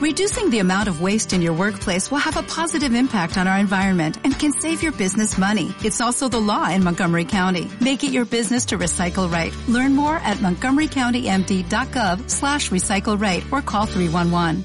Reducing 0.00 0.48
the 0.48 0.60
amount 0.60 0.88
of 0.88 1.02
waste 1.02 1.34
in 1.34 1.42
your 1.42 1.52
workplace 1.52 2.10
will 2.10 2.24
have 2.24 2.38
a 2.38 2.42
positive 2.42 2.94
impact 2.94 3.36
on 3.36 3.46
our 3.46 3.58
environment 3.58 4.16
and 4.24 4.32
can 4.32 4.50
save 4.50 4.82
your 4.82 4.92
business 4.92 5.36
money. 5.36 5.74
It's 5.84 6.00
also 6.00 6.26
the 6.26 6.40
law 6.40 6.70
in 6.70 6.82
Montgomery 6.82 7.26
County. 7.26 7.70
Make 7.82 8.02
it 8.02 8.10
your 8.10 8.24
business 8.24 8.64
to 8.72 8.78
recycle 8.78 9.30
right. 9.30 9.54
Learn 9.68 9.94
more 9.94 10.16
at 10.16 10.38
montgomerycountymd.gov 10.38 12.30
slash 12.30 12.70
recycle 12.70 13.20
right 13.20 13.44
or 13.52 13.60
call 13.60 13.84
311. 13.84 14.64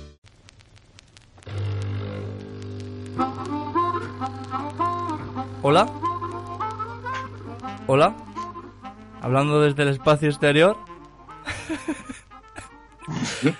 Hola. 5.61 5.85
Hola. 7.87 8.15
Hablando 9.21 9.59
desde 9.59 9.83
el 9.83 9.89
espacio 9.89 10.29
exterior. 10.29 10.77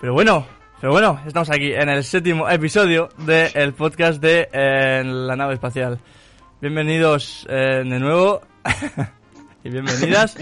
Pero 0.00 0.12
bueno, 0.12 0.44
pero 0.84 0.92
bueno, 0.92 1.18
estamos 1.24 1.48
aquí 1.48 1.72
en 1.72 1.88
el 1.88 2.04
séptimo 2.04 2.46
episodio 2.46 3.08
del 3.16 3.72
podcast 3.72 4.20
de 4.20 4.50
eh, 4.52 5.02
la 5.02 5.34
nave 5.34 5.54
espacial. 5.54 5.98
Bienvenidos 6.60 7.46
eh, 7.48 7.84
de 7.86 7.98
nuevo 7.98 8.42
y 9.64 9.70
bienvenidas 9.70 10.36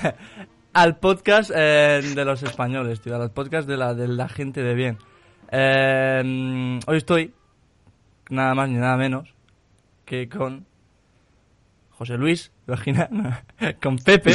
al 0.72 0.96
podcast 0.96 1.50
eh, 1.54 2.00
de 2.02 2.24
los 2.24 2.42
españoles, 2.42 3.02
tío, 3.02 3.20
al 3.20 3.30
podcast 3.32 3.68
de 3.68 3.76
la, 3.76 3.92
de 3.92 4.08
la 4.08 4.30
gente 4.30 4.62
de 4.62 4.74
bien. 4.74 4.96
Eh, 5.52 6.80
hoy 6.86 6.96
estoy, 6.96 7.34
nada 8.30 8.54
más 8.54 8.70
ni 8.70 8.76
nada 8.76 8.96
menos, 8.96 9.34
que 10.06 10.26
con 10.26 10.64
José 11.90 12.16
Luis, 12.16 12.50
imagina, 12.66 13.10
con 13.82 13.98
Pepe. 13.98 14.32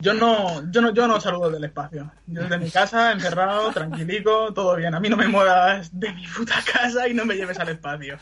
Yo 0.00 0.12
no, 0.12 0.70
yo 0.70 0.80
no, 0.80 0.92
yo 0.92 1.06
no 1.06 1.20
saludo 1.20 1.50
del 1.50 1.64
espacio. 1.64 2.10
Yo 2.26 2.42
desde 2.42 2.58
mi 2.58 2.70
casa, 2.70 3.12
encerrado, 3.12 3.72
tranquilico, 3.72 4.52
todo 4.52 4.76
bien. 4.76 4.94
A 4.94 5.00
mí 5.00 5.08
no 5.08 5.16
me 5.16 5.28
muevas 5.28 5.90
de 5.98 6.12
mi 6.12 6.26
puta 6.26 6.56
casa 6.72 7.08
y 7.08 7.14
no 7.14 7.24
me 7.24 7.36
lleves 7.36 7.58
al 7.58 7.68
espacio. 7.68 8.18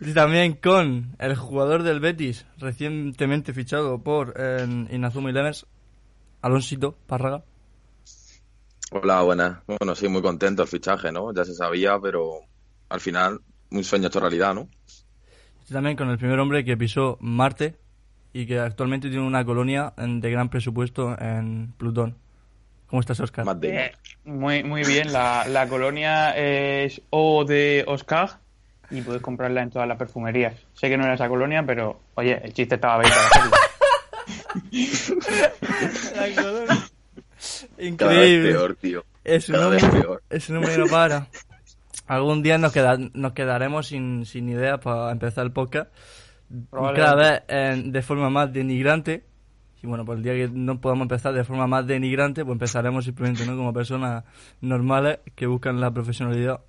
Y 0.00 0.12
también 0.12 0.54
con 0.54 1.16
el 1.18 1.34
jugador 1.34 1.82
del 1.82 2.00
Betis, 2.00 2.46
recientemente 2.58 3.52
fichado 3.52 4.02
por 4.02 4.34
eh, 4.36 4.66
Inazuma 4.90 5.32
Lemers, 5.32 5.66
Alonsito 6.40 6.96
Párraga. 7.06 7.42
Hola, 8.92 9.22
buenas. 9.22 9.58
Bueno, 9.66 9.94
sí, 9.94 10.08
muy 10.08 10.22
contento 10.22 10.62
el 10.62 10.68
fichaje, 10.68 11.12
¿no? 11.12 11.34
Ya 11.34 11.44
se 11.44 11.54
sabía, 11.54 11.98
pero 12.00 12.40
al 12.88 13.00
final 13.00 13.40
un 13.70 13.84
sueño 13.84 14.06
hecho 14.06 14.20
realidad, 14.20 14.54
¿no? 14.54 14.68
Y 15.68 15.72
también 15.72 15.96
con 15.96 16.08
el 16.08 16.16
primer 16.16 16.38
hombre 16.38 16.64
que 16.64 16.76
pisó 16.76 17.18
Marte 17.20 17.76
y 18.32 18.46
que 18.46 18.58
actualmente 18.58 19.08
tiene 19.08 19.24
una 19.26 19.44
colonia 19.44 19.92
en- 19.96 20.20
de 20.20 20.30
gran 20.30 20.48
presupuesto 20.48 21.16
en 21.20 21.72
Plutón. 21.76 22.16
¿Cómo 22.86 23.00
estás, 23.00 23.20
Oscar? 23.20 23.44
Eh, 23.62 23.92
muy, 24.24 24.62
muy 24.64 24.82
bien, 24.84 25.12
la, 25.12 25.46
la 25.46 25.68
colonia 25.68 26.30
es 26.36 27.02
O 27.10 27.44
de 27.44 27.84
Oscar 27.86 28.38
y 28.90 29.02
puedes 29.02 29.20
comprarla 29.20 29.62
en 29.62 29.70
todas 29.70 29.86
las 29.86 29.98
perfumerías. 29.98 30.54
Sé 30.72 30.88
que 30.88 30.96
no 30.96 31.04
era 31.04 31.14
esa 31.14 31.28
colonia, 31.28 31.62
pero 31.66 32.00
oye, 32.14 32.40
el 32.42 32.54
chiste 32.54 32.76
estaba 32.76 33.00
bien 33.00 33.12
para 33.12 33.26
hacerlo. 33.26 33.56
Cada 36.36 36.60
vez 36.62 36.92
Increíble. 37.78 38.52
peor, 38.52 38.76
tío. 38.80 39.04
Es 39.24 39.48
un, 39.48 39.54
Cada 39.56 39.68
vez 39.68 39.82
hombre, 39.82 40.00
peor. 40.00 40.22
es 40.30 40.48
un 40.48 40.56
hombre 40.56 40.72
que 40.72 40.78
no 40.78 40.86
para. 40.86 41.26
Algún 42.06 42.42
día 42.42 42.56
nos, 42.58 42.72
queda- 42.72 42.96
nos 43.12 43.32
quedaremos 43.32 43.88
sin, 43.88 44.24
sin 44.24 44.48
idea 44.48 44.78
para 44.78 45.12
empezar 45.12 45.44
el 45.44 45.52
podcast. 45.52 45.90
Cada 46.94 47.14
vez 47.14 47.42
eh, 47.48 47.82
de 47.86 48.02
forma 48.02 48.30
más 48.30 48.52
denigrante. 48.52 49.24
Y 49.82 49.86
bueno, 49.86 50.04
pues 50.04 50.16
el 50.18 50.24
día 50.24 50.32
que 50.34 50.48
no 50.52 50.80
podamos 50.80 51.02
empezar 51.04 51.32
de 51.34 51.44
forma 51.44 51.66
más 51.68 51.86
denigrante, 51.86 52.44
pues 52.44 52.54
empezaremos 52.54 53.04
simplemente 53.04 53.46
¿no? 53.46 53.56
como 53.56 53.72
personas 53.72 54.24
normales 54.60 55.20
que 55.36 55.46
buscan 55.46 55.80
la 55.80 55.90
profesionalidad. 55.92 56.60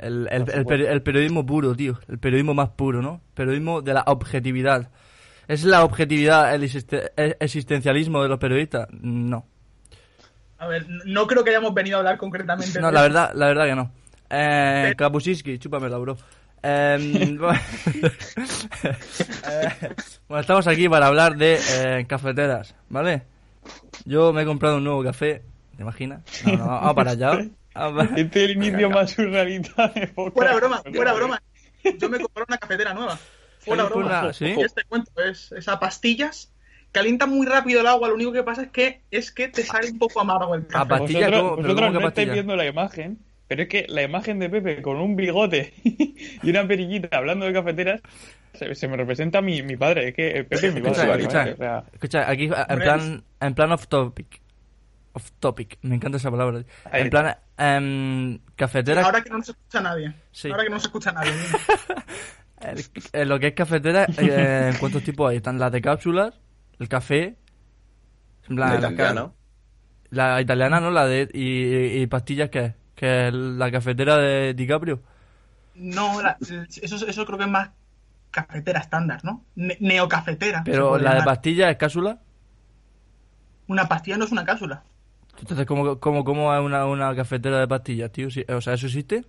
El, 0.00 0.28
el, 0.30 0.42
el 0.48 0.64
peri- 0.64 0.86
el 0.86 1.02
periodismo 1.02 1.44
puro, 1.44 1.74
tío. 1.74 1.98
El 2.08 2.18
periodismo 2.18 2.54
más 2.54 2.68
puro, 2.70 3.02
¿no? 3.02 3.20
Periodismo 3.34 3.82
de 3.82 3.94
la 3.94 4.04
objetividad. 4.06 4.90
¿Es 5.48 5.64
la 5.64 5.82
objetividad 5.82 6.54
el 6.54 6.62
existe- 6.62 7.10
el 7.16 7.36
existencialismo 7.40 8.22
de 8.22 8.28
los 8.28 8.38
periodistas? 8.38 8.86
No. 8.92 9.44
A 10.58 10.68
ver, 10.68 10.86
no 11.04 11.26
creo 11.26 11.42
que 11.42 11.50
hayamos 11.50 11.74
venido 11.74 11.96
a 11.96 11.98
hablar 12.00 12.18
concretamente 12.18 12.80
No, 12.80 12.86
de 12.86 12.92
la 12.92 13.02
verdad, 13.02 13.32
la 13.34 13.46
verdad 13.48 13.64
que 13.66 13.74
no. 13.74 13.90
Eh, 14.30 14.94
Kapusinski, 14.96 15.58
chúpamela, 15.58 15.98
bro. 15.98 16.16
Eh, 16.64 17.36
bueno, 17.38 17.58
bueno, 20.28 20.40
estamos 20.40 20.66
aquí 20.66 20.88
para 20.88 21.06
hablar 21.08 21.36
de 21.36 21.58
eh, 21.70 22.06
cafeteras, 22.08 22.74
¿vale? 22.88 23.22
Yo 24.04 24.32
me 24.32 24.42
he 24.42 24.44
comprado 24.46 24.76
un 24.78 24.84
nuevo 24.84 25.02
café, 25.02 25.42
¿te 25.76 25.82
imaginas? 25.82 26.22
No, 26.44 26.56
no, 26.56 26.66
vamos 26.66 26.94
para 26.94 27.10
allá. 27.12 27.44
Vamos 27.74 28.06
para- 28.06 28.16
Este 28.20 28.44
es 28.44 28.50
el 28.50 28.56
inicio 28.56 28.90
más 28.90 29.10
surrealista 29.10 29.88
de. 29.88 30.06
Fuera 30.08 30.54
broma, 30.54 30.82
fuera 30.94 31.12
broma. 31.12 31.42
Yo 31.98 32.08
me 32.08 32.18
compré 32.20 32.44
una 32.48 32.58
cafetera 32.58 32.94
nueva. 32.94 33.18
Fuera 33.58 33.84
Fue 33.86 34.02
broma. 34.02 34.20
una- 34.20 34.30
este 34.30 34.84
cuento 34.88 35.10
es, 35.22 35.52
es 35.52 35.68
a 35.68 35.78
pastillas. 35.80 36.48
Calienta 36.92 37.24
muy 37.26 37.46
rápido 37.46 37.80
el 37.80 37.86
agua, 37.86 38.08
lo 38.08 38.14
único 38.14 38.32
que 38.32 38.42
pasa 38.42 38.62
es 38.64 38.68
que 38.70 39.00
es 39.10 39.32
que 39.32 39.48
te 39.48 39.62
sale 39.62 39.90
un 39.90 39.98
poco 39.98 40.20
amargo 40.20 40.54
el 40.54 40.60
A 40.62 40.66
café. 40.68 40.88
pastilla, 40.90 41.20
Vosotros, 41.30 41.40
¿cómo? 41.42 41.56
¿Pero 41.56 41.68
vosotros 41.68 41.74
cómo 41.86 41.92
que 41.98 42.02
no 42.02 42.08
estáis 42.08 42.32
viendo 42.32 42.56
la 42.56 42.66
imagen, 42.66 43.18
pero 43.48 43.62
es 43.62 43.68
que 43.68 43.86
la 43.88 44.02
imagen 44.02 44.38
de 44.38 44.48
Pepe 44.48 44.80
con 44.82 44.96
un 44.98 45.14
bigote 45.16 45.74
y 45.84 46.50
una 46.50 46.66
perillita 46.66 47.08
hablando 47.16 47.46
de 47.46 47.52
cafeteras 47.52 48.00
se, 48.54 48.74
se 48.74 48.88
me 48.88 48.96
representa 48.96 49.38
a 49.38 49.42
mi, 49.42 49.62
mi 49.62 49.76
padre. 49.76 50.08
Es 50.08 50.14
que 50.14 50.44
Pepe 50.44 50.66
es 50.68 50.74
mi 50.74 50.80
Escucha, 50.80 51.06
padre. 51.06 51.20
escucha, 51.22 51.38
¿vale? 51.38 51.52
O 51.52 51.56
sea, 51.56 51.84
escucha, 51.92 52.30
aquí 52.30 52.44
en 52.68 52.78
plan, 52.78 53.24
en 53.40 53.54
plan 53.54 53.72
off 53.72 53.86
topic. 53.88 54.40
Off 55.14 55.30
topic, 55.40 55.78
me 55.82 55.96
encanta 55.96 56.16
esa 56.16 56.30
palabra. 56.30 56.62
Ahí 56.90 57.02
En 57.02 57.10
plan, 57.10 57.36
em, 57.58 58.38
cafetera. 58.56 59.02
Ahora 59.02 59.20
que 59.22 59.28
no 59.28 59.38
nos 59.38 59.48
escucha 59.50 59.80
nadie. 59.82 60.12
Sí. 60.30 60.48
Ahora 60.50 60.62
que 60.64 60.68
no 60.70 60.76
nos 60.76 60.84
escucha 60.84 61.12
nadie. 61.12 61.32
El- 62.60 62.84
eh, 63.12 63.24
lo 63.26 63.38
que 63.40 63.48
es 63.48 63.52
cafetera, 63.54 64.06
eh, 64.18 64.72
¿cuántos 64.78 65.02
tipos 65.02 65.28
hay? 65.30 65.38
Están 65.38 65.58
las 65.58 65.72
de 65.72 65.80
cápsulas, 65.82 66.40
el 66.78 66.88
café, 66.88 67.36
en 68.48 68.56
plan, 68.56 68.80
La 68.80 68.90
italiana. 68.90 69.32
la 70.10 70.40
italiana, 70.40 70.80
¿no? 70.80 70.90
La 70.92 71.06
de 71.06 71.28
y, 71.34 72.00
y 72.02 72.06
pastillas 72.06 72.50
qué 72.50 72.58
es? 72.66 72.74
Que 73.02 73.26
es 73.28 73.34
la 73.34 73.68
cafetera 73.72 74.16
de 74.16 74.54
DiCaprio. 74.54 75.00
No, 75.74 76.22
la- 76.22 76.36
eso, 76.40 77.04
eso 77.08 77.26
creo 77.26 77.36
que 77.36 77.44
es 77.44 77.50
más 77.50 77.70
cafetera 78.30 78.78
estándar, 78.78 79.24
¿no? 79.24 79.42
Ne- 79.56 79.76
neocafetera. 79.80 80.62
Pero 80.64 80.98
la 80.98 81.10
de 81.10 81.18
llamar. 81.18 81.24
pastillas 81.24 81.70
es 81.72 81.76
cápsula. 81.78 82.20
Una 83.66 83.88
pastilla 83.88 84.18
no 84.18 84.24
es 84.24 84.30
una 84.30 84.44
cápsula. 84.44 84.84
Entonces, 85.40 85.66
¿cómo, 85.66 85.98
cómo, 85.98 86.24
cómo 86.24 86.54
es 86.54 86.60
una, 86.60 86.86
una 86.86 87.12
cafetera 87.16 87.58
de 87.58 87.66
pastillas, 87.66 88.12
tío? 88.12 88.30
Sí, 88.30 88.44
O 88.48 88.60
sea, 88.60 88.74
¿eso 88.74 88.86
existe? 88.86 89.24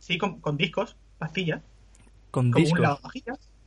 Sí, 0.00 0.18
con, 0.18 0.40
con 0.40 0.56
discos, 0.56 0.96
pastillas. 1.18 1.62
Con 2.32 2.50
Como 2.50 2.64
discos. 2.64 2.98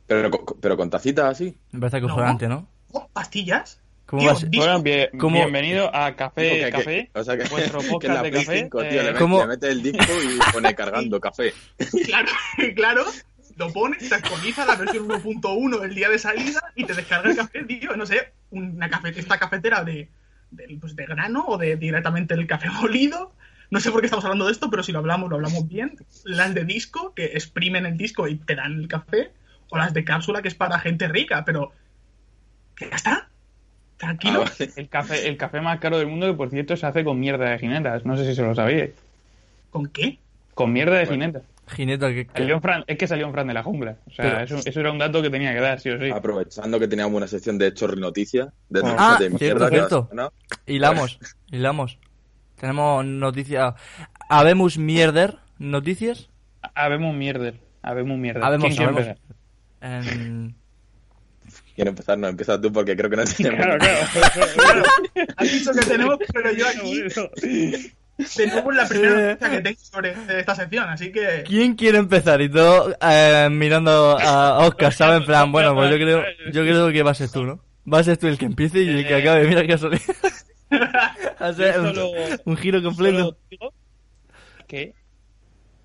Pero, 0.06 0.30
pero 0.60 0.76
con 0.76 0.90
tacitas 0.90 1.24
así. 1.30 1.56
Me 1.72 1.80
parece 1.80 2.00
No. 2.02 2.08
acojonante, 2.08 2.46
¿no? 2.46 2.66
Oh, 2.92 3.08
pastillas. 3.12 3.80
¿Cómo 4.08 4.22
bueno, 4.22 4.82
bien- 4.82 5.10
¿Cómo- 5.18 5.36
bienvenido 5.36 5.94
a 5.94 6.16
Café 6.16 6.60
que- 6.64 6.70
Café. 6.70 7.10
que- 7.12 7.18
o 7.20 7.22
sea 7.24 7.36
que, 7.36 7.44
vuestro 7.50 7.78
que 7.80 7.84
en 7.86 7.92
podcast 7.92 8.14
la 8.14 8.22
de 8.22 8.30
Play 8.30 8.44
café. 8.46 8.58
5, 8.60 8.80
tío, 8.80 8.88
eh, 8.88 9.04
le, 9.04 9.12
met- 9.12 9.18
¿Cómo? 9.18 9.40
le 9.40 9.46
mete 9.46 9.68
el 9.68 9.82
disco 9.82 10.02
y 10.24 10.52
pone 10.52 10.74
cargando 10.74 11.20
café. 11.20 11.52
Claro, 12.06 12.28
claro. 12.74 13.04
Lo 13.56 13.70
pones, 13.72 14.08
te 14.08 14.14
actualiza 14.14 14.64
la 14.64 14.76
versión 14.76 15.08
1.1 15.08 15.82
el 15.84 15.94
día 15.94 16.08
de 16.08 16.18
salida 16.18 16.60
y 16.74 16.84
te 16.84 16.94
descarga 16.94 17.28
el 17.28 17.36
café, 17.36 17.64
tío. 17.64 17.96
No 17.96 18.06
sé, 18.06 18.32
una 18.50 18.88
cafe, 18.88 19.12
esta 19.18 19.36
cafetera 19.38 19.82
de, 19.84 20.08
de, 20.52 20.78
pues 20.80 20.94
de 20.96 21.04
grano 21.06 21.44
o 21.46 21.58
de 21.58 21.76
directamente 21.76 22.32
el 22.34 22.46
café 22.46 22.70
molido. 22.80 23.34
No 23.70 23.80
sé 23.80 23.90
por 23.90 24.00
qué 24.00 24.06
estamos 24.06 24.24
hablando 24.24 24.46
de 24.46 24.52
esto, 24.52 24.70
pero 24.70 24.82
si 24.82 24.92
lo 24.92 25.00
hablamos, 25.00 25.28
lo 25.28 25.36
hablamos 25.36 25.68
bien. 25.68 25.96
Las 26.24 26.54
de 26.54 26.64
disco, 26.64 27.12
que 27.14 27.26
exprimen 27.34 27.84
el 27.84 27.98
disco 27.98 28.26
y 28.26 28.36
te 28.36 28.54
dan 28.54 28.72
el 28.80 28.88
café. 28.88 29.32
O 29.68 29.76
las 29.76 29.92
de 29.92 30.04
cápsula, 30.04 30.40
que 30.40 30.48
es 30.48 30.54
para 30.54 30.78
gente 30.78 31.08
rica, 31.08 31.44
pero. 31.44 31.72
ya 32.80 32.86
está. 32.96 33.28
Tranquilo. 33.98 34.44
Ah, 34.46 34.50
vale. 34.58 34.72
El 34.76 34.88
café, 34.88 35.28
el 35.28 35.36
café 35.36 35.60
más 35.60 35.78
caro 35.80 35.98
del 35.98 36.06
mundo, 36.06 36.26
que 36.26 36.34
por 36.34 36.50
cierto 36.50 36.76
se 36.76 36.86
hace 36.86 37.04
con 37.04 37.18
mierda 37.20 37.50
de 37.50 37.58
jinetas. 37.58 38.04
No 38.04 38.16
sé 38.16 38.24
si 38.24 38.34
se 38.34 38.42
lo 38.42 38.54
sabíais. 38.54 38.90
¿Con 39.70 39.86
qué? 39.88 40.18
Con 40.54 40.72
mierda 40.72 40.92
de 40.96 41.04
Bueno. 41.06 41.12
jinetas. 41.24 41.42
Jineta, 41.68 42.08
que, 42.08 42.26
Fran- 42.62 42.84
es 42.86 42.96
que 42.96 43.06
salió 43.06 43.26
en 43.26 43.32
Fran 43.32 43.46
de 43.46 43.52
la 43.52 43.62
jungla. 43.62 43.96
O 44.06 44.10
sea, 44.10 44.24
Pero- 44.24 44.40
eso, 44.58 44.68
eso 44.68 44.80
era 44.80 44.90
un 44.90 44.96
dato 44.98 45.20
que 45.20 45.28
tenía 45.28 45.52
que 45.52 45.60
dar, 45.60 45.78
sí 45.80 45.90
o 45.90 45.98
sí. 45.98 46.08
Aprovechando 46.10 46.80
que 46.80 46.88
teníamos 46.88 47.14
una 47.14 47.26
sección 47.28 47.58
de 47.58 47.74
chorri 47.74 48.00
noticias. 48.00 48.48
De, 48.70 48.80
Ah, 48.84 49.16
de 49.20 49.26
cierto, 49.36 49.38
mierda 49.44 49.68
cierto. 49.68 50.08
hilamos, 50.66 51.18
hilamos. 51.50 51.98
Tenemos 52.58 53.04
noticias. 53.04 53.74
Habemos 54.30 54.78
mierder, 54.78 55.36
noticias. 55.58 56.30
Habemos 56.74 57.14
mierder. 57.14 57.60
Habemos 57.82 58.16
mierder. 58.18 58.42
Habemos, 58.42 58.64
¿Quién 58.68 58.76
quiere 58.76 58.92
habemos. 58.92 59.18
empezar? 59.80 60.16
Em, 60.16 60.54
Quiero 61.78 61.90
empezar, 61.90 62.18
no, 62.18 62.26
empieza 62.26 62.60
tú 62.60 62.72
porque 62.72 62.96
creo 62.96 63.08
que 63.08 63.14
no 63.14 63.24
tenemos. 63.36 63.60
Claro, 63.60 63.78
claro. 63.78 64.82
Has 65.36 65.52
dicho 65.52 65.70
que 65.70 65.86
tenemos, 65.86 66.18
pero 66.34 66.52
yo 66.52 66.66
aquí 66.66 67.14
tenemos 68.36 68.74
la 68.74 68.88
primera 68.88 69.28
noticia 69.28 69.50
que 69.50 69.60
tengo 69.60 69.78
sobre 69.80 70.40
esta 70.40 70.56
sección, 70.56 70.88
así 70.88 71.12
que. 71.12 71.44
¿Quién 71.46 71.76
quiere 71.76 71.98
empezar? 71.98 72.40
Y 72.40 72.48
todo 72.48 72.96
eh, 73.00 73.48
mirando 73.48 74.18
a 74.18 74.66
Oscar, 74.66 74.92
¿sabes? 74.92 75.20
En 75.20 75.26
plan, 75.26 75.52
bueno, 75.52 75.72
pues 75.76 75.88
yo 75.92 75.98
creo, 75.98 76.24
yo 76.52 76.62
creo 76.62 76.90
que 76.90 77.04
va 77.04 77.12
a 77.12 77.14
ser 77.14 77.30
tú, 77.30 77.44
¿no? 77.44 77.60
Va 77.90 78.00
a 78.00 78.02
ser 78.02 78.16
tú 78.16 78.26
el 78.26 78.38
que 78.38 78.46
empiece 78.46 78.80
y 78.80 78.88
el 78.88 79.06
que 79.06 79.14
acabe. 79.14 79.46
Mira 79.46 79.62
qué 79.62 79.68
casualidad. 79.68 80.02
O 81.38 81.52
sea, 81.52 81.80
un, 81.80 82.40
un 82.44 82.56
giro 82.56 82.82
completo. 82.82 83.38
Que 84.66 84.94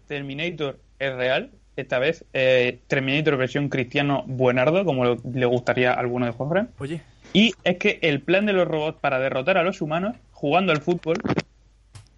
Terminator 0.07 0.79
es 0.97 1.13
real. 1.13 1.51
Esta 1.75 1.97
vez 1.99 2.23
eh, 2.33 2.79
Terminator 2.87 3.35
versión 3.37 3.69
cristiano 3.69 4.23
buenardo, 4.27 4.85
como 4.85 5.05
lo- 5.05 5.17
le 5.33 5.45
gustaría 5.45 5.91
a 5.93 5.99
alguno 5.99 6.25
de 6.25 6.31
Juanfran. 6.31 6.69
Oye, 6.79 7.01
Y 7.33 7.53
es 7.63 7.77
que 7.77 7.97
el 8.03 8.21
plan 8.21 8.45
de 8.45 8.53
los 8.53 8.67
robots 8.67 8.99
para 9.01 9.19
derrotar 9.19 9.57
a 9.57 9.63
los 9.63 9.81
humanos 9.81 10.15
jugando 10.31 10.71
al 10.71 10.81
fútbol 10.81 11.17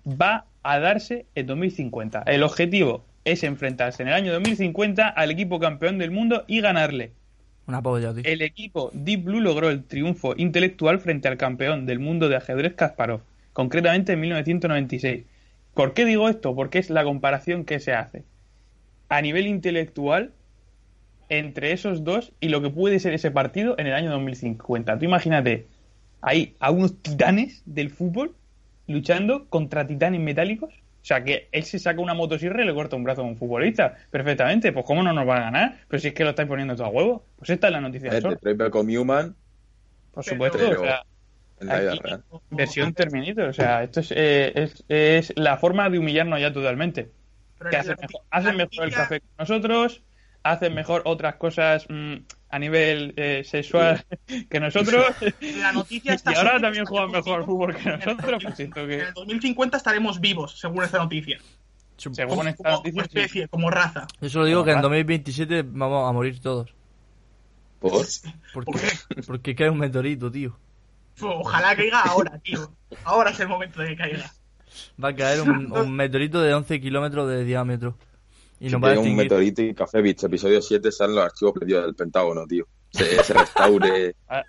va 0.06 0.46
a 0.64 0.80
darse 0.80 1.26
en 1.36 1.48
2050. 1.48 2.24
El 2.26 2.44
objetivo 2.44 3.06
es 3.24 3.44
enfrentarse 3.44 4.04
en 4.04 4.10
el 4.10 4.14
año 4.16 4.34
2050 4.34 5.08
al 5.08 5.32
equipo 5.32 5.60
campeón 5.60 5.98
del 5.98 6.12
mundo 6.12 6.44
y 6.48 6.62
ganarle. 6.62 7.12
una 7.68 7.82
polla, 7.82 8.14
tío. 8.14 8.22
El 8.26 8.42
equipo 8.42 8.92
Deep 8.94 9.24
Blue 9.24 9.40
logró 9.42 9.70
el 9.70 9.84
triunfo 9.84 10.34
intelectual 10.38 11.00
frente 11.00 11.28
al 11.28 11.38
campeón 11.38 11.86
del 11.88 12.00
mundo 12.00 12.30
de 12.30 12.36
ajedrez 12.36 12.74
Kasparov, 12.76 13.22
concretamente 13.54 14.14
en 14.14 14.20
1996. 14.20 15.24
¿Por 15.74 15.94
qué 15.94 16.06
digo 16.06 16.30
esto? 16.30 16.54
Porque 16.56 16.78
es 16.80 16.90
la 16.90 17.04
comparación 17.04 17.66
que 17.66 17.80
se 17.80 17.94
hace 17.94 18.24
a 19.10 19.22
nivel 19.22 19.48
intelectual 19.48 20.32
entre 21.30 21.72
esos 21.72 22.04
dos 22.04 22.34
y 22.40 22.50
lo 22.50 22.62
que 22.62 22.70
puede 22.70 23.00
ser 23.00 23.14
ese 23.14 23.32
partido 23.32 23.76
en 23.78 23.88
el 23.88 23.94
año 23.94 24.12
2050. 24.12 25.00
Tú 25.00 25.06
imagínate 25.06 25.68
ahí 26.22 26.56
a 26.60 26.72
unos 26.72 27.02
titanes 27.02 27.64
del 27.66 27.90
fútbol 27.90 28.36
luchando 28.88 29.48
contra 29.50 29.88
titanes 29.88 30.22
metálicos. 30.22 30.74
O 30.74 31.08
sea, 31.08 31.24
que 31.24 31.50
él 31.52 31.64
se 31.64 31.78
saca 31.78 32.02
una 32.02 32.16
motosierra 32.16 32.64
y 32.64 32.66
le 32.68 32.74
corta 32.74 32.96
un 32.96 33.04
brazo 33.04 33.22
a 33.22 33.26
un 33.26 33.38
futbolista. 33.38 33.96
Perfectamente. 34.10 34.72
Pues 34.72 34.86
¿cómo 34.88 35.04
no 35.04 35.14
nos 35.14 35.28
va 35.28 35.38
a 35.38 35.42
ganar? 35.42 35.78
Pero 35.88 36.00
si 36.00 36.08
es 36.08 36.14
que 36.16 36.24
lo 36.24 36.32
estáis 36.32 36.48
poniendo 36.48 36.76
todo 36.76 36.88
a 36.88 36.90
huevo. 36.90 37.24
Pues 37.38 37.52
esta 37.52 37.68
es 37.68 37.74
la 37.74 37.82
noticia 37.82 38.10
Human 38.72 39.36
Por 40.12 40.24
supuesto. 40.24 40.58
Pero- 40.58 40.82
o 40.82 40.84
sea, 40.84 41.04
en 41.60 41.68
la 41.68 41.80
vida 41.80 41.92
Aquí- 41.92 42.00
real. 42.04 42.24
versión 42.50 42.94
Terminator. 42.96 43.50
O 43.50 43.54
sea, 43.54 43.84
esto 43.84 44.00
es, 44.00 44.12
eh, 44.16 44.52
es, 44.56 44.84
es 44.90 45.34
la 45.36 45.58
forma 45.58 45.90
de 45.92 46.00
humillarnos 46.00 46.40
ya 46.42 46.52
totalmente. 46.52 47.12
Que 47.70 47.78
hacen 47.78 47.96
mejor, 48.00 48.22
la 48.32 48.38
hacen 48.38 48.58
mejor 48.58 48.86
el 48.86 48.94
café 48.94 49.20
que 49.22 49.28
nosotros, 49.40 50.04
hacen 50.44 50.74
mejor 50.74 51.02
otras 51.06 51.36
cosas 51.36 51.86
mm, 51.90 52.16
a 52.50 52.60
nivel 52.60 53.14
eh, 53.18 53.44
sexual 53.44 54.06
que 54.50 54.60
nosotros. 54.60 55.06
La 55.60 55.72
noticia 55.72 56.14
está 56.14 56.34
y 56.34 56.36
ahora 56.36 56.60
también 56.60 56.86
juegan 56.86 57.12
mejor 57.12 57.46
fútbol 57.46 57.76
que 57.76 57.90
nosotros. 57.90 58.44
Pues 58.44 58.56
siento 58.56 58.82
En 58.82 58.92
el 58.92 59.14
2050 59.14 59.78
estaremos 59.78 60.20
vivos, 60.20 60.60
según 60.60 60.84
esta 60.84 61.00
noticia. 61.00 61.40
según 61.98 62.38
Como, 62.38 62.44
esta 62.50 62.72
noticia, 62.72 62.92
como 62.92 63.04
sí. 63.04 63.20
especie, 63.20 63.48
como 63.48 63.72
raza. 63.72 64.08
Yo 64.22 64.30
solo 64.30 64.46
digo 64.46 64.60
Como 64.60 64.66
que 64.66 64.72
en 64.72 64.76
raza. 64.78 64.84
2027 64.84 65.64
vamos 65.64 66.10
a 66.10 66.14
morir 66.14 66.40
todos. 66.40 66.74
¿Por? 67.80 68.06
Porque, 68.54 68.72
¿Por 68.72 68.82
qué? 68.82 69.24
porque 69.28 69.56
cae 69.56 69.70
un 69.70 69.80
meteorito, 69.80 70.32
tío. 70.32 70.58
Ojalá 71.22 71.76
caiga 71.76 72.02
ahora, 72.02 72.38
tío. 72.40 72.72
Ahora 73.04 73.32
es 73.32 73.40
el 73.40 73.48
momento 73.48 73.82
de 73.82 73.90
que 73.90 73.96
caiga. 73.96 74.32
Va 75.04 75.10
a 75.10 75.16
caer 75.16 75.42
un, 75.42 75.72
un 75.78 75.92
meteorito 75.96 76.42
de 76.42 76.54
11 76.54 76.80
kilómetros 76.82 77.30
de 77.30 77.44
diámetro. 77.44 77.98
Y 78.60 78.70
nos 78.70 78.82
va 78.82 78.94
a 78.94 79.00
un 79.00 79.16
meteorito 79.16 79.62
y 79.62 79.74
Café 79.74 80.02
Beach, 80.02 80.24
episodio 80.24 80.62
7, 80.62 80.92
salen 80.92 81.16
los 81.16 81.26
archivos 81.26 81.54
perdidos 81.54 81.86
del 81.86 81.94
Pentágono, 81.96 82.46
tío. 82.48 82.66
Se, 82.92 83.22
se 83.24 83.34
restaure. 83.34 84.16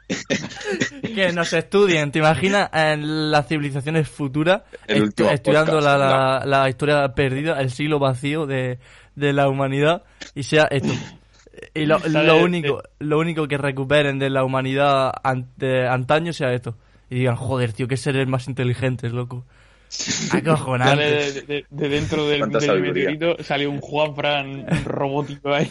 Que 1.15 1.33
nos 1.33 1.53
estudien, 1.53 2.11
¿te 2.13 2.19
imaginas 2.19 2.69
en 2.73 3.31
las 3.31 3.47
civilizaciones 3.49 4.09
futuras 4.09 4.63
último 4.89 5.31
estudiando 5.31 5.73
podcast, 5.73 5.99
la, 5.99 6.41
la- 6.41 6.47
la 6.63 6.69
historia 6.69 7.09
perdida, 7.15 7.61
el 7.61 7.71
siglo 7.71 7.99
vacío 7.99 8.47
de, 8.47 8.79
de 9.15 9.33
la 9.33 9.49
humanidad 9.49 10.03
y 10.35 10.43
sea 10.43 10.65
esto? 10.71 10.93
Y 11.75 11.87
lo, 11.87 11.99
lo 12.01 12.23
de- 12.23 12.43
único 12.43 12.83
lo 12.99 13.19
único 13.19 13.49
que 13.49 13.57
recuperen 13.59 14.19
de 14.19 14.31
la 14.31 14.45
humanidad 14.45 15.13
an- 15.23 15.49
de 15.57 15.89
antaño 15.89 16.33
sea 16.33 16.53
esto. 16.53 16.77
Y 17.09 17.17
digan, 17.21 17.37
joder, 17.37 17.73
tío, 17.73 17.89
qué 17.89 17.97
seres 17.97 18.27
más 18.29 18.47
inteligentes, 18.49 19.13
loco. 19.13 19.45
Sale 19.89 20.39
Acojonante. 20.51 21.03
de, 21.05 21.43
de- 21.43 21.67
de 21.71 21.89
dentro 21.89 22.27
del, 22.29 22.41
del 22.51 22.81
meteorito 22.83 23.43
sale 23.43 23.67
un 23.67 23.81
Juanfran 23.81 24.85
robótico 24.85 25.53
ahí. 25.55 25.71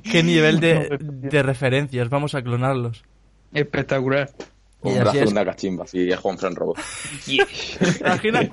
Qué 0.10 0.22
nivel 0.22 0.60
de, 0.60 0.96
de 1.00 1.42
referencias, 1.42 2.08
vamos 2.08 2.34
a 2.34 2.42
clonarlos. 2.42 3.02
Espectacular. 3.52 4.30
Un 4.82 4.94
brazo 5.00 5.18
es. 5.18 5.24
de 5.24 5.30
una 5.32 5.44
cachimba, 5.44 5.84
así 5.84 6.10
es 6.10 6.18
Juan 6.18 6.38
Fran 6.38 6.54
Robot. 6.54 6.76
¿Te 7.26 7.98
imaginas? 8.00 8.48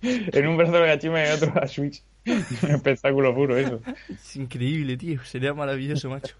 en 0.00 0.46
un 0.46 0.56
brazo 0.56 0.72
de 0.72 0.86
gachima 0.86 1.20
y 1.22 1.26
en 1.26 1.32
otro 1.32 1.52
a 1.62 1.66
Switch. 1.66 2.02
Un 2.26 2.70
espectáculo 2.70 3.34
puro 3.34 3.56
eso. 3.58 3.80
Es 4.08 4.36
increíble, 4.36 4.96
tío. 4.96 5.22
Sería 5.24 5.52
maravilloso, 5.52 6.08
macho. 6.08 6.34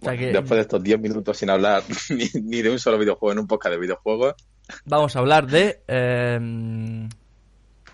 O 0.00 0.04
sea 0.04 0.16
que 0.16 0.26
Después 0.26 0.50
de 0.50 0.60
estos 0.60 0.82
10 0.82 1.00
minutos 1.00 1.36
sin 1.38 1.48
hablar 1.50 1.82
ni, 2.10 2.28
ni 2.42 2.62
de 2.62 2.70
un 2.70 2.78
solo 2.78 2.98
videojuego 2.98 3.32
en 3.32 3.38
un 3.40 3.46
podcast 3.46 3.74
de 3.74 3.80
videojuegos, 3.80 4.34
vamos 4.84 5.16
a 5.16 5.18
hablar 5.18 5.46
de... 5.46 5.80
Eh, 5.88 7.08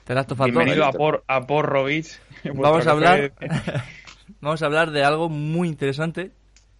The 0.05 0.14
Last 0.14 0.32
of 0.32 0.40
Us 0.40 0.46
2. 0.46 0.55
Bienvenido 0.55 0.84
a 0.84 0.93
por, 0.93 1.25
a 1.28 1.46
por 1.46 1.67
Robits. 1.67 2.20
Vamos 2.55 2.87
a 2.87 2.90
hablar... 2.90 3.32
vamos 4.40 4.62
a 4.62 4.67
hablar 4.67 4.90
de 4.90 5.05
algo 5.05 5.28
muy 5.28 5.69
interesante. 5.69 6.32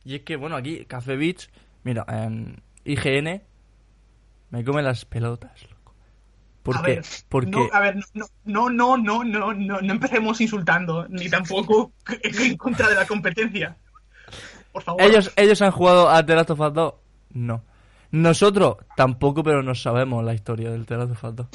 Y 0.05 0.17
es 0.17 0.23
que, 0.23 0.37
bueno, 0.37 0.57
aquí, 0.57 0.85
Café 0.87 1.17
Beach... 1.17 1.51
Mira, 1.85 2.05
en 2.09 2.63
IGN... 2.85 3.43
Me 4.51 4.65
come 4.65 4.83
las 4.83 5.05
pelotas, 5.05 5.63
loco. 5.71 5.95
¿Por 6.65 6.79
a 6.79 6.83
qué? 6.83 6.95
ver, 6.97 7.05
Porque... 7.29 7.51
no, 7.51 7.69
a 7.73 7.81
ver, 7.81 7.97
no, 8.15 8.27
no, 8.45 8.69
no, 8.69 8.97
no, 8.99 9.25
no, 9.25 9.55
no, 9.55 9.81
no 9.81 9.93
empecemos 9.93 10.41
insultando, 10.41 11.07
ni 11.09 11.31
tampoco 11.31 11.93
en 12.23 12.57
contra 12.57 12.89
de 12.89 12.97
la 12.97 13.07
competencia. 13.07 13.77
Por 14.73 14.83
favor. 14.83 15.03
¿Ellos, 15.03 15.33
¿Ellos 15.37 15.63
han 15.63 15.71
jugado 15.71 16.11
a 16.11 16.27
The 16.27 16.35
Last 16.35 16.51
of 16.51 16.61
Us 16.61 16.75
2? 16.75 16.95
No. 17.35 17.63
Nosotros 18.13 18.77
tampoco, 18.97 19.43
pero 19.43 19.63
no 19.63 19.75
sabemos 19.75 20.25
la 20.25 20.35
historia 20.35 20.71
del 20.71 20.87
The 20.87 20.97
Last 20.97 21.13
of 21.13 21.25
Us 21.25 21.37
2. 21.37 21.47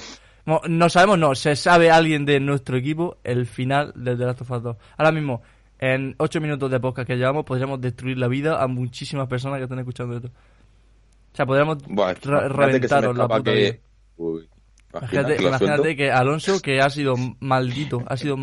No, 0.45 0.61
no 0.67 0.89
sabemos, 0.89 1.17
no. 1.19 1.35
Se 1.35 1.55
sabe 1.55 1.91
alguien 1.91 2.25
de 2.25 2.39
nuestro 2.39 2.77
equipo 2.77 3.17
el 3.23 3.45
final 3.45 3.91
del 3.95 4.17
The 4.17 4.25
Last 4.25 4.41
of 4.41 4.51
Us 4.51 4.63
2. 4.63 4.77
Ahora 4.97 5.11
mismo, 5.11 5.41
en 5.79 6.15
8 6.17 6.39
minutos 6.41 6.71
de 6.71 6.79
podcast 6.79 7.07
que 7.07 7.15
llevamos, 7.15 7.45
podríamos 7.45 7.81
destruir 7.81 8.17
la 8.17 8.27
vida 8.27 8.61
a 8.61 8.67
muchísimas 8.67 9.27
personas 9.27 9.57
que 9.57 9.63
están 9.63 9.79
escuchando 9.79 10.15
esto. 10.15 10.29
O 10.29 11.35
sea, 11.35 11.45
podríamos 11.45 11.79
reventaros 11.85 13.17
la 13.17 13.27
puta 13.27 13.51
vida. 13.51 13.71
que... 13.71 13.81
Uy, 14.17 14.47
Imagínate, 14.93 15.35
que 15.35 15.43
imagínate 15.43 16.11
Alonso, 16.11 16.61
que 16.61 16.79
ha 16.79 16.89
sido 16.89 17.15
maldito, 17.41 18.01
ha 18.07 18.15
sido 18.15 18.37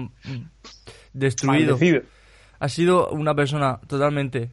destruido, 1.14 1.72
Maldecido. 1.76 2.02
ha 2.58 2.68
sido 2.68 3.08
una 3.08 3.34
persona 3.34 3.80
totalmente 3.86 4.50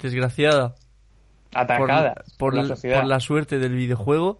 desgraciada 0.00 0.76
por, 1.54 1.62
Atacada 1.62 2.14
por, 2.14 2.36
por, 2.38 2.54
la 2.54 2.60
l- 2.62 2.68
sociedad. 2.68 3.00
por 3.00 3.08
la 3.08 3.20
suerte 3.20 3.58
del 3.58 3.74
videojuego 3.74 4.38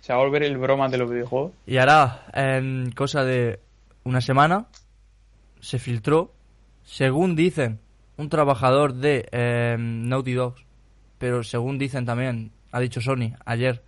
Se 0.00 0.12
va 0.12 0.20
a 0.20 0.22
volver 0.22 0.42
el 0.44 0.56
broma 0.58 0.88
de 0.88 0.98
los 0.98 1.10
videojuegos. 1.10 1.52
y 1.66 1.76
ahora 1.78 2.24
en 2.32 2.92
cosa 2.92 3.24
de 3.24 3.60
una 4.04 4.20
semana 4.20 4.66
se 5.60 5.78
filtró 5.78 6.32
según 6.84 7.34
dicen 7.36 7.80
un 8.16 8.28
trabajador 8.28 8.94
de 8.94 9.28
eh, 9.32 9.76
Naughty 9.78 10.32
Dogs 10.32 10.64
pero 11.18 11.42
según 11.42 11.78
dicen 11.78 12.04
también 12.06 12.52
ha 12.72 12.80
dicho 12.80 13.00
Sony 13.00 13.32
ayer 13.44 13.82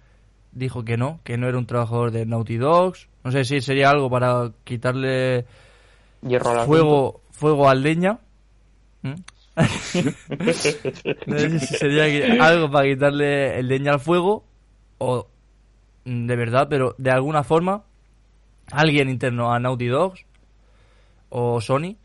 dijo 0.52 0.84
que 0.84 0.96
no 0.96 1.20
que 1.24 1.36
no 1.38 1.46
era 1.48 1.58
un 1.58 1.66
trabajador 1.66 2.10
de 2.10 2.26
Naughty 2.26 2.56
Dogs 2.56 3.08
no 3.22 3.30
sé 3.30 3.44
si 3.44 3.60
sería 3.60 3.90
algo 3.90 4.10
para 4.10 4.50
quitarle 4.64 5.44
Hierro 6.22 6.50
al 6.60 6.66
fuego 6.66 7.20
fuego 7.30 7.68
al 7.68 7.82
leña 7.82 8.18
¿Mm? 9.02 9.12
No 11.26 11.38
sé 11.38 11.58
si 11.60 11.66
sería 11.66 12.44
algo 12.44 12.70
para 12.70 12.88
quitarle 12.88 13.58
el 13.58 13.68
leña 13.68 13.92
al 13.92 14.00
fuego 14.00 14.44
o 14.98 15.26
mm, 16.04 16.26
de 16.26 16.36
verdad 16.36 16.68
pero 16.70 16.94
de 16.98 17.10
alguna 17.10 17.42
forma 17.42 17.84
alguien 18.70 19.08
interno 19.08 19.52
a 19.52 19.58
Naughty 19.58 19.86
Dogs 19.86 20.24
o 21.30 21.60
Sony 21.60 21.96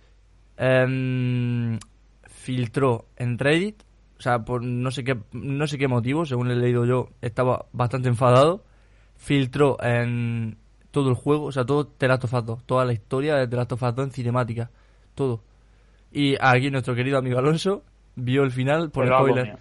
em, 0.57 1.79
filtró 2.27 3.05
en 3.17 3.37
Reddit 3.37 3.83
o 4.17 4.21
sea 4.21 4.43
por 4.43 4.63
no 4.63 4.89
sé 4.89 5.03
qué 5.03 5.17
no 5.33 5.67
sé 5.67 5.77
qué 5.77 5.87
motivo 5.87 6.25
según 6.25 6.49
he 6.49 6.55
leído 6.55 6.85
yo 6.85 7.09
estaba 7.21 7.65
bastante 7.71 8.09
enfadado 8.09 8.63
filtró 9.15 9.77
en 9.81 10.57
todo 10.91 11.09
el 11.09 11.15
juego 11.15 11.45
o 11.45 11.51
sea 11.51 11.65
todo 11.65 11.85
The 11.85 12.07
Last 12.07 12.23
of 12.25 12.33
Us 12.33 12.45
2, 12.45 12.63
toda 12.65 12.85
la 12.85 12.93
historia 12.93 13.35
de 13.35 13.47
The 13.47 13.55
Last 13.55 13.73
of 13.73 13.83
Us 13.83 13.95
2 13.95 14.05
en 14.05 14.11
cinemática 14.11 14.71
todo 15.13 15.43
y 16.13 16.35
aquí 16.39 16.69
nuestro 16.71 16.95
querido 16.95 17.17
amigo 17.17 17.39
Alonso 17.39 17.83
vio 18.15 18.43
el 18.43 18.51
final 18.51 18.91
por 18.91 19.11
ha 19.11 19.17
spoiler. 19.17 19.57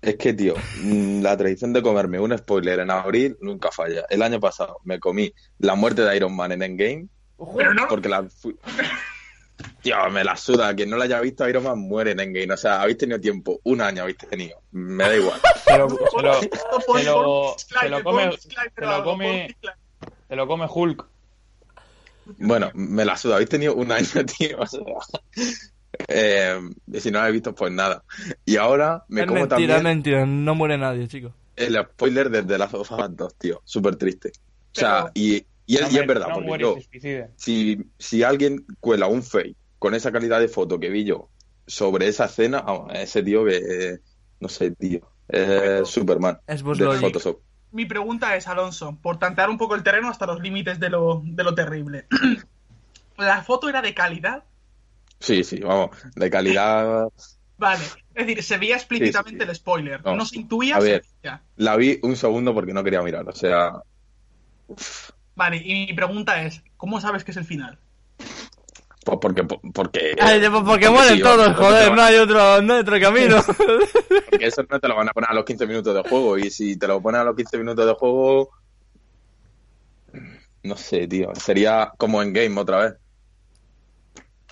Es 0.00 0.16
que, 0.16 0.32
tío, 0.32 0.54
mm, 0.82 1.20
la 1.20 1.36
tradición 1.36 1.72
de 1.74 1.82
comerme 1.82 2.18
un 2.18 2.36
spoiler 2.38 2.80
en 2.80 2.90
abril 2.90 3.36
nunca 3.42 3.70
falla. 3.70 4.04
El 4.08 4.22
año 4.22 4.40
pasado 4.40 4.78
me 4.84 4.98
comí 4.98 5.32
la 5.58 5.74
muerte 5.74 6.02
de 6.02 6.16
Iron 6.16 6.34
Man 6.34 6.52
en 6.52 6.62
Endgame 6.62 7.08
Pero 7.56 7.74
no, 7.74 7.86
porque 7.88 8.08
la 8.08 8.22
fui... 8.24 8.56
Tío, 9.82 9.96
me 10.10 10.24
la 10.24 10.36
suda. 10.36 10.74
Quien 10.74 10.90
no 10.90 10.96
la 10.96 11.04
haya 11.04 11.20
visto, 11.20 11.46
Iron 11.48 11.64
Man 11.64 11.78
muere 11.78 12.12
en 12.12 12.20
Endgame. 12.20 12.52
O 12.54 12.56
sea, 12.56 12.80
habéis 12.82 12.98
tenido 12.98 13.20
tiempo. 13.20 13.60
Un 13.64 13.80
año 13.82 14.02
habéis 14.02 14.18
tenido. 14.18 14.60
Me 14.72 15.04
da 15.04 15.16
igual. 15.16 15.40
Se 15.64 15.76
lo- 15.78 15.88
se 15.90 17.04
lo- 17.04 17.54
se 17.58 17.88
lo 17.88 18.02
come- 18.02 18.22
pon 18.22 18.30
disclaimer. 18.30 19.56
se 20.28 20.36
lo 20.36 20.46
come 20.46 20.66
Hulk. 20.72 21.06
Bueno, 22.38 22.70
me 22.74 23.04
la 23.04 23.16
suda. 23.16 23.34
Habéis 23.36 23.48
tenido 23.50 23.74
un 23.74 23.90
año, 23.92 24.06
tío. 24.38 24.58
O 24.58 24.66
sea, 24.66 24.80
eh, 26.08 26.58
y 26.92 27.00
si 27.00 27.10
no 27.10 27.18
la 27.18 27.24
habéis 27.24 27.34
visto, 27.42 27.54
pues 27.54 27.72
nada. 27.72 28.04
Y 28.44 28.56
ahora 28.56 29.04
me 29.08 29.22
es 29.22 29.26
como 29.26 29.40
mentira, 29.40 29.60
es 29.60 29.68
también... 29.68 29.82
mentira, 29.96 30.26
no 30.26 30.54
muere 30.54 30.78
nadie, 30.78 31.08
chicos. 31.08 31.32
el 31.56 31.76
spoiler 31.76 32.30
de 32.30 32.42
The 32.42 32.58
Last 32.58 32.74
of 32.74 32.90
Us 32.90 32.98
2, 33.16 33.34
tío. 33.38 33.62
Súper 33.64 33.96
triste. 33.96 34.28
O 34.28 34.78
sea, 34.78 35.04
Pero- 35.04 35.12
y, 35.14 35.46
y 35.66 35.76
es, 35.76 35.92
y 35.92 35.98
es 35.98 36.06
verdad, 36.06 36.28
no 36.28 36.34
porque 36.34 36.46
muere, 36.48 36.62
yo, 36.64 36.76
si, 37.36 37.78
si 37.98 38.22
alguien 38.22 38.66
cuela 38.78 39.06
un 39.06 39.22
fake 39.22 39.56
con 39.78 39.94
esa 39.94 40.12
calidad 40.12 40.38
de 40.40 40.48
foto 40.48 40.78
que 40.78 40.90
vi 40.90 41.04
yo 41.04 41.28
sobre 41.66 42.08
esa 42.08 42.26
escena, 42.26 42.64
ese 42.92 43.22
tío 43.22 43.44
que, 43.44 43.56
eh, 43.56 43.98
no 44.38 44.48
sé, 44.48 44.70
tío, 44.72 45.00
es 45.28 45.88
Superman 45.88 46.38
Es 46.46 46.62
de. 46.62 46.98
Photoshop. 46.98 47.40
Mi 47.72 47.84
pregunta 47.84 48.36
es, 48.36 48.46
Alonso, 48.46 48.96
por 49.02 49.18
tantear 49.18 49.50
un 49.50 49.58
poco 49.58 49.74
el 49.74 49.82
terreno 49.82 50.08
hasta 50.08 50.26
los 50.26 50.40
límites 50.40 50.80
de 50.80 50.90
lo, 50.90 51.22
de 51.24 51.44
lo 51.44 51.54
terrible. 51.54 52.06
¿La 53.18 53.42
foto 53.42 53.68
era 53.68 53.82
de 53.82 53.94
calidad? 53.94 54.44
Sí, 55.18 55.44
sí, 55.44 55.60
vamos, 55.60 55.90
de 56.14 56.30
calidad. 56.30 57.08
Vale. 57.58 57.82
Es 58.14 58.26
decir, 58.26 58.42
se 58.42 58.58
veía 58.58 58.76
explícitamente 58.76 59.44
Sí, 59.44 59.46
sí. 59.46 59.50
el 59.50 59.56
spoiler. 59.56 60.04
No. 60.04 60.14
No, 60.16 60.26
se 60.26 60.36
intuía, 60.36 60.76
A 60.76 60.80
ver. 60.80 61.04
La 61.56 61.76
vi 61.76 61.98
un 62.02 62.16
segundo 62.16 62.52
porque 62.52 62.74
no 62.74 62.84
quería 62.84 63.02
mirar, 63.02 63.26
o 63.28 63.32
sea, 63.32 63.80
Vale, 65.34 65.58
y 65.58 65.86
mi 65.86 65.92
pregunta 65.94 66.42
es, 66.42 66.62
¿cómo 66.76 67.00
sabes 67.00 67.24
que 67.24 67.30
es 67.30 67.36
el 67.36 67.44
final? 67.44 67.78
Pues 69.06 69.18
porque, 69.22 69.44
porque, 69.72 70.16
Ay, 70.20 70.40
pues 70.50 70.62
porque 70.64 70.90
mueren 70.90 71.16
sí, 71.16 71.22
todos, 71.22 71.46
porque 71.46 71.62
joder, 71.62 71.92
no 71.94 72.02
hay 72.02 72.16
otro, 72.16 72.60
no 72.60 72.74
hay 72.74 72.80
otro 72.80 73.00
camino. 73.00 73.36
porque 74.30 74.46
eso 74.46 74.64
no 74.68 74.80
te 74.80 74.88
lo 74.88 74.96
van 74.96 75.08
a 75.08 75.12
poner 75.12 75.30
a 75.30 75.34
los 75.34 75.44
15 75.44 75.64
minutos 75.66 75.94
de 75.94 76.08
juego, 76.10 76.36
y 76.36 76.50
si 76.50 76.76
te 76.76 76.88
lo 76.88 77.00
ponen 77.00 77.20
a 77.20 77.24
los 77.24 77.36
15 77.36 77.56
minutos 77.58 77.86
de 77.86 77.92
juego, 77.94 78.50
no 80.64 80.76
sé, 80.76 81.06
tío, 81.06 81.32
sería 81.36 81.92
como 81.96 82.20
en 82.20 82.32
game 82.32 82.60
otra 82.60 82.78
vez. 82.78 82.94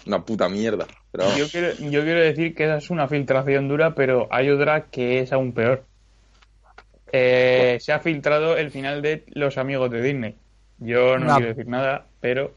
Una 0.07 0.25
puta 0.25 0.49
mierda, 0.49 0.87
pero. 1.11 1.35
Yo 1.37 1.49
quiero, 1.49 1.73
yo 1.79 2.03
quiero 2.03 2.21
decir 2.21 2.55
que 2.55 2.65
esa 2.65 2.77
es 2.77 2.91
una 2.91 3.09
filtración 3.09 3.67
dura, 3.69 3.95
pero 3.95 4.29
hay 4.31 4.51
otra 4.51 4.85
que 4.85 5.21
es 5.21 5.33
aún 5.33 5.53
peor. 5.53 5.85
Eh, 7.11 7.79
se 7.81 7.93
ha 7.93 7.99
filtrado 7.99 8.57
el 8.57 8.71
final 8.71 9.03
de 9.03 9.25
Los 9.29 9.59
Amigos 9.59 9.91
de 9.91 10.01
Disney. 10.03 10.37
Yo 10.79 11.19
no 11.19 11.27
No. 11.27 11.35
quiero 11.37 11.49
decir 11.55 11.67
nada, 11.69 12.07
pero 12.21 12.55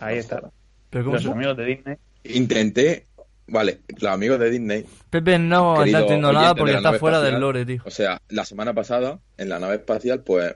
ahí 0.00 0.18
está. 0.18 0.50
Pero 0.90 1.04
¿cómo 1.04 1.16
Los 1.16 1.26
Amigos 1.26 1.56
de 1.56 1.64
Disney. 1.64 1.96
Intenté, 2.24 3.06
vale, 3.46 3.80
los 3.98 4.10
amigos 4.12 4.38
de 4.40 4.50
Disney, 4.50 4.84
Pepe 5.08 5.38
no 5.38 5.82
está 5.84 5.98
entendiendo 6.00 6.32
nada 6.32 6.54
porque 6.54 6.74
está 6.74 6.92
fuera 6.94 7.20
del 7.22 7.40
lore, 7.40 7.64
tío. 7.64 7.82
o 7.84 7.90
sea, 7.90 8.20
la 8.28 8.44
semana 8.44 8.74
pasada, 8.74 9.20
en 9.38 9.48
la 9.48 9.58
nave 9.58 9.76
espacial, 9.76 10.22
pues 10.22 10.54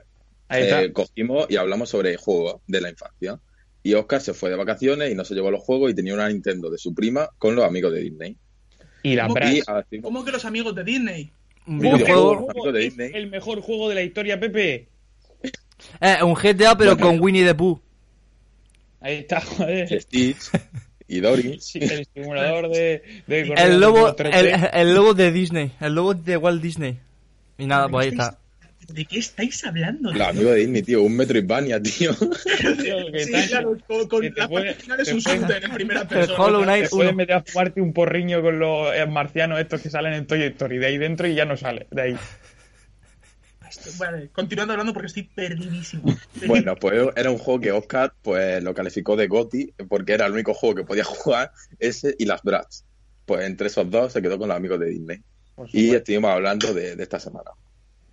eh, 0.49 0.91
cogimos 0.93 1.47
y 1.49 1.55
hablamos 1.55 1.89
sobre 1.89 2.17
juegos 2.17 2.61
de 2.67 2.81
la 2.81 2.89
infancia. 2.89 3.39
Y 3.81 3.93
Oscar 3.93 4.19
se 4.21 4.33
fue 4.33 4.49
de 4.49 4.55
vacaciones 4.55 5.11
y 5.11 5.15
no 5.15 5.23
se 5.25 5.35
llevó 5.35 5.51
los 5.51 5.61
juegos 5.61 5.91
y 5.91 5.93
tenía 5.93 6.13
una 6.15 6.27
Nintendo 6.27 6.69
de 6.71 6.77
su 6.77 6.93
prima 6.93 7.29
con 7.37 7.55
los 7.55 7.65
amigos 7.65 7.93
de 7.93 7.99
Disney. 8.01 8.35
Y 9.03 9.15
la 9.15 9.27
¿Cómo 9.27 9.39
así- 9.39 10.01
¿Cómo 10.01 10.25
que 10.25 10.31
los 10.31 10.43
amigos 10.45 10.73
de 10.75 10.83
Disney? 10.83 11.31
Un 11.67 11.79
videojuego. 11.79 12.49
Amigo 12.49 12.71
de 12.71 12.79
Disney. 12.79 13.11
el 13.13 13.27
mejor 13.29 13.61
juego 13.61 13.87
de 13.89 13.95
la 13.95 14.01
historia, 14.01 14.39
Pepe. 14.39 14.87
Eh, 16.01 16.23
un 16.23 16.33
GTA 16.33 16.75
pero 16.77 16.95
Bueno. 16.95 17.07
con 17.07 17.19
Winnie 17.21 17.45
the 17.45 17.53
Pooh. 17.53 17.79
Ahí 19.05 19.17
está, 19.17 19.39
joder. 19.39 20.01
Stitch 20.01 20.49
y 21.07 21.19
Dory. 21.19 21.57
Sí, 21.61 21.79
el 21.79 22.07
simulador 22.13 22.69
de, 22.69 23.03
de 23.27 23.39
El 23.41 23.49
3D. 23.81 24.33
el, 24.33 24.69
el 24.73 24.93
logo 24.95 25.13
de 25.13 25.31
Disney, 25.31 25.71
el 25.79 25.93
logo 25.93 26.15
de 26.15 26.37
Walt 26.37 26.61
Disney. 26.61 26.97
Y 27.59 27.67
nada, 27.67 27.87
pues 27.87 28.07
ahí 28.07 28.11
está. 28.13 28.39
¿De 28.87 29.05
qué 29.05 29.17
estáis 29.19 29.63
hablando? 29.65 30.11
Los 30.13 30.27
amigos 30.27 30.53
de 30.53 30.59
Disney, 30.59 30.81
tío. 30.83 31.01
Un 31.03 31.15
Metroidvania, 31.17 31.81
tío. 31.81 32.13
Tío, 32.15 33.11
que 33.11 33.19
Sí, 33.25 33.33
está- 33.33 33.47
claro, 33.47 33.77
con, 33.87 34.07
con 34.07 34.21
que 34.21 34.31
la 34.35 34.47
puede- 34.47 34.65
parte 34.67 34.81
final 34.83 34.99
es 34.99 35.11
un 35.13 35.23
puede- 35.23 35.37
shooter 35.39 35.63
en 35.65 35.71
primera 35.71 36.01
El 36.03 36.07
persona. 36.07 36.39
Hollow 36.43 36.63
Knight 36.63 36.83
Te 36.85 36.89
puedes 36.89 37.15
meter 37.15 37.35
a 37.35 37.43
fumarte 37.43 37.81
un 37.81 37.93
porriño 37.93 38.41
con 38.41 38.59
los 38.59 38.89
marcianos 39.09 39.59
estos 39.59 39.81
que 39.81 39.89
salen 39.89 40.13
en 40.13 40.27
Toy 40.27 40.41
Story 40.43 40.77
de 40.79 40.85
ahí 40.87 40.97
dentro 40.97 41.27
y 41.27 41.33
ya 41.35 41.45
no 41.45 41.57
sale 41.57 41.87
de 41.91 42.01
ahí. 42.01 42.15
Vale, 43.97 44.29
continuando 44.29 44.73
hablando 44.73 44.93
porque 44.93 45.07
estoy 45.07 45.23
perdidísimo. 45.23 46.03
Bueno, 46.47 46.75
pues 46.75 47.07
era 47.15 47.31
un 47.31 47.37
juego 47.37 47.59
que 47.59 47.71
Oscar 47.71 48.13
pues 48.21 48.63
lo 48.63 48.73
calificó 48.73 49.15
de 49.15 49.27
GOTY 49.27 49.73
porque 49.87 50.13
era 50.13 50.25
el 50.25 50.33
único 50.33 50.53
juego 50.53 50.75
que 50.75 50.83
podía 50.83 51.03
jugar 51.05 51.51
ese 51.79 52.15
y 52.17 52.25
las 52.25 52.41
Bratz. 52.43 52.83
Pues 53.25 53.45
entre 53.45 53.67
esos 53.67 53.89
dos 53.89 54.13
se 54.13 54.21
quedó 54.21 54.37
con 54.37 54.49
los 54.49 54.57
amigos 54.57 54.79
de 54.79 54.87
Disney. 54.87 55.21
Y 55.71 55.95
estuvimos 55.95 56.31
hablando 56.31 56.73
de, 56.73 56.95
de 56.95 57.03
esta 57.03 57.19
semana. 57.19 57.51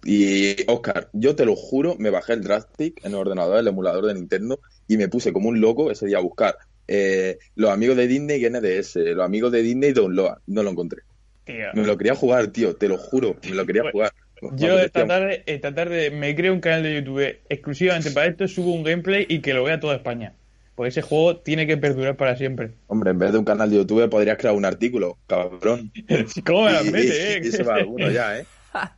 Y 0.04 0.56
Oscar, 0.70 1.08
yo 1.12 1.36
te 1.36 1.44
lo 1.44 1.54
juro, 1.54 1.96
me 1.98 2.10
bajé 2.10 2.32
el 2.32 2.42
Drastic 2.42 3.04
en 3.04 3.12
el 3.12 3.18
ordenador, 3.18 3.58
el 3.58 3.68
emulador 3.68 4.06
de 4.06 4.14
Nintendo, 4.14 4.60
y 4.88 4.96
me 4.96 5.08
puse 5.08 5.32
como 5.32 5.48
un 5.48 5.60
loco 5.60 5.90
ese 5.90 6.06
día 6.06 6.18
a 6.18 6.22
buscar 6.22 6.56
eh, 6.88 7.38
los 7.54 7.70
amigos 7.70 7.96
de 7.96 8.06
Disney 8.08 8.44
y 8.44 8.48
NDS, 8.50 8.96
los 8.96 9.24
amigos 9.24 9.52
de 9.52 9.62
Disney 9.62 9.90
y 9.90 9.92
Download. 9.92 10.38
No 10.46 10.62
lo 10.62 10.70
encontré. 10.70 11.02
Tío. 11.44 11.66
Me 11.74 11.84
lo 11.86 11.96
quería 11.96 12.14
jugar, 12.14 12.48
tío, 12.48 12.74
te 12.76 12.88
lo 12.88 12.96
juro, 12.98 13.36
me 13.42 13.54
lo 13.54 13.66
quería 13.66 13.82
Pues, 13.82 13.92
jugar. 13.92 14.12
Yo 14.54 14.78
esta 14.78 15.06
tarde, 15.06 15.42
esta 15.46 15.74
tarde 15.74 16.10
me 16.10 16.34
creo 16.34 16.52
un 16.52 16.60
canal 16.60 16.82
de 16.82 16.94
YouTube 16.96 17.38
exclusivamente 17.48 18.10
para 18.10 18.26
esto, 18.26 18.48
subo 18.48 18.72
un 18.72 18.82
gameplay 18.82 19.24
y 19.28 19.40
que 19.40 19.54
lo 19.54 19.64
vea 19.64 19.78
toda 19.80 19.94
España. 19.96 20.32
Pues 20.74 20.94
ese 20.96 21.02
juego 21.02 21.36
tiene 21.36 21.66
que 21.66 21.76
perdurar 21.76 22.16
para 22.16 22.34
siempre. 22.36 22.72
Hombre, 22.88 23.10
en 23.10 23.18
vez 23.18 23.32
de 23.32 23.38
un 23.38 23.44
canal 23.44 23.70
de 23.70 23.76
YouTube 23.76 24.08
podrías 24.08 24.38
crear 24.38 24.54
un 24.54 24.64
artículo, 24.64 25.18
cabrón. 25.26 25.92
¿Cómo 26.46 26.64
me 26.64 26.72
las 26.72 26.86
Y- 26.86 26.90
mete, 26.90 27.36
eh? 27.36 27.40
y 27.44 27.50
se 27.50 27.62
va 27.62 27.74
alguno 27.76 28.10
ya, 28.10 28.38
¿eh? 28.38 28.46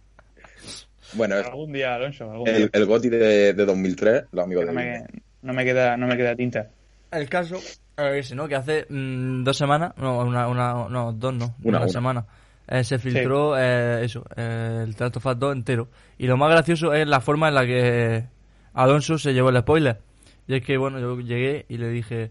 Bueno, 1.14 1.36
Algún 1.36 1.72
día, 1.72 1.94
Alonso, 1.94 2.28
algún 2.30 2.48
el, 2.48 2.56
día. 2.56 2.70
el 2.72 2.86
GOTY 2.86 3.08
de, 3.08 3.52
de 3.52 3.64
2003, 3.64 4.24
los 4.32 4.44
amigos 4.44 4.64
No 4.66 4.72
de 4.72 4.76
me, 4.76 5.04
no 5.42 5.52
me 5.52 5.64
queda, 5.64 5.96
no 5.96 6.06
me 6.08 6.16
queda 6.16 6.34
tinta. 6.34 6.70
El 7.12 7.28
caso 7.28 7.56
es 7.56 7.80
ese, 7.96 8.34
¿no? 8.34 8.48
Que 8.48 8.56
hace 8.56 8.86
mm, 8.88 9.44
dos 9.44 9.56
semanas, 9.56 9.92
no, 9.96 10.18
una, 10.24 10.48
una, 10.48 10.88
no, 10.88 11.12
dos 11.12 11.32
no, 11.34 11.54
Una, 11.62 11.78
una, 11.78 11.78
una. 11.82 11.88
semana, 11.88 12.26
eh, 12.66 12.84
se 12.84 12.98
filtró 12.98 13.58
eh, 13.58 14.04
eso, 14.04 14.24
eh, 14.36 14.82
el 14.84 14.96
Trato 14.96 15.20
Fast 15.20 15.38
2 15.38 15.56
entero. 15.56 15.88
Y 16.18 16.26
lo 16.26 16.36
más 16.36 16.50
gracioso 16.50 16.92
es 16.94 17.06
la 17.06 17.20
forma 17.20 17.48
en 17.48 17.54
la 17.54 17.66
que 17.66 18.26
Alonso 18.72 19.18
se 19.18 19.34
llevó 19.34 19.50
el 19.50 19.58
spoiler. 19.58 20.00
Y 20.46 20.54
es 20.54 20.62
que, 20.62 20.76
bueno, 20.76 20.98
yo 20.98 21.18
llegué 21.20 21.66
y 21.68 21.78
le 21.78 21.88
dije, 21.88 22.30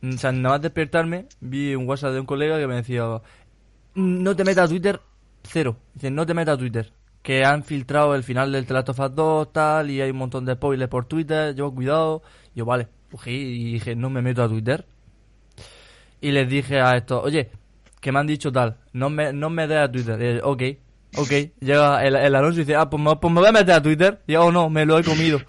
mm, 0.00 0.14
o 0.14 0.18
sea, 0.18 0.32
nada 0.32 0.56
más 0.56 0.62
despertarme, 0.62 1.26
vi 1.40 1.74
un 1.74 1.88
WhatsApp 1.88 2.12
de 2.12 2.20
un 2.20 2.26
colega 2.26 2.58
que 2.58 2.66
me 2.66 2.76
decía, 2.76 3.04
"Mm, 3.94 4.22
no 4.22 4.36
te 4.36 4.44
metas 4.44 4.66
a 4.66 4.68
Twitter, 4.68 5.00
cero. 5.42 5.76
Dice, 5.94 6.10
no 6.10 6.26
te 6.26 6.34
metas 6.34 6.54
a 6.54 6.58
Twitter. 6.58 6.92
Que 7.22 7.44
han 7.44 7.64
filtrado 7.64 8.14
el 8.14 8.22
final 8.22 8.52
del 8.52 8.66
of 8.76 9.00
Us 9.00 9.14
2, 9.14 9.52
tal, 9.52 9.90
y 9.90 10.00
hay 10.00 10.10
un 10.10 10.18
montón 10.18 10.44
de 10.44 10.54
spoilers 10.54 10.90
por 10.90 11.06
Twitter, 11.06 11.54
yo 11.54 11.72
cuidado. 11.74 12.22
Yo, 12.54 12.64
vale, 12.66 12.88
cogí 13.10 13.30
y 13.32 13.72
dije, 13.74 13.96
no 13.96 14.10
me 14.10 14.22
meto 14.22 14.42
a 14.42 14.48
Twitter. 14.48 14.84
Y 16.20 16.32
les 16.32 16.48
dije 16.48 16.80
a 16.80 16.96
esto, 16.96 17.20
oye, 17.22 17.50
que 18.04 18.12
me 18.12 18.18
han 18.18 18.26
dicho 18.26 18.52
tal, 18.52 18.76
no 18.92 19.08
me, 19.08 19.32
no 19.32 19.48
me 19.48 19.66
des 19.66 19.78
a 19.78 19.90
Twitter. 19.90 20.20
Y, 20.20 20.40
ok, 20.42 20.62
ok. 21.16 21.30
Llega 21.60 22.04
el, 22.06 22.14
el 22.14 22.34
Alonso 22.34 22.60
y 22.60 22.64
dice, 22.64 22.76
ah, 22.76 22.90
pues 22.90 23.02
me, 23.02 23.16
pues 23.16 23.32
me 23.32 23.40
voy 23.40 23.48
a 23.48 23.52
meter 23.52 23.72
a 23.74 23.82
Twitter. 23.82 24.20
Y 24.26 24.34
yo, 24.34 24.44
oh 24.44 24.52
no, 24.52 24.68
me 24.68 24.84
lo 24.84 24.98
he 24.98 25.02
comido. 25.02 25.40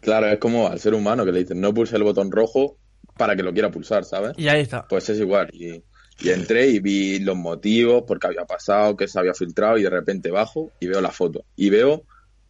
Claro, 0.00 0.28
es 0.28 0.38
como 0.38 0.66
al 0.68 0.80
ser 0.80 0.94
humano 0.94 1.26
que 1.26 1.32
le 1.32 1.40
dicen 1.40 1.60
no 1.60 1.74
pulse 1.74 1.94
el 1.96 2.04
botón 2.04 2.30
rojo 2.32 2.78
para 3.18 3.36
que 3.36 3.42
lo 3.42 3.52
quiera 3.52 3.70
pulsar, 3.70 4.06
¿sabes? 4.06 4.32
Y 4.38 4.48
ahí 4.48 4.62
está. 4.62 4.88
Pues 4.88 5.10
es 5.10 5.18
igual. 5.20 5.50
Y, 5.52 5.82
y 6.22 6.30
entré 6.30 6.68
y 6.68 6.78
vi 6.80 7.18
los 7.18 7.36
motivos, 7.36 8.04
por 8.04 8.18
qué 8.18 8.28
había 8.28 8.46
pasado, 8.46 8.96
qué 8.96 9.06
se 9.06 9.18
había 9.18 9.34
filtrado, 9.34 9.76
y 9.76 9.82
de 9.82 9.90
repente 9.90 10.30
bajo 10.30 10.70
y 10.80 10.86
veo 10.86 11.02
la 11.02 11.10
foto. 11.10 11.44
Y 11.54 11.68
veo 11.68 12.04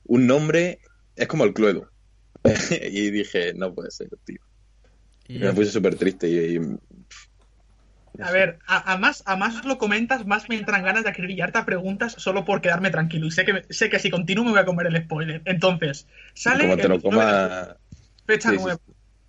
un 0.06 0.28
nombre, 0.28 0.78
es 1.16 1.26
como 1.26 1.42
el 1.42 1.52
Cluedo. 1.52 1.88
y 2.92 3.10
dije, 3.10 3.52
no 3.54 3.74
puede 3.74 3.90
ser, 3.90 4.08
tío. 4.24 4.38
Y 5.26 5.36
Y 5.36 5.38
me 5.40 5.52
puse 5.52 5.72
súper 5.72 5.96
triste 5.96 6.28
y, 6.28 6.56
y- 6.56 6.60
A 8.18 8.30
ver, 8.30 8.58
a, 8.66 8.92
a 8.92 8.98
más, 8.98 9.22
a 9.26 9.36
más 9.36 9.64
lo 9.64 9.78
comentas, 9.78 10.26
más 10.26 10.48
me 10.48 10.56
entran 10.56 10.82
ganas 10.82 11.04
de 11.04 11.10
acribillarte 11.10 11.58
a 11.58 11.64
preguntas 11.64 12.14
solo 12.18 12.44
por 12.44 12.60
quedarme 12.60 12.90
tranquilo. 12.90 13.26
Y 13.26 13.30
sé 13.30 13.44
que, 13.44 13.64
sé 13.70 13.88
que 13.88 13.98
si 13.98 14.10
continúo 14.10 14.44
me 14.44 14.50
voy 14.50 14.60
a 14.60 14.64
comer 14.64 14.86
el 14.86 15.02
spoiler. 15.04 15.42
Entonces, 15.44 16.06
sale 16.34 16.64
como 16.64 16.76
te 16.76 16.82
el 16.82 16.88
lo 16.88 16.94
19 16.98 17.24
de 17.24 17.32
coma... 17.32 17.76
fecha 18.26 18.50
Sí, 18.50 18.56
sí, 18.56 18.62
9. 18.62 18.80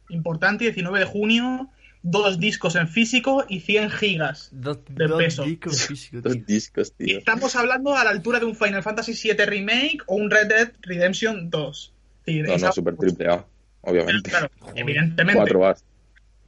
Importante, 0.10 0.64
19 0.66 1.00
de 1.00 1.06
junio, 1.06 1.70
dos 2.04 2.40
discos 2.40 2.76
en 2.76 2.88
físico 2.88 3.46
y 3.48 3.62
100 3.62 3.90
gigas. 3.92 4.50
de 4.52 5.10
peso. 5.10 5.44
discos 5.44 5.88
Dos 6.12 6.46
discos, 6.46 6.94
tío. 6.94 7.20
Estamos 7.20 7.56
hablando 7.56 7.96
a 7.96 8.04
la 8.04 8.10
altura 8.10 8.40
de 8.40 8.46
un 8.46 8.56
Final 8.56 8.84
Fantasy 8.84 9.14
VII 9.14 9.46
Remake 9.46 10.00
o 10.08 10.16
un 10.16 10.30
Red 10.30 10.48
Dead 10.48 10.72
Redemption 10.82 11.50
2. 11.50 11.94
Es 11.94 12.26
decir, 12.26 12.48
No, 12.48 12.58
no, 12.58 12.72
súper 12.72 12.98
triple 12.98 13.28
A, 13.28 13.46
obviamente. 13.82 14.30
Claro, 14.30 14.50
evidentemente. 14.76 15.38
4 15.38 15.60
vas. 15.60 15.84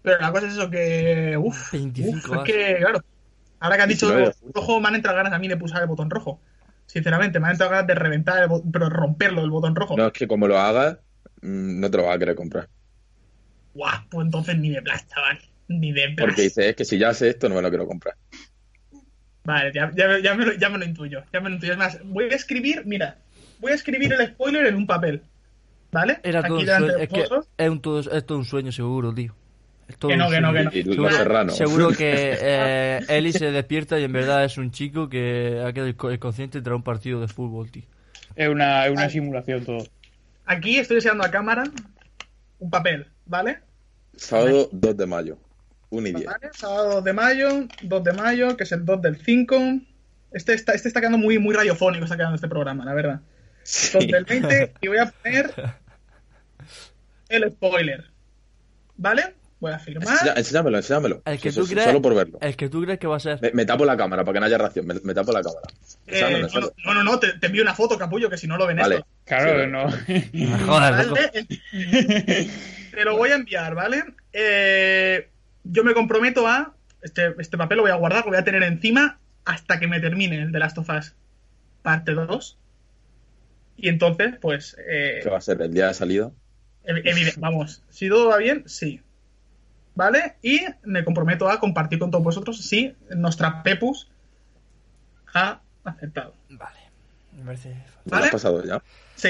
Pero 0.03 0.19
la 0.19 0.31
cosa 0.31 0.47
es 0.47 0.53
eso 0.53 0.69
que. 0.69 1.37
Uf, 1.37 1.71
25 1.71 2.31
uf, 2.31 2.37
es 2.37 2.43
que, 2.53 2.75
claro. 2.79 2.99
Ahora 3.59 3.77
que 3.77 3.83
han 3.83 3.89
dicho 3.89 4.07
19 4.07 4.21
de 4.21 4.27
el 4.27 4.33
botón 4.35 4.53
rojo, 4.53 4.81
me 4.81 4.87
han 4.89 4.95
entrado 4.95 5.17
ganas 5.17 5.33
a 5.33 5.39
mí 5.39 5.47
de 5.47 5.57
pulsar 5.57 5.81
el 5.81 5.87
botón 5.87 6.09
rojo. 6.09 6.39
Sinceramente, 6.85 7.39
me 7.39 7.45
han 7.47 7.53
entrado 7.53 7.71
ganas 7.71 7.87
de 7.87 7.95
reventar, 7.95 8.43
el 8.43 8.49
bo- 8.49 8.63
pero 8.71 8.89
romperlo 8.89 9.41
el 9.41 9.49
botón 9.49 9.75
rojo. 9.75 9.97
No, 9.97 10.07
es 10.07 10.13
que 10.13 10.27
como 10.27 10.47
lo 10.47 10.57
hagas, 10.57 10.97
mm, 11.41 11.79
no 11.79 11.89
te 11.89 11.97
lo 11.97 12.03
vas 12.03 12.15
a 12.15 12.19
querer 12.19 12.35
comprar. 12.35 12.67
Guau, 13.73 13.99
pues 14.09 14.25
entonces 14.25 14.57
ni 14.57 14.69
de 14.69 14.81
plas, 14.81 15.07
chaval. 15.07 15.39
Ni 15.69 15.93
de 15.93 16.09
plas. 16.09 16.27
Porque 16.27 16.41
dices, 16.43 16.65
es 16.67 16.75
que 16.75 16.85
si 16.85 16.97
ya 16.97 17.13
sé 17.13 17.29
esto, 17.29 17.47
no 17.49 17.55
me 17.55 17.61
lo 17.61 17.69
quiero 17.69 17.87
comprar. 17.87 18.15
Vale, 19.45 19.71
ya, 19.73 19.91
ya, 19.95 20.19
ya 20.19 20.35
me 20.35 20.45
lo, 20.45 20.53
ya 20.53 20.69
me 20.69 20.77
lo 20.77 20.85
intuyo. 20.85 21.23
Ya 21.33 21.41
me 21.41 21.49
lo 21.49 21.55
intuyo. 21.55 21.73
Es 21.73 21.77
más, 21.77 21.99
voy 22.05 22.25
a 22.25 22.35
escribir, 22.35 22.83
mira, 22.85 23.17
voy 23.59 23.71
a 23.71 23.75
escribir 23.75 24.13
el 24.13 24.27
spoiler 24.27 24.67
en 24.67 24.75
un 24.75 24.87
papel. 24.87 25.21
¿Vale? 25.91 26.19
Era 26.23 26.41
todo 26.43 26.59
Aquí 26.59 26.69
Es 26.69 27.09
que 27.09 27.27
es, 27.57 27.69
un, 27.69 27.81
todo, 27.81 27.99
es 27.99 28.25
todo 28.25 28.37
un 28.37 28.45
sueño 28.45 28.71
seguro, 28.71 29.13
tío. 29.13 29.35
Todo 29.99 30.09
Que 30.09 30.17
no, 30.17 30.29
que 30.29 30.41
no, 30.41 30.53
que 30.53 30.63
no. 30.63 30.71
Seguro- 31.53 31.89
que 31.89 32.37
eh, 32.41 32.99
Eli 33.09 33.31
se 33.33 33.51
despierta 33.51 33.99
y 33.99 34.03
en 34.03 34.11
verdad 34.13 34.43
es 34.45 34.57
un 34.57 34.71
chico 34.71 35.09
que 35.09 35.61
ha 35.65 35.71
quedado 35.73 35.89
inco- 35.91 36.13
inconsciente 36.13 36.61
tras 36.61 36.75
un 36.75 36.83
partido 36.83 37.19
de 37.21 37.27
fútbol, 37.27 37.69
tío. 37.71 37.83
Es 38.35 38.47
una, 38.49 38.85
es 38.85 38.91
una 38.91 39.09
simulación 39.09 39.63
todo. 39.65 39.85
Aquí 40.45 40.77
estoy 40.77 40.97
enseñando 40.97 41.23
a 41.23 41.31
cámara 41.31 41.63
un 42.59 42.69
papel, 42.69 43.07
¿vale? 43.25 43.59
Sábado 44.15 44.69
2 44.71 44.97
de 44.97 45.05
mayo. 45.05 45.37
1 45.89 46.07
y 46.07 46.13
10. 46.13 46.25
¿Vale? 46.25 46.49
Sábado 46.53 46.93
2 46.95 47.03
de 47.03 47.13
mayo, 47.13 47.67
2 47.83 48.03
de 48.03 48.13
mayo, 48.13 48.57
que 48.57 48.63
es 48.63 48.71
el 48.71 48.83
2 48.85 49.01
del 49.01 49.17
5. 49.17 49.55
Este 50.31 50.53
está, 50.53 50.73
este 50.73 50.87
está 50.87 50.99
quedando 51.01 51.17
muy, 51.19 51.37
muy 51.37 51.53
radiofónico, 51.53 52.05
está 52.05 52.15
quedando 52.17 52.35
este 52.35 52.47
programa, 52.47 52.83
la 52.85 52.93
verdad. 52.93 53.21
2 53.93 54.07
del 54.07 54.25
20 54.25 54.73
y 54.81 54.87
voy 54.87 54.97
a 54.97 55.05
poner 55.11 55.53
el 57.29 57.51
spoiler. 57.51 58.05
¿Vale? 58.97 59.35
Voy 59.63 59.71
a 59.71 59.79
firmar. 59.79 60.17
Enséñamelo, 60.35 60.75
enséñamelo. 60.77 61.21
El 61.23 61.39
que 61.39 61.49
So- 61.53 61.61
tú 61.61 61.67
so- 61.67 61.71
crees. 61.73 61.87
Solo 61.87 62.01
por 62.01 62.13
verlo. 62.13 62.37
El 62.41 62.57
que 62.57 62.67
tú 62.67 62.81
crees 62.81 62.99
que 62.99 63.07
va 63.07 63.15
a 63.15 63.19
ser. 63.21 63.39
Me, 63.41 63.51
me 63.51 63.65
tapo 63.65 63.85
la 63.85 63.95
cámara 63.95 64.25
para 64.25 64.33
que 64.33 64.39
no 64.41 64.45
haya 64.45 64.57
reacción. 64.57 64.85
Me, 64.85 64.95
me 65.01 65.13
tapo 65.13 65.31
la 65.31 65.41
cámara. 65.41 65.61
Eh, 66.07 66.49
no, 66.53 66.59
no, 66.85 66.93
no, 66.95 67.03
no, 67.05 67.19
te, 67.19 67.31
te 67.39 67.45
envío 67.47 67.61
una 67.63 67.73
foto, 67.73 67.97
capullo, 67.97 68.29
que 68.29 68.37
si 68.37 68.45
no 68.45 68.57
lo 68.57 68.67
ven 68.67 68.75
Vale. 68.75 68.95
esto. 68.95 69.07
Claro, 69.23 69.63
Sí, 69.63 69.69
no. 69.71 70.59
Joder. 70.67 71.07
¿Vale? 71.07 71.31
Te 72.91 73.05
lo 73.05 73.15
voy 73.17 73.29
a 73.29 73.35
enviar, 73.35 73.73
¿vale? 73.73 74.03
Eh, 74.33 75.29
yo 75.63 75.83
me 75.85 75.93
comprometo 75.93 76.45
a. 76.45 76.73
Este, 77.01 77.33
este 77.39 77.57
papel 77.57 77.77
lo 77.77 77.83
voy 77.83 77.91
a 77.91 77.95
guardar, 77.95 78.25
lo 78.25 78.31
voy 78.31 78.39
a 78.39 78.43
tener 78.43 78.63
encima 78.63 79.17
hasta 79.45 79.79
que 79.79 79.87
me 79.87 79.99
termine 79.99 80.41
el 80.41 80.51
de 80.51 80.59
Last 80.59 80.77
of 80.77 80.89
Us 80.89 81.13
parte 81.81 82.13
2. 82.13 82.57
Y 83.77 83.89
entonces, 83.89 84.35
pues. 84.41 84.75
eh, 84.87 85.21
¿Qué 85.23 85.29
va 85.29 85.37
a 85.37 85.41
ser? 85.41 85.61
¿El 85.61 85.73
día 85.73 85.87
de 85.87 85.93
salida? 85.93 86.31
vamos, 87.37 87.81
si 87.89 88.09
todo 88.09 88.27
va 88.29 88.37
bien, 88.37 88.63
sí. 88.67 88.99
¿Vale? 89.95 90.35
Y 90.41 90.61
me 90.83 91.03
comprometo 91.05 91.49
a 91.49 91.59
compartir 91.59 91.99
con 91.99 92.09
todos 92.09 92.23
vosotros 92.23 92.57
si 92.65 92.95
nuestra 93.15 93.61
Pepus 93.61 94.09
ha 95.33 95.61
aceptado. 95.83 96.33
Vale. 96.49 96.79
Me 97.37 97.45
parece 97.45 97.69
¿Me 97.69 97.75
lo 97.75 98.11
¿Vale? 98.11 98.25
has 98.25 98.31
pasado 98.31 98.63
ya? 98.63 98.81
Sí. 99.15 99.29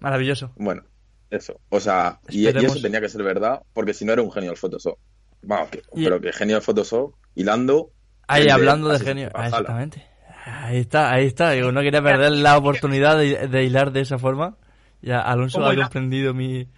maravilloso. 0.00 0.52
Bueno, 0.56 0.84
eso. 1.30 1.60
O 1.70 1.80
sea, 1.80 2.20
y, 2.28 2.44
y 2.44 2.64
eso 2.64 2.80
tenía 2.80 3.00
que 3.00 3.08
ser 3.08 3.22
verdad, 3.22 3.62
porque 3.72 3.94
si 3.94 4.04
no 4.04 4.12
era 4.12 4.22
un 4.22 4.32
genio 4.32 4.50
el 4.50 4.56
Photoshop. 4.56 4.98
Vamos, 5.42 5.68
que, 5.70 5.82
Y- 5.94 6.04
pero 6.04 6.20
que 6.20 6.32
genio 6.32 6.56
el 6.56 6.62
Photoshop, 6.62 7.14
hilando. 7.34 7.90
Ahí 8.28 8.44
de 8.44 8.52
hablando 8.52 8.88
de 8.88 8.98
genio. 8.98 9.30
Ah, 9.34 9.46
exactamente. 9.46 10.04
Ahí 10.44 10.78
está, 10.78 11.12
ahí 11.12 11.26
está. 11.26 11.50
Digo, 11.52 11.72
no 11.72 11.80
quería 11.82 12.02
perder 12.02 12.32
la 12.32 12.56
oportunidad 12.56 13.16
de, 13.18 13.48
de 13.48 13.64
hilar 13.64 13.92
de 13.92 14.00
esa 14.00 14.18
forma. 14.18 14.56
Ya 15.02 15.20
Alonso 15.20 15.58
¿Cómo 15.58 15.70
ha 15.70 15.76
comprendido 15.76 16.34
mi. 16.34 16.68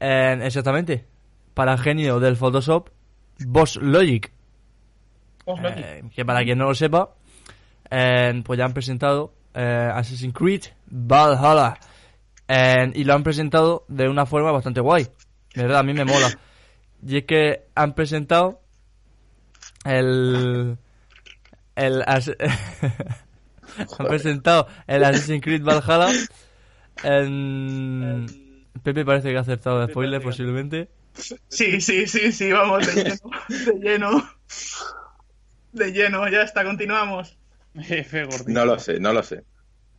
Eh, 0.00 0.38
exactamente. 0.42 1.06
Para 1.58 1.76
genio 1.76 2.20
del 2.20 2.36
Photoshop, 2.36 2.88
Boss 3.40 3.80
Logic. 3.82 4.30
Os 5.44 5.60
lo 5.60 5.68
Eh, 5.70 6.04
que 6.14 6.24
para 6.24 6.44
quien 6.44 6.56
no 6.56 6.66
lo 6.66 6.74
sepa, 6.76 7.16
eh, 7.90 8.40
pues 8.44 8.56
ya 8.56 8.64
han 8.64 8.74
presentado 8.74 9.34
eh, 9.54 9.90
Assassin's 9.92 10.32
Creed 10.32 10.66
Valhalla. 10.86 11.76
Eh, 12.46 12.92
y 12.94 13.02
lo 13.02 13.14
han 13.14 13.24
presentado 13.24 13.84
de 13.88 14.08
una 14.08 14.24
forma 14.24 14.52
bastante 14.52 14.80
guay. 14.80 15.08
De 15.52 15.62
verdad, 15.62 15.80
a 15.80 15.82
mí 15.82 15.94
me 15.94 16.04
mola. 16.04 16.30
Y 17.04 17.16
es 17.16 17.24
que 17.24 17.64
han 17.74 17.92
presentado 17.92 18.60
el. 19.84 20.78
El. 21.74 22.02
han 22.06 24.06
presentado 24.06 24.68
el 24.86 25.02
Assassin's 25.02 25.42
Creed 25.42 25.64
Valhalla. 25.64 26.12
En... 27.02 28.26
Pepe 28.84 29.04
parece 29.04 29.32
que 29.32 29.38
ha 29.38 29.40
acertado 29.40 29.80
de 29.80 29.88
spoiler, 29.88 30.22
posiblemente. 30.22 30.88
Sí, 31.48 31.80
sí, 31.80 32.06
sí, 32.06 32.32
sí, 32.32 32.52
vamos, 32.52 32.86
de 32.86 33.04
lleno, 33.04 33.30
de 33.48 33.78
lleno. 33.80 34.30
De 35.72 35.92
lleno, 35.92 36.28
ya 36.28 36.42
está, 36.42 36.64
continuamos. 36.64 37.36
F 37.74 38.24
gordito. 38.24 38.50
No 38.50 38.64
lo 38.64 38.78
sé, 38.78 39.00
no 39.00 39.12
lo 39.12 39.22
sé. 39.22 39.44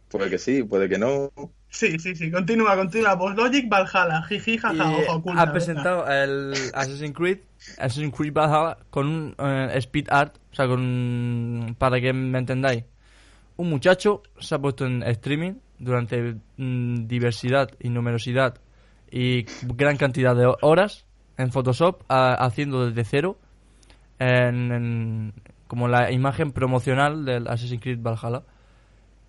Puede 0.09 0.29
que 0.29 0.37
sí, 0.39 0.63
puede 0.63 0.89
que 0.89 0.97
no. 0.97 1.31
Sí, 1.69 1.99
sí, 1.99 2.15
sí, 2.15 2.31
continúa, 2.31 2.75
continúa. 2.75 3.17
Pues 3.17 3.35
Logic 3.35 3.69
Valhalla, 3.69 4.23
jiji, 4.23 4.53
Y 4.53 4.57
jaja, 4.57 4.91
ojo 4.91 5.15
oculta. 5.17 5.41
han 5.43 5.51
presentado 5.51 6.07
el 6.07 6.53
Assassin's 6.73 7.15
Creed, 7.15 7.39
Assassin's 7.77 8.15
Creed 8.15 8.33
Valhalla 8.33 8.77
con 8.89 9.07
un 9.07 9.35
eh, 9.37 9.77
speed 9.77 10.07
art, 10.09 10.37
o 10.51 10.55
sea, 10.55 10.67
con 10.67 11.75
para 11.77 12.01
que 12.01 12.11
me 12.11 12.39
entendáis. 12.39 12.85
Un 13.57 13.69
muchacho 13.69 14.23
se 14.39 14.55
ha 14.55 14.59
puesto 14.59 14.87
en 14.87 15.03
streaming 15.03 15.53
durante 15.77 16.35
mm, 16.57 17.07
diversidad 17.07 17.69
y 17.79 17.89
numerosidad 17.89 18.59
y 19.11 19.45
gran 19.75 19.97
cantidad 19.97 20.35
de 20.35 20.51
horas 20.61 21.05
en 21.39 21.51
Photoshop 21.51 22.03
a- 22.09 22.33
haciendo 22.35 22.85
desde 22.87 23.03
cero 23.03 23.37
en, 24.19 24.71
en- 24.71 25.33
como 25.67 25.87
la 25.87 26.11
imagen 26.11 26.51
promocional 26.51 27.25
del 27.25 27.47
Assassin's 27.47 27.81
Creed 27.81 27.99
Valhalla. 28.01 28.43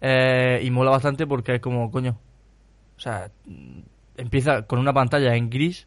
Eh, 0.00 0.60
y 0.62 0.70
mola 0.70 0.90
bastante 0.90 1.26
porque 1.26 1.56
es 1.56 1.60
como, 1.60 1.90
coño, 1.90 2.16
o 2.96 3.00
sea, 3.00 3.30
empieza 4.16 4.62
con 4.62 4.78
una 4.78 4.92
pantalla 4.92 5.34
en 5.36 5.50
gris. 5.50 5.86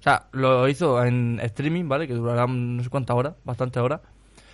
O 0.00 0.02
sea, 0.02 0.26
lo 0.32 0.68
hizo 0.68 1.02
en 1.04 1.38
streaming, 1.42 1.88
¿vale? 1.88 2.06
Que 2.06 2.14
durará 2.14 2.46
no 2.46 2.82
sé 2.82 2.90
cuántas 2.90 3.16
horas, 3.16 3.34
bastantes 3.44 3.82
horas. 3.82 4.00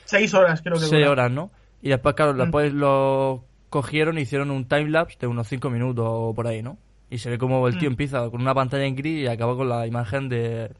Seis 0.05 0.33
horas, 0.35 0.61
creo 0.63 0.75
que 0.75 0.81
Seis 0.81 0.93
dura. 0.93 1.11
horas, 1.11 1.31
¿no? 1.33 1.51
Y 1.83 1.89
después, 1.89 2.15
claro, 2.15 2.35
Mm. 2.35 2.39
después 2.39 2.73
lo 2.73 3.45
cogieron 3.69 4.19
y 4.19 4.23
hicieron 4.23 4.51
un 4.51 4.65
timelapse 4.67 5.17
de 5.21 5.27
unos 5.29 5.47
5 5.49 5.71
minutos 5.71 6.05
o 6.09 6.35
por 6.35 6.47
ahí, 6.49 6.63
¿no? 6.63 6.77
Y 7.09 7.19
se 7.19 7.31
ve 7.31 7.39
como 7.39 7.67
el 7.69 7.79
tío 7.79 7.89
Mm. 7.89 7.93
empieza 7.93 8.29
con 8.31 8.41
una 8.41 8.55
pantalla 8.55 8.85
en 8.85 8.97
gris 8.97 9.23
y 9.23 9.27
acaba 9.29 9.57
con 9.57 9.69
la 9.69 9.87
imagen 9.87 10.29
de 10.29 10.73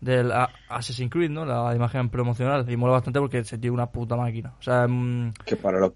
del 0.00 0.32
Assassin's 0.68 1.10
Creed, 1.10 1.30
¿no? 1.30 1.44
La 1.44 1.74
imagen 1.74 2.08
promocional. 2.08 2.68
Y 2.70 2.76
mola 2.76 2.92
bastante 2.94 3.20
porque 3.20 3.38
ese 3.38 3.58
tío 3.58 3.72
una 3.72 3.90
puta 3.90 4.16
máquina. 4.16 4.54
O 4.58 4.62
sea, 4.62 4.84
es 4.84 4.90
un, 4.90 5.32
Que 5.44 5.56
para 5.56 5.78
los, 5.78 5.92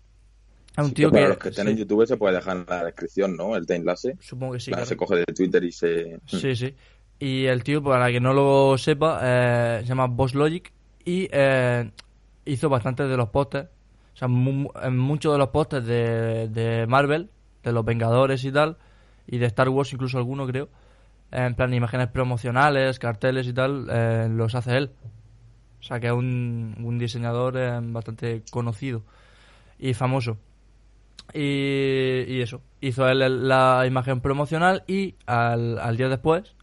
es 0.77 0.85
un 0.85 0.89
que 0.91 0.95
tío 0.95 1.11
para 1.11 1.23
que... 1.23 1.29
los 1.29 1.39
que 1.39 1.49
estén 1.49 1.67
sí, 1.67 1.73
en 1.73 1.79
YouTube 1.79 2.07
se 2.07 2.17
puede 2.17 2.35
dejar 2.37 2.57
en 2.59 2.67
la 2.69 2.85
descripción, 2.85 3.37
¿no? 3.37 3.57
El 3.57 3.67
timelapse. 3.67 4.17
Supongo 4.21 4.55
que 4.55 4.61
sí. 4.61 4.71
Claro. 4.71 4.87
Se 4.87 4.97
coge 4.97 5.17
de 5.17 5.25
Twitter 5.25 5.65
y 5.65 5.73
se. 5.73 6.19
Sí, 6.27 6.55
sí. 6.55 6.75
Y 7.19 7.47
el 7.47 7.63
tío, 7.63 7.83
para 7.83 8.11
que 8.11 8.21
no 8.21 8.33
lo 8.35 8.77
sepa, 8.77 9.21
eh, 9.23 9.79
se 9.83 9.87
llama 9.87 10.07
Boss 10.07 10.35
Logic 10.35 10.73
y 11.05 11.29
eh, 11.33 11.91
hizo 12.45 12.69
bastantes 12.69 13.09
de 13.09 13.17
los 13.17 13.29
pósters. 13.31 13.69
O 14.15 14.17
sea, 14.17 14.29
mu- 14.29 14.71
en 14.83 14.97
muchos 14.99 15.33
de 15.33 15.39
los 15.39 15.49
pósters 15.49 15.87
de, 15.87 16.49
de 16.49 16.87
Marvel, 16.87 17.31
de 17.63 17.73
los 17.73 17.85
Vengadores 17.85 18.45
y 18.45 18.53
tal, 18.53 18.77
y 19.27 19.39
de 19.39 19.47
Star 19.47 19.69
Wars 19.71 19.93
incluso 19.93 20.19
alguno 20.19 20.47
creo, 20.47 20.69
en 21.35 21.55
plan 21.55 21.75
imágenes 21.75 22.09
promocionales, 22.09 22.99
carteles 22.99 23.47
y 23.47 23.53
tal, 23.53 23.87
eh, 23.91 24.29
los 24.31 24.55
hace 24.55 24.77
él. 24.77 24.91
O 25.81 25.83
sea, 25.83 26.01
que 26.01 26.07
es 26.07 26.13
un, 26.13 26.77
un 26.83 26.99
diseñador 26.99 27.57
eh, 27.59 27.79
bastante 27.83 28.43
conocido 28.51 29.03
y 29.79 29.93
famoso. 29.95 30.39
Y, 31.33 32.25
y 32.29 32.41
eso, 32.43 32.63
hizo 32.81 33.09
él 33.09 33.49
la 33.49 33.85
imagen 33.87 34.21
promocional 34.21 34.85
y 34.87 35.15
al, 35.27 35.79
al 35.79 35.97
día 35.97 36.09
después, 36.09 36.55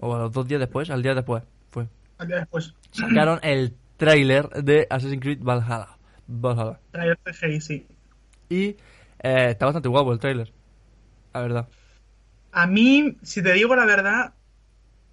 o 0.00 0.14
a 0.14 0.18
los 0.18 0.32
dos 0.32 0.46
días 0.48 0.60
después, 0.60 0.88
al 0.90 1.02
día 1.02 1.14
después, 1.14 1.42
fue, 1.70 1.88
Al 2.18 2.28
día 2.28 2.36
después. 2.38 2.74
sacaron 2.92 3.38
el 3.42 3.74
tráiler 3.96 4.48
de 4.50 4.86
Assassin's 4.88 5.20
Creed 5.22 5.40
Valhalla. 5.42 5.96
Valhalla. 6.26 6.80
Trailer 6.92 7.18
CGI, 7.24 7.60
sí. 7.60 7.86
Y 8.48 8.64
eh, 9.22 9.48
está 9.50 9.66
bastante 9.66 9.88
guapo 9.88 10.12
el 10.12 10.18
tráiler, 10.18 10.52
la 11.34 11.40
verdad. 11.42 11.68
A 12.52 12.66
mí, 12.66 13.16
si 13.22 13.42
te 13.42 13.52
digo 13.52 13.74
la 13.74 13.84
verdad, 13.86 14.34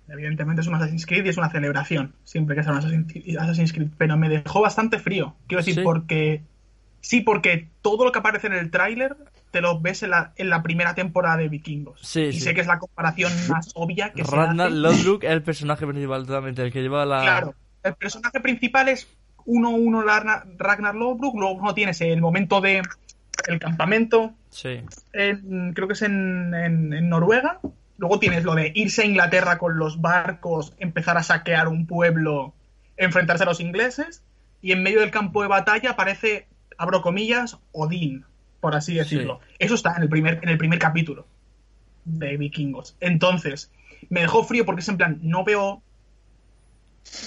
evidentemente 0.07 0.61
es 0.61 0.67
un 0.67 0.75
Assassin's 0.75 1.05
Creed 1.05 1.25
y 1.25 1.29
es 1.29 1.37
una 1.37 1.49
celebración, 1.49 2.13
siempre 2.23 2.55
que 2.55 2.63
sea 2.63 2.73
un 2.73 2.79
Assassin's 2.79 3.73
Creed, 3.73 3.89
pero 3.97 4.17
me 4.17 4.29
dejó 4.29 4.61
bastante 4.61 4.99
frío. 4.99 5.35
Quiero 5.47 5.61
decir, 5.61 5.75
Sí. 5.75 5.81
porque. 5.83 6.41
Sí, 7.01 7.21
porque 7.21 7.69
todo 7.81 8.03
lo 8.03 8.11
que 8.11 8.19
aparece 8.19 8.47
en 8.47 8.53
el 8.53 8.71
tráiler 8.71 9.15
te 9.51 9.61
lo 9.61 9.79
ves 9.79 10.03
en 10.03 10.09
la, 10.09 10.33
en 10.35 10.49
la 10.49 10.61
primera 10.61 10.95
temporada 10.95 11.37
de 11.37 11.47
Vikingos. 11.47 12.01
Sí, 12.01 12.23
y 12.23 12.33
sí. 12.33 12.41
sé 12.41 12.53
que 12.53 12.59
es 12.59 12.67
la 12.67 12.77
comparación 12.77 13.31
más 13.47 13.71
obvia 13.73 14.11
que 14.11 14.21
Ragnar. 14.21 14.69
Lodbrok 14.69 15.23
es 15.23 15.31
el 15.31 15.41
personaje 15.41 15.87
principal 15.87 16.25
totalmente, 16.25 16.61
el 16.61 16.73
que 16.73 16.81
lleva 16.81 17.05
la... 17.05 17.21
Claro, 17.21 17.55
el 17.83 17.93
personaje 17.95 18.41
principal 18.41 18.89
es 18.89 19.07
1-1 19.45 20.03
Ragnar, 20.03 20.45
Ragnar 20.57 20.93
Lodbrok, 20.93 21.35
luego 21.35 21.61
no 21.63 21.73
tienes 21.73 22.01
el 22.01 22.19
momento 22.19 22.59
de 22.59 22.81
el 23.47 23.59
campamento, 23.59 24.33
Sí, 24.49 24.81
en- 25.13 25.73
creo 25.73 25.87
que 25.87 25.93
es 25.93 26.01
en, 26.01 26.53
en- 26.53 26.93
en 26.93 27.09
Noruega. 27.09 27.59
Luego 27.97 28.19
tienes 28.19 28.43
lo 28.45 28.55
de 28.55 28.71
irse 28.75 29.01
a 29.03 29.05
Inglaterra 29.05 29.57
con 29.57 29.77
los 29.77 30.01
barcos, 30.01 30.73
empezar 30.79 31.17
a 31.17 31.23
saquear 31.23 31.67
un 31.67 31.85
pueblo, 31.85 32.53
enfrentarse 32.97 33.43
a 33.43 33.47
los 33.47 33.59
ingleses. 33.59 34.23
Y 34.61 34.71
en 34.71 34.83
medio 34.83 35.01
del 35.01 35.11
campo 35.11 35.41
de 35.41 35.47
batalla 35.49 35.91
aparece, 35.91 36.47
abro 36.77 37.01
comillas, 37.01 37.57
Odín, 37.71 38.25
por 38.61 38.75
así 38.75 38.95
decirlo. 38.95 39.39
Eso 39.59 39.75
está 39.75 39.95
en 39.97 40.03
el 40.03 40.09
primer, 40.09 40.39
en 40.41 40.49
el 40.49 40.57
primer 40.57 40.79
capítulo 40.79 41.25
de 42.05 42.37
Vikingos. 42.37 42.95
Entonces, 43.01 43.71
me 44.09 44.21
dejó 44.21 44.43
frío 44.43 44.65
porque 44.65 44.81
es 44.81 44.89
en 44.89 44.97
plan, 44.97 45.19
no 45.21 45.43
veo. 45.43 45.81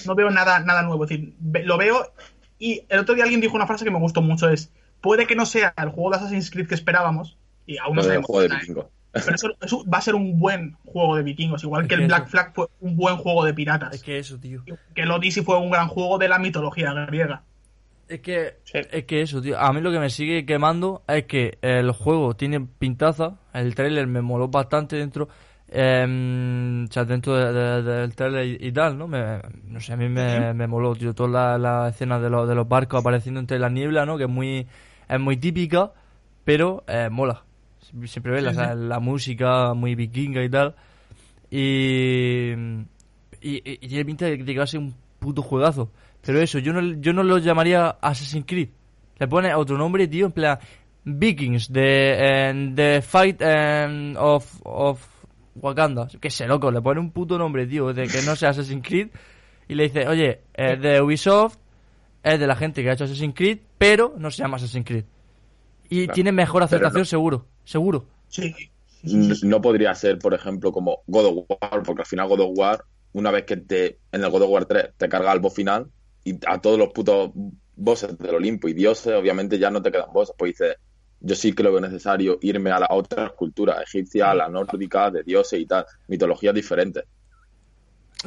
No 0.07 0.15
veo 0.15 0.31
nada, 0.31 0.61
nada 0.61 0.83
nuevo. 0.83 1.05
Es 1.05 1.11
decir, 1.11 1.35
lo 1.65 1.77
veo. 1.79 2.13
Y 2.59 2.83
el 2.89 3.01
otro 3.01 3.15
día 3.15 3.25
alguien 3.25 3.41
dijo 3.41 3.57
una 3.57 3.67
frase 3.67 3.85
que 3.85 3.91
me 3.91 3.99
gustó 3.99 4.23
mucho: 4.23 4.49
es. 4.49 4.71
Puede 5.03 5.27
que 5.27 5.37
no 5.37 5.45
sea 5.45 5.75
el 5.77 5.91
juego 5.91 6.11
de 6.11 6.17
Assassin's 6.17 6.51
Creed 6.51 6.69
que 6.69 6.75
esperábamos. 6.75 7.37
Y 7.67 7.77
aún 7.79 7.97
no 7.97 8.03
Lo 8.03 8.09
del 8.09 8.09
sabemos 8.23 8.27
juego 8.27 8.41
de 8.49 8.55
¿eh? 8.55 8.87
Pero 9.13 9.35
eso, 9.35 9.49
eso 9.61 9.85
va 9.93 9.99
a 9.99 10.01
ser 10.01 10.15
un 10.15 10.39
buen 10.39 10.73
juego 10.87 11.17
de 11.17 11.23
vikingos, 11.23 11.63
igual 11.65 11.83
Es 11.83 11.89
que 11.89 11.97
que 11.97 12.01
el 12.03 12.07
Black 12.09 12.23
eso- 12.23 12.31
Flag 12.31 12.55
fue 12.55 12.67
un 12.81 12.97
buen 12.97 13.17
juego 13.19 13.45
de 13.45 13.53
piratas. 13.53 13.95
es 13.95 14.03
que 14.03 14.19
eso, 14.19 14.39
tío. 14.39 14.65
Que 14.95 15.03
el 15.03 15.11
Odyssey 15.11 15.43
fue 15.45 15.59
un 15.59 15.71
gran 15.71 15.89
juego 15.89 16.17
de 16.17 16.29
la 16.29 16.39
mitología 16.39 16.93
griega. 17.07 17.43
Es 18.09 18.21
que, 18.21 18.57
Sí. 18.65 18.79
es 18.91 19.05
que 19.05 19.21
eso, 19.23 19.43
tío. 19.43 19.59
A 19.59 19.73
mí 19.73 19.81
lo 19.83 19.93
que 19.93 19.99
me 20.01 20.09
sigue 20.09 20.47
quemando 20.47 21.03
es 21.09 21.25
que 21.27 21.59
el 21.63 21.91
juego 21.93 22.35
tiene 22.35 22.61
pintaza. 22.61 23.35
El 23.53 23.75
trailer 23.75 24.07
me 24.07 24.23
moló 24.23 24.49
bastante 24.49 24.97
dentro. 24.97 25.29
o 25.75 26.87
sea, 26.91 27.05
dentro 27.07 27.35
de- 27.37 27.53
de- 27.53 27.83
del 27.83 28.15
trailer 28.15 28.47
y, 28.47 28.69
y 28.69 28.73
tal, 28.73 28.99
¿no? 28.99 29.09
Me, 29.09 29.41
no 29.65 29.81
sé, 29.81 29.93
a 29.93 29.97
mí 29.97 30.09
me, 30.09 30.53
me 30.55 30.67
moló, 30.67 30.95
tío. 30.95 31.15
Toda 31.15 31.57
la, 31.57 31.59
la 31.59 31.89
escena 31.89 32.19
de, 32.19 32.29
los 32.31 32.49
de 32.49 32.55
los 32.55 32.69
barcos 32.69 33.01
apareciendo 33.01 33.41
entre 33.41 33.59
la 33.59 33.69
niebla, 33.71 34.05
¿no? 34.05 34.17
Que 34.19 34.25
es 34.25 34.31
muy, 34.31 34.67
es 35.15 35.21
muy 35.21 35.37
típica, 35.37 35.93
pero 36.45 36.85
eh, 36.87 37.09
mola. 37.11 37.45
Siempre 38.05 38.33
ves 38.33 38.43
la, 38.45 38.53
Sí, 38.55 38.59
sí. 38.61 38.87
la 38.89 39.01
música 39.01 39.75
muy 39.75 39.95
vikinga 39.95 40.43
y 40.43 40.49
tal. 40.49 40.75
Y, 41.51 42.53
y, 43.41 43.63
y- 43.65 43.89
tiene 43.89 44.05
pinta 44.05 44.27
de 44.27 44.43
que 44.45 44.57
va 44.59 44.65
a 44.65 44.67
ser 44.67 44.81
un 44.81 44.95
puto 45.19 45.43
juegazo. 45.43 45.91
Pero 46.25 46.41
eso, 46.41 46.59
yo 46.59 46.73
no, 46.73 46.81
yo 47.01 47.13
no 47.13 47.23
lo 47.23 47.39
llamaría 47.39 47.91
Assassin's 48.01 48.47
Creed. 48.47 48.69
Le 49.19 49.29
pone 49.29 49.55
otro 49.55 49.77
nombre, 49.77 50.09
tío, 50.09 50.27
en 50.27 50.33
plan 50.33 50.59
Vikings, 51.05 51.73
de 51.73 52.73
The 52.75 53.03
Fight 53.03 53.41
em, 53.43 54.15
of, 54.17 54.61
of 54.65 55.05
Wakanda. 55.57 56.09
Que 56.21 56.31
sé, 56.31 56.47
loco, 56.47 56.71
le 56.71 56.81
pone 56.81 57.01
un 57.01 57.11
puto 57.11 57.37
nombre, 57.39 57.67
tío, 57.67 57.93
de 57.93 58.07
que 58.07 58.23
no 58.23 58.35
sea 58.37 58.51
Assassin's 58.51 58.87
Creed. 58.87 59.09
Y 59.69 59.75
le 59.75 59.85
dice, 59.85 60.07
oye, 60.09 60.41
es 60.55 60.81
de 60.81 61.01
Ubisoft, 61.03 61.57
es 62.23 62.39
de 62.41 62.47
la 62.47 62.57
gente 62.57 62.83
que 62.83 62.91
ha 62.91 62.93
hecho 62.93 63.05
Assassin's 63.05 63.35
Creed, 63.35 63.59
pero 63.79 64.15
no 64.17 64.31
se 64.31 64.43
llama 64.43 64.57
Assassin's 64.57 64.87
Creed. 64.87 65.05
Y 65.89 66.05
Claro, 66.05 66.15
tiene 66.15 66.33
mejor 66.33 66.63
aceptación, 66.63 67.01
no- 67.03 67.05
seguro, 67.05 67.47
seguro. 67.65 68.07
Sí. 68.29 68.55
No 69.43 69.61
podría 69.61 69.95
ser, 69.95 70.19
por 70.19 70.33
ejemplo, 70.33 70.71
como 70.73 71.01
God 71.07 71.27
of 71.27 71.47
War, 71.49 71.83
porque 71.83 72.03
al 72.03 72.07
final 72.07 72.29
God 72.29 72.41
of 72.41 72.51
War, 72.57 72.85
una 73.13 73.31
vez 73.33 73.45
que 73.45 73.57
te 73.57 73.99
en 74.13 74.23
el 74.23 74.31
God 74.31 74.43
of 74.43 74.51
War 74.51 74.65
3 74.65 74.91
te 74.97 75.09
carga 75.09 75.33
el 75.33 75.41
boss 75.41 75.55
final 75.55 75.89
y 76.25 76.39
a 76.47 76.61
todos 76.61 76.79
los 76.79 76.91
putos 76.91 77.33
bosses 77.75 78.17
del 78.17 78.37
Olimpo 78.37 78.69
y 78.69 78.75
dioses, 78.75 79.13
obviamente 79.15 79.59
ya 79.59 79.71
no 79.71 79.83
te 79.83 79.91
quedan 79.91 80.13
bosses. 80.13 80.35
Pues 80.39 80.53
dices, 80.53 80.77
yo 81.21 81.35
sí 81.35 81.53
creo 81.53 81.73
que 81.73 81.77
es 81.79 81.83
necesario 81.83 82.39
irme 82.43 82.71
a 82.71 82.79
las 82.79 82.89
otras 82.93 83.33
culturas, 83.33 83.83
egipcia, 83.83 84.31
a 84.31 84.35
la 84.35 84.49
nórdica, 84.49 85.11
de 85.11 85.25
dioses 85.25 85.59
y 85.61 85.67
tal, 85.67 85.85
mitologías 86.07 86.55
diferentes. 86.55 87.03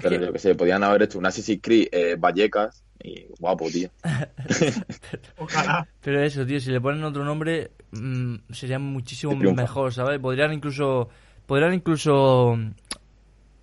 Pero 0.02 0.20
yo 0.26 0.34
que 0.34 0.40
sé, 0.40 0.56
podían 0.56 0.84
haber 0.84 1.04
hecho 1.04 1.18
un 1.20 1.26
Assassin's 1.26 1.60
Creed 1.62 1.88
eh, 1.92 2.16
Vallecas 2.20 2.84
y 3.04 3.26
guapo, 3.40 3.68
tío. 3.70 3.90
Ojalá. 5.38 5.88
Pero 6.02 6.22
eso, 6.24 6.46
tío, 6.46 6.60
si 6.60 6.72
le 6.72 6.82
ponen 6.82 7.04
otro 7.04 7.24
nombre, 7.24 7.72
mm, 7.92 8.36
sería 8.52 8.80
muchísimo 8.80 9.36
mejor, 9.36 9.94
¿sabes? 9.94 10.20
Podrían 10.20 10.54
incluso, 10.54 11.10
podrían 11.46 11.74
incluso 11.74 12.56
mm, 12.58 12.72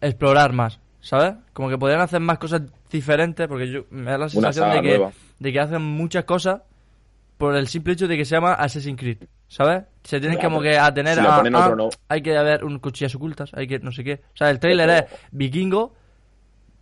explorar 0.01 0.53
más, 0.53 0.81
¿sabes? 1.01 1.35
Como 1.53 1.69
que 1.69 1.79
podrían 1.79 2.01
hacer 2.01 2.21
más 2.21 2.39
cosas 2.39 2.63
diferentes, 2.91 3.47
porque 3.49 3.71
yo 3.71 3.85
me 3.91 4.11
da 4.11 4.19
la 4.19 4.29
sensación 4.29 4.71
de 4.71 4.83
que, 4.83 4.89
nueva. 4.99 5.13
de 5.39 5.53
que 5.53 5.61
hacen 5.61 5.83
muchas 5.83 6.25
cosas 6.25 6.61
por 7.39 7.57
el 7.57 7.67
simple 7.69 7.95
hecho 7.95 8.07
de 8.07 8.17
que 8.17 8.25
se 8.25 8.35
llama 8.37 8.53
Assassin's 8.55 8.99
Creed, 9.01 9.19
¿sabes? 9.49 9.85
Se 10.05 10.21
tienen 10.21 10.39
Claro, 10.39 10.51
como 10.55 10.63
que 10.63 10.79
atener 10.79 11.15
si 11.15 11.21
a, 11.21 11.35
a- 11.37 11.41
otro 11.41 11.77
no- 11.77 11.91
hay 12.09 12.23
que 12.23 12.37
haber 12.37 12.65
un 12.65 12.79
cuchillas 12.79 13.15
ocultas, 13.15 13.51
hay 13.55 13.67
que 13.67 13.79
no 13.81 13.91
sé 13.93 14.05
qué. 14.05 14.21
O 14.33 14.37
sea, 14.37 14.51
el 14.51 14.61
trailer 14.61 14.89
Ojo. 14.91 14.99
es 14.99 15.05
vikingo, 15.33 15.95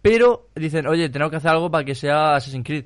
pero 0.02 0.48
dicen, 0.54 0.86
oye, 0.86 1.08
tenemos 1.08 1.30
que 1.30 1.36
hacer 1.36 1.50
algo 1.50 1.70
para 1.70 1.84
que 1.84 1.94
sea 1.94 2.36
Assassin's 2.36 2.64
Creed. 2.66 2.84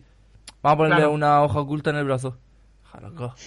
Vamos 0.62 0.74
a 0.74 0.76
ponerle 0.78 0.96
Claro. 0.96 1.12
una 1.12 1.42
hoja 1.42 1.60
oculta 1.60 1.90
en 1.90 1.96
el 1.96 2.04
brazo. 2.04 2.38
Ja, 2.84 3.00
loco. 3.00 3.34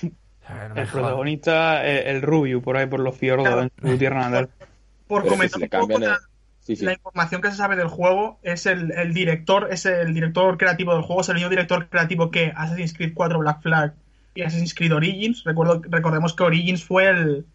No 0.50 0.76
me 0.76 0.82
El 0.84 0.88
protagonista, 0.88 1.86
eh, 1.86 2.10
el 2.10 2.22
Rubio, 2.22 2.62
por 2.62 2.78
ahí 2.78 2.86
por 2.88 3.02
los 3.02 3.18
fiordos 3.18 3.46
Claro. 3.48 3.64
en 3.64 3.92
su 3.92 3.98
tierra 3.98 4.30
natal. 4.30 4.50
Por 5.08 5.26
comentar 5.28 5.62
un 5.62 5.68
poco 5.70 5.96
el- 5.98 6.04
la, 6.10 6.18
Sí, 6.62 6.76
sí. 6.78 6.86
la 6.86 6.94
información 6.94 7.42
que 7.42 7.50
se 7.52 7.56
sabe 7.58 7.76
del 7.76 7.88
juego, 7.90 8.40
es 8.44 8.66
el, 8.66 8.92
el 8.92 9.14
director, 9.14 9.68
es 9.72 9.86
el 9.86 10.14
director 10.14 10.58
creativo 10.58 10.94
del 10.94 11.02
juego, 11.04 11.20
es 11.22 11.28
el 11.30 11.36
mismo 11.36 11.50
director 11.50 11.88
creativo 11.90 12.30
que 12.32 12.54
Assassin's 12.56 12.94
Creed 12.94 13.12
4 13.14 13.40
Black 13.40 13.62
Flag 13.62 13.94
y 14.36 14.42
Assassin's 14.44 14.74
Creed 14.74 14.94
Origins. 14.94 15.44
Recuerdo, 15.46 15.82
recordemos 15.90 16.34
que 16.34 16.44
Origins 16.44 16.84
fue 16.84 17.08
el, 17.10 17.46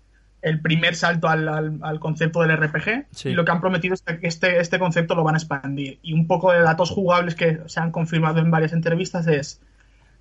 el 0.43 0.61
primer 0.61 0.95
salto 0.97 1.29
al, 1.29 1.49
al- 1.49 1.79
al 1.83 2.01
concepto 2.01 2.41
del 2.43 2.57
RPG 2.57 3.07
Sí. 3.13 3.29
y 3.31 3.33
lo 3.35 3.45
que 3.45 3.53
han 3.53 3.61
prometido 3.61 3.95
es 3.95 4.03
que 4.03 4.19
este, 4.27 4.59
este 4.61 4.79
concepto 4.79 5.15
lo 5.15 5.23
van 5.25 5.35
a 5.37 5.39
expandir. 5.39 5.99
Y 6.03 6.13
un 6.13 6.27
poco 6.27 6.53
de 6.53 6.61
datos 6.61 6.91
jugables 6.91 7.35
que 7.37 7.61
se 7.67 7.81
han 7.81 7.93
confirmado 7.93 8.41
en 8.41 8.51
varias 8.51 8.73
entrevistas 8.73 9.27
es, 9.29 9.61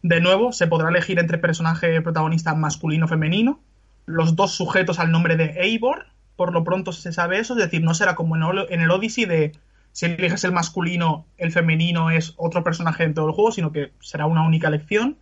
de 0.04 0.22
nuevo, 0.22 0.52
se 0.52 0.68
podrá 0.68 0.90
elegir 0.90 1.20
entre 1.20 1.38
personaje 1.40 2.02
protagonista 2.02 2.54
masculino 2.56 3.06
o 3.06 3.10
femenino, 3.10 3.60
los 4.06 4.36
dos 4.36 4.52
sujetos 4.54 5.00
al 5.00 5.12
nombre 5.12 5.36
de 5.38 5.56
Eivor, 5.62 6.06
por 6.36 6.54
lo 6.54 6.64
pronto 6.64 6.92
se 6.92 7.12
sabe 7.12 7.40
eso, 7.40 7.54
es 7.56 7.60
decir, 7.64 7.84
no 7.84 7.94
será 7.94 8.16
como 8.16 8.36
en 8.36 8.44
el, 8.44 8.66
en 8.70 8.82
el 8.82 8.90
Odyssey 8.92 9.26
de 9.26 9.52
si 9.92 10.06
eliges 10.06 10.44
el 10.44 10.52
masculino, 10.54 11.26
el 11.38 11.52
femenino 11.52 12.10
es 12.12 12.34
otro 12.38 12.64
personaje 12.64 13.04
dentro 13.04 13.26
del 13.26 13.34
juego, 13.34 13.52
sino 13.52 13.72
que 13.72 13.92
será 14.00 14.26
una 14.26 14.44
única 14.46 14.70
elección. 14.70 15.18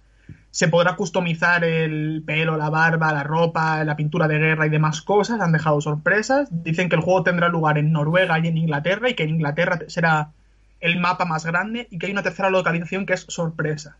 Se 0.51 0.67
podrá 0.67 0.95
customizar 0.95 1.63
el 1.63 2.23
pelo, 2.25 2.57
la 2.57 2.69
barba, 2.69 3.13
la 3.13 3.23
ropa, 3.23 3.83
la 3.83 3.95
pintura 3.95 4.27
de 4.27 4.39
guerra 4.39 4.65
y 4.65 4.69
demás 4.69 5.01
cosas. 5.01 5.41
Han 5.41 5.51
dejado 5.51 5.79
sorpresas. 5.81 6.49
Dicen 6.51 6.89
que 6.89 6.95
el 6.95 7.01
juego 7.01 7.23
tendrá 7.23 7.49
lugar 7.49 7.77
en 7.77 7.91
Noruega 7.91 8.39
y 8.39 8.47
en 8.47 8.57
Inglaterra 8.57 9.09
y 9.09 9.13
que 9.13 9.23
en 9.23 9.29
Inglaterra 9.29 9.79
será 9.87 10.31
el 10.79 10.99
mapa 10.99 11.25
más 11.25 11.45
grande 11.45 11.87
y 11.91 11.99
que 11.99 12.07
hay 12.07 12.11
una 12.11 12.23
tercera 12.23 12.49
localización 12.49 13.05
que 13.05 13.13
es 13.13 13.25
sorpresa 13.27 13.97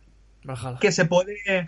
que 0.80 0.92
se 0.92 1.04
puede. 1.04 1.66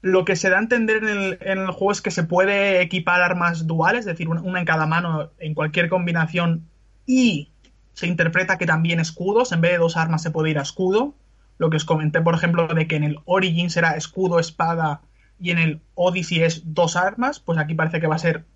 Lo 0.00 0.24
que 0.24 0.34
se 0.34 0.50
da 0.50 0.56
a 0.56 0.60
entender 0.60 0.96
en 0.96 1.08
el, 1.08 1.38
en 1.40 1.58
el 1.58 1.70
juego 1.70 1.92
es 1.92 2.02
que 2.02 2.10
se 2.10 2.24
puede 2.24 2.80
equipar 2.80 3.22
armas 3.22 3.68
duales, 3.68 4.00
es 4.00 4.06
decir, 4.06 4.28
una, 4.28 4.40
una 4.40 4.58
en 4.58 4.66
cada 4.66 4.86
mano 4.86 5.30
en 5.38 5.54
cualquier 5.54 5.88
combinación, 5.88 6.66
y 7.06 7.50
se 7.92 8.08
interpreta 8.08 8.58
que 8.58 8.66
también 8.66 8.98
escudos, 8.98 9.52
en 9.52 9.60
vez 9.60 9.72
de 9.72 9.78
dos 9.78 9.96
armas 9.96 10.22
se 10.22 10.32
puede 10.32 10.50
ir 10.50 10.58
a 10.58 10.62
escudo. 10.62 11.14
Lo 11.62 11.70
que 11.70 11.76
os 11.76 11.84
comenté, 11.84 12.20
por 12.20 12.34
ejemplo, 12.34 12.66
de 12.66 12.88
que 12.88 12.96
en 12.96 13.04
el 13.04 13.20
Origin 13.24 13.70
será 13.70 13.92
escudo, 13.92 14.40
espada, 14.40 15.00
y 15.38 15.52
en 15.52 15.58
el 15.58 15.80
Odyssey 15.94 16.42
es 16.42 16.74
dos 16.74 16.96
armas, 16.96 17.38
pues 17.38 17.56
aquí 17.56 17.76
parece 17.76 18.00
que 18.00 18.08
va 18.08 18.16
a 18.16 18.18
ser, 18.18 18.46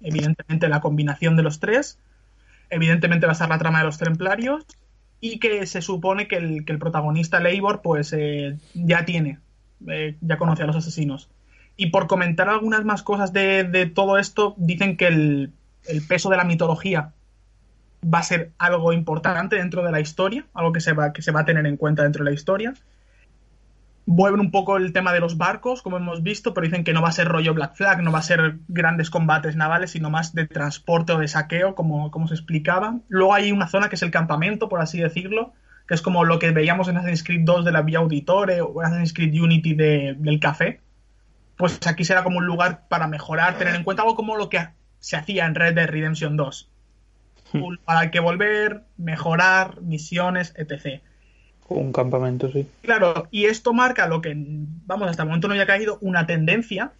evidentemente, 0.00 0.66
la 0.70 0.80
combinación 0.80 1.36
de 1.36 1.42
los 1.42 1.60
tres. 1.60 1.98
Evidentemente 2.70 3.26
va 3.26 3.32
a 3.32 3.34
estar 3.34 3.50
la 3.50 3.58
trama 3.58 3.80
de 3.80 3.84
los 3.84 3.98
templarios, 3.98 4.64
y 5.20 5.40
que 5.40 5.66
se 5.66 5.82
supone 5.82 6.26
que 6.26 6.36
el, 6.36 6.64
que 6.64 6.72
el 6.72 6.78
protagonista, 6.78 7.38
Leivor, 7.38 7.82
pues 7.82 8.14
eh, 8.14 8.56
ya 8.72 9.04
tiene, 9.04 9.40
eh, 9.86 10.16
ya 10.22 10.38
conoce 10.38 10.62
a 10.62 10.66
los 10.66 10.76
asesinos. 10.76 11.28
Y 11.76 11.90
por 11.90 12.06
comentar 12.06 12.48
algunas 12.48 12.82
más 12.82 13.02
cosas 13.02 13.34
de, 13.34 13.64
de 13.64 13.84
todo 13.84 14.16
esto, 14.16 14.54
dicen 14.56 14.96
que 14.96 15.08
el, 15.08 15.52
el 15.86 16.00
peso 16.00 16.30
de 16.30 16.38
la 16.38 16.44
mitología 16.44 17.12
va 18.02 18.18
a 18.20 18.22
ser 18.22 18.52
algo 18.58 18.92
importante 18.92 19.56
dentro 19.56 19.82
de 19.82 19.92
la 19.92 20.00
historia, 20.00 20.44
algo 20.54 20.72
que 20.72 20.80
se 20.80 20.92
va, 20.92 21.12
que 21.12 21.22
se 21.22 21.32
va 21.32 21.40
a 21.40 21.44
tener 21.44 21.66
en 21.66 21.76
cuenta 21.76 22.02
dentro 22.04 22.24
de 22.24 22.30
la 22.30 22.34
historia. 22.34 22.74
Vuelven 24.10 24.40
un 24.40 24.50
poco 24.50 24.78
el 24.78 24.94
tema 24.94 25.12
de 25.12 25.20
los 25.20 25.36
barcos, 25.36 25.82
como 25.82 25.98
hemos 25.98 26.22
visto, 26.22 26.54
pero 26.54 26.64
dicen 26.64 26.82
que 26.82 26.94
no 26.94 27.02
va 27.02 27.08
a 27.08 27.12
ser 27.12 27.28
rollo 27.28 27.52
Black 27.52 27.74
Flag, 27.76 28.02
no 28.02 28.10
va 28.10 28.20
a 28.20 28.22
ser 28.22 28.56
grandes 28.68 29.10
combates 29.10 29.54
navales, 29.54 29.90
sino 29.90 30.08
más 30.08 30.34
de 30.34 30.46
transporte 30.46 31.12
o 31.12 31.18
de 31.18 31.28
saqueo, 31.28 31.74
como, 31.74 32.10
como 32.10 32.26
se 32.26 32.34
explicaba. 32.34 33.00
Luego 33.08 33.34
hay 33.34 33.52
una 33.52 33.68
zona 33.68 33.90
que 33.90 33.96
es 33.96 34.02
el 34.02 34.10
campamento, 34.10 34.70
por 34.70 34.80
así 34.80 34.98
decirlo, 34.98 35.52
que 35.86 35.94
es 35.94 36.00
como 36.00 36.24
lo 36.24 36.38
que 36.38 36.52
veíamos 36.52 36.88
en 36.88 36.96
Assassin's 36.96 37.22
Creed 37.22 37.42
2 37.44 37.66
de 37.66 37.72
la 37.72 37.82
Vía 37.82 37.98
Auditore 37.98 38.62
o 38.62 38.80
Assassin's 38.80 39.12
Creed 39.12 39.38
Unity 39.42 39.74
de- 39.74 40.16
del 40.18 40.40
café. 40.40 40.80
Pues 41.58 41.78
aquí 41.86 42.04
será 42.04 42.22
como 42.24 42.38
un 42.38 42.46
lugar 42.46 42.84
para 42.88 43.08
mejorar, 43.08 43.58
tener 43.58 43.74
en 43.74 43.84
cuenta 43.84 44.04
algo 44.04 44.14
como 44.14 44.36
lo 44.36 44.48
que 44.48 44.68
se 45.00 45.16
hacía 45.16 45.44
en 45.44 45.54
Red 45.54 45.74
Dead 45.74 45.86
Redemption 45.88 46.36
2. 46.36 46.70
Al 47.86 48.10
que 48.10 48.20
volver, 48.20 48.82
mejorar, 48.96 49.80
misiones, 49.82 50.54
etc. 50.56 51.00
Un 51.68 51.92
campamento, 51.92 52.50
sí. 52.52 52.66
Claro, 52.82 53.28
y 53.30 53.44
esto 53.46 53.72
marca 53.72 54.06
lo 54.08 54.20
que, 54.22 54.32
vamos, 54.36 55.08
hasta 55.10 55.22
el 55.22 55.28
momento 55.28 55.48
no 55.48 55.52
había 55.54 55.66
caído, 55.66 55.98
una 56.00 56.26
tendencia 56.26 56.92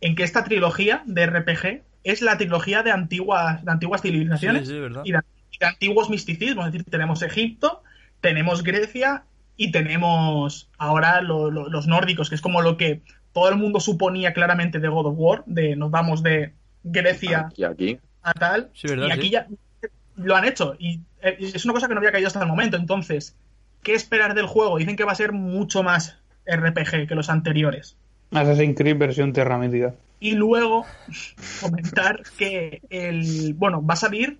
en 0.00 0.14
que 0.16 0.24
esta 0.24 0.44
trilogía 0.44 1.02
de 1.06 1.26
RPG 1.26 1.82
es 2.04 2.22
la 2.22 2.36
trilogía 2.38 2.82
de 2.82 2.90
antiguas, 2.92 3.64
de 3.64 3.70
antiguas 3.72 4.02
civilizaciones 4.02 4.68
Sí, 4.68 4.74
sí, 4.74 4.80
¿verdad? 4.80 5.02
y, 5.04 5.12
de, 5.12 5.20
y 5.52 5.58
de 5.58 5.66
antiguos 5.66 6.10
misticismos. 6.10 6.66
Es 6.66 6.72
decir, 6.72 6.86
tenemos 6.90 7.22
Egipto, 7.22 7.82
tenemos 8.20 8.62
Grecia 8.62 9.24
y 9.56 9.70
tenemos 9.72 10.68
ahora 10.78 11.20
lo- 11.20 11.50
lo- 11.50 11.68
los 11.68 11.86
nórdicos, 11.86 12.28
que 12.28 12.34
es 12.34 12.40
como 12.42 12.62
lo 12.62 12.76
que 12.76 13.00
todo 13.32 13.48
el 13.48 13.56
mundo 13.56 13.80
suponía 13.80 14.32
claramente 14.34 14.78
de 14.80 14.88
God 14.88 15.06
of 15.06 15.14
War, 15.16 15.42
de 15.46 15.76
nos 15.76 15.90
vamos 15.90 16.22
de 16.22 16.52
Grecia 16.84 17.46
Aquí, 17.50 17.64
aquí. 17.64 17.98
a 18.22 18.32
tal. 18.34 18.70
Sí, 18.74 18.88
¿verdad? 18.88 19.06
y 19.08 19.10
aquí 19.12 19.22
Sí. 19.22 19.30
ya 19.30 19.46
lo 20.16 20.36
han 20.36 20.44
hecho. 20.44 20.76
Y 20.78 21.00
eh, 21.22 21.36
es 21.40 21.64
una 21.64 21.74
cosa 21.74 21.88
que 21.88 21.94
no 21.94 22.00
había 22.00 22.12
caído 22.12 22.26
hasta 22.26 22.40
el 22.40 22.48
momento. 22.48 22.76
Entonces, 22.76 23.36
¿qué 23.82 23.94
esperar 23.94 24.34
del 24.34 24.46
juego? 24.46 24.78
Dicen 24.78 24.96
que 24.96 25.04
va 25.04 25.12
a 25.12 25.16
ser 25.16 25.32
mucho 25.32 25.82
más 25.82 26.18
RPG 26.46 27.06
que 27.08 27.14
los 27.14 27.30
anteriores. 27.30 27.96
Assassin's 28.32 28.76
Creed 28.76 28.98
versión 28.98 29.32
Terra 29.32 29.58
Mítica. 29.58 29.94
Y 30.18 30.32
luego 30.32 30.86
comentar 31.60 32.22
que 32.38 32.82
el. 32.90 33.54
Bueno, 33.54 33.84
va 33.84 33.94
a 33.94 33.98
salir 33.98 34.38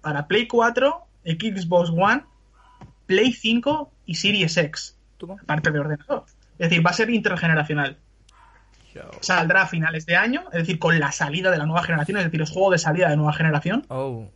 para 0.00 0.26
Play 0.26 0.46
4, 0.46 1.04
Xbox 1.24 1.90
One, 1.90 2.22
Play 3.06 3.32
5 3.32 3.90
y 4.06 4.14
Series 4.14 4.56
X, 4.56 4.96
Toma. 5.18 5.36
aparte 5.42 5.70
de 5.70 5.80
ordenador. 5.80 6.24
Es 6.58 6.70
decir, 6.70 6.86
va 6.86 6.90
a 6.90 6.94
ser 6.94 7.10
intergeneracional. 7.10 7.98
Saldrá 9.20 9.62
a 9.62 9.66
finales 9.66 10.06
de 10.06 10.16
año, 10.16 10.44
es 10.52 10.60
decir, 10.60 10.78
con 10.78 10.98
la 10.98 11.12
salida 11.12 11.50
de 11.50 11.58
la 11.58 11.66
nueva 11.66 11.82
generación, 11.82 12.18
es 12.18 12.24
decir, 12.24 12.40
es 12.40 12.50
juego 12.50 12.70
de 12.70 12.78
salida 12.78 13.10
de 13.10 13.16
nueva 13.16 13.34
generación. 13.34 13.84
Oh, 13.88 14.30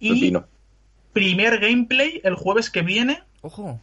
Y 0.00 0.14
Pepino. 0.14 0.46
primer 1.12 1.58
gameplay 1.58 2.20
el 2.24 2.34
jueves 2.34 2.70
que 2.70 2.82
viene 2.82 3.22
ojo. 3.42 3.80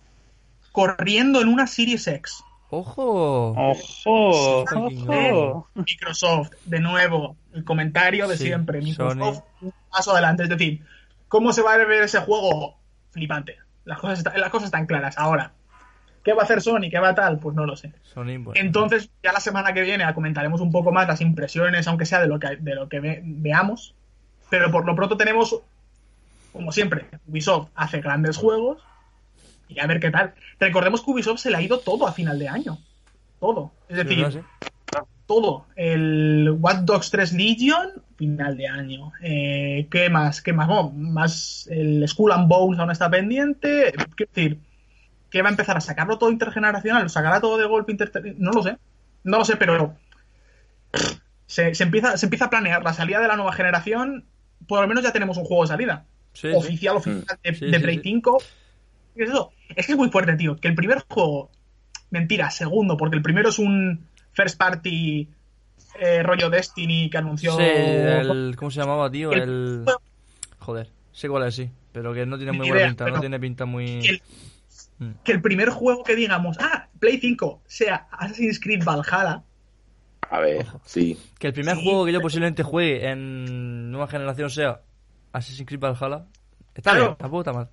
corriendo 0.71 1.41
en 1.41 1.47
una 1.47 1.67
Series 1.67 2.08
X. 2.08 2.43
¡Ojo! 2.69 3.52
¡Ojo! 3.56 4.63
¡Ojo! 4.65 5.67
Microsoft, 5.76 6.52
de 6.65 6.80
nuevo, 6.80 7.36
el 7.54 7.63
comentario 7.63 8.28
de 8.28 8.38
Sí, 8.38 8.45
siempre. 8.45 8.82
Microsoft, 8.82 9.43
Sony. 9.60 9.67
un 9.67 9.73
paso 9.91 10.12
adelante. 10.12 10.43
Es 10.43 10.49
decir, 10.49 10.84
¿cómo 11.28 11.54
se 11.54 11.62
va 11.62 11.73
a 11.73 11.78
ver 11.78 11.91
ese 12.04 12.19
juego? 12.19 12.78
Flipante. 13.12 13.58
Las 13.86 13.99
cosas, 13.99 14.19
está- 14.19 14.36
las 14.38 14.49
cosas 14.49 14.65
están 14.67 14.88
claras. 14.88 15.17
Ahora, 15.19 15.52
¿qué 16.23 16.34
va 16.34 16.41
a 16.41 16.45
hacer 16.45 16.62
Sony? 16.62 16.89
¿Qué 16.89 16.97
va 16.99 17.13
tal? 17.13 17.38
Pues 17.38 17.56
no 17.56 17.65
lo 17.67 17.76
sé. 17.76 17.91
Sony, 18.02 18.38
bueno. 18.39 18.54
Entonces, 18.56 19.12
ya 19.21 19.32
la 19.34 19.39
semana 19.39 19.73
que 19.73 19.82
viene 19.82 20.12
comentaremos 20.15 20.60
un 20.62 20.71
poco 20.71 20.91
más 20.91 21.08
las 21.08 21.21
impresiones, 21.21 21.88
aunque 21.88 22.06
sea 22.08 22.21
de 22.21 22.28
lo 22.28 22.39
que, 22.39 22.56
de 22.56 22.73
lo 22.76 22.89
que 22.89 22.99
ve- 22.99 23.21
veamos. 23.23 23.93
Pero 24.49 24.71
por 24.71 24.86
lo 24.86 24.95
pronto 24.95 25.15
tenemos, 25.15 25.60
como 26.53 26.71
siempre, 26.71 27.07
Ubisoft 27.27 27.69
hace 27.75 27.99
grandes 27.99 28.37
juegos 28.37 28.81
y 29.67 29.79
a 29.79 29.87
ver 29.87 29.99
qué 29.99 30.11
tal. 30.11 30.33
Recordemos 30.59 31.01
que 31.03 31.11
Ubisoft 31.11 31.39
se 31.39 31.49
le 31.51 31.57
ha 31.57 31.61
ido 31.61 31.79
todo 31.79 32.07
a 32.07 32.13
final 32.13 32.39
de 32.39 32.47
año. 32.47 32.77
Todo. 33.39 33.71
Es 33.89 33.97
Sí, 33.97 34.03
decir, 34.03 34.43
todo. 35.25 35.65
El 35.75 36.55
Watch 36.59 36.81
Dogs 36.81 37.09
3 37.11 37.33
Legion, 37.33 37.89
final 38.15 38.55
de 38.55 38.67
año. 38.67 39.11
Eh, 39.21 39.87
¿Qué 39.89 40.09
más? 40.09 40.41
¿Qué 40.41 40.53
más? 40.53 40.69
Más 40.93 41.67
el 41.71 42.07
Skull 42.07 42.31
and 42.31 42.47
Bones 42.47 42.79
aún 42.79 42.91
está 42.91 43.09
pendiente. 43.09 43.91
Quiero 44.15 44.31
decir, 44.33 44.59
que 45.29 45.41
va 45.41 45.49
a 45.49 45.51
empezar 45.51 45.75
a 45.75 45.81
sacarlo 45.81 46.17
todo 46.19 46.29
intergeneracional, 46.31 47.03
lo 47.03 47.09
sacará 47.09 47.41
todo 47.41 47.57
de 47.57 47.65
golpe 47.65 47.91
inter... 47.91 48.11
No 48.37 48.51
lo 48.51 48.61
sé. 48.61 48.77
No 49.23 49.39
lo 49.39 49.45
sé, 49.45 49.55
pero 49.55 49.95
se, 51.47 51.73
se 51.73 51.83
empieza, 51.83 52.17
se 52.17 52.25
empieza 52.25 52.45
a 52.45 52.49
planear 52.49 52.83
la 52.83 52.93
salida 52.93 53.19
de 53.19 53.27
la 53.27 53.35
nueva 53.35 53.53
generación. 53.53 54.25
Por 54.67 54.81
lo 54.81 54.87
menos 54.87 55.03
ya 55.03 55.11
tenemos 55.13 55.37
un 55.37 55.45
juego 55.45 55.63
de 55.63 55.69
salida. 55.69 56.05
Sí, 56.34 56.50
sí. 56.50 56.56
oficial, 56.56 56.98
oficial, 56.98 57.39
de, 57.43 57.54
Sí, 57.56 57.65
de 57.72 57.80
Play 57.80 57.96
sí. 57.98 58.02
5. 58.04 58.43
¿Qué 59.15 59.24
es 59.24 59.30
eso? 59.30 59.52
Es 59.76 59.86
que 59.86 59.91
es 59.93 59.98
muy 59.98 60.10
fuerte, 60.10 60.36
tío. 60.36 60.56
Que 60.58 60.67
el 60.67 60.76
primer 60.76 61.04
juego. 61.08 61.50
Mentira, 62.10 62.52
segundo, 62.52 62.96
porque 62.98 63.15
el 63.15 63.22
primero 63.24 63.50
es 63.50 63.58
un 63.60 64.06
first 64.34 64.58
party 64.58 65.28
eh, 66.00 66.24
rollo 66.24 66.50
Destiny 66.50 67.10
que 67.10 67.17
anunció. 67.17 67.56
Sí, 67.58 67.63
el, 67.63 68.56
¿cómo 68.58 68.69
se 68.72 68.80
llamaba, 68.82 69.10
tío? 69.10 69.32
El- 69.32 69.41
El... 69.41 69.86
Joder, 70.60 70.89
sé 71.12 71.28
cuál 71.30 71.48
es, 71.48 71.56
sí. 71.56 71.69
Pero 71.91 72.13
que 72.13 72.26
no 72.26 72.38
tiene 72.38 72.52
muy 72.52 72.67
buena 72.69 72.88
pinta, 72.88 73.06
no 73.10 73.19
tiene 73.19 73.39
pinta 73.39 73.65
muy... 73.65 74.06
el- 74.08 74.22
Mm. 75.00 75.10
Que 75.24 75.32
el 75.32 75.41
primer 75.41 75.69
juego 75.69 76.04
que 76.04 76.15
digamos, 76.15 76.58
ah, 76.60 76.88
Play 77.00 77.17
5, 77.19 77.62
sea 77.65 78.08
Assassin's 78.12 78.60
Creed 78.60 78.84
Valhalla. 78.84 79.41
A 80.30 80.39
ver, 80.39 80.67
sí. 80.86 81.17
Que 81.39 81.48
el 81.48 81.54
primer 81.54 81.76
Sí, 81.78 81.84
juego 81.84 82.06
que 82.06 82.12
yo 82.13 82.22
posiblemente 82.22 82.62
juegue 82.62 83.10
en 83.10 83.89
nueva 83.91 84.08
generación 84.08 84.52
sea 84.52 84.82
Assassin's 85.34 85.67
Creed 85.67 85.80
Valhalla. 85.82 86.26
Está 86.74 86.91
Claro. 86.91 87.06
bien, 87.08 87.15
tampoco 87.17 87.41
está 87.41 87.54
mal. 87.54 87.69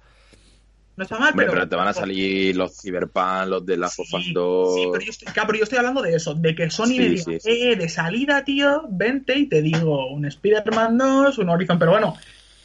No 0.97 1.05
está 1.05 1.19
mal, 1.19 1.31
Hombre, 1.31 1.47
pero. 1.47 1.53
pero 1.59 1.69
te 1.69 1.77
van 1.77 1.89
a 1.89 1.93
salir 1.95 2.55
los 2.57 2.77
Cyberpunk, 2.79 3.47
los 3.47 3.65
de 3.65 3.79
Us 3.79 3.93
Sí, 3.95 4.33
2. 4.35 4.75
sí, 4.75 4.89
pero 4.93 5.05
yo 5.05 5.11
estoy, 5.11 5.33
claro, 5.33 5.47
pero 5.47 5.59
yo 5.59 5.63
estoy 5.65 5.79
hablando 5.79 6.03
de 6.03 6.15
eso, 6.15 6.35
de 6.35 6.55
que 6.55 6.69
Sony 6.71 6.87
Sí, 6.87 6.99
me 6.99 7.09
diga, 7.09 7.25
sí, 7.25 7.41
sí. 7.41 7.51
eh, 7.51 7.77
de 7.77 7.89
salida, 7.89 8.45
tío, 8.45 8.83
vente 8.91 9.39
y 9.39 9.47
te 9.49 9.63
digo 9.63 10.09
un 10.11 10.27
Spider-Man 10.27 10.99
2, 10.99 11.39
un 11.39 11.49
Horizon, 11.49 11.79
pero 11.79 11.93
bueno, 11.93 12.17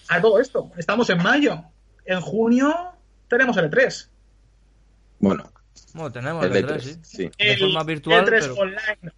a 0.10 0.20
todo 0.20 0.42
esto, 0.42 0.72
estamos 0.76 1.10
en 1.12 1.20
mayo, 1.24 1.64
en 2.06 2.20
junio 2.20 2.76
tenemos 3.30 3.56
el 3.58 3.70
E3. 3.72 4.10
Bueno, 5.20 5.50
Bueno, 5.94 6.12
tenemos 6.12 6.46
el 6.46 6.56
el 6.58 6.66
E3, 6.68 6.76
E3, 6.76 6.80
sí. 6.82 7.00
sí. 7.04 7.24
De 7.38 7.54
el 7.54 7.60
forma 7.60 7.84
virtual, 7.84 8.26
E3 8.26 8.30
pero- 8.42 8.56
online 8.56 9.14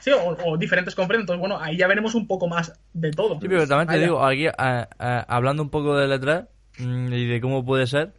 sí, 0.00 0.10
o, 0.10 0.36
o 0.44 0.56
diferentes 0.56 0.94
conferencias, 0.94 1.22
entonces 1.24 1.40
bueno, 1.40 1.58
ahí 1.62 1.76
ya 1.76 1.86
veremos 1.86 2.14
un 2.14 2.26
poco 2.26 2.48
más 2.48 2.72
de 2.92 3.10
todo. 3.10 3.38
Sí, 3.40 3.48
pero 3.48 3.66
también 3.66 3.88
te 3.88 3.98
digo, 3.98 4.24
aquí, 4.24 4.46
hablando 4.98 5.62
un 5.62 5.70
poco 5.70 5.96
del 5.96 6.12
E3 6.20 6.46
mm, 6.78 7.12
y 7.12 7.26
de 7.26 7.40
cómo 7.40 7.64
puede 7.64 7.86
ser, 7.86 8.12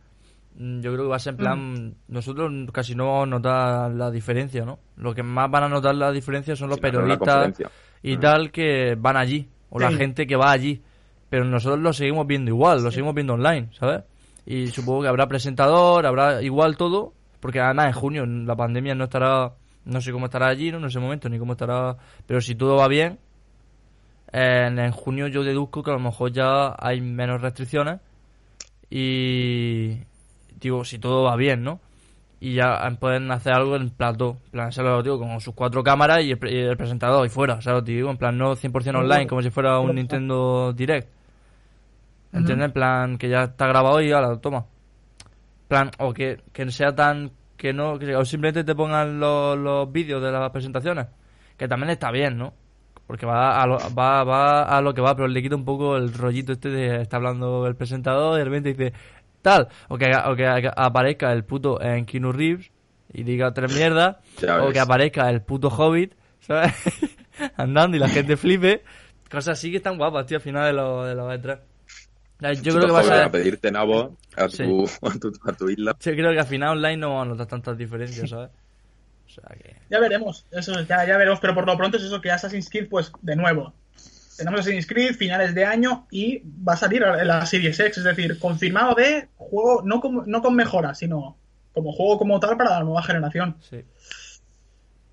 mm, 0.55 0.81
yo 0.81 0.91
creo 0.93 1.05
que 1.05 1.09
va 1.09 1.15
a 1.15 1.19
ser 1.19 1.33
en 1.33 1.37
plan, 1.37 1.95
nosotros 2.07 2.51
casi 2.71 2.95
no 2.95 3.05
vamos 3.07 3.23
a 3.23 3.29
notar 3.29 3.91
la 3.91 4.11
diferencia, 4.11 4.65
¿no? 4.65 4.79
Lo 4.97 5.13
que 5.13 5.23
más 5.23 5.49
van 5.49 5.63
a 5.63 5.69
notar 5.69 5.95
la 5.95 6.11
diferencia 6.11 6.55
son 6.55 6.69
los 6.69 6.77
Sí, 6.77 6.81
periodistas 6.81 7.59
y 8.01 8.17
Mm. 8.17 8.19
tal 8.19 8.51
que 8.51 8.95
van 8.97 9.17
allí, 9.17 9.49
o 9.69 9.79
la 9.79 9.91
gente 9.91 10.27
que 10.27 10.35
va 10.35 10.51
allí, 10.51 10.81
pero 11.29 11.45
nosotros 11.45 11.79
lo 11.79 11.93
seguimos 11.93 12.27
viendo 12.27 12.49
igual, 12.51 12.83
lo 12.83 12.91
seguimos 12.91 13.15
viendo 13.15 13.33
online, 13.33 13.69
¿sabes? 13.79 14.03
Y 14.45 14.67
supongo 14.67 15.03
que 15.03 15.07
habrá 15.07 15.27
presentador, 15.27 16.05
habrá 16.05 16.41
igual 16.43 16.75
todo, 16.77 17.13
porque 17.39 17.59
además 17.59 17.87
en 17.87 17.93
junio 17.93 18.25
la 18.25 18.55
pandemia 18.55 18.93
no 18.93 19.05
estará, 19.05 19.53
no 19.85 20.01
sé 20.01 20.11
cómo 20.11 20.25
estará 20.25 20.47
allí, 20.47 20.71
¿no? 20.71 20.77
En 20.77 20.85
ese 20.85 20.99
momento, 20.99 21.29
ni 21.29 21.37
cómo 21.39 21.53
estará, 21.53 21.97
pero 22.25 22.39
si 22.41 22.55
todo 22.55 22.75
va 22.77 22.87
bien, 22.87 23.19
en, 24.31 24.79
en 24.79 24.91
junio 24.91 25.27
yo 25.27 25.43
deduzco 25.43 25.83
que 25.83 25.91
a 25.91 25.93
lo 25.93 25.99
mejor 25.99 26.31
ya 26.31 26.75
hay 26.79 27.01
menos 27.01 27.41
restricciones 27.41 27.99
y 28.89 29.97
digo 30.59 30.83
si 30.85 30.99
todo 30.99 31.23
va 31.23 31.35
bien 31.35 31.63
no 31.63 31.79
y 32.39 32.55
ya 32.55 32.79
pueden 32.99 33.31
hacer 33.31 33.53
algo 33.53 33.75
en 33.75 33.89
plató 33.89 34.37
en 34.45 34.51
plan 34.51 34.71
se 34.71 34.81
lo 34.83 35.01
digo 35.03 35.19
con 35.19 35.39
sus 35.39 35.53
cuatro 35.53 35.83
cámaras 35.83 36.23
y 36.23 36.31
el, 36.31 36.37
pre- 36.37 36.51
y 36.53 36.57
el 36.59 36.75
presentador 36.77 37.25
y 37.25 37.29
fuera 37.29 37.61
¿sabes? 37.61 37.83
Te 37.85 37.91
digo 37.91 38.09
en 38.09 38.17
plan 38.17 38.37
no 38.37 38.55
100% 38.55 38.95
online 38.97 39.27
como 39.27 39.41
si 39.41 39.49
fuera 39.49 39.79
un 39.79 39.95
Nintendo 39.95 40.73
Direct. 40.73 41.07
¿entiendes? 42.33 42.65
en 42.65 42.71
plan 42.73 43.17
que 43.17 43.29
ya 43.29 43.43
está 43.43 43.67
grabado 43.67 44.01
y 44.01 44.11
ahora 44.11 44.35
toma. 44.37 44.65
En 45.63 45.67
plan 45.67 45.91
o 45.99 46.13
que, 46.13 46.41
que 46.51 46.69
sea 46.71 46.93
tan 46.95 47.31
que 47.63 47.71
no 47.71 47.97
que 47.97 48.13
o 48.13 48.25
simplemente 48.25 48.65
te 48.65 48.75
pongan 48.75 49.21
los, 49.21 49.57
los 49.57 49.89
vídeos 49.89 50.21
de 50.21 50.33
las 50.33 50.51
presentaciones 50.51 51.07
que 51.55 51.65
también 51.65 51.91
está 51.91 52.11
bien 52.11 52.37
¿no? 52.37 52.53
porque 53.07 53.25
va 53.25 53.61
a, 53.61 53.65
lo, 53.65 53.77
va, 53.97 54.23
va 54.25 54.63
a 54.63 54.81
lo 54.81 54.93
que 54.93 55.01
va, 55.01 55.15
pero 55.15 55.29
le 55.29 55.41
quita 55.41 55.55
un 55.55 55.63
poco 55.63 55.95
el 55.95 56.13
rollito 56.13 56.51
este 56.51 56.69
de 56.69 57.01
está 57.01 57.17
hablando 57.17 57.65
el 57.67 57.75
presentador 57.75 58.35
y 58.35 58.39
de 58.39 58.45
repente 58.45 58.73
dice 58.73 58.93
tal, 59.41 59.67
o 59.89 59.97
que, 59.97 60.11
o 60.25 60.35
que 60.35 60.71
aparezca 60.75 61.31
el 61.31 61.43
puto 61.43 61.81
en 61.81 62.05
Keanu 62.05 62.31
Reeves 62.31 62.71
y 63.13 63.23
diga 63.23 63.53
tres 63.53 63.75
mierdas, 63.75 64.17
o 64.61 64.71
que 64.71 64.79
aparezca 64.79 65.29
el 65.29 65.41
puto 65.41 65.67
Hobbit, 65.69 66.13
¿sabes? 66.39 66.73
Andando 67.57 67.97
y 67.97 67.99
la 67.99 68.09
gente 68.09 68.37
flipe. 68.37 68.83
Cosas 69.29 69.59
así 69.59 69.69
que 69.69 69.77
están 69.77 69.97
guapas, 69.97 70.25
tío, 70.25 70.37
al 70.37 70.43
final 70.43 70.65
de 70.65 70.73
los 70.73 71.07
de 71.07 71.15
los 71.15 71.31
E3. 71.33 71.59
Yo 72.51 72.73
creo 72.75 72.87
que 72.87 72.91
va 72.91 73.01
a 73.21 73.25
a 73.25 73.31
pedirte 73.31 73.71
nabo 73.71 74.17
a 74.35 74.49
Sí. 74.49 74.63
tu, 74.63 74.85
a 75.07 75.13
tu, 75.19 75.31
a 75.45 75.53
tu 75.53 75.69
isla. 75.69 75.95
Yo 75.99 76.11
creo 76.13 76.31
que 76.31 76.39
al 76.39 76.45
final 76.47 76.77
online 76.77 76.97
no 76.97 77.09
vamos 77.09 77.25
a 77.25 77.29
notar 77.29 77.47
tantas 77.47 77.77
diferencias, 77.77 78.29
¿sabes? 78.29 78.49
O 79.27 79.29
sea 79.29 79.55
que... 79.57 79.75
Ya 79.89 79.99
veremos, 79.99 80.45
eso 80.51 80.73
ya, 80.81 81.05
ya 81.05 81.17
veremos, 81.17 81.39
pero 81.39 81.55
por 81.55 81.65
lo 81.65 81.77
pronto 81.77 81.97
es 81.97 82.03
eso 82.03 82.21
que 82.21 82.29
Assassin's 82.31 82.69
Creed, 82.69 82.87
pues 82.89 83.11
de 83.21 83.35
nuevo. 83.35 83.73
Tenemos 84.37 84.59
Assassin's 84.59 84.87
Creed, 84.87 85.15
finales 85.15 85.55
de 85.55 85.65
año, 85.65 86.07
y 86.11 86.41
va 86.67 86.73
a 86.73 86.77
salir 86.77 87.03
en 87.03 87.27
la 87.27 87.45
Series 87.45 87.79
X, 87.79 87.97
es 87.97 88.03
decir, 88.03 88.37
confirmado 88.39 88.95
de 88.95 89.29
juego, 89.37 89.81
no, 89.83 90.01
como, 90.01 90.23
no 90.25 90.41
con 90.41 90.55
mejoras, 90.55 90.99
sino 90.99 91.37
como 91.73 91.91
juego 91.93 92.17
como 92.17 92.39
tal 92.39 92.57
para 92.57 92.71
la 92.71 92.83
nueva 92.83 93.01
generación. 93.03 93.55
Sí. 93.61 93.83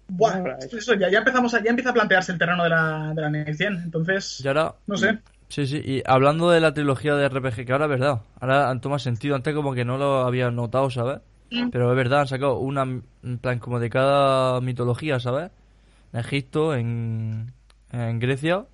Buah, 0.08 0.58
eso 0.72 0.94
ya, 0.94 1.08
ya 1.08 1.18
empezamos 1.18 1.54
a, 1.54 1.62
ya 1.62 1.70
empieza 1.70 1.90
a 1.90 1.94
plantearse 1.94 2.32
el 2.32 2.38
terreno 2.38 2.64
de 2.64 2.70
la, 2.70 3.12
de 3.14 3.22
la 3.22 3.30
Next 3.30 3.60
Gen, 3.60 3.80
entonces, 3.84 4.40
Y 4.44 4.48
ahora... 4.48 4.74
no 4.86 4.96
sé. 4.96 5.18
Sí, 5.50 5.66
sí, 5.66 5.82
y 5.84 6.02
hablando 6.06 6.48
de 6.50 6.60
la 6.60 6.72
trilogía 6.72 7.14
de 7.16 7.28
RPG, 7.28 7.66
que 7.66 7.72
ahora 7.72 7.84
es 7.84 7.90
verdad, 7.90 8.20
ahora 8.40 8.74
toma 8.80 8.98
sentido, 8.98 9.34
antes 9.36 9.54
como 9.54 9.74
que 9.74 9.84
no 9.84 9.98
lo 9.98 10.20
había 10.20 10.50
notado, 10.50 10.88
¿sabes? 10.90 11.18
Pero 11.72 11.90
es 11.90 11.96
verdad, 11.96 12.20
han 12.20 12.28
sacado 12.28 12.58
una, 12.58 12.82
en 12.82 13.38
plan, 13.38 13.58
como 13.58 13.78
de 13.80 13.90
cada 13.90 14.60
mitología, 14.60 15.18
¿sabes? 15.20 15.50
En 16.12 16.20
Egipto, 16.20 16.74
en, 16.74 17.52
en 17.92 18.18
Grecia 18.20 18.64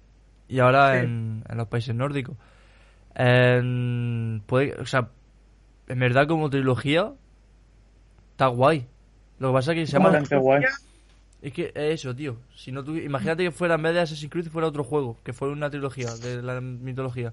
y 0.49 0.59
ahora 0.61 0.93
Sí. 1.01 1.07
en, 1.07 1.45
en 1.49 1.57
los 1.57 1.67
países 1.69 1.95
nórdicos. 1.95 2.37
En- 3.15 4.43
puede, 4.47 4.75
o 4.79 4.85
sea, 4.87 5.09
en 5.89 5.99
verdad 5.99 6.29
como 6.29 6.51
trilogía 6.51 7.13
está 8.33 8.49
guay. 8.49 8.87
Lo 9.39 9.49
que 9.49 9.55
pasa 9.55 9.73
es 9.73 9.79
que 9.79 9.87
se 9.87 9.93
llama... 9.95 10.11
Bastante 10.11 10.37
guay. 10.37 10.63
Es 11.43 11.53
que 11.53 11.67
es 11.75 12.01
eso, 12.01 12.15
tío. 12.17 12.37
Si 12.57 12.73
no 12.73 12.85
tuvi- 12.85 13.05
Imagínate 13.05 13.45
que 13.45 13.51
fuera 13.53 13.75
en 13.75 13.83
vez 13.83 13.95
de 13.95 14.01
Assassin's 14.01 14.31
Creed 14.33 14.49
fuera 14.49 14.69
otro 14.69 14.83
juego, 14.85 15.19
que 15.23 15.33
fuera 15.33 15.53
una 15.53 15.71
trilogía 15.71 16.15
de 16.17 16.43
la 16.43 16.61
mitología. 16.61 17.33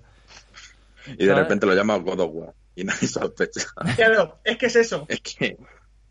Y 1.08 1.16
de 1.16 1.26
¿Sabes? 1.28 1.44
repente 1.44 1.66
lo 1.66 1.74
llamas 1.76 2.02
God 2.02 2.20
of 2.20 2.32
War. 2.34 2.54
Y 2.76 2.84
nadie 2.86 3.08
sospecha. 3.08 3.62
Claro, 3.96 4.40
es 4.44 4.58
que 4.58 4.66
es 4.68 4.76
eso, 4.76 5.06
Es 5.10 5.20
que 5.22 5.58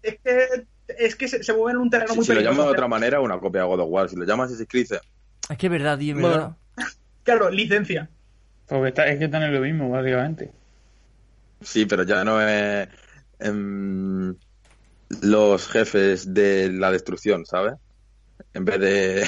es 0.02 0.18
que, 0.24 0.66
es 0.88 1.16
que 1.16 1.28
se, 1.28 1.42
se 1.44 1.52
mueve 1.52 1.72
en 1.72 1.76
un 1.78 1.90
terreno 1.90 2.10
si, 2.12 2.16
muy 2.16 2.24
si 2.24 2.32
lo 2.32 2.36
peligroso. 2.36 2.58
llamas 2.58 2.66
de 2.66 2.72
otra 2.72 2.88
manera, 2.88 3.20
una 3.20 3.38
copia 3.38 3.60
de 3.62 3.66
God 3.68 3.80
of 3.80 3.88
War. 3.90 4.08
Si 4.08 4.16
lo 4.16 4.24
llamas 4.24 4.46
Assassin's 4.46 4.68
Creed, 4.68 4.86
Es 5.50 5.58
que 5.58 5.66
es 5.66 5.72
verdad, 5.72 5.98
tío, 5.98 6.14
es 6.16 6.20
Bueno. 6.20 6.36
verdad. 6.36 6.56
Claro, 7.24 7.50
licencia. 7.50 8.08
Porque 8.66 8.88
está, 8.88 9.06
es 9.06 9.18
que 9.18 9.26
están 9.26 9.42
en 9.44 9.54
lo 9.54 9.60
mismo, 9.60 9.90
básicamente. 9.90 10.50
sí, 11.60 11.86
pero 11.86 12.02
ya 12.04 12.24
no 12.24 12.40
es 12.40 12.88
em, 13.38 14.34
los 15.20 15.68
jefes 15.68 16.32
de 16.32 16.70
la 16.72 16.90
destrucción, 16.90 17.44
¿sabes? 17.46 17.74
En 18.54 18.64
vez 18.64 18.80
de... 18.80 19.24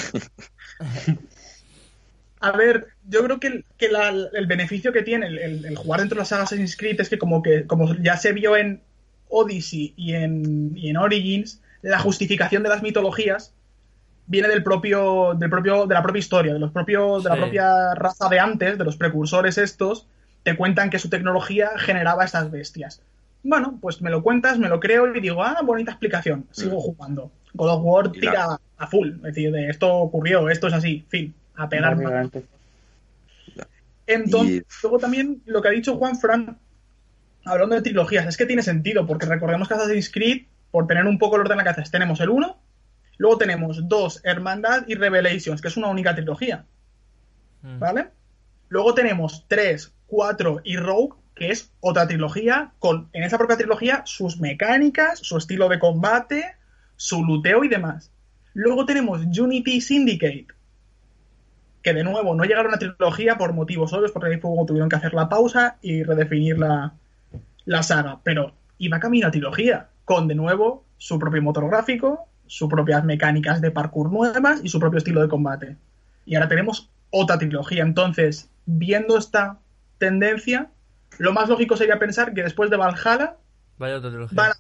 A 2.41 2.53
ver, 2.53 2.89
yo 3.09 3.25
creo 3.25 3.41
que, 3.41 3.47
el, 3.47 3.65
que 3.79 3.89
la- 3.89 4.11
el 4.11 4.47
beneficio 4.47 4.93
que 4.93 5.03
tiene 5.03 5.27
el, 5.27 5.39
el- 5.39 5.65
el 5.65 5.77
jugar 5.77 6.01
dentro 6.01 6.17
de 6.17 6.21
la 6.21 6.25
saga 6.27 6.43
Assassin's 6.43 6.77
Creed 6.77 7.01
es 7.01 7.09
que 7.09 7.19
como 7.19 7.43
que 7.43 7.67
como 7.67 7.95
ya 7.97 8.17
se 8.17 8.33
vio 8.33 8.57
en 8.57 8.83
Odyssey 9.29 9.95
y 9.97 10.15
en, 10.15 10.77
y 10.77 10.91
en 10.91 10.97
Origins, 10.99 11.61
la 11.83 11.99
justificación 11.99 12.63
de 12.63 12.69
las 12.69 12.83
mitologías 12.83 13.53
viene 14.27 14.49
del 14.49 14.63
propio, 14.63 15.35
del 15.39 15.51
propio, 15.51 15.87
de 15.87 15.95
la 15.95 16.03
propia 16.03 16.21
historia, 16.21 16.53
de 16.55 16.59
los 16.59 16.73
propios, 16.73 17.25
de 17.25 17.31
la 17.31 17.37
propia 17.37 17.95
raza 17.95 18.29
de 18.29 18.41
antes, 18.41 18.79
de 18.79 18.85
los 18.85 18.97
precursores 18.97 19.59
estos, 19.59 20.07
te 20.43 20.57
cuentan 20.57 20.91
que 20.91 20.99
su 20.99 21.09
tecnología 21.11 21.71
generaba 21.79 22.25
estas 22.25 22.51
bestias. 22.51 23.03
Bueno, 23.45 23.79
pues 23.81 24.01
me 24.03 24.11
lo 24.11 24.23
cuentas, 24.23 24.59
me 24.59 24.69
lo 24.69 24.81
creo 24.81 25.15
y 25.15 25.21
digo, 25.21 25.43
ah, 25.45 25.59
bonita 25.63 25.93
explicación. 25.93 26.47
Sigo 26.51 26.79
Mm. 26.79 26.81
jugando. 26.81 27.31
God 27.53 27.69
of 27.71 27.81
War 27.85 28.07
la- 28.07 28.13
tira 28.13 28.59
a 28.79 28.87
full. 28.89 29.11
Es 29.17 29.23
decir, 29.23 29.53
de 29.53 29.69
esto 29.69 29.93
ocurrió, 29.95 30.49
esto 30.49 30.67
es 30.67 30.73
así, 30.75 31.05
fin. 31.09 31.33
A 31.55 31.69
pegar. 31.69 31.97
Entonces, 34.07 34.57
Y- 34.57 34.65
luego 34.83 34.99
también 34.99 35.43
lo 35.47 35.63
que 35.63 35.69
ha 35.69 35.73
dicho 35.73 35.97
Juan 35.97 36.19
Fran, 36.19 36.59
hablando 37.45 37.75
de 37.77 37.83
trilogías, 37.83 38.27
es 38.27 38.37
que 38.37 38.47
tiene 38.47 38.63
sentido, 38.63 39.07
porque 39.07 39.27
recordemos 39.27 39.69
que 39.69 39.75
Assassin's 39.75 40.11
Creed, 40.11 40.43
por 40.71 40.87
tener 40.87 41.07
un 41.07 41.19
poco 41.19 41.37
el 41.37 41.43
orden 41.43 41.59
en 41.59 41.65
la 41.65 41.73
cabeza, 41.75 41.91
tenemos 41.91 42.21
el 42.21 42.31
1, 42.31 42.57
luego 43.19 43.39
tenemos 43.39 43.89
2, 43.89 44.21
Hermandad 44.25 44.85
y 44.89 44.95
Revelations, 44.95 45.61
que 45.63 45.69
es 45.69 45.77
una 45.77 45.89
única 45.89 46.15
trilogía, 46.15 46.65
Mm. 47.63 47.79
¿vale? 47.79 48.09
Luego 48.69 48.95
tenemos 48.95 49.45
3, 49.49 49.93
4 50.07 50.61
y 50.65 50.77
Rogue, 50.77 51.15
que 51.35 51.51
es 51.51 51.73
otra 51.81 52.07
trilogía, 52.07 52.73
con 52.79 53.09
en 53.13 53.25
esa 53.25 53.39
propia 53.39 53.57
trilogía 53.57 54.03
sus 54.07 54.39
mecánicas, 54.41 55.19
su 55.19 55.37
estilo 55.37 55.69
de 55.69 55.79
combate, 55.79 56.55
su 56.97 57.25
luteo 57.25 57.65
y 57.65 57.69
demás. 57.69 58.11
Luego 58.55 58.87
tenemos 58.87 59.21
Unity 59.21 59.81
Syndicate, 59.81 60.47
que 61.83 61.93
de 61.93 62.05
nuevo 62.05 62.35
no 62.35 62.45
llegaron 62.45 62.73
a 62.73 62.79
trilogía 62.79 63.37
por 63.37 63.53
motivos 63.53 63.93
obvios, 63.93 64.13
porque 64.13 64.35
ahí 64.35 64.41
como 64.41 64.65
tuvieron 64.65 64.89
que 64.89 64.97
hacer 64.97 65.13
la 65.13 65.29
pausa 65.29 65.77
y 65.83 66.03
redefinir 66.05 66.59
la, 66.59 66.95
la 67.65 67.83
saga, 67.83 68.21
pero 68.23 68.55
iba 68.79 69.01
camino 69.01 69.27
a 69.27 69.31
trilogía, 69.31 69.89
con 70.05 70.29
de 70.29 70.35
nuevo 70.35 70.85
su 70.99 71.19
propio 71.19 71.43
motor 71.43 71.69
gráfico, 71.69 72.29
sus 72.47 72.69
propias 72.69 73.05
mecánicas 73.05 73.61
de 73.61 73.71
parkour 73.71 74.13
nuevas 74.13 74.61
y 74.63 74.69
su 74.69 74.79
propio 74.79 74.99
estilo 74.99 75.23
de 75.23 75.29
combate. 75.29 75.77
Y 76.27 76.35
ahora 76.37 76.49
tenemos 76.49 76.91
otra 77.11 77.39
trilogía. 77.39 77.83
Entonces, 77.83 78.51
viendo 78.67 79.19
esta 79.19 79.59
tendencia, 79.99 80.71
lo 81.19 81.33
más 81.33 81.49
lógico 81.49 81.77
sería 81.77 81.99
pensar 81.99 82.35
que 82.35 82.43
después 82.43 82.71
de 82.71 82.77
Valhalla 82.77 83.37
Vaya 83.77 83.99
van 84.33 84.51
a, 84.51 84.57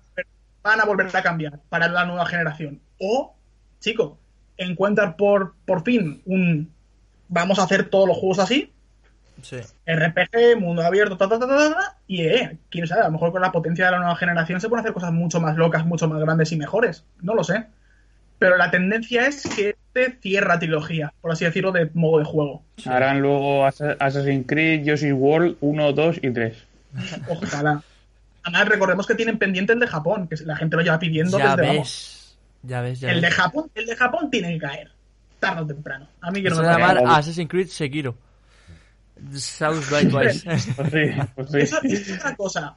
van 0.62 0.80
a 0.80 0.84
volver 0.84 1.14
a 1.14 1.22
cambiar 1.22 1.60
para 1.68 1.88
la 1.88 2.04
nueva 2.04 2.26
generación. 2.26 2.80
O, 2.98 3.34
chico, 3.80 4.18
encuentran 4.56 5.16
por, 5.16 5.54
por 5.66 5.82
fin 5.82 6.22
un... 6.26 6.72
Vamos 7.28 7.58
a 7.58 7.64
hacer 7.64 7.88
todos 7.88 8.06
los 8.08 8.18
juegos 8.18 8.38
así, 8.38 8.74
Sí. 9.42 9.56
RPG, 9.86 10.58
mundo 10.58 10.82
abierto, 10.82 11.16
ta, 11.16 11.28
ta, 11.28 11.38
ta, 11.38 11.46
ta, 11.46 11.96
y 12.06 12.22
eh, 12.22 12.56
quién 12.70 12.86
sabe, 12.86 13.02
a 13.02 13.06
lo 13.06 13.12
mejor 13.12 13.32
con 13.32 13.42
la 13.42 13.52
potencia 13.52 13.86
de 13.86 13.90
la 13.90 13.98
nueva 13.98 14.16
generación 14.16 14.60
se 14.60 14.68
pueden 14.68 14.84
hacer 14.84 14.94
cosas 14.94 15.12
mucho 15.12 15.40
más 15.40 15.56
locas, 15.56 15.84
mucho 15.84 16.08
más 16.08 16.20
grandes 16.20 16.52
y 16.52 16.56
mejores. 16.56 17.04
No 17.20 17.34
lo 17.34 17.42
sé. 17.44 17.66
Pero 18.38 18.56
la 18.56 18.70
tendencia 18.70 19.26
es 19.26 19.42
que 19.54 19.76
cierra 20.20 20.59
trilogía, 20.59 21.12
por 21.20 21.33
así 21.33 21.44
decirlo, 21.44 21.72
de 21.72 21.90
modo 21.94 22.18
de 22.18 22.24
juego. 22.24 22.62
Harán 22.85 23.20
luego 23.20 23.64
Assa- 23.66 23.96
Assassin's 24.00 24.46
Creed, 24.46 24.85
Yoshi's 24.85 25.12
World 25.14 25.57
1, 25.61 25.92
2 25.92 26.16
y 26.22 26.30
3. 26.30 26.57
Ojalá. 27.28 27.83
Además, 28.42 28.68
recordemos 28.68 29.07
que 29.07 29.14
tienen 29.14 29.38
pendiente 29.38 29.72
el 29.72 29.80
de 29.80 29.87
Japón, 29.87 30.28
que 30.28 30.37
la 30.44 30.57
gente 30.57 30.76
lo 30.76 30.83
lleva 30.83 30.98
pidiendo 30.98 31.38
Ya 31.38 31.57
desde 31.57 31.68
vamos. 31.68 31.78
ves. 31.88 32.37
Ya 32.62 32.80
ves, 32.83 33.00
ya 33.00 33.11
El 33.11 33.20
de. 33.20 33.30
Japón, 33.30 33.70
el 33.74 33.87
de 33.87 33.96
Japón 33.96 34.30
tiene 34.30 34.52
que 34.54 34.59
caer. 34.59 34.90
Tarde 35.40 35.62
o 35.62 35.66
temprano. 35.66 36.09
A 36.20 36.30
mí 36.30 36.42
que 36.42 36.48
no 36.50 36.57
Se 36.57 36.62
me 36.62 36.68
va 36.68 36.74
a 36.74 36.78
llamar 36.78 37.18
Assassin's 37.18 37.48
Creed 37.50 37.68
Sekiro. 37.68 38.14
Sounds 39.33 39.90
likewise. 39.90 40.44
Pues 40.76 40.90
sí, 40.90 41.22
pues 41.35 41.50
sí. 41.50 41.59
Eso 41.61 41.78
es 41.83 42.12
otra 42.12 42.35
cosa. 42.37 42.76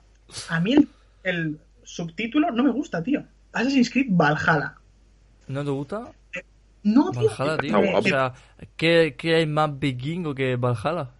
A 0.49 0.59
mí 0.59 0.73
el, 0.73 0.87
el 1.23 1.59
subtítulo 1.83 2.51
no 2.51 2.63
me 2.63 2.71
gusta, 2.71 3.01
tío. 3.03 3.23
Assassin's 3.53 3.89
Creed 3.89 4.07
Valhalla. 4.09 4.75
¿No 5.47 5.63
te 5.63 5.71
gusta? 5.71 6.11
No, 6.83 7.11
tío. 7.11 7.29
Valhalla, 7.37 7.57
tío. 7.57 7.77
Está 7.77 7.81
me- 7.81 7.95
O 7.97 8.01
sea, 8.01 8.33
¿qué, 8.75 9.15
qué 9.17 9.35
hay 9.35 9.45
más 9.45 9.77
vikingo 9.79 10.33
que 10.35 10.55
Valhalla? 10.55 11.11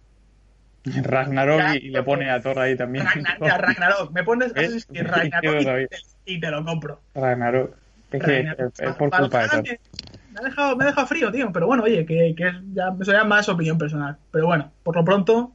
Ragnarok 0.84 1.60
y, 1.74 1.86
y 1.88 1.90
le 1.90 2.02
pone 2.02 2.30
a 2.30 2.40
Thor 2.40 2.58
ahí 2.58 2.76
también. 2.76 3.04
Ragnar- 3.06 3.36
mira, 3.40 3.58
Ragnarok. 3.58 4.12
Me 4.12 4.24
pones 4.24 4.52
Ragnarok 4.88 5.60
y 5.60 5.64
te, 5.88 5.88
y 6.24 6.40
te 6.40 6.50
lo 6.50 6.64
compro. 6.64 7.00
Ragnarok. 7.14 7.74
Es 8.10 8.22
que 8.22 8.40
es, 8.40 8.46
Ragnarok. 8.46 8.74
es 8.80 8.94
por 8.96 9.10
culpa 9.10 9.42
de 9.42 9.48
Thor. 9.48 9.62
me, 10.32 10.38
ha 10.38 10.42
dejado, 10.44 10.76
me 10.76 10.84
ha 10.84 10.86
dejado 10.88 11.06
frío, 11.06 11.30
tío. 11.32 11.52
Pero 11.52 11.66
bueno, 11.66 11.82
oye, 11.82 12.06
que, 12.06 12.34
que 12.36 12.46
es 12.48 12.54
ya, 12.72 12.94
eso 13.00 13.12
ya 13.12 13.20
es 13.20 13.26
más 13.26 13.48
opinión 13.48 13.76
personal. 13.76 14.16
Pero 14.30 14.46
bueno, 14.46 14.72
por 14.82 14.96
lo 14.96 15.04
pronto 15.04 15.52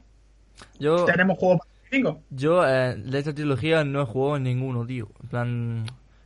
Yo, 0.78 1.04
tenemos 1.04 1.38
juego 1.38 1.58
para 1.58 1.70
el 1.90 1.90
5. 1.90 2.20
yo 2.30 2.68
eh, 2.68 2.94
de 2.96 3.18
esta 3.18 3.34
trilogía 3.34 3.82
no 3.82 4.02
he 4.02 4.06
jugado 4.06 4.36
en 4.36 4.44
ninguno, 4.44 4.86
tío. 4.86 5.08
En 5.22 5.28
plan, 5.28 5.84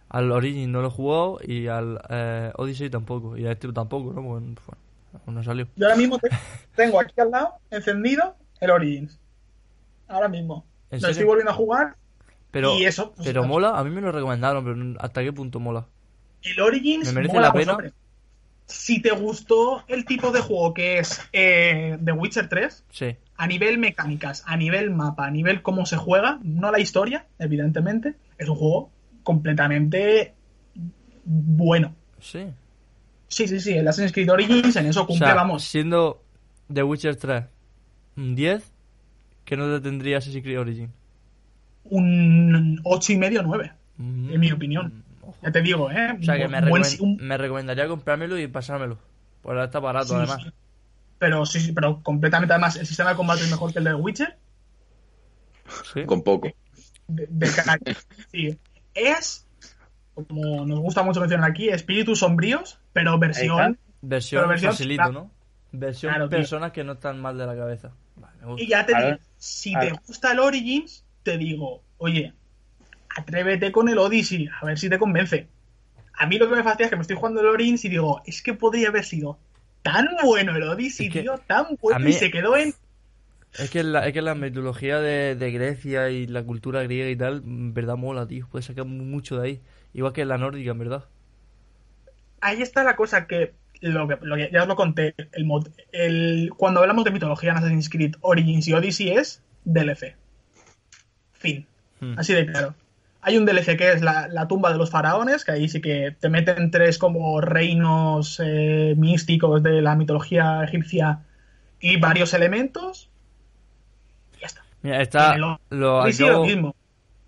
al 0.09 0.33
Origin 0.33 0.71
no 0.73 0.81
lo 0.81 0.89
he 0.89 0.91
jugado 0.91 1.39
y 1.45 1.67
al 1.69 2.01
eh, 2.09 2.53
Odyssey 2.57 2.91
tampoco. 2.91 3.37
Y 3.37 3.47
a 3.47 3.53
este 3.53 3.73
tampoco, 3.73 4.13
¿no? 4.13 4.23
Bueno, 4.23 4.55
pues, 4.65 4.79
no 5.27 5.43
salió. 5.43 5.67
Yo 5.77 5.87
ahora 5.87 5.97
mismo 5.97 6.19
te- 6.19 6.31
tengo 6.77 7.01
aquí 7.01 7.21
al 7.21 7.31
lado 7.31 7.55
encendido 7.71 8.35
el 8.61 8.71
Origins. 8.71 9.19
Ahora 10.09 10.29
mismo. 10.29 10.65
¿En 10.91 10.97
Lo 10.97 11.01
serio? 11.01 11.11
estoy 11.13 11.27
volviendo 11.27 11.51
a 11.53 11.55
jugar. 11.55 11.97
Pero, 12.51 12.79
y 12.79 12.85
eso, 12.87 13.13
pues, 13.13 13.27
pero 13.29 13.45
mola, 13.45 13.79
a 13.79 13.85
mí 13.85 13.91
me 13.91 14.01
lo 14.01 14.11
recomendaron, 14.11 14.65
pero 14.65 15.01
¿hasta 15.05 15.23
qué 15.23 15.33
punto 15.35 15.61
mola? 15.61 15.85
El 16.43 16.59
Origins 16.61 17.07
¿Me 17.09 17.13
merece 17.13 17.35
mola, 17.35 17.49
la 17.49 17.53
pena? 17.53 17.73
hombre. 17.73 17.93
Si 18.65 19.01
te 19.03 19.11
gustó 19.13 19.83
el 19.89 20.05
tipo 20.07 20.31
de 20.31 20.41
juego 20.41 20.73
que 20.75 20.99
es 20.99 21.21
eh, 21.33 21.99
The 22.05 22.13
Witcher 22.13 22.49
3, 22.49 22.85
Sí, 22.91 23.17
a 23.37 23.47
nivel 23.47 23.79
mecánicas, 23.79 24.43
a 24.47 24.57
nivel 24.57 24.91
mapa, 24.91 25.27
a 25.27 25.31
nivel 25.31 25.63
cómo 25.63 25.85
se 25.87 25.97
juega, 25.97 26.39
no 26.43 26.71
la 26.71 26.79
historia, 26.79 27.27
evidentemente, 27.39 28.15
es 28.39 28.49
un 28.49 28.57
juego 28.57 28.91
completamente 29.29 30.33
bueno. 31.25 31.95
sí. 32.19 32.47
Sí, 33.31 33.47
sí, 33.47 33.61
sí, 33.61 33.75
el 33.75 33.87
Assassin's 33.87 34.13
Creed 34.15 34.33
Origins 34.33 34.75
en 34.77 34.87
eso 34.87 35.03
O 35.03 35.07
cumple, 35.07 35.27
sea, 35.27 35.35
vamos, 35.35 35.63
siendo 35.63 36.23
The 36.73 36.83
Witcher 36.83 37.15
3 37.15 37.45
un 38.17 38.35
10, 38.35 38.73
¿qué 39.45 39.55
nota 39.59 39.83
tendría 39.83 40.17
Assassin's 40.17 40.43
Creed 40.43 40.59
Origin? 40.59 40.91
un 41.85 42.81
8 42.85 43.13
y 43.13 43.17
medio 43.19 43.43
9, 43.43 43.73
Mm, 43.99 44.31
en 44.33 44.41
mi 44.41 44.51
opinión. 44.51 45.05
ojo. 45.21 45.37
Ya 45.43 45.53
te 45.53 45.61
digo, 45.61 45.91
¿eh? 45.91 46.17
O 46.19 46.23
sea, 46.25 46.39
que 46.39 46.49
me, 46.49 46.61
buen- 46.63 46.83
recomen- 46.85 47.01
un- 47.01 47.17
me 47.21 47.37
recomendaría 47.37 47.87
comprármelo 47.87 48.39
y 48.39 48.47
pasármelo. 48.47 48.99
Por 49.43 49.53
ahora 49.53 49.65
está 49.67 49.79
barato, 49.81 50.09
sí, 50.09 50.15
además. 50.15 50.41
sí. 50.45 50.51
Pero 51.19 51.45
sí, 51.45 51.61
sí, 51.61 51.73
pero 51.73 52.03
completamente 52.03 52.55
además 52.55 52.77
el 52.77 52.87
sistema 52.87 53.11
de 53.11 53.17
combate 53.17 53.43
es 53.43 53.51
mejor 53.51 53.73
que 53.75 53.79
el 53.81 53.85
de 53.85 53.91
The 53.91 53.97
Witcher. 53.97 54.39
Sí. 55.93 56.05
Con 56.07 56.23
poco. 56.23 56.49
de, 57.09 57.27
de. 57.29 57.47
Sí. 58.33 58.59
Es, 58.99 59.47
como 60.15 60.67
nos 60.67 60.81
gusta 60.81 61.03
mucho 61.03 61.21
mencionar 61.21 61.51
aquí, 61.51 61.69
espíritus 61.69 62.21
sombríos, 62.21 62.79
pero 62.93 63.19
versión. 63.19 63.79
Versión, 64.01 64.41
Pero 64.41 64.49
versión 64.49 64.73
facilito. 64.73 65.13
¿no? 65.13 65.31
Versión 65.73 66.13
Claro, 66.15 66.29
personas 66.29 66.73
que 66.73 66.85
no 66.85 66.93
están 66.93 67.21
mal 67.21 67.37
de 67.37 67.47
la 67.47 67.57
cabeza. 67.57 67.93
Vale, 68.17 68.37
me 68.41 68.47
gusta. 68.47 68.63
Y 68.63 68.69
ya 68.69 68.87
te 68.87 68.95
digo, 68.95 69.19
si 69.37 69.73
te 69.79 69.93
gusta 70.07 70.33
el 70.33 70.39
Origins, 70.39 71.05
te 71.23 71.37
digo, 71.37 71.83
oye, 71.99 72.33
atrévete 73.15 73.73
con 73.73 73.89
el 73.89 73.99
Odyssey, 73.99 74.49
a 74.61 74.65
ver 74.67 74.79
si 74.79 74.89
te 74.89 74.99
convence. 74.99 75.49
A 76.15 76.27
mí 76.27 76.39
lo 76.39 76.49
que 76.49 76.57
me 76.57 76.63
fastidia 76.65 76.87
es 76.87 76.91
que 76.91 76.97
me 76.97 77.03
estoy 77.03 77.17
jugando 77.17 77.41
el 77.41 77.47
Origins 77.47 77.85
y 77.85 77.89
digo, 77.89 78.23
es 78.27 78.43
que 78.43 78.55
podría 78.55 78.89
haber 78.89 79.05
sido 79.05 79.39
tan 79.83 80.09
bueno 80.25 80.57
el 80.57 80.63
Odyssey, 80.65 81.07
Es 81.09 81.13
que 81.13 81.23
tío, 81.23 81.39
tan 81.47 81.67
bueno, 81.81 82.01
mí- 82.01 82.11
y 82.11 82.15
se 82.15 82.31
quedó 82.31 82.57
en. 82.57 82.75
Es 83.57 83.71
que 83.71 83.83
la, 83.83 84.07
es 84.07 84.13
que 84.15 84.23
la 84.23 84.35
mitología 84.35 85.01
de, 85.01 85.35
de 85.37 85.51
Grecia 85.53 86.11
y 86.11 86.27
la 86.27 86.43
cultura 86.45 86.83
griega 86.83 87.11
y 87.11 87.17
tal, 87.17 87.43
en 87.45 87.75
verdad 87.75 87.97
mola, 87.97 88.27
tío. 88.27 88.49
Puedes 88.51 88.67
sacar 88.67 88.85
mu- 88.87 89.05
mucho 89.05 89.39
de 89.39 89.47
ahí. 89.49 89.63
Igual 89.95 90.13
que 90.13 90.25
la 90.25 90.39
nórdica, 90.39 90.71
en 90.71 90.79
verdad. 90.79 91.09
ahí 92.41 92.63
está 92.63 92.85
la 92.85 92.97
cosa 92.97 93.27
que, 93.27 93.55
lo 93.81 94.09
que, 94.09 94.19
lo 94.23 94.37
ya 94.37 94.63
os 94.63 94.69
lo 94.69 94.77
conté, 94.77 95.15
el, 95.33 95.47
el, 95.93 96.51
cuando 96.57 96.81
hablamos 96.81 97.05
de 97.05 97.11
mitología 97.11 97.51
en 97.53 97.57
Assassin's 97.59 97.89
Creed, 97.89 98.15
Origins 98.21 98.69
y 98.69 98.75
Odyssey 98.75 99.11
es 99.11 99.43
DLC. 99.65 100.17
Fin. 101.33 101.67
Hmm. 102.01 102.15
Así 102.19 102.35
de 102.35 102.47
claro. 102.47 102.75
Hay 103.21 103.37
un 103.37 103.45
DLC 103.47 103.77
que 103.77 103.93
es 103.93 104.03
la, 104.03 104.29
la 104.29 104.47
tumba 104.49 104.73
de 104.73 104.79
los 104.79 104.91
faraones, 104.91 105.45
que 105.45 105.53
ahí 105.53 105.69
sí 105.69 105.81
que 105.81 106.17
te 106.19 106.29
meten 106.29 106.71
tres 106.71 106.99
como 106.99 107.41
reinos 107.41 108.41
eh, 108.45 108.95
místicos 108.97 109.63
de 109.63 109.83
la 109.83 109.97
mitología 109.97 110.63
egipcia 110.65 111.21
y 111.81 111.99
varios 111.99 112.33
elementos. 112.35 113.08
Está. 114.83 114.83
Mira, 114.83 115.03
está. 115.03 115.35
El 115.35 115.41
Lo 115.81 116.01
acabo, 116.03 116.45
mismo. 116.47 116.75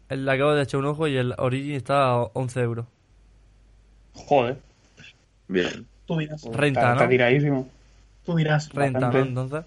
le 0.08 0.30
acabo 0.32 0.52
de 0.54 0.62
echar 0.62 0.80
un 0.80 0.86
ojo 0.86 1.06
y 1.08 1.16
el 1.16 1.34
Origin 1.38 1.74
está 1.74 2.10
a 2.10 2.16
11 2.22 2.60
euros. 2.60 2.86
Joder. 4.14 4.58
Bien. 5.48 5.87
Tú 6.06 6.18
dirás. 6.18 6.42
Renta, 6.44 6.81
está, 6.81 6.92
está 6.92 7.04
¿no? 7.04 7.10
tiradísimo. 7.10 7.68
Tú 8.25 8.37
dirás. 8.37 8.68
Renta, 8.70 9.10
¿no? 9.10 9.18
Entonces. 9.18 9.64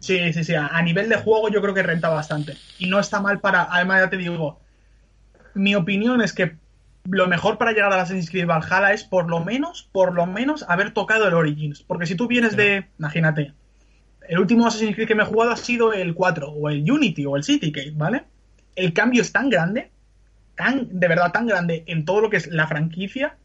Sí, 0.00 0.32
sí, 0.32 0.44
sí. 0.44 0.54
A, 0.54 0.66
a 0.68 0.82
nivel 0.82 1.08
de 1.08 1.16
juego 1.16 1.48
yo 1.48 1.60
creo 1.62 1.74
que 1.74 1.82
renta 1.82 2.08
bastante. 2.08 2.54
Y 2.78 2.86
no 2.88 2.98
está 3.00 3.20
mal 3.20 3.40
para... 3.40 3.66
Además, 3.70 4.02
ya 4.02 4.10
te 4.10 4.16
digo, 4.18 4.60
mi 5.54 5.74
opinión 5.74 6.20
es 6.20 6.32
que 6.32 6.56
lo 7.04 7.26
mejor 7.28 7.56
para 7.56 7.72
llegar 7.72 7.92
a 7.92 8.02
Assassin's 8.02 8.30
Creed 8.30 8.46
Valhalla 8.46 8.92
es 8.92 9.04
por 9.04 9.28
lo 9.30 9.40
menos, 9.44 9.88
por 9.92 10.12
lo 10.14 10.26
menos, 10.26 10.64
haber 10.68 10.92
tocado 10.92 11.26
el 11.28 11.34
Origins. 11.34 11.82
Porque 11.82 12.06
si 12.06 12.14
tú 12.14 12.26
vienes 12.26 12.50
Sí. 12.52 12.56
de... 12.58 12.86
Imagínate. 12.98 13.52
El 14.28 14.38
último 14.38 14.66
Assassin's 14.66 14.94
Creed 14.94 15.08
que 15.08 15.14
me 15.14 15.22
he 15.22 15.26
jugado 15.26 15.52
ha 15.52 15.56
sido 15.56 15.92
el 15.92 16.14
4, 16.14 16.48
o 16.48 16.68
el 16.68 16.90
Unity, 16.90 17.26
o 17.26 17.36
el 17.36 17.44
Citygate, 17.44 17.92
¿vale? 17.94 18.24
El 18.74 18.92
cambio 18.92 19.22
es 19.22 19.32
tan 19.32 19.48
grande, 19.48 19.90
tan, 20.54 20.88
de 20.98 21.08
verdad 21.08 21.32
tan 21.32 21.46
grande 21.46 21.84
en 21.86 22.04
todo 22.04 22.20
lo 22.20 22.30
que 22.30 22.38
es 22.38 22.46
la 22.48 22.66
franquicia, 22.66 23.36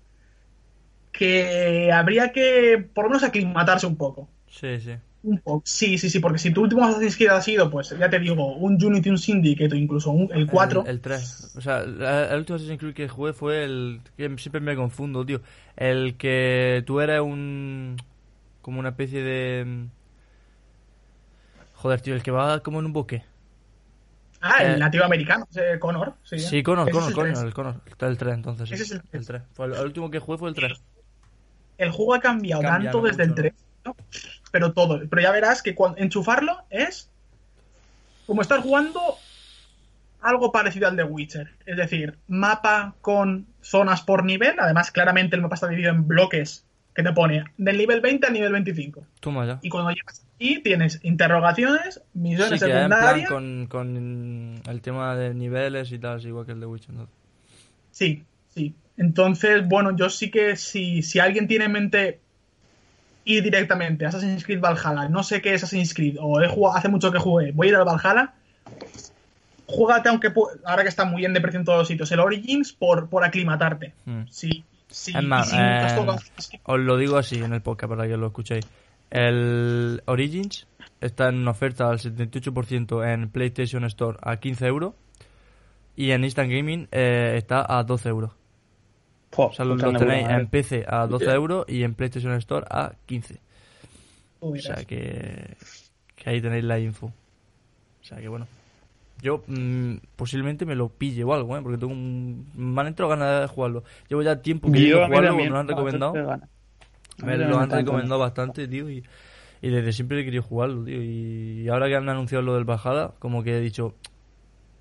que 1.11 1.91
habría 1.91 2.31
que 2.31 2.83
por 2.93 3.05
lo 3.05 3.09
menos 3.09 3.23
aclimatarse 3.23 3.85
un 3.85 3.95
poco. 3.95 4.29
Sí, 4.49 4.79
sí. 4.79 4.95
Un 5.23 5.37
poco. 5.37 5.61
Sí, 5.65 5.99
sí, 5.99 6.09
sí, 6.09 6.19
porque 6.19 6.39
si 6.39 6.51
tu 6.51 6.63
último 6.63 6.83
Assassin's 6.83 7.15
Creed 7.15 7.29
ha 7.29 7.41
sido, 7.41 7.69
pues 7.69 7.95
ya 7.97 8.09
te 8.09 8.17
digo, 8.17 8.55
un 8.55 8.83
Unity, 8.83 9.09
un 9.09 9.19
Syndicate 9.19 9.75
o 9.75 9.77
incluso 9.77 10.11
un, 10.11 10.29
el 10.33 10.47
4. 10.47 10.83
El, 10.85 10.89
el 10.89 11.01
3. 11.01 11.53
O 11.57 11.61
sea, 11.61 11.81
el 11.81 12.39
último 12.39 12.55
Assassin's 12.55 12.79
Creed 12.79 12.95
que 12.95 13.07
jugué 13.07 13.33
fue 13.33 13.63
el. 13.63 14.01
que 14.17 14.35
siempre 14.37 14.61
me 14.61 14.75
confundo, 14.75 15.25
tío. 15.25 15.41
El 15.77 16.15
que 16.15 16.83
tú 16.87 17.01
eres 17.01 17.21
un. 17.21 17.97
como 18.61 18.79
una 18.79 18.89
especie 18.89 19.21
de. 19.21 19.85
Joder, 21.81 21.99
tío, 22.01 22.13
el 22.13 22.21
que 22.21 22.29
va 22.29 22.59
como 22.59 22.79
en 22.79 22.85
un 22.85 22.93
bosque. 22.93 23.23
Ah, 24.39 24.63
el 24.63 24.75
eh, 24.75 24.77
nativo 24.77 25.03
americano, 25.03 25.47
Connor. 25.79 26.13
Sí, 26.23 26.37
Sí, 26.37 26.61
Connor, 26.63 26.87
Ese 26.87 26.93
Connor, 26.93 27.13
Connor, 27.13 27.33
3. 27.33 27.43
el 27.43 27.53
Connor. 27.53 27.75
Está 27.87 28.07
el 28.07 28.17
3 28.17 28.33
entonces. 28.35 28.69
sí. 28.69 28.75
Ese 28.75 28.83
es 28.83 28.91
el 28.91 29.01
el 29.11 29.25
3. 29.25 29.41
Fue 29.53 29.65
el, 29.65 29.73
el 29.73 29.85
último 29.85 30.11
que 30.11 30.19
jugué 30.19 30.37
fue 30.37 30.49
el 30.49 30.55
3. 30.55 30.73
El 31.79 31.89
juego 31.89 32.13
ha 32.13 32.19
cambiado 32.19 32.61
Cambia 32.61 32.91
tanto 32.91 33.07
desde 33.07 33.27
mucho, 33.27 33.41
el 33.41 33.51
3, 33.51 33.53
¿no? 33.85 33.95
pero 34.51 34.73
todo. 34.73 35.01
Pero 35.09 35.21
ya 35.21 35.31
verás 35.31 35.63
que 35.63 35.73
cuando 35.73 35.97
enchufarlo 35.97 36.57
es 36.69 37.09
como 38.27 38.43
estar 38.43 38.61
jugando 38.61 39.01
algo 40.21 40.51
parecido 40.51 40.87
al 40.87 40.95
de 40.95 41.03
Witcher. 41.03 41.49
Es 41.65 41.77
decir, 41.77 42.19
mapa 42.27 42.93
con 43.01 43.47
zonas 43.61 44.01
por 44.03 44.23
nivel. 44.23 44.59
Además, 44.59 44.91
claramente 44.91 45.35
el 45.35 45.41
mapa 45.41 45.55
está 45.55 45.67
dividido 45.67 45.91
en 45.91 46.07
bloques 46.07 46.63
que 46.93 47.03
te 47.03 47.13
pone 47.13 47.43
del 47.57 47.77
nivel 47.77 48.01
20 48.01 48.27
al 48.27 48.33
nivel 48.33 48.51
25. 48.51 49.05
Toma 49.19 49.45
ya. 49.45 49.59
Y 49.61 49.69
cuando 49.69 49.91
llegas 49.91 50.25
aquí 50.35 50.59
tienes 50.61 50.99
interrogaciones, 51.03 51.95
Sí, 51.95 52.01
misiones 52.13 52.59
que 52.61 52.65
en 52.65 52.71
plan 52.87 52.89
secundarias. 52.91 53.29
con, 53.29 53.67
con 53.67 54.61
el 54.67 54.81
tema 54.81 55.15
de 55.15 55.33
niveles 55.33 55.91
y 55.91 55.99
tal, 55.99 56.19
es 56.19 56.25
igual 56.25 56.45
que 56.45 56.51
el 56.53 56.59
de 56.59 56.65
Witcher. 56.65 56.93
¿no? 56.93 57.07
Sí, 57.91 58.23
sí. 58.53 58.73
Entonces, 58.97 59.67
bueno, 59.67 59.95
yo 59.95 60.09
sí 60.09 60.29
que 60.29 60.55
si, 60.57 61.01
si 61.01 61.19
alguien 61.19 61.47
tiene 61.47 61.65
en 61.65 61.71
mente 61.71 62.19
ir 63.23 63.43
directamente 63.43 64.05
a 64.05 64.09
Assassin's 64.09 64.43
Creed 64.43 64.59
Valhalla, 64.59 65.07
no 65.07 65.23
sé 65.23 65.41
qué 65.41 65.53
es 65.53 65.63
Assassin's 65.63 65.93
Creed, 65.93 66.17
o 66.19 66.41
he 66.41 66.47
jugado, 66.47 66.77
hace 66.77 66.89
mucho 66.89 67.11
que 67.11 67.19
jugué, 67.19 67.51
voy 67.51 67.67
a 67.67 67.69
ir 67.69 67.75
al 67.77 67.85
Valhalla, 67.85 68.33
juégate, 69.67 70.09
aunque 70.09 70.31
ahora 70.65 70.83
que 70.83 70.89
está 70.89 71.05
muy 71.05 71.19
bien 71.21 71.33
de 71.33 71.39
precio 71.41 71.59
en 71.59 71.65
todos 71.65 71.79
los 71.79 71.87
sitios, 71.87 72.11
el 72.11 72.19
Origins 72.19 72.73
por, 72.73 73.09
por 73.09 73.23
aclimatarte. 73.23 73.93
Sí, 74.29 74.63
sí, 74.91 75.13
Es 75.15 75.23
más, 75.23 75.51
eh, 75.53 76.59
Os 76.63 76.79
lo 76.79 76.97
digo 76.97 77.17
así 77.17 77.37
en 77.37 77.53
el 77.53 77.61
podcast 77.61 77.89
para 77.89 78.07
que 78.07 78.17
lo 78.17 78.27
escuchéis. 78.27 78.67
El 79.09 80.01
Origins 80.05 80.67
está 80.99 81.29
en 81.29 81.47
oferta 81.47 81.89
al 81.89 81.99
78% 81.99 83.13
en 83.13 83.29
PlayStation 83.29 83.83
Store 83.85 84.17
a 84.21 84.37
15 84.37 84.65
euros 84.67 84.93
y 85.95 86.11
en 86.11 86.23
Instant 86.23 86.51
Gaming 86.51 86.87
eh, 86.91 87.33
está 87.37 87.65
a 87.67 87.83
12 87.83 88.09
euros. 88.09 88.31
Jo, 89.33 89.47
O 89.47 89.53
sea, 89.53 89.65
lo, 89.65 89.75
de 89.75 89.97
tenéis 89.97 90.27
en 90.27 90.47
PC 90.47 90.85
a 90.87 91.07
12 91.07 91.25
Bien. 91.25 91.35
euros 91.35 91.65
y 91.67 91.83
en 91.83 91.93
PlayStation 91.95 92.33
Store 92.33 92.65
a 92.69 92.93
15. 93.05 93.35
tú 94.39 94.53
O 94.53 94.57
sea 94.57 94.83
que, 94.85 95.55
que 96.15 96.29
ahí 96.29 96.41
tenéis 96.41 96.63
la 96.63 96.79
info. 96.79 97.07
O 97.07 98.03
sea 98.03 98.19
que 98.19 98.27
bueno. 98.27 98.47
Yo 99.21 99.43
mm, 99.47 99.95
posiblemente 100.15 100.65
me 100.65 100.75
lo 100.75 100.89
pille 100.89 101.23
o 101.23 101.33
algo, 101.33 101.55
¿eh? 101.57 101.61
Porque 101.61 101.77
tengo 101.77 101.93
un... 101.93 102.47
me 102.55 102.81
han 102.81 102.87
entrado 102.87 103.09
ganas 103.09 103.41
de 103.41 103.47
jugarlo. 103.47 103.83
Llevo 104.09 104.23
ya 104.23 104.41
tiempo 104.41 104.67
mí 104.67 104.91
jugarlo, 104.91 105.27
también, 105.27 105.49
me 105.49 105.49
lo 105.49 105.59
han 105.59 105.67
recomendado. 105.67 106.13
Me 107.23 107.37
lo 107.37 107.59
han 107.59 107.69
recomendado 107.69 108.19
bastante, 108.19 108.67
tío, 108.67 108.89
y, 108.89 109.03
y 109.61 109.69
desde 109.69 109.93
siempre 109.93 110.21
he 110.21 110.25
querido 110.25 110.41
jugarlo, 110.41 110.83
tío. 110.83 111.01
Y 111.01 111.67
ahora 111.69 111.87
que 111.87 111.95
han 111.95 112.09
anunciado 112.09 112.41
lo 112.41 112.55
del 112.55 112.63
bajada, 112.63 113.13
como 113.19 113.43
que 113.43 113.57
he 113.57 113.61
dicho, 113.61 113.93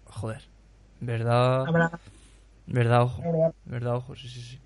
joder, 0.07 0.43
verdad, 1.01 1.67
verdad, 2.67 3.03
ojo, 3.03 3.55
verdad, 3.67 3.97
ojo, 3.97 4.17
sí, 4.17 4.29
sí, 4.29 4.41
sí. 4.41 4.59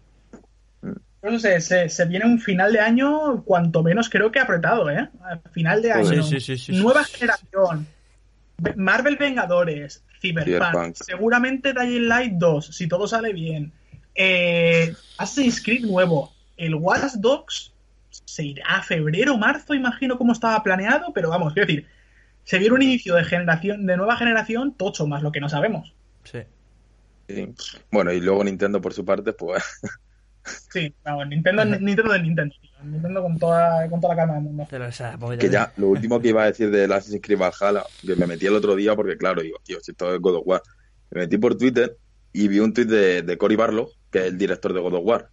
No 1.23 1.39
sé, 1.39 1.59
se, 1.61 1.89
se 1.89 2.05
viene 2.05 2.27
un 2.27 2.39
final 2.39 2.73
de 2.73 2.81
año 2.81 3.43
cuanto 3.45 3.83
menos 3.83 4.11
creo 4.11 4.31
que 4.31 4.39
apretado, 4.39 4.91
¿eh? 4.91 5.09
Al 5.23 5.41
final 5.51 5.81
de 5.81 5.93
año. 5.93 6.23
Sí, 6.23 6.39
sí, 6.39 6.41
sí, 6.41 6.59
sí, 6.59 6.83
Nueva 6.83 7.03
sí. 7.03 7.15
generación. 7.15 7.87
Ve- 8.59 8.75
Marvel 8.77 9.17
Vengadores, 9.17 10.05
Cyberpunk, 10.21 10.47
Cyberpunk. 10.71 10.97
seguramente 10.97 11.73
Dying 11.73 12.09
Light 12.09 12.33
2, 12.35 12.67
si 12.67 12.87
todo 12.87 13.07
sale 13.09 13.33
bien. 13.33 13.73
Eh, 14.15 14.95
Assassin's 15.19 15.63
Creed 15.63 15.85
nuevo. 15.85 16.33
El 16.57 16.75
Watch 16.77 17.15
Dogs 17.17 17.73
se 18.11 18.45
irá 18.45 18.65
a 18.67 18.83
febrero, 18.83 19.37
marzo, 19.37 19.75
imagino 19.75 20.17
cómo 20.17 20.33
estaba 20.33 20.63
planeado, 20.63 21.13
pero 21.13 21.31
vamos, 21.31 21.53
quiero 21.53 21.67
decir, 21.67 21.87
se 22.45 22.59
viene 22.59 22.75
un 22.75 22.83
inicio 22.83 23.17
de 23.17 23.25
generación, 23.25 23.87
de 23.87 23.97
nueva 23.97 24.17
generación, 24.17 24.73
tocho 24.75 25.07
más 25.07 25.23
lo 25.23 25.33
que 25.33 25.41
no 25.41 25.49
sabemos. 25.49 25.93
Sí. 26.23 26.39
Sí. 27.29 27.53
Bueno, 27.91 28.13
y 28.13 28.21
luego 28.21 28.45
Nintendo 28.45 28.81
por 28.81 28.93
su 28.93 29.05
parte, 29.05 29.33
pues 29.33 29.63
Sí, 30.71 30.95
vamos, 31.05 31.27
Nintendo, 31.27 31.65
Nintendo 31.65 32.13
de 32.13 32.23
Nintendo, 32.23 32.55
con 33.23 33.39
toda, 33.39 33.89
con 33.89 34.01
toda 34.01 34.15
la 34.15 34.21
calma 34.23 34.35
del 34.35 34.43
mundo. 34.45 34.67
Pero, 34.71 34.87
o 34.87 34.93
sea, 34.93 35.17
porque 35.19 35.39
que 35.39 35.51
ya, 35.51 35.73
lo 35.77 35.89
último 35.89 36.21
que 36.21 36.29
iba 36.29 36.43
a 36.43 36.47
decir 36.47 36.71
del 36.71 36.93
Assassin's 36.93 37.23
Creed 37.23 37.39
Valhalla, 37.39 37.85
que 38.05 38.17
me 38.17 38.27
metí 38.27 38.47
el 38.47 38.55
otro 38.55 38.75
día 38.77 38.95
porque 38.97 39.17
claro, 39.17 39.43
digo, 39.43 39.59
tío, 39.65 39.79
si 39.81 39.91
esto 39.93 40.15
es 40.15 40.21
God 40.21 40.37
of 40.37 40.43
War. 40.47 40.63
Me 41.11 41.21
metí 41.23 41.39
por 41.39 41.57
Twitter 41.57 41.97
y 42.33 42.49
vi 42.49 42.59
un 42.61 42.73
tweet 42.73 42.87
de, 42.87 43.23
de 43.23 43.39
Cory 43.39 43.57
Barlow, 43.57 43.89
que 44.11 44.19
es 44.21 44.25
el 44.27 44.39
director 44.39 44.73
de 44.73 44.81
God 44.81 44.95
of 44.95 45.03
War, 45.05 45.31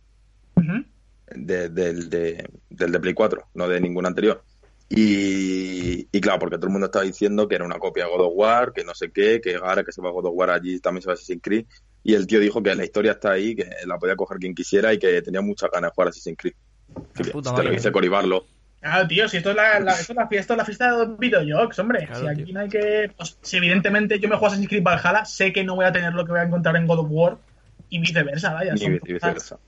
de- 1.36 1.70
del, 1.70 2.10
de, 2.10 2.48
del 2.70 2.92
de 2.92 3.00
Play 3.00 3.14
4, 3.14 3.48
no 3.56 3.68
de 3.68 3.80
ningún 3.82 4.06
anterior. 4.06 4.44
Y, 4.90 6.08
y 6.12 6.22
claro, 6.22 6.40
porque 6.40 6.58
todo 6.58 6.68
el 6.68 6.74
mundo 6.74 6.88
estaba 6.88 7.06
diciendo 7.06 7.48
que 7.48 7.56
era 7.56 7.66
una 7.66 7.80
copia 7.80 8.04
de 8.06 8.10
God 8.12 8.26
of 8.28 8.34
War, 8.36 8.74
que 8.74 8.84
no 8.84 8.94
sé 8.94 9.10
qué, 9.12 9.40
que 9.42 9.56
ahora 9.56 9.84
que 9.84 9.92
se 9.92 10.02
va 10.02 10.12
God 10.12 10.26
of 10.28 10.34
War 10.36 10.50
allí 10.50 10.80
también 10.80 11.02
se 11.02 11.08
va 11.08 11.14
Assassin's 11.14 11.42
Creed. 11.42 11.66
Y 12.04 12.14
el 12.16 12.28
tío 12.28 12.40
dijo 12.40 12.62
que 12.62 12.76
la 12.76 12.84
historia 12.84 13.14
está 13.14 13.32
ahí, 13.32 13.56
que 13.56 13.70
la 13.86 13.98
podía 13.98 14.16
coger 14.16 14.38
quien 14.38 14.54
quisiera 14.54 14.94
y 14.94 15.00
que 15.00 15.22
tenía 15.22 15.42
muchas 15.42 15.70
ganas 15.72 15.92
de 15.92 15.96
jugar 15.96 16.08
a 16.08 16.10
Assassin's 16.10 16.38
Creed. 16.38 16.54
Que, 17.16 17.26
puta 17.26 17.54
te 17.56 17.64
lo 17.64 17.72
dice 17.72 17.92
Cory 17.92 18.08
Barlow. 18.08 18.44
Claro, 18.80 19.08
tío, 19.08 19.30
si 19.30 19.38
esto 19.38 19.52
es 19.52 19.56
la, 19.56 19.80
la- 19.80 19.92
esto 20.00 20.14
es 20.14 20.18
la 20.18 20.28
fiesta, 20.28 20.56
la 20.56 20.66
fiesta 20.66 20.92
de 20.92 21.06
los 21.06 21.18
videojuegos, 21.20 21.78
hombre. 21.80 22.06
Claro, 22.08 22.22
si 22.22 22.28
aquí 22.28 22.44
tío. 22.46 22.54
no 22.56 22.60
hay 22.62 22.70
que. 22.70 23.12
pues, 23.16 23.38
si 23.42 23.58
evidentemente 23.58 24.20
yo 24.20 24.28
me 24.28 24.36
juego 24.36 24.46
a 24.46 24.48
Assassin's 24.50 24.70
Creed 24.70 24.84
Valhalla, 24.84 25.24
sé 25.26 25.54
que 25.54 25.64
no 25.64 25.76
voy 25.76 25.86
a 25.86 25.92
tener 25.92 26.14
lo 26.14 26.26
que 26.26 26.32
voy 26.32 26.40
a 26.42 26.44
encontrar 26.44 26.76
en 26.78 26.88
God 26.88 27.00
of 27.00 27.08
War 27.10 27.38
y 27.90 28.00
viceversa, 28.00 28.54
vaya. 28.54 28.74
Vice- 28.74 29.00
cosas- 29.00 29.14
viceversa. 29.14 29.60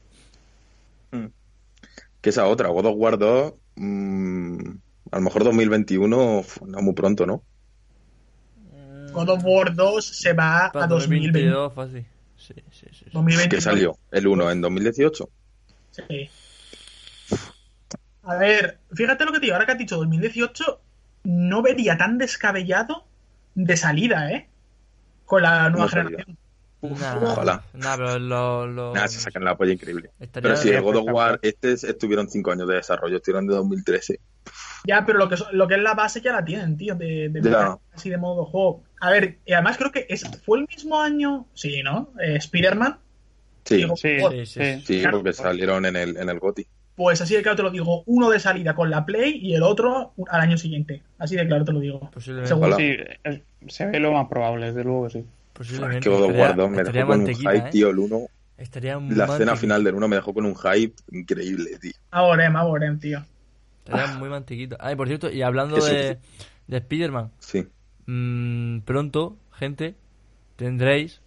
Mm. 1.11 1.26
Que 2.21 2.30
esa 2.30 2.47
otra, 2.47 2.69
God 2.69 2.86
of 2.88 2.95
War 2.97 3.17
2, 3.19 3.53
mm, 3.76 4.69
a 5.11 5.15
lo 5.17 5.21
mejor 5.21 5.43
2021, 5.43 6.39
uf, 6.39 6.61
no 6.63 6.82
muy 6.82 6.93
pronto, 6.93 7.26
¿no? 7.28 7.43
God 9.11 9.30
of 9.30 9.43
War 9.43 9.76
2 9.76 10.03
se 10.05 10.34
va 10.34 10.71
para 10.74 10.86
a 10.86 10.88
2020. 10.88 11.39
2022 11.43 11.74
fácil. 11.74 12.05
Sí, 12.36 12.53
sí, 12.71 12.88
sí. 12.89 12.95
sí. 12.97 13.05
2020. 13.13 13.55
Que 13.55 13.61
salió 13.61 13.95
el 14.11 14.28
1 14.28 14.49
en 14.49 14.61
2018. 14.61 15.30
Sí. 15.91 16.30
A 18.24 18.36
ver, 18.38 18.80
fíjate 18.93 19.26
lo 19.26 19.32
que 19.32 19.39
te 19.39 19.45
digo, 19.45 19.55
ahora 19.55 19.65
que 19.65 19.74
has 19.74 19.78
dicho 19.78 19.97
2018, 19.97 20.80
no 21.26 21.61
vería 21.61 21.97
tan 21.97 22.17
descabellado 22.17 23.05
de 23.55 23.78
salida, 23.78 24.32
¿eh? 24.32 24.47
Con 25.26 25.41
la 25.43 25.69
nueva 25.69 25.86
No 25.86 25.89
generación. 25.89 26.38
Nah, 26.82 27.15
Ojalá. 27.15 27.63
Nah, 27.74 27.95
pero 27.95 28.19
lo... 28.19 28.67
lo... 28.67 28.93
Nada, 28.93 29.07
se 29.07 29.19
sacan 29.19 29.45
la 29.45 29.55
polla 29.55 29.71
increíble. 29.71 30.11
Estaría 30.19 30.49
Pero 30.49 30.61
sí, 30.61 30.69
el. 30.69 30.82
God 30.82 30.95
of 30.97 31.05
War, 31.13 31.39
este 31.41 31.71
es- 31.71 31.86
estuvieron 31.86 32.28
5 32.30 32.51
años 32.51 32.67
de 32.67 32.76
desarrollo, 32.76 33.17
estuvieron 33.17 33.47
de 33.47 33.55
2013. 33.55 34.19
Ya, 34.86 35.05
pero 35.05 35.17
lo 35.17 35.30
que, 35.30 35.36
es- 35.36 35.45
lo 35.53 35.65
que 35.67 35.76
es 35.76 35.82
la 35.82 35.93
base 35.93 36.19
ya 36.19 36.34
la 36.34 36.43
tienen, 36.43 36.76
tío, 36.76 36.95
de, 36.95 37.30
de 37.30 37.78
así 37.93 38.09
de 38.09 38.17
modo 38.17 38.43
juego. 38.45 38.84
A 38.99 39.11
ver, 39.11 39.38
y 39.45 39.53
además 39.53 39.78
creo 39.78 39.91
que 39.93 40.05
es, 40.09 40.24
fue 40.45 40.59
el 40.59 40.67
mismo 40.67 41.01
año, 41.01 41.45
sí, 41.53 41.82
¿no? 41.84 42.09
Eh, 42.21 42.36
Spider-Man, 42.36 42.99
Sí, 43.65 43.86
Sí, 43.95 44.17
Sí, 44.19 44.45
sí, 44.45 44.82
sí. 44.86 45.03
porque 45.09 45.32
salieron 45.32 45.86
en 45.86 45.95
el, 45.95 46.17
en 46.17 46.28
el 46.30 46.38
GOTY. 46.39 46.67
Pues 46.96 47.22
así 47.22 47.36
de 47.36 47.41
claro 47.41 47.56
te 47.56 47.64
lo 47.64 47.72
digo, 47.72 48.04
uno 48.06 48.30
de 48.30 48.39
salida 48.39 48.76
con 48.76 48.89
la 48.89 49.06
Play 49.06 49.39
y 49.41 49.56
el 49.56 49.64
otro 49.64 50.14
al 50.30 50.41
año 50.41 50.58
siguiente. 50.58 51.02
Así 51.18 51.36
de 51.36 51.48
claro 51.48 51.66
te 51.66 51.74
lo 51.74 51.80
digo. 51.80 52.00
Posiblemente. 52.12 52.48
Seguro. 52.50 52.76
Sí, 52.78 52.98
se 53.68 53.86
ve 53.88 54.00
lo 54.00 54.12
más 54.12 54.28
probable, 54.28 54.68
desde 54.68 54.84
luego 54.84 55.06
que 55.06 55.10
sí. 55.12 55.26
Posiblemente. 55.54 56.10
Es 56.10 56.16
que 56.16 56.22
estaría- 56.22 56.54
2 56.54 56.70
me 56.70 56.78
estaría 56.78 57.02
dejó 57.02 57.12
con 57.12 57.22
un 57.22 57.36
hype, 57.36 57.58
¿eh? 57.58 57.70
tío, 57.72 57.89
el 57.89 58.00
1. 58.00 58.22
Estaría 58.58 59.00
muy 59.00 59.16
La 59.16 59.26
escena 59.26 59.56
final 59.56 59.84
del 59.84 59.96
1 59.96 60.08
me 60.08 60.16
dejó 60.16 60.34
con 60.34 60.46
un 60.46 60.56
hype 60.56 60.94
increíble, 61.12 61.78
tío. 61.82 61.91
Aborem, 62.12 62.56
aborem, 62.56 63.00
tío. 63.00 63.24
Estaría 63.86 64.16
muy 64.18 64.30
mantequita. 64.30 64.78
Ay, 64.80 64.96
por 64.96 65.08
cierto, 65.08 65.30
y 65.32 65.41
hablando 65.41 65.78
Eso 65.78 65.88
de, 65.88 66.18
de 66.68 66.78
Spider-Man, 66.78 67.32
Sí. 67.39 67.68
mm, 68.06 68.80
pronto, 68.82 69.36
gente, 69.52 69.96
tendréis 70.56 71.22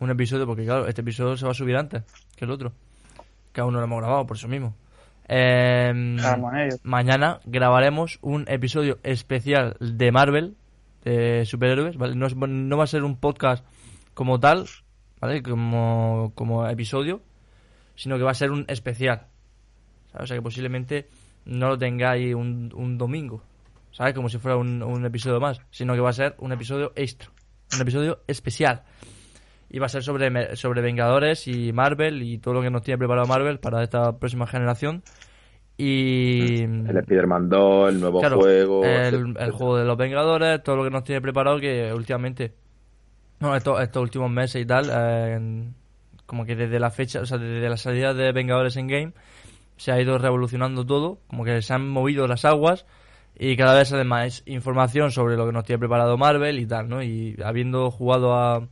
un 0.00 0.10
episodio, 0.10 0.46
porque 0.46 0.64
claro, 0.64 0.86
este 0.86 1.00
episodio 1.02 1.36
se 1.36 1.44
va 1.44 1.50
a 1.50 1.54
subir 1.54 1.76
antes 1.76 2.02
que 2.36 2.44
el 2.44 2.50
otro. 2.52 2.72
Que 3.52 3.60
aún 3.60 3.72
no 3.72 3.80
lo 3.80 3.84
hemos 3.84 3.98
grabado, 4.00 4.26
por 4.26 4.36
eso 4.36 4.48
mismo. 4.48 4.74
Ello. 6.18 6.76
mañana 6.82 7.40
grabaremos 7.44 8.18
un 8.22 8.44
episodio 8.48 8.98
especial 9.02 9.76
de 9.80 10.10
Marvel, 10.10 10.56
de 11.04 11.44
superhéroes, 11.44 11.96
¿vale? 11.96 12.14
No, 12.14 12.26
es- 12.26 12.34
no 12.36 12.76
va 12.76 12.84
a 12.84 12.88
ser 12.88 13.04
un 13.04 13.16
podcast 13.16 13.64
como 14.14 14.40
tal, 14.40 14.64
¿vale? 15.20 15.42
Como, 15.42 16.32
como 16.34 16.66
episodio, 16.66 17.20
sino 17.94 18.16
que 18.16 18.22
va 18.24 18.30
a 18.30 18.34
ser 18.34 18.50
un 18.50 18.64
especial. 18.68 19.26
¿sabes? 20.12 20.24
O 20.24 20.26
sea 20.26 20.36
que 20.38 20.42
posiblemente 20.42 21.08
no 21.44 21.68
lo 21.68 21.78
tengáis 21.78 22.34
un, 22.34 22.72
un 22.74 22.96
domingo, 22.96 23.42
¿sabes? 23.92 24.14
Como 24.14 24.28
si 24.30 24.38
fuera 24.38 24.56
un, 24.56 24.82
un 24.82 25.04
episodio 25.04 25.40
más, 25.40 25.60
sino 25.70 25.94
que 25.94 26.00
va 26.00 26.10
a 26.10 26.14
ser 26.14 26.34
un 26.38 26.52
episodio 26.52 26.92
extra, 26.96 27.28
un 27.74 27.82
episodio 27.82 28.20
especial. 28.26 28.82
Y 29.70 29.78
va 29.78 29.86
a 29.86 29.88
ser 29.90 30.02
sobre, 30.02 30.56
sobre 30.56 30.80
Vengadores 30.80 31.46
y 31.46 31.72
Marvel 31.72 32.22
y 32.22 32.38
todo 32.38 32.54
lo 32.54 32.62
que 32.62 32.70
nos 32.70 32.82
tiene 32.82 32.98
preparado 32.98 33.26
Marvel 33.26 33.58
para 33.58 33.82
esta 33.82 34.18
próxima 34.18 34.46
generación. 34.46 35.02
Y. 35.76 36.62
El 36.62 36.96
Spider-Man 36.96 37.48
2, 37.48 37.88
el 37.90 38.00
nuevo 38.00 38.20
Claro, 38.20 38.40
juego. 38.40 38.84
el, 38.84 39.50
juego 39.52 39.76
de 39.76 39.84
los 39.84 39.96
Vengadores, 39.96 40.62
todo 40.62 40.76
lo 40.76 40.84
que 40.84 40.90
nos 40.90 41.04
tiene 41.04 41.20
preparado 41.20 41.60
que 41.60 41.92
últimamente, 41.94 42.54
no, 43.40 43.54
estos, 43.54 43.80
estos 43.80 44.02
últimos 44.02 44.30
meses 44.30 44.62
y 44.62 44.66
tal, 44.66 44.90
eh, 44.92 45.68
como 46.26 46.44
que 46.44 46.56
desde 46.56 46.80
la 46.80 46.90
fecha, 46.90 47.20
o 47.20 47.26
sea, 47.26 47.38
desde 47.38 47.68
la 47.68 47.76
salida 47.76 48.12
de 48.12 48.32
Vengadores 48.32 48.76
en 48.76 48.88
Game, 48.88 49.12
se 49.76 49.92
ha 49.92 50.00
ido 50.00 50.18
revolucionando 50.18 50.84
todo, 50.84 51.20
como 51.28 51.44
que 51.44 51.62
se 51.62 51.72
han 51.72 51.88
movido 51.88 52.26
las 52.26 52.44
aguas 52.44 52.84
y 53.38 53.56
cada 53.56 53.74
vez 53.74 53.88
sale 53.88 54.02
más 54.02 54.42
información 54.46 55.12
sobre 55.12 55.36
lo 55.36 55.46
que 55.46 55.52
nos 55.52 55.64
tiene 55.64 55.78
preparado 55.78 56.18
Marvel 56.18 56.58
y 56.58 56.66
tal, 56.66 56.88
¿no? 56.88 57.02
Y 57.04 57.36
habiendo 57.44 57.92
jugado 57.92 58.34
a, 58.34 58.66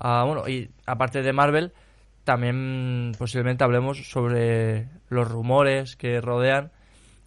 a 0.00 0.24
bueno, 0.24 0.48
y 0.48 0.70
aparte 0.86 1.22
de 1.22 1.32
Marvel, 1.32 1.72
también 2.24 3.12
posiblemente 3.18 3.64
hablemos 3.64 3.98
sobre 4.10 4.88
los 5.08 5.28
rumores 5.30 5.96
que 5.96 6.20
rodean 6.20 6.70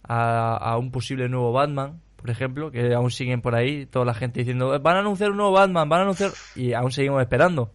a, 0.02 0.56
a 0.56 0.78
un 0.78 0.90
posible 0.90 1.28
nuevo 1.28 1.52
Batman, 1.52 2.00
por 2.16 2.30
ejemplo, 2.30 2.70
que 2.70 2.94
aún 2.94 3.10
siguen 3.10 3.42
por 3.42 3.54
ahí, 3.54 3.84
toda 3.86 4.04
la 4.04 4.14
gente 4.14 4.40
diciendo, 4.40 4.78
van 4.80 4.96
a 4.96 5.00
anunciar 5.00 5.30
un 5.32 5.38
nuevo 5.38 5.52
Batman, 5.52 5.88
van 5.88 6.00
a 6.00 6.02
anunciar... 6.04 6.30
Y 6.54 6.72
aún 6.72 6.92
seguimos 6.92 7.20
esperando. 7.20 7.72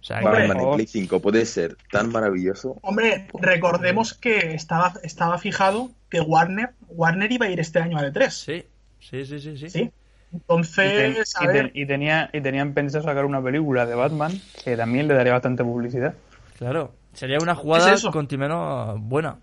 O 0.00 0.04
sea, 0.04 0.20
que- 0.20 0.26
Hombre, 0.26 0.48
Batman 0.48 0.66
en 0.68 0.74
Play 0.74 0.86
5 0.86 1.20
puede 1.20 1.44
ser 1.46 1.76
tan 1.90 2.10
maravilloso. 2.12 2.78
Hombre, 2.82 3.26
recordemos 3.40 4.14
que 4.14 4.54
estaba, 4.54 4.94
estaba 5.02 5.38
fijado 5.38 5.90
que 6.10 6.20
Warner, 6.20 6.70
Warner 6.88 7.30
iba 7.32 7.46
a 7.46 7.50
ir 7.50 7.58
este 7.60 7.80
año 7.80 7.98
a 7.98 8.02
E3. 8.02 8.30
sí, 8.30 8.64
sí, 9.00 9.24
sí, 9.26 9.40
sí, 9.40 9.56
sí. 9.58 9.68
Sí. 9.70 9.90
Y, 10.32 10.38
ten- 10.38 10.40
Entonces, 10.40 11.34
y 11.40 11.46
ten- 11.46 11.86
tenía, 11.86 12.30
y 12.32 12.40
tenían 12.40 12.72
pensado 12.72 13.04
sacar 13.04 13.24
una 13.26 13.42
película 13.42 13.84
de 13.86 13.94
Batman 13.94 14.32
que 14.64 14.76
también 14.76 15.06
le 15.08 15.14
daría 15.14 15.32
bastante 15.32 15.62
publicidad. 15.62 16.14
Claro, 16.56 16.94
sería 17.12 17.38
una 17.40 17.54
jugada 17.54 17.88
¿Es 17.92 18.00
eso? 18.00 18.10
continuamente 18.10 18.56
buena. 19.00 19.38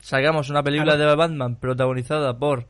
Sacamos 0.00 0.50
una 0.50 0.62
película 0.62 0.94
Claro. 0.96 1.10
de 1.10 1.16
Batman 1.16 1.56
protagonizada 1.56 2.36
por 2.36 2.66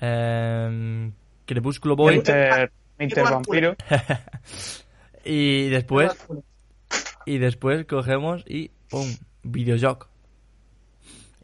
eh, 0.00 1.10
Crepúsculo 1.44 1.94
Boy. 1.96 2.22
Edward 2.24 2.70
Vampiro. 3.30 3.76
y 5.24 5.68
después 5.68 6.12
y 7.26 7.38
después 7.38 7.84
cogemos 7.86 8.44
y 8.48 8.70
¡pum! 8.88 9.06
Videojoc. 9.42 10.08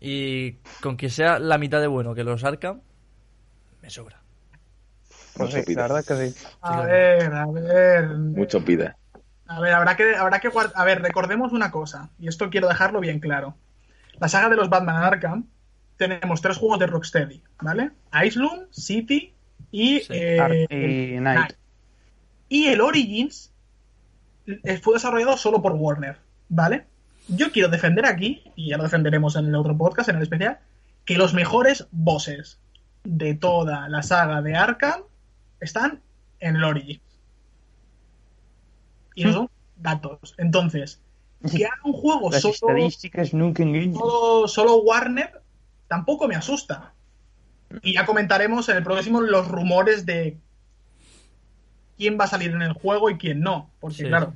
Y 0.00 0.52
con 0.80 0.96
que 0.96 1.10
sea 1.10 1.38
la 1.38 1.58
mitad 1.58 1.80
de 1.80 1.86
bueno 1.88 2.14
que 2.14 2.24
los 2.24 2.44
Arkham, 2.44 2.80
me 3.82 3.90
sobra. 3.90 4.17
Pues 5.38 5.50
Mucho 5.50 5.58
sí, 5.58 5.66
pide. 5.66 5.76
la 5.76 5.82
verdad 5.82 5.98
es 6.00 6.06
que 6.06 6.30
sí. 6.30 6.46
a 6.60 6.80
ver, 6.82 7.32
a 7.34 7.46
ver. 7.46 8.08
Mucho 8.08 8.64
pide. 8.64 8.94
A 9.46 9.60
ver, 9.60 9.72
habrá 9.72 9.96
que, 9.96 10.14
habrá 10.16 10.40
que 10.40 10.50
guard- 10.50 10.72
A 10.74 10.84
ver, 10.84 11.00
recordemos 11.00 11.52
una 11.52 11.70
cosa, 11.70 12.10
y 12.18 12.28
esto 12.28 12.50
quiero 12.50 12.68
dejarlo 12.68 13.00
bien 13.00 13.18
claro. 13.20 13.56
La 14.18 14.28
saga 14.28 14.48
de 14.50 14.56
los 14.56 14.68
Batman 14.68 15.02
Arkham, 15.02 15.46
tenemos 15.96 16.42
tres 16.42 16.58
juegos 16.58 16.78
de 16.78 16.86
Rocksteady, 16.86 17.42
¿vale? 17.62 17.90
Iceland, 18.24 18.66
City 18.72 19.32
y, 19.70 20.00
Sí. 20.00 20.06
eh, 20.10 20.66
y 21.16 21.20
Night. 21.20 21.54
Y 22.48 22.66
el 22.68 22.80
Origins 22.80 23.52
eh, 24.46 24.78
fue 24.78 24.94
desarrollado 24.94 25.36
solo 25.36 25.60
por 25.62 25.72
Warner, 25.72 26.16
¿vale? 26.48 26.86
Yo 27.28 27.50
quiero 27.52 27.68
defender 27.68 28.06
aquí, 28.06 28.42
y 28.56 28.70
ya 28.70 28.76
lo 28.76 28.84
defenderemos 28.84 29.36
en 29.36 29.46
el 29.46 29.54
otro 29.54 29.76
podcast, 29.76 30.08
en 30.08 30.16
el 30.16 30.22
especial, 30.22 30.58
que 31.04 31.16
los 31.16 31.32
mejores 31.34 31.86
bosses 31.90 32.58
de 33.04 33.34
toda 33.34 33.88
la 33.88 34.02
saga 34.02 34.40
de 34.42 34.56
Arkham 34.56 35.02
están 35.60 36.00
en 36.40 36.56
el 36.56 36.64
Origins. 36.64 37.00
Y 39.14 39.24
no 39.24 39.32
son 39.32 39.50
datos. 39.76 40.34
Entonces, 40.38 41.00
que 41.50 41.66
haga 41.66 41.76
un 41.84 41.92
juego 41.92 42.30
Las 42.30 42.42
solo, 42.42 42.54
estadísticas 42.54 43.34
nunca 43.34 43.62
engañan. 43.62 43.94
solo, 43.94 44.48
solo 44.48 44.76
Warner 44.82 45.40
tampoco 45.88 46.28
me 46.28 46.36
asusta. 46.36 46.92
Y 47.82 47.94
ya 47.94 48.06
comentaremos 48.06 48.68
en 48.68 48.76
el 48.78 48.82
próximo 48.84 49.20
los 49.20 49.48
rumores 49.48 50.06
de 50.06 50.38
quién 51.96 52.18
va 52.18 52.24
a 52.24 52.28
salir 52.28 52.52
en 52.52 52.62
el 52.62 52.72
juego 52.72 53.10
y 53.10 53.18
quién 53.18 53.40
no. 53.40 53.70
Porque, 53.80 53.96
Sí. 53.98 54.04
claro, 54.04 54.34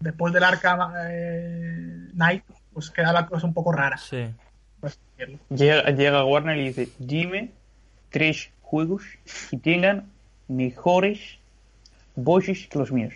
después 0.00 0.32
del 0.32 0.44
Arkham 0.44 0.92
eh, 1.08 2.08
Knight, 2.12 2.44
pues 2.72 2.90
queda 2.90 3.12
la 3.12 3.26
cosa 3.26 3.46
un 3.46 3.54
poco 3.54 3.72
rara. 3.72 3.96
Sí. 3.98 4.28
decirlo. 4.80 5.38
Llega, 5.50 5.90
llega 5.90 6.24
Warner 6.24 6.56
y 6.58 6.68
dice, 6.68 6.88
dime 6.98 7.52
tres 8.10 8.50
juegos 8.60 9.02
que 9.50 9.56
tengan 9.56 10.10
mejores 10.48 11.18
voces 12.16 12.66
que 12.68 12.78
los 12.78 12.90
míos. 12.92 13.14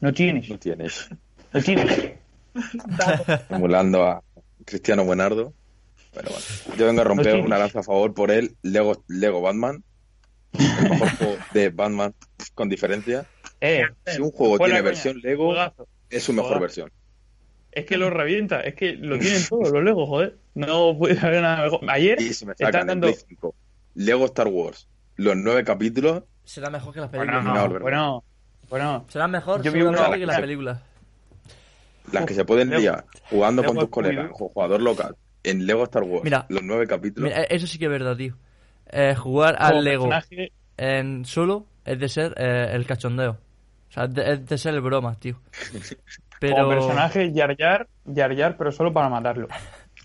No 0.00 0.12
tienes, 0.12 0.48
No 0.50 0.58
tienes. 0.58 1.08
no 1.52 1.62
tienes. 1.62 2.12
Emulando 3.48 4.04
a 4.06 4.22
Cristiano 4.64 5.04
Buenardo. 5.04 5.52
Pero 6.12 6.30
bueno, 6.30 6.76
yo 6.78 6.86
vengo 6.86 7.00
a 7.00 7.04
romper 7.04 7.40
una 7.40 7.58
lanza 7.58 7.80
a 7.80 7.82
favor 7.82 8.14
por 8.14 8.30
él. 8.30 8.54
Lego, 8.62 9.02
Lego 9.08 9.40
Batman. 9.40 9.82
El 10.52 10.90
mejor 10.90 11.08
juego 11.16 11.36
de 11.52 11.68
Batman 11.70 12.14
con 12.54 12.68
diferencia. 12.68 13.26
Eh, 13.60 13.86
Si 14.06 14.20
un 14.20 14.30
juego 14.30 14.58
tiene 14.58 14.82
versión 14.82 15.18
Lego, 15.20 15.46
juegazo. 15.46 15.88
es 16.10 16.22
su 16.22 16.32
mejor 16.32 16.50
Juegazo. 16.58 16.60
versión. 16.62 16.92
Es 17.72 17.86
que 17.86 17.96
lo 17.96 18.08
revienta, 18.10 18.60
es 18.60 18.74
que 18.76 18.92
lo 18.92 19.18
tienen 19.18 19.42
todos 19.48 19.70
los 19.70 19.82
Legos, 19.82 20.08
joder. 20.08 20.36
No 20.54 20.96
puede 20.96 21.18
haber 21.18 21.42
nada 21.42 21.64
mejor. 21.64 21.80
Ayer 21.90 22.20
Y 22.22 22.32
si 22.32 22.46
me 22.46 22.52
están 22.52 22.86
dando... 22.86 23.08
Play 23.08 23.18
5 23.28 23.54
Lego 23.96 24.24
Star 24.26 24.46
Wars, 24.48 24.86
los 25.16 25.36
nueve 25.36 25.64
capítulos, 25.64 26.22
Será 26.44 26.70
mejor 26.70 26.92
que 26.94 27.00
las 27.00 27.10
Bueno, 27.10 27.32
películas. 27.32 27.54
no, 27.54 27.60
no, 27.62 27.68
¿verdad? 27.68 27.80
bueno, 27.82 28.24
bueno. 28.68 29.04
Será 29.08 29.28
mejor 29.28 29.62
Yo 29.62 29.72
vi 29.72 29.82
una- 29.82 30.10
que 30.12 30.26
las 30.26 30.36
la- 30.36 30.40
películas. 30.40 30.80
las 32.12 32.26
que 32.26 32.34
se 32.34 32.44
pueden 32.44 32.70
liar 32.70 33.04
jugando 33.30 33.64
con 33.64 33.78
tus 33.78 33.88
colegas 33.88 34.30
jugador 34.32 34.80
local 34.82 35.16
en 35.42 35.66
Lego 35.66 35.84
Star 35.84 36.02
Wars, 36.02 36.24
Mira. 36.24 36.46
los 36.48 36.62
nueve 36.62 36.86
capítulos. 36.86 37.30
Mira, 37.30 37.42
eso 37.44 37.66
sí 37.66 37.78
que 37.78 37.86
es 37.86 37.90
verdad, 37.90 38.16
tío. 38.16 38.34
Eh, 38.90 39.14
jugar 39.14 39.56
al 39.58 39.82
Lego 39.82 40.04
personaje, 40.08 40.52
en 40.76 41.24
solo 41.24 41.66
es 41.84 41.98
de 41.98 42.08
ser 42.08 42.34
eh, 42.36 42.70
el 42.72 42.86
cachondeo. 42.86 43.32
O 43.88 43.92
sea, 43.92 44.04
es 44.04 44.14
de, 44.14 44.32
es 44.32 44.46
de 44.46 44.58
ser 44.58 44.74
el 44.74 44.80
broma, 44.80 45.14
tío. 45.18 45.40
Pero... 46.40 46.56
Como 46.56 46.68
personaje 46.70 47.32
Yar 47.32 47.56
Yar, 47.56 47.88
Yar 48.04 48.34
Yar, 48.34 48.56
pero 48.56 48.70
solo 48.72 48.92
para 48.92 49.08
matarlo. 49.08 49.48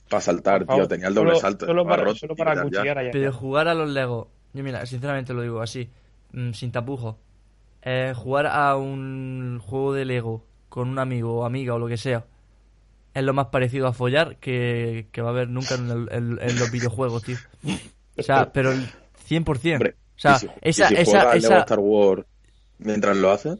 para 0.10 0.22
saltar, 0.22 0.66
tío, 0.66 0.88
tenía 0.88 1.08
el 1.08 1.14
doble 1.14 1.32
solo- 1.32 1.42
salto. 1.42 1.66
Solo 1.66 1.86
para, 1.86 2.04
roto, 2.04 2.16
solo 2.16 2.36
para 2.36 2.62
cuchillar 2.62 2.98
a 2.98 3.04
Yar 3.04 3.12
Pero 3.12 3.34
jugar 3.34 3.68
a 3.68 3.74
los 3.74 3.90
Lego, 3.90 4.30
yo 4.54 4.64
mira, 4.64 4.86
sinceramente 4.86 5.34
lo 5.34 5.42
digo 5.42 5.62
así, 5.62 5.90
mm, 6.34 6.52
sin 6.54 6.72
tapujo. 6.72 7.18
Eh, 7.82 8.14
jugar 8.16 8.48
a 8.48 8.76
un 8.76 9.60
juego 9.64 9.94
de 9.94 10.06
Lego 10.06 10.46
con 10.68 10.90
un 10.90 11.00
amigo 11.00 11.40
o 11.40 11.46
amiga 11.46 11.74
o 11.76 11.80
lo 11.80 11.88
que 11.88 11.98
sea 11.98 12.26
es 13.14 13.24
lo 13.24 13.34
más 13.34 13.48
parecido 13.48 13.88
a 13.88 13.94
follar 13.94 14.38
que, 14.38 15.08
que 15.12 15.22
va 15.22 15.30
a 15.30 15.32
haber 15.32 15.50
nunca 15.50 15.76
en, 15.76 15.90
el- 15.90 16.10
en- 16.12 16.40
en 16.42 16.60
los 16.60 16.72
videojuegos, 16.72 17.24
tío. 17.24 17.38
O 18.18 18.22
sea, 18.22 18.52
pero 18.52 18.72
el 18.72 18.86
100%. 19.28 19.74
Hombre, 19.74 19.96
o 20.16 20.20
sea, 20.20 20.36
y 20.36 20.40
si, 20.40 20.46
y 20.48 20.50
esa, 20.62 20.88
si 20.90 20.96
esa, 20.96 21.12
juegas 21.12 21.36
esa... 21.38 21.50
Lego 21.50 21.60
Star 21.62 21.80
Wars 21.80 22.26
mientras 22.78 23.18
lo 23.18 23.32
haces, 23.32 23.58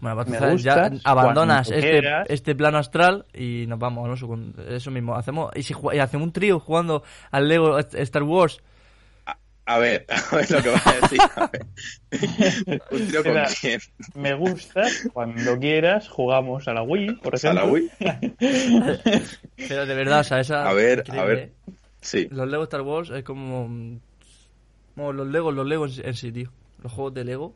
Bueno, 0.00 0.16
pues 0.52 0.62
ya 0.62 0.74
abandonas 1.04 1.70
este, 1.70 1.98
este 2.28 2.54
plano 2.54 2.78
astral 2.78 3.26
y 3.34 3.64
nos 3.66 3.78
vamos, 3.78 4.06
¿no? 4.08 4.14
Eso, 4.14 4.38
eso 4.68 4.90
mismo. 4.90 5.14
Hacemos, 5.14 5.50
y, 5.56 5.62
si, 5.62 5.74
y 5.92 5.98
hacemos 5.98 6.26
un 6.26 6.32
trío 6.32 6.58
jugando 6.60 7.02
al 7.30 7.48
Lego 7.48 7.78
Star 7.78 8.22
Wars. 8.22 8.60
A 9.66 9.78
ver, 9.78 10.06
a 10.32 10.36
ver 10.36 10.50
lo 10.50 10.62
que 10.62 10.68
vas 10.70 10.86
a 10.86 10.92
decir. 10.94 11.18
A 11.36 11.46
ver. 11.50 11.66
¿Un 12.90 13.06
trío 13.08 13.22
con 13.22 13.36
Espera. 13.38 13.48
quién? 13.60 13.80
Me 14.14 14.34
gusta, 14.34 14.82
cuando 15.12 15.58
quieras, 15.58 16.08
jugamos 16.08 16.68
a 16.68 16.74
la 16.74 16.82
Wii, 16.82 17.14
por 17.16 17.34
¿A 17.34 17.36
ejemplo. 17.36 17.64
la 17.66 17.72
Wii? 17.72 17.90
Pero 19.68 19.86
de 19.86 19.94
verdad, 19.94 20.20
o 20.20 20.24
sea, 20.24 20.40
esa. 20.40 20.68
A 20.68 20.72
ver, 20.72 20.98
increíble, 21.00 21.20
a 21.20 21.24
ver. 21.24 21.52
Sí, 22.00 22.28
Los 22.30 22.48
Lego 22.48 22.64
Star 22.64 22.82
Wars 22.82 23.10
es 23.10 23.24
como. 23.24 23.68
mm, 23.68 23.98
Como 24.94 25.12
los 25.12 25.26
Lego, 25.28 25.50
los 25.52 25.66
Lego 25.66 25.86
en 25.86 25.92
sí- 25.92 26.02
sí, 26.14 26.32
tío. 26.32 26.50
Los 26.82 26.92
juegos 26.92 27.14
de 27.14 27.24
Lego. 27.24 27.54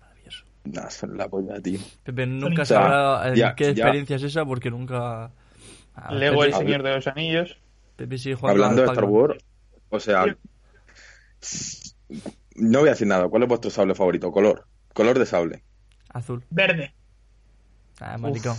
Maravilloso. 0.00 0.44
nah, 0.64 0.88
son 0.88 1.16
la 1.18 1.28
polla, 1.28 1.60
tío. 1.60 1.78
Pepe 2.02 2.26
nunca 2.26 2.62
O 2.62 2.64
sea, 2.64 2.80
sabrá 2.80 3.34
ya- 3.34 3.54
qué 3.54 3.64
ya. 3.66 3.70
experiencia 3.72 4.16
es 4.16 4.22
esa 4.22 4.44
porque 4.46 4.70
nunca. 4.70 5.30
Ah, 5.94 6.12
Lego 6.14 6.40
Pepe, 6.40 6.52
El 6.52 6.54
Señor 6.54 6.82
de 6.82 6.94
los 6.94 7.06
Anillos. 7.06 7.56
Pepe 7.96 8.18
sigue 8.18 8.34
jugando 8.34 8.64
Hablando 8.64 8.82
de 8.82 8.88
Star. 8.88 9.04
Wars, 9.04 9.44
o 9.90 10.00
sea, 10.00 10.36
no 12.56 12.80
voy 12.80 12.88
a 12.88 12.92
decir 12.92 13.06
nada. 13.06 13.28
¿Cuál 13.28 13.42
es 13.44 13.48
vuestro 13.48 13.70
sable 13.70 13.94
favorito? 13.94 14.30
Color. 14.30 14.66
Color 14.92 15.18
de 15.18 15.26
sable. 15.26 15.62
Azul. 16.12 16.42
Verde. 16.50 16.94
Ah, 18.00 18.16
maricón. 18.18 18.56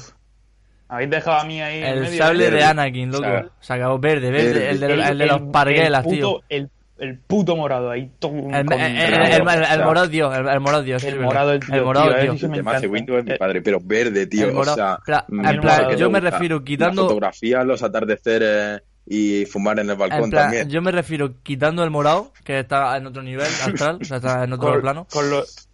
Habéis 0.87 1.09
dejado 1.09 1.37
a 1.39 1.43
mí 1.45 1.61
ahí. 1.61 1.79
en 1.79 1.85
El 1.85 1.99
medio, 2.01 2.17
sable 2.17 2.43
¿eh? 2.43 2.45
de 2.45 2.51
Verde. 2.51 2.65
Anakin, 2.65 3.11
loco. 3.11 3.23
O 3.23 3.29
sea, 3.29 3.49
Se 3.59 3.73
acabó 3.73 3.97
verde, 3.99 4.29
verde. 4.31 4.47
verde. 4.53 4.69
El 4.69 4.79
de, 4.79 4.93
el 5.09 5.17
de 5.17 5.25
los 5.25 5.41
el- 5.41 5.47
parguelas, 5.49 6.05
el 6.05 6.11
tío. 6.11 6.27
puto- 6.33 6.43
El, 6.49 6.69
el 6.99 7.19
puto 7.19 7.55
morado 7.55 7.89
ahí. 7.89 8.11
Todo 8.19 8.31
El, 8.31 8.53
el, 8.53 8.71
el, 8.73 9.13
el, 9.13 9.13
el- 9.13 9.63
el 9.63 9.83
morado, 9.83 10.09
tío. 10.09 10.33
El, 10.33 10.47
el 10.47 10.59
morado, 10.59 10.83
tío. 10.83 10.99
sí, 10.99 11.07
el 11.07 11.19
morado, 11.19 11.53
el 11.53 11.59
tío, 11.59 11.75
El 11.75 11.83
morado, 11.85 12.13
tío, 12.13 12.21
tío. 12.21 12.37
sí 12.37 12.47
me 12.47 12.53
El 12.53 12.57
de 12.57 12.63
Mace 12.63 12.77
encanta. 12.85 12.93
Windows 12.93 13.19
es 13.19 13.25
mi 13.25 13.31
Eh, 13.31 13.37
padre, 13.37 13.61
pero 13.61 13.79
verde, 13.81 14.27
tío. 14.27 14.45
El 14.45 14.51
O 14.51 14.55
morado. 14.55 14.75
sea, 14.75 14.99
en 15.07 15.45
el 15.45 15.59
plan, 15.59 15.77
morado 15.81 15.97
yo 15.97 16.09
me 16.11 16.19
refiero 16.19 16.59
La 16.59 16.63
quitando. 16.65 17.01
fotografía, 17.03 17.63
los 17.63 17.81
atardeceres 17.83 18.81
y 19.05 19.45
fumar 19.45 19.79
en 19.79 19.89
el 19.89 19.95
balcón 19.95 20.23
En 20.25 20.29
plan, 20.31 20.43
también. 20.45 20.69
yo 20.69 20.81
me 20.81 20.91
refiero 20.91 21.33
quitando 21.43 21.83
el 21.83 21.91
morado, 21.91 22.31
que 22.43 22.59
está 22.59 22.95
en 22.97 23.05
otro 23.07 23.21
nivel 23.21 23.45
astral, 23.63 23.99
o 24.01 24.05
sea, 24.05 24.17
está 24.17 24.43
en 24.43 24.53
otro 24.53 24.71
con, 24.71 24.81
plano. 24.81 25.07
con 25.11 25.29
los, 25.29 25.67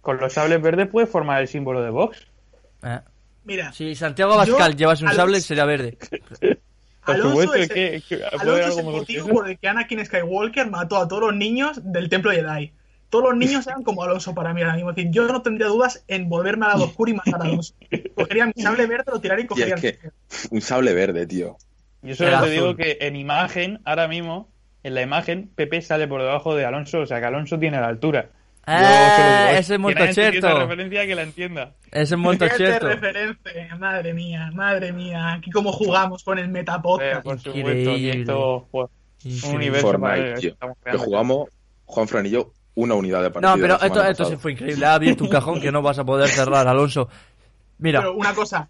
con 0.00 0.16
los 0.18 0.32
sables 0.32 0.60
verdes 0.60 0.88
puedes 0.88 1.08
formar 1.08 1.40
el 1.42 1.48
símbolo 1.48 1.82
de 1.82 1.90
Vox. 1.90 2.26
Eh. 2.82 3.00
Mira, 3.44 3.72
Si 3.72 3.94
Santiago 3.94 4.32
Abascal 4.34 4.76
llevase 4.76 5.04
un 5.04 5.10
al- 5.10 5.16
sable, 5.16 5.40
sería 5.40 5.64
verde. 5.64 5.98
Por 7.04 7.16
Alonso 7.16 7.30
supuesto, 7.30 7.54
es 7.56 7.68
que, 7.68 8.02
que 8.08 8.24
Alonso 8.24 8.56
es 8.58 8.64
algo 8.78 8.90
el 8.90 8.96
motivo 8.98 9.26
por 9.28 9.48
el 9.50 9.58
que 9.58 9.66
Anakin 9.66 10.06
Skywalker 10.06 10.70
mató 10.70 10.98
a 10.98 11.08
todos 11.08 11.22
los 11.22 11.34
niños 11.34 11.80
del 11.82 12.08
Templo 12.08 12.30
Jedi. 12.30 12.72
Todos 13.10 13.24
los 13.30 13.36
niños 13.36 13.66
eran 13.66 13.82
como 13.82 14.04
Alonso 14.04 14.32
para 14.36 14.54
mí 14.54 14.62
ahora 14.62 14.74
mismo. 14.76 14.90
Es 14.90 14.96
decir, 14.96 15.10
yo 15.10 15.26
no 15.26 15.42
tendría 15.42 15.66
dudas 15.66 16.04
en 16.06 16.28
volverme 16.28 16.66
al 16.66 16.72
lado 16.74 16.84
oscuro 16.84 17.10
y 17.10 17.14
matar 17.14 17.42
a 17.42 17.44
Alonso. 17.46 17.74
Cogería 18.14 18.46
mi 18.46 18.62
sable 18.62 18.86
verde, 18.86 19.10
lo 19.12 19.20
tiraría 19.20 19.42
y 19.42 19.46
Y 19.46 19.48
cogería 19.48 19.74
es 19.74 19.82
el 19.84 19.98
que 19.98 20.10
un 20.52 20.60
sable 20.60 20.94
verde, 20.94 21.26
tío. 21.26 21.56
Yo 22.02 22.14
solo 22.14 22.40
te 22.42 22.50
digo 22.50 22.76
que 22.76 22.98
en 23.00 23.16
imagen, 23.16 23.80
ahora 23.84 24.08
mismo, 24.08 24.48
en 24.82 24.94
la 24.94 25.02
imagen, 25.02 25.50
Pepe 25.54 25.80
sale 25.82 26.08
por 26.08 26.20
debajo 26.20 26.54
de 26.56 26.64
Alonso, 26.64 27.00
o 27.00 27.06
sea 27.06 27.20
que 27.20 27.26
Alonso 27.26 27.58
tiene 27.58 27.80
la 27.80 27.88
altura. 27.88 28.30
Eh, 28.66 29.58
solo 29.58 29.78
digo, 29.78 30.04
ese 30.04 30.10
es 30.10 30.14
certo. 30.14 30.46
esa 30.48 30.58
referencia 30.60 31.06
que 31.06 31.14
la 31.14 31.22
entienda. 31.22 31.72
Ese 31.90 32.16
es 32.46 32.56
certo. 32.56 32.88
referencia, 32.88 33.76
madre 33.76 34.14
mía, 34.14 34.50
madre 34.54 34.92
mía. 34.92 35.32
Aquí 35.34 35.50
cómo 35.50 35.72
jugamos 35.72 36.22
con 36.22 36.38
el 36.38 36.46
Eh, 36.46 36.48
Metapodcast. 36.48 37.24
por 37.24 37.38
supuesto, 37.40 37.94
que 37.94 38.10
esto 38.10 38.68
pues, 38.70 38.88
un 39.44 39.54
universo 39.56 39.88
Fortnite, 39.88 40.34
Que 40.40 40.54
creando. 40.80 41.04
jugamos, 41.04 41.48
Juan 41.86 42.08
Fran 42.08 42.26
y 42.26 42.30
yo, 42.30 42.52
una 42.74 42.94
unidad 42.94 43.22
de 43.22 43.30
partida. 43.30 43.56
No, 43.56 43.60
pero 43.60 43.80
esto, 43.80 44.04
esto 44.04 44.24
sí 44.26 44.36
fue 44.36 44.52
increíble. 44.52 44.86
Ha 44.86 44.94
abierto 44.94 45.24
un 45.24 45.30
cajón 45.30 45.60
que 45.60 45.72
no 45.72 45.82
vas 45.82 45.98
a 45.98 46.04
poder 46.04 46.28
cerrar, 46.28 46.66
Alonso. 46.68 47.08
Mira, 47.78 48.00
Pero 48.00 48.14
una 48.14 48.32
cosa. 48.32 48.68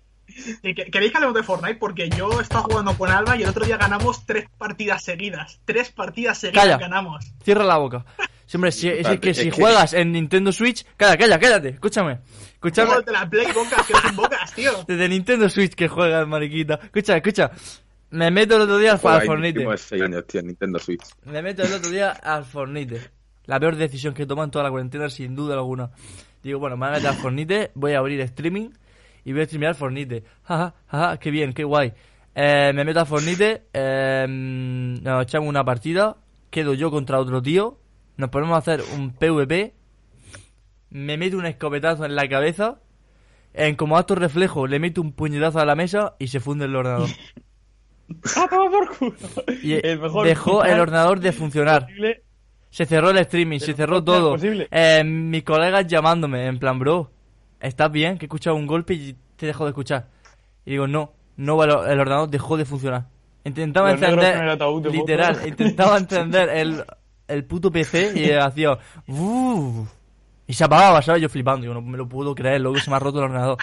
Que- 0.62 0.74
¿Queréis 0.90 1.10
que 1.12 1.18
hablemos 1.18 1.34
de 1.36 1.42
Fortnite? 1.42 1.76
Porque 1.76 2.08
yo 2.10 2.40
estaba 2.40 2.62
jugando 2.62 2.96
con 2.96 3.10
Alba 3.10 3.36
y 3.36 3.42
el 3.42 3.48
otro 3.48 3.64
día 3.64 3.76
ganamos 3.76 4.24
tres 4.26 4.46
partidas 4.58 5.02
seguidas. 5.04 5.60
Tres 5.64 5.90
partidas 5.90 6.38
seguidas 6.38 6.64
Calla. 6.64 6.78
ganamos. 6.78 7.24
cierra 7.44 7.64
la 7.64 7.76
boca. 7.76 8.04
Siempre, 8.46 8.70
si, 8.72 8.88
es 8.88 9.06
que 9.20 9.32
si 9.32 9.50
juegas 9.50 9.94
en 9.94 10.12
Nintendo 10.12 10.52
Switch. 10.52 10.84
Calla, 10.96 11.16
calla, 11.16 11.38
cállate. 11.38 11.68
Escúchame. 11.70 12.20
Escúchame. 12.54 12.92
La 13.06 13.28
Play 13.28 13.46
Bocas, 13.52 13.86
que 13.86 13.94
no 13.94 14.22
bocas, 14.22 14.52
tío. 14.54 14.72
Desde 14.86 15.08
Nintendo 15.08 15.48
Switch 15.48 15.74
que 15.74 15.88
juegas, 15.88 16.26
mariquita. 16.26 16.74
Escucha, 16.82 17.16
escucha. 17.16 17.50
Me 18.10 18.30
meto 18.30 18.56
el 18.56 18.62
otro 18.62 18.76
día 18.76 18.92
al, 18.92 18.98
Fortnite. 18.98 19.60
años, 20.02 20.26
tío, 20.26 20.40
en 20.40 20.46
Nintendo 20.48 20.78
Switch. 20.78 21.02
Me 21.24 21.40
meto 21.40 21.62
el 21.62 21.72
otro 21.72 21.90
día 21.90 22.10
al 22.10 22.44
Fortnite. 22.44 23.00
La 23.46 23.58
peor 23.58 23.76
decisión 23.76 24.12
que 24.12 24.24
he 24.24 24.26
tomado 24.26 24.44
en 24.44 24.50
toda 24.50 24.64
la 24.64 24.70
cuarentena, 24.70 25.08
sin 25.08 25.34
duda 25.34 25.54
alguna. 25.54 25.90
Digo, 26.42 26.58
bueno, 26.58 26.76
me 26.76 26.86
voy 26.86 26.94
a 26.94 26.96
meter 26.98 27.08
al 27.08 27.16
Fortnite, 27.16 27.70
voy 27.74 27.92
a 27.94 27.98
abrir 28.00 28.20
streaming 28.20 28.68
y 29.24 29.32
voy 29.32 29.42
a 29.42 29.44
streamear 29.46 29.74
Fortnite. 29.74 30.24
Jaja, 30.44 30.74
jaja, 30.86 31.16
qué 31.18 31.30
bien, 31.30 31.52
qué 31.52 31.64
guay. 31.64 31.92
Eh, 32.34 32.72
me 32.74 32.84
meto 32.84 33.00
al 33.00 33.06
Fortnite, 33.06 33.64
eh, 33.72 34.26
nos 34.28 35.22
echamos 35.22 35.48
una 35.48 35.64
partida, 35.64 36.16
quedo 36.50 36.72
yo 36.74 36.90
contra 36.90 37.18
otro 37.18 37.42
tío, 37.42 37.78
nos 38.16 38.30
ponemos 38.30 38.54
a 38.54 38.58
hacer 38.58 38.82
un 38.96 39.12
PvP, 39.12 39.74
me 40.90 41.16
meto 41.16 41.36
un 41.36 41.46
escopetazo 41.46 42.04
en 42.04 42.14
la 42.14 42.28
cabeza, 42.28 42.80
en 43.54 43.76
como 43.76 43.98
acto 43.98 44.14
reflejo 44.14 44.66
le 44.66 44.78
meto 44.78 45.02
un 45.02 45.12
puñetazo 45.12 45.58
a 45.60 45.66
la 45.66 45.74
mesa 45.74 46.14
y 46.18 46.28
se 46.28 46.40
funde 46.40 46.64
el 46.64 46.74
ordenador. 46.76 47.08
¡Ah, 48.36 48.46
toma 48.48 48.70
por 48.70 48.96
culo! 48.96 49.14
Y 49.62 49.74
El 49.86 50.00
mejor 50.00 50.26
dejó 50.26 50.64
el 50.64 50.80
ordenador 50.80 51.20
de 51.20 51.32
funcionar. 51.32 51.82
posible. 51.82 52.22
Se 52.70 52.86
cerró 52.86 53.10
el 53.10 53.18
streaming, 53.18 53.58
se 53.58 53.74
cerró 53.74 54.02
todo. 54.02 54.36
Eh, 54.70 55.04
mis 55.04 55.42
colegas 55.44 55.86
llamándome, 55.86 56.46
en 56.46 56.58
plan, 56.58 56.78
bro, 56.78 57.10
¿estás 57.62 57.90
bien? 57.90 58.18
Que 58.18 58.26
he 58.26 58.28
escuchado 58.28 58.56
un 58.56 58.66
golpe 58.66 58.94
y 58.94 59.16
te 59.36 59.46
dejo 59.46 59.64
de 59.64 59.70
escuchar. 59.70 60.08
Y 60.66 60.72
digo, 60.72 60.86
no, 60.86 61.12
no, 61.36 61.62
el 61.64 61.70
ordenador 61.70 62.28
dejó 62.28 62.56
de 62.56 62.64
funcionar. 62.64 63.06
Intentaba 63.44 63.92
Los 63.92 64.02
en 64.02 64.10
encender, 64.10 64.48
ataúd 64.48 64.82
de 64.82 64.90
literal, 64.90 65.40
intentaba 65.46 65.98
encender 65.98 66.48
el, 66.50 66.84
el 67.26 67.44
puto 67.44 67.72
PC 67.72 68.12
y 68.14 68.30
hacía, 68.32 68.78
"Uh", 69.08 69.84
y 70.46 70.52
se 70.54 70.64
apagaba, 70.64 71.02
¿sabes? 71.02 71.22
Yo 71.22 71.28
flipando, 71.28 71.62
digo, 71.62 71.74
no 71.74 71.80
me 71.82 71.96
lo 71.96 72.08
puedo 72.08 72.34
creer, 72.34 72.60
luego 72.60 72.78
se 72.78 72.90
me 72.90 72.96
ha 72.96 73.00
roto 73.00 73.18
el 73.18 73.24
ordenador. 73.24 73.58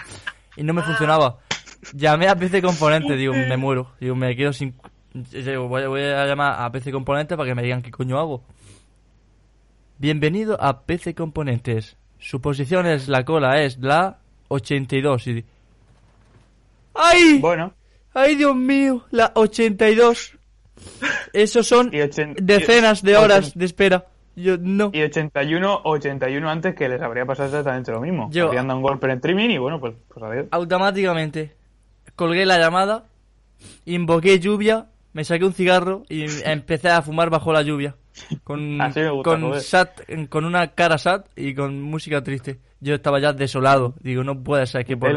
Y 0.56 0.62
no 0.64 0.74
me 0.74 0.82
funcionaba. 0.82 1.38
Llamé 1.94 2.28
a 2.28 2.36
PC 2.36 2.60
Componente, 2.60 3.16
digo, 3.16 3.32
me 3.32 3.56
muero. 3.56 3.92
Digo, 4.00 4.14
me 4.14 4.34
quedo 4.36 4.52
sin... 4.52 4.74
digo, 5.14 5.68
Voy, 5.68 5.86
voy 5.86 6.02
a 6.02 6.26
llamar 6.26 6.60
a 6.60 6.70
PC 6.70 6.92
Componente 6.92 7.36
para 7.36 7.48
que 7.48 7.54
me 7.54 7.62
digan 7.62 7.80
qué 7.80 7.90
coño 7.90 8.18
hago. 8.18 8.42
Bienvenido 9.98 10.60
a 10.60 10.82
PC 10.82 11.14
Componentes. 11.14 11.96
Su 12.20 12.40
posición 12.40 12.86
es 12.86 13.08
la 13.08 13.24
cola, 13.24 13.62
es 13.62 13.78
la 13.78 14.18
82. 14.48 15.26
Y... 15.26 15.44
¡Ay! 16.94 17.38
Bueno, 17.40 17.72
¡Ay, 18.14 18.36
Dios 18.36 18.54
mío! 18.56 19.04
La 19.10 19.32
82. 19.34 20.36
Esos 21.32 21.66
son 21.66 21.90
decenas 21.90 23.02
de 23.02 23.16
horas 23.16 23.54
de 23.54 23.64
espera. 23.64 24.06
Yo 24.36 24.56
no. 24.58 24.90
Y 24.94 25.02
81, 25.02 25.80
81 25.84 26.48
antes 26.50 26.74
que 26.74 26.88
les 26.88 27.02
habría 27.02 27.26
pasado 27.26 27.48
exactamente 27.48 27.92
lo 27.92 28.00
mismo. 28.00 28.30
Yo- 28.32 28.46
Habrían 28.46 28.68
dado 28.68 28.78
un 28.78 28.82
golpe 28.84 29.06
en 29.06 29.12
streaming 29.12 29.50
y 29.50 29.58
bueno, 29.58 29.78
pues, 29.80 29.94
pues 30.08 30.22
adiós. 30.24 30.46
Automáticamente 30.50 31.54
colgué 32.16 32.46
la 32.46 32.58
llamada, 32.58 33.04
invoqué 33.84 34.38
lluvia, 34.40 34.86
me 35.12 35.24
saqué 35.24 35.44
un 35.44 35.52
cigarro 35.52 36.04
y 36.08 36.24
empecé 36.44 36.88
a 36.88 37.02
fumar 37.02 37.28
bajo 37.30 37.52
la 37.52 37.62
lluvia. 37.62 37.96
Con, 38.44 38.80
Así 38.80 39.00
me 39.00 39.10
gusta, 39.10 39.30
con, 39.30 39.40
sat- 39.60 40.28
con 40.28 40.44
una 40.44 40.68
cara 40.74 40.98
sad 40.98 41.24
y 41.36 41.54
con 41.54 41.80
música 41.80 42.22
triste. 42.22 42.60
Yo 42.80 42.94
estaba 42.94 43.20
ya 43.20 43.32
desolado. 43.32 43.94
Digo, 44.00 44.24
no 44.24 44.42
puede 44.42 44.66
ser 44.66 44.84
que 44.84 44.96
por, 44.96 45.08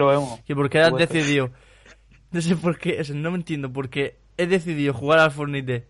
que 0.46 0.56
porque 0.56 0.80
has 0.82 0.92
decidido. 1.08 1.50
No 2.32 2.42
sé 2.42 2.56
por 2.56 2.78
qué, 2.78 3.02
no 3.14 3.32
me 3.32 3.38
entiendo. 3.38 3.72
Porque 3.72 4.18
he 4.38 4.48
decidido 4.48 4.94
jugar 4.94 5.20
al 5.20 5.32
Fortnite 5.32 5.88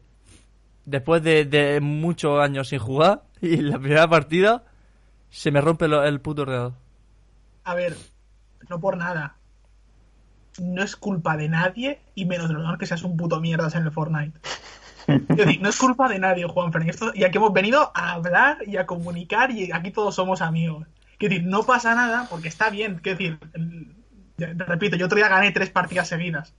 después 0.86 1.24
de, 1.24 1.45
de 1.45 1.80
muchos 1.82 2.39
años 2.39 2.68
sin 2.70 2.80
jugar 2.80 3.24
y 3.41 3.54
en 3.56 3.70
la 3.70 3.80
primera 3.80 4.08
partida 4.08 4.66
se 5.30 5.49
me 5.51 5.62
rompe 5.62 5.88
lo- 5.88 6.04
el 6.04 6.20
puto 6.22 6.43
ordenador. 6.43 6.74
A 7.64 7.74
ver, 7.76 7.95
no 8.70 8.80
por 8.80 8.97
nada. 8.97 9.38
No 10.62 10.84
es 10.84 10.95
culpa 10.95 11.36
de 11.38 11.49
nadie 11.49 11.99
y 12.14 12.26
menos 12.26 12.47
de 12.49 12.54
los 12.56 12.78
que 12.78 12.86
seas 12.86 13.01
un 13.04 13.18
puto 13.18 13.39
mierdas 13.39 13.74
en 13.76 13.84
el 13.84 13.91
Fortnite. 13.91 14.39
No 15.62 15.70
es 15.70 15.78
culpa 15.78 16.08
de 16.10 16.20
nadie, 16.20 16.45
Juanfran. 16.47 16.86
Y, 16.88 16.89
esto, 16.89 17.12
y 17.14 17.24
aquí 17.24 17.38
hemos 17.38 17.54
venido 17.54 17.91
a 17.93 18.14
hablar 18.14 18.58
y 18.66 18.78
a 18.78 18.86
comunicar 18.86 19.51
y 19.51 19.72
aquí 19.72 19.91
todos 19.91 20.16
somos 20.16 20.41
amigos. 20.41 20.88
Es 21.20 21.30
decir, 21.30 21.43
no 21.45 21.64
pasa 21.64 21.95
nada 21.95 22.28
porque 22.30 22.47
está 22.49 22.70
bien. 22.70 22.95
Es 22.97 23.04
decir, 23.04 23.39
el- 23.54 23.95
repito, 24.58 24.95
yo 24.97 25.06
otro 25.06 25.18
día 25.18 25.30
gané 25.30 25.51
tres 25.51 25.70
partidas 25.70 26.08
seguidas. 26.08 26.54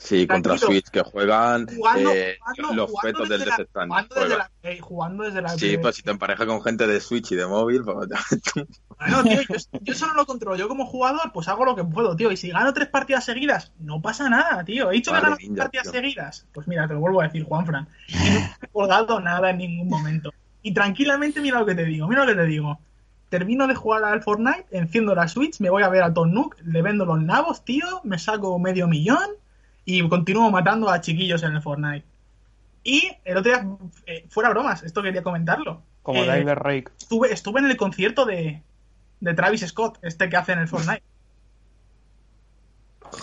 Sí, 0.00 0.26
contra. 0.26 0.56
Switch, 0.56 0.88
que 0.90 1.02
juegan 1.02 1.66
Jugando, 1.66 2.10
eh, 2.12 2.38
jugando- 2.40 2.74
los 2.74 2.90
jugando 2.90 3.18
fetos 3.24 3.28
del 3.28 3.40
la- 3.48 3.56
Death 3.56 3.68
jugando 3.72 4.14
desde 4.14 4.36
la 4.36 4.50
jugando 4.80 5.24
desde 5.24 5.42
la 5.42 5.48
Sí, 5.50 5.76
pues 5.78 5.96
si 5.96 6.02
te 6.02 6.10
emparejas 6.12 6.46
con 6.46 6.62
gente 6.62 6.86
de 6.86 7.00
Switch 7.00 7.32
y 7.32 7.36
de 7.36 7.46
móvil, 7.46 7.82
pues 7.82 8.08
Bueno, 8.98 9.22
tío, 9.24 9.40
yo, 9.42 9.56
yo 9.80 9.94
solo 9.94 10.14
lo 10.14 10.26
controlo. 10.26 10.56
Yo 10.56 10.68
como 10.68 10.86
jugador, 10.86 11.30
pues 11.32 11.46
hago 11.48 11.64
lo 11.64 11.76
que 11.76 11.84
puedo, 11.84 12.16
tío. 12.16 12.32
Y 12.32 12.36
si 12.36 12.50
gano 12.50 12.72
tres 12.72 12.88
partidas 12.88 13.24
seguidas, 13.24 13.72
no 13.78 14.00
pasa 14.00 14.28
nada, 14.28 14.64
tío. 14.64 14.90
He 14.90 14.94
dicho 14.94 15.10
Vale, 15.12 15.22
que 15.22 15.26
gano 15.26 15.36
tres 15.38 15.58
partidas 15.58 15.82
tío. 15.84 15.92
seguidas. 15.92 16.46
Pues 16.52 16.66
mira, 16.68 16.86
te 16.88 16.94
lo 16.94 17.00
vuelvo 17.00 17.20
a 17.20 17.24
decir, 17.24 17.44
Juanfran. 17.44 17.88
Y 18.08 18.14
no 18.14 18.38
he 18.62 18.68
colgado 18.68 19.20
nada 19.20 19.50
en 19.50 19.58
ningún 19.58 19.88
momento. 19.88 20.30
Y 20.62 20.72
tranquilamente, 20.72 21.40
mira 21.40 21.60
lo 21.60 21.66
que 21.66 21.74
te 21.74 21.84
digo, 21.84 22.08
mira 22.08 22.24
lo 22.24 22.32
que 22.32 22.36
te 22.38 22.46
digo. 22.46 22.78
Termino 23.28 23.66
de 23.66 23.74
jugar 23.74 24.04
al 24.04 24.22
Fortnite, 24.22 24.66
enciendo 24.70 25.14
la 25.14 25.28
Switch, 25.28 25.60
me 25.60 25.70
voy 25.70 25.82
a 25.82 25.88
ver 25.88 26.02
a 26.02 26.12
Tom 26.14 26.32
Nook, 26.32 26.56
le 26.64 26.82
vendo 26.82 27.04
los 27.04 27.20
nabos, 27.22 27.64
tío, 27.64 28.00
me 28.04 28.18
saco 28.18 28.58
medio 28.58 28.88
millón 28.88 29.28
y 29.90 30.06
continúo 30.06 30.50
matando 30.50 30.90
a 30.90 31.00
chiquillos 31.00 31.42
en 31.42 31.54
el 31.54 31.62
Fortnite. 31.62 32.04
Y 32.84 33.10
el 33.24 33.38
otro 33.38 33.50
día, 33.50 33.66
eh, 34.04 34.26
fuera 34.28 34.50
bromas, 34.50 34.82
esto 34.82 35.02
quería 35.02 35.22
comentarlo. 35.22 35.82
Como 36.02 36.22
Eh, 36.22 36.26
Tyler 36.26 36.58
Rake. 36.58 36.90
estuve, 36.98 37.32
estuve 37.32 37.60
en 37.60 37.70
el 37.70 37.76
concierto 37.78 38.26
de, 38.26 38.62
de 39.20 39.34
Travis 39.34 39.66
Scott, 39.66 39.98
este 40.02 40.28
que 40.28 40.36
hace 40.36 40.52
en 40.52 40.58
el 40.58 40.68
Fortnite. 40.68 41.02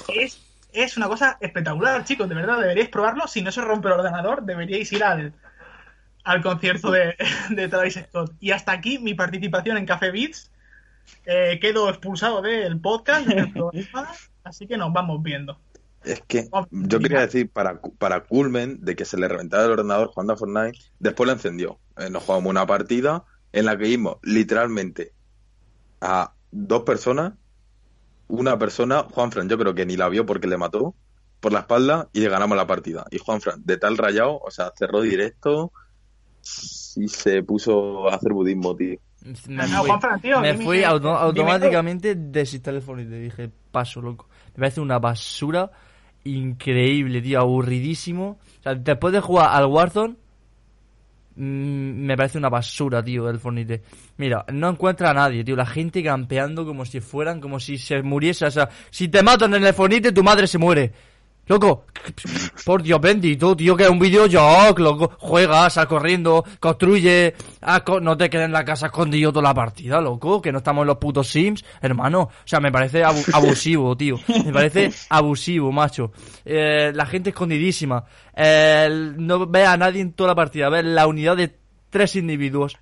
Es, 0.07 0.41
es 0.73 0.97
una 0.97 1.07
cosa 1.07 1.37
espectacular, 1.39 2.03
chicos, 2.03 2.27
de 2.27 2.33
verdad, 2.33 2.59
deberíais 2.59 2.89
probarlo. 2.89 3.27
Si 3.27 3.43
no 3.43 3.51
se 3.51 3.61
rompe 3.61 3.87
el 3.87 3.93
ordenador, 3.93 4.41
deberíais 4.43 4.91
ir 4.91 5.03
al, 5.03 5.33
al 6.23 6.41
concierto 6.41 6.89
de, 6.89 7.15
de 7.51 7.67
Travis 7.67 7.99
Scott. 8.09 8.33
Y 8.39 8.49
hasta 8.49 8.71
aquí 8.71 8.97
mi 8.97 9.13
participación 9.13 9.77
en 9.77 9.85
Café 9.85 10.09
Beats. 10.09 10.49
Eh, 11.27 11.59
quedo 11.61 11.87
expulsado 11.89 12.41
del 12.41 12.79
podcast, 12.79 13.27
del 13.27 13.51
programa, 13.51 14.11
así 14.43 14.65
que 14.65 14.77
nos 14.77 14.91
vamos 14.91 15.21
viendo. 15.21 15.59
Es 16.05 16.21
que 16.27 16.47
Oh, 16.51 16.65
yo 16.71 16.99
quería 16.99 17.21
decir, 17.21 17.49
para, 17.49 17.81
para 17.97 18.23
Culmen, 18.25 18.77
de 18.81 18.95
que 18.95 19.05
se 19.05 19.17
le 19.17 19.27
reventaba 19.27 19.65
el 19.65 19.71
ordenador 19.71 20.07
jugando 20.09 20.33
a 20.33 20.37
Fortnite, 20.37 20.77
después 20.99 21.27
lo 21.27 21.33
encendió. 21.33 21.79
Eh, 21.97 22.09
nos 22.09 22.23
jugamos 22.23 22.49
una 22.49 22.65
partida 22.67 23.23
en 23.51 23.65
la 23.65 23.77
que 23.77 23.85
vimos 23.85 24.17
literalmente 24.21 25.13
a 26.01 26.33
dos 26.51 26.83
personas, 26.83 27.33
una 28.27 28.57
persona, 28.57 29.03
Juanfran, 29.03 29.49
yo 29.49 29.57
creo 29.57 29.73
que 29.75 29.85
ni 29.85 29.97
la 29.97 30.09
vio 30.09 30.25
porque 30.25 30.47
le 30.47 30.57
mató 30.57 30.95
por 31.39 31.51
la 31.53 31.59
espalda 31.59 32.09
y 32.13 32.19
le 32.21 32.29
ganamos 32.29 32.57
la 32.57 32.67
partida. 32.67 33.05
Y 33.11 33.17
Juanfran, 33.19 33.61
de 33.65 33.77
tal 33.77 33.97
rayado, 33.97 34.39
o 34.39 34.51
sea, 34.51 34.71
cerró 34.77 35.01
directo 35.01 35.71
y 36.95 37.07
se 37.07 37.43
puso 37.43 38.07
a 38.09 38.15
hacer 38.15 38.31
budismo, 38.33 38.75
tío. 38.75 38.97
Me 39.47 39.67
No, 39.67 39.79
fui, 39.79 39.89
Juanfran, 39.89 40.21
tío, 40.21 40.39
me 40.41 40.53
fui 40.55 40.77
que- 40.79 40.85
auto- 40.85 41.07
dime 41.07 41.19
automáticamente 41.19 42.15
desinstalé 42.15 42.77
el 42.77 42.83
Fortnite. 42.83 43.19
Dije, 43.19 43.49
paso, 43.71 44.01
loco. 44.01 44.27
Me 44.53 44.59
parece 44.59 44.81
una 44.81 44.99
basura 44.99 45.71
increíble, 46.25 47.21
tío, 47.21 47.39
aburridísimo. 47.39 48.37
O 48.59 48.63
sea, 48.63 48.75
después 48.75 49.13
de 49.13 49.21
jugar 49.21 49.49
al 49.51 49.67
Warzone, 49.67 50.15
mm, 51.35 52.05
me 52.05 52.17
parece 52.17 52.37
una 52.37 52.49
basura, 52.49 53.03
tío, 53.03 53.29
el 53.29 53.39
Fortnite. 53.39 53.83
Mira, 54.17 54.45
no 54.51 54.69
encuentra 54.69 55.11
a 55.11 55.13
nadie, 55.13 55.43
tío. 55.43 55.55
La 55.55 55.65
gente 55.65 56.03
campeando 56.03 56.65
como 56.65 56.85
si 56.85 56.99
fueran, 56.99 57.39
como 57.39 57.59
si 57.59 57.77
se 57.77 58.01
muriese. 58.01 58.45
O 58.45 58.51
sea, 58.51 58.69
si 58.89 59.07
te 59.07 59.23
matan 59.23 59.53
en 59.53 59.65
el 59.65 59.73
Fortnite, 59.73 60.11
tu 60.11 60.23
madre 60.23 60.47
se 60.47 60.57
muere. 60.57 60.91
Loco, 61.47 61.85
por 62.65 62.81
Dios 62.81 62.99
bendito, 62.99 63.55
tío, 63.55 63.75
que 63.77 63.83
es 63.83 63.89
un 63.89 63.99
videojuego, 63.99 64.73
loco. 64.79 65.11
Juegas, 65.19 65.73
sal 65.73 65.87
corriendo, 65.87 66.43
construye, 66.59 67.35
co- 67.83 67.99
no 67.99 68.17
te 68.17 68.29
quedes 68.31 68.45
en 68.45 68.51
la 68.51 68.65
casa 68.65 68.87
escondido 68.87 69.31
toda 69.31 69.43
la 69.49 69.53
partida, 69.53 70.01
loco, 70.01 70.41
que 70.41 70.51
no 70.51 70.57
estamos 70.57 70.81
en 70.81 70.87
los 70.87 70.97
putos 70.97 71.27
Sims, 71.27 71.63
hermano. 71.81 72.21
O 72.21 72.31
sea, 72.45 72.59
me 72.59 72.71
parece 72.71 73.03
abu- 73.03 73.23
abusivo, 73.33 73.95
tío. 73.95 74.17
Me 74.45 74.51
parece 74.51 74.91
abusivo, 75.09 75.71
macho. 75.71 76.11
Eh, 76.43 76.91
la 76.95 77.05
gente 77.05 77.29
escondidísima. 77.29 78.05
Eh, 78.35 79.13
no 79.17 79.45
ve 79.45 79.65
a 79.65 79.77
nadie 79.77 80.01
en 80.01 80.13
toda 80.13 80.29
la 80.29 80.35
partida, 80.35 80.69
ve 80.69 80.81
la 80.81 81.05
unidad 81.05 81.37
de 81.37 81.55
tres 81.91 82.15
individuos. 82.15 82.77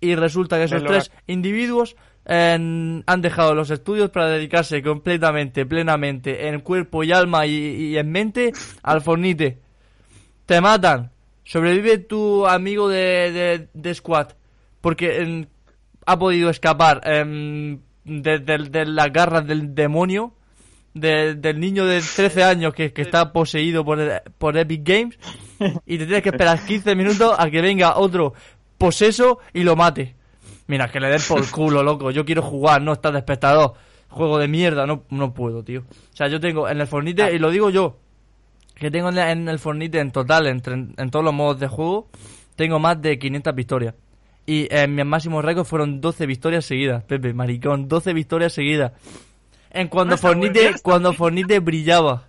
Y 0.00 0.14
resulta 0.14 0.56
que 0.58 0.64
esos 0.64 0.82
Ves 0.84 0.88
tres 0.88 1.10
individuos 1.26 1.96
en- 2.28 3.02
han 3.06 3.22
dejado 3.22 3.54
los 3.54 3.70
estudios 3.70 4.10
para 4.10 4.28
dedicarse 4.28 4.82
completamente, 4.82 5.66
plenamente, 5.66 6.46
en 6.48 6.60
cuerpo 6.60 7.02
y 7.02 7.10
alma 7.12 7.46
y, 7.46 7.96
en 7.96 8.10
mente 8.12 8.52
al 8.82 9.00
Fornite. 9.00 9.58
Te 10.46 10.60
matan. 10.60 11.10
Sobrevive 11.44 11.98
tu 11.98 12.46
amigo 12.46 12.88
de, 12.88 13.68
de, 13.72 13.94
Squad. 13.94 14.28
Porque 14.82 15.20
em, 15.22 15.46
ha 16.06 16.18
podido 16.18 16.50
escapar 16.50 17.00
em, 17.04 17.80
de, 18.04 18.38
de- 18.38 18.84
las 18.86 19.12
garras 19.12 19.46
del 19.46 19.74
demonio. 19.74 20.34
de- 20.94 21.34
del 21.36 21.60
niño 21.60 21.86
de 21.86 22.00
13 22.16 22.42
años 22.42 22.74
que, 22.74 22.92
está 22.96 23.32
poseído 23.32 23.84
por, 23.84 23.98
por 24.38 24.56
Epic 24.58 24.82
Games. 24.86 25.18
Y 25.86 25.96
te 25.98 26.04
tienes 26.06 26.22
que 26.22 26.28
esperar 26.30 26.58
15 26.64 26.94
minutos 26.94 27.34
a 27.38 27.48
que 27.50 27.60
venga 27.62 27.96
otro 27.96 28.34
poseso 28.78 29.38
y 29.52 29.62
lo 29.64 29.74
mate. 29.76 30.14
Mira, 30.68 30.88
que 30.90 31.00
le 31.00 31.08
den 31.08 31.20
por 31.26 31.50
culo, 31.50 31.82
loco. 31.82 32.10
Yo 32.12 32.24
quiero 32.24 32.42
jugar, 32.42 32.80
no 32.82 32.92
estar 32.92 33.12
de 33.12 33.18
espectador. 33.18 33.74
Juego 34.08 34.38
de 34.38 34.48
mierda, 34.48 34.86
no, 34.86 35.02
no 35.10 35.34
puedo, 35.34 35.62
tío. 35.64 35.80
O 35.80 36.16
sea, 36.16 36.28
yo 36.28 36.38
tengo 36.40 36.68
en 36.68 36.80
el 36.80 36.86
Fornite, 36.86 37.34
y 37.34 37.38
lo 37.38 37.50
digo 37.50 37.68
yo, 37.70 37.98
que 38.74 38.90
tengo 38.90 39.08
en, 39.10 39.18
en 39.18 39.48
el 39.48 39.58
Fornite 39.58 39.98
en 39.98 40.12
total, 40.12 40.46
entre, 40.46 40.74
en 40.74 41.10
todos 41.10 41.24
los 41.24 41.34
modos 41.34 41.58
de 41.60 41.66
juego, 41.68 42.08
tengo 42.56 42.78
más 42.78 43.00
de 43.02 43.18
500 43.18 43.54
victorias. 43.54 43.94
Y 44.46 44.66
en 44.74 44.94
mis 44.94 45.04
máximos 45.04 45.44
récords 45.44 45.68
fueron 45.68 46.00
12 46.00 46.24
victorias 46.26 46.64
seguidas, 46.64 47.04
Pepe, 47.04 47.34
maricón, 47.34 47.86
12 47.86 48.14
victorias 48.14 48.52
seguidas. 48.54 48.92
En 49.70 49.88
cuando 49.88 50.14
Ah, 50.14 50.18
Fornite, 50.18 50.74
cuando. 50.82 51.12
Fornite 51.12 51.58
brillaba. 51.60 52.24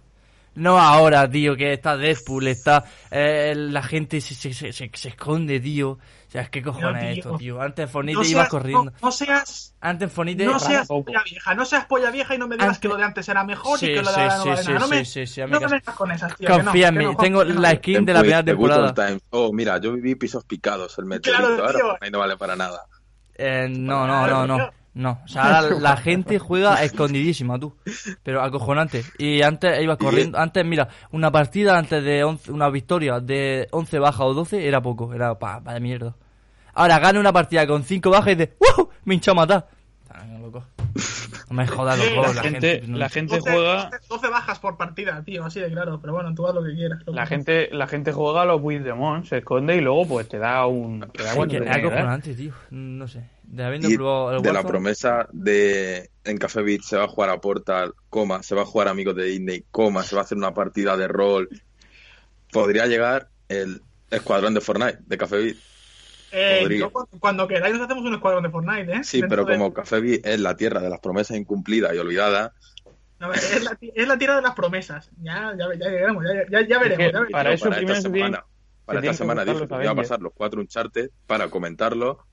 No 0.56 0.78
ahora, 0.78 1.30
tío, 1.30 1.56
que 1.56 1.72
está 1.72 1.96
Deadpool, 1.96 2.48
está... 2.48 2.84
eh, 3.12 3.54
la 3.56 3.82
gente 3.84 4.20
se, 4.20 4.36
se, 4.36 4.52
se- 4.54 4.92
se 4.94 5.08
esconde, 5.08 5.62
tío. 5.62 5.98
O 6.30 6.32
sea, 6.32 6.44
es 6.44 6.50
que 6.52 6.62
cojones 6.62 7.18
esto, 7.18 7.38
tío. 7.38 7.60
Antes 7.60 7.84
en 7.86 7.90
Fornite 7.90 8.20
No 8.20 8.24
ibas 8.24 8.50
corriendo. 8.50 8.92
no, 8.92 8.98
no 9.02 9.12
seas, 9.12 9.74
Antes 9.82 10.12
Fornite... 10.14 10.46
no 10.46 10.60
seas 10.60 10.88
poco. 10.88 11.06
polla 11.06 11.24
vieja, 11.24 11.56
no 11.56 11.66
seas 11.66 11.86
polla 11.86 12.12
vieja 12.12 12.36
y 12.36 12.38
no 12.38 12.48
me 12.48 12.54
digas 12.54 12.68
Antes- 12.68 12.80
que 12.82 12.88
lo 12.88 12.98
de 12.98 13.04
antes 13.04 13.28
era 13.30 13.44
mejor 13.44 13.80
Sí, 13.80 13.88
y 13.88 13.94
que 13.96 14.02
lo 14.04 14.12
de 14.12 14.22
ahora 14.22 14.38
no 14.38 14.44
sí, 14.58 14.64
sí. 14.64 14.72
No 14.74 14.80
sí, 14.82 14.90
me, 14.92 15.06
sí, 15.06 15.26
sí, 15.26 15.42
no 15.42 15.48
me 15.48 15.58
vengas 15.60 15.96
con 15.96 16.12
esas, 16.12 16.38
tío. 16.38 16.48
Confía 16.50 16.90
en 16.90 16.98
mí, 16.98 17.04
no, 17.06 17.16
tengo 17.16 17.44
la 17.44 17.76
skin 17.78 18.06
de 18.06 18.14
la 18.14 18.20
primera 18.20 18.44
temporada. 18.44 18.94
Oh, 19.32 19.52
mira, 19.52 19.80
yo 19.80 19.92
viví 19.94 20.14
pisos 20.14 20.46
picados, 20.46 21.00
el 21.00 21.06
meteorito. 21.06 21.48
Claro, 21.56 21.66
ahora 21.90 22.10
no 22.12 22.20
vale 22.20 22.38
para 22.38 22.56
nada. 22.56 22.86
Eh, 23.34 23.68
no, 23.68 24.06
no, 24.06 24.28
no, 24.28 24.46
no. 24.46 24.70
No, 24.94 25.22
o 25.24 25.28
sea, 25.28 25.44
ahora 25.60 25.76
la 25.80 25.98
gente 25.98 26.40
juega 26.40 26.84
escondidísima, 26.84 27.60
tú. 27.60 27.76
Pero 28.24 28.42
acojonante. 28.42 29.04
Y 29.18 29.42
antes 29.42 29.82
ibas 29.82 29.98
corriendo. 29.98 30.38
Antes, 30.38 30.66
mira, 30.66 30.90
una 31.12 31.32
partida 31.32 31.78
antes 31.78 32.04
de 32.04 32.24
11, 32.24 32.52
una 32.52 32.70
victoria 32.70 33.20
de 33.20 33.68
11 33.72 34.00
bajas 34.00 34.22
o 34.22 34.34
12 34.34 34.68
era 34.68 34.82
poco. 34.82 35.14
Era 35.14 35.38
pa, 35.38 35.62
pa 35.62 35.74
de 35.74 35.80
mierda. 35.80 36.16
Ahora 36.74 37.00
gana 37.00 37.20
una 37.20 37.32
partida 37.34 37.66
con 37.68 37.84
5 37.84 38.10
bajas 38.10 38.34
y 38.34 38.36
dices, 38.36 38.56
¡Uh! 38.78 38.86
Me 39.06 39.16
hincha 39.16 39.32
a 39.32 39.36
matar. 39.36 39.68
Ah, 40.10 40.24
loco. 40.42 40.64
No 41.50 41.56
me 41.56 41.68
jodas, 41.68 41.98
Sí, 42.00 42.10
loco. 42.16 42.28
la 42.28 42.34
La 42.34 42.42
gente- 42.42 42.72
gente. 42.72 42.88
no- 42.88 42.98
la 42.98 43.10
gente 43.10 43.38
12, 43.38 43.52
juega 43.52 43.90
12 44.10 44.28
bajas 44.30 44.60
por 44.60 44.78
partida, 44.78 45.22
tío, 45.24 45.46
así 45.46 45.60
de 45.60 45.70
claro. 45.72 46.00
Pero 46.02 46.14
bueno, 46.14 46.34
tú 46.34 46.48
haz 46.48 46.54
lo 46.56 46.64
que 46.64 46.74
quieras. 46.74 47.00
La 47.08 47.26
gente, 47.26 47.70
la 47.72 47.88
gente 47.88 48.12
juega 48.12 48.42
a 48.42 48.46
los 48.46 48.62
Demon, 48.64 49.24
se 49.26 49.38
esconde 49.38 49.76
y 49.78 49.82
luego 49.82 50.08
pues 50.08 50.28
te 50.28 50.38
da 50.40 50.66
un. 50.66 51.00
Te 51.12 51.24
da 51.24 51.36
cuando 51.36 51.54
que 51.54 51.62
dar. 51.62 51.80
acojonante, 51.80 52.34
tío. 52.34 52.54
No 52.72 53.08
sé. 53.08 53.24
De 53.52 53.64
habiendo 53.64 53.90
Y 53.90 53.96
probado 53.96 54.38
el 54.38 54.42
de 54.44 54.54
la 54.54 54.64
promesa 54.64 55.28
de 55.32 56.12
en 56.24 56.38
Café 56.38 56.62
Beat 56.62 56.82
se 56.82 56.98
va 56.98 57.06
a 57.06 57.08
jugar 57.08 57.32
a 57.32 57.42
Portal, 57.42 57.94
coma, 58.10 58.44
se 58.44 58.54
va 58.54 58.62
a 58.62 58.66
jugar 58.66 58.88
a 58.88 58.92
Amigos 58.92 59.16
de 59.16 59.24
Disney, 59.26 59.66
coma, 59.72 60.04
se 60.04 60.16
va 60.16 60.22
a 60.22 60.26
hacer 60.26 60.38
una 60.38 60.54
partida 60.54 60.96
de 60.96 61.08
rol. 61.08 61.50
Podría 62.52 62.86
llegar 62.86 63.30
el 63.48 63.82
escuadrón 64.12 64.54
de 64.54 64.62
Fortnite 64.62 65.00
de 65.06 65.18
Café 65.18 65.38
Beat. 65.38 65.56
Eh, 66.32 66.78
yo, 66.78 66.92
cuando, 67.20 67.48
queráis 67.48 67.74
nos 67.74 67.86
hacemos 67.86 68.06
un 68.06 68.14
escuadrón 68.14 68.44
de 68.44 68.52
Fortnite, 68.52 68.94
¿eh? 68.98 69.04
Sí, 69.04 69.20
Dentro 69.22 69.38
pero 69.46 69.50
de- 69.50 69.58
como 69.58 69.74
Café 69.74 70.00
Beat 70.00 70.26
es 70.28 70.40
la 70.40 70.56
tierra 70.56 70.80
de 70.80 70.90
las 70.90 71.00
promesas 71.00 71.36
incumplidas 71.38 71.94
y 71.96 71.98
olvidadas, 71.98 72.52
No, 73.20 73.34
es, 73.34 73.64
la, 73.64 73.76
es 73.82 74.08
la 74.08 74.18
tierra 74.18 74.36
de 74.36 74.44
las 74.44 74.54
promesas. 74.54 75.10
Ya, 75.22 75.54
ya, 75.58 75.68
ya 75.76 75.90
llegaremos, 75.90 76.24
ya, 76.24 76.46
ya, 76.62 76.68
ya 76.68 76.80
veremos. 76.80 76.98
que 76.98 77.12
ya 77.12 77.20
veremos. 77.20 77.32
para 77.32 77.52
eso 77.54 77.70
para 77.70 77.82
esta 77.82 78.02
semana, 78.02 78.46
para 78.86 79.00
esta 79.00 79.12
que 79.12 79.18
semana 79.18 79.44
dije 79.44 79.66
iba 79.82 79.92
a 79.92 79.96
pasar 79.96 80.22
los 80.22 80.34
cuatro 80.34 80.62
Uncharted 80.62 81.10
para 81.26 81.50
comentarlo. 81.50 82.26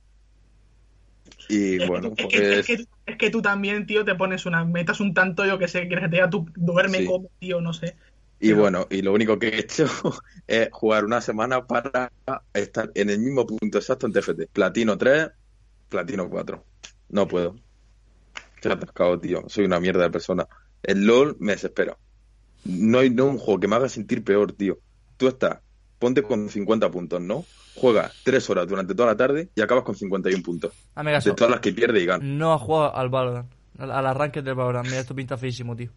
Y 1.49 1.81
Es, 1.83 1.89
bueno, 1.89 2.13
es 2.17 2.27
que- 2.27 2.37
es 2.59 2.67
pues 2.67 2.67
que- 2.67 2.87
es 3.13 3.17
que 3.19 3.31
tú 3.31 3.41
también, 3.43 3.87
tío, 3.87 4.05
te 4.05 4.15
pones 4.15 4.47
una 4.47 4.65
metas 4.65 5.01
un 5.01 5.15
tanto, 5.15 5.45
yo 5.47 5.59
que 5.59 5.69
sé, 5.69 5.83
que 5.83 5.89
quieres 5.89 6.05
que 6.05 6.11
te 6.11 6.17
diga 6.17 6.31
tú 6.31 6.47
duerme 6.57 6.99
Sí. 6.99 7.07
como, 7.07 7.31
tío, 7.39 7.61
no 7.61 7.73
sé. 7.73 7.97
Y 8.41 8.49
Pero- 8.49 8.61
bueno, 8.61 8.87
y 8.91 9.01
lo 9.03 9.13
único 9.15 9.39
que 9.39 9.49
he 9.49 9.61
hecho 9.61 9.87
es 10.47 10.69
jugar 10.73 11.05
una 11.05 11.21
semana 11.21 11.67
para 11.67 12.13
estar 12.53 12.91
en 12.95 13.11
el 13.11 13.19
mismo 13.21 13.47
punto 13.47 13.79
exacto 13.79 14.07
en 14.07 14.13
TFT. 14.13 14.49
Platino 14.53 14.99
3, 14.99 15.31
Platino 15.89 16.29
4. 16.29 16.65
No 17.09 17.27
puedo. 17.29 17.57
Estoy 18.57 18.73
atascado, 18.73 19.19
tío. 19.21 19.45
Soy 19.49 19.65
una 19.65 19.79
mierda 19.81 20.03
de 20.03 20.11
persona. 20.11 20.47
El 20.83 21.07
LOL 21.07 21.37
me 21.39 21.53
desespera. 21.53 21.97
No 22.65 22.99
hay 22.99 23.11
no 23.11 23.27
un 23.27 23.39
juego 23.39 23.61
que 23.61 23.69
me 23.69 23.77
haga 23.77 23.89
sentir 23.89 24.25
peor, 24.25 24.53
tío. 24.53 24.79
Tú 25.17 25.29
estás, 25.29 25.61
ponte 25.99 26.23
con 26.23 26.49
50 26.49 26.91
puntos, 26.91 27.21
¿no? 27.21 27.45
Juegas 27.75 28.13
3 28.25 28.51
horas 28.51 28.67
durante 28.69 28.95
toda 28.95 29.09
la 29.09 29.17
tarde 29.17 29.49
y 29.55 29.61
acabas 29.61 29.85
con 29.85 29.95
51 29.95 30.43
puntos. 30.43 30.73
Hazme 30.95 31.11
De 31.11 31.17
caso. 31.19 31.35
todas 31.35 31.51
las 31.51 31.61
que 31.61 31.73
pierdes 31.73 32.03
y 32.03 32.07
ganas. 32.07 32.27
No 32.27 32.53
ha 32.53 32.59
jugado 32.59 32.97
al 32.97 33.09
Valorant. 33.09 33.51
Al, 33.79 33.91
al 33.91 34.07
arranque 34.07 34.41
del 34.43 34.55
Valorant. 34.55 34.87
Mira, 34.87 35.01
esto 35.01 35.15
pinta 35.15 35.37
feísimo, 35.37 35.77
tío. 35.77 35.91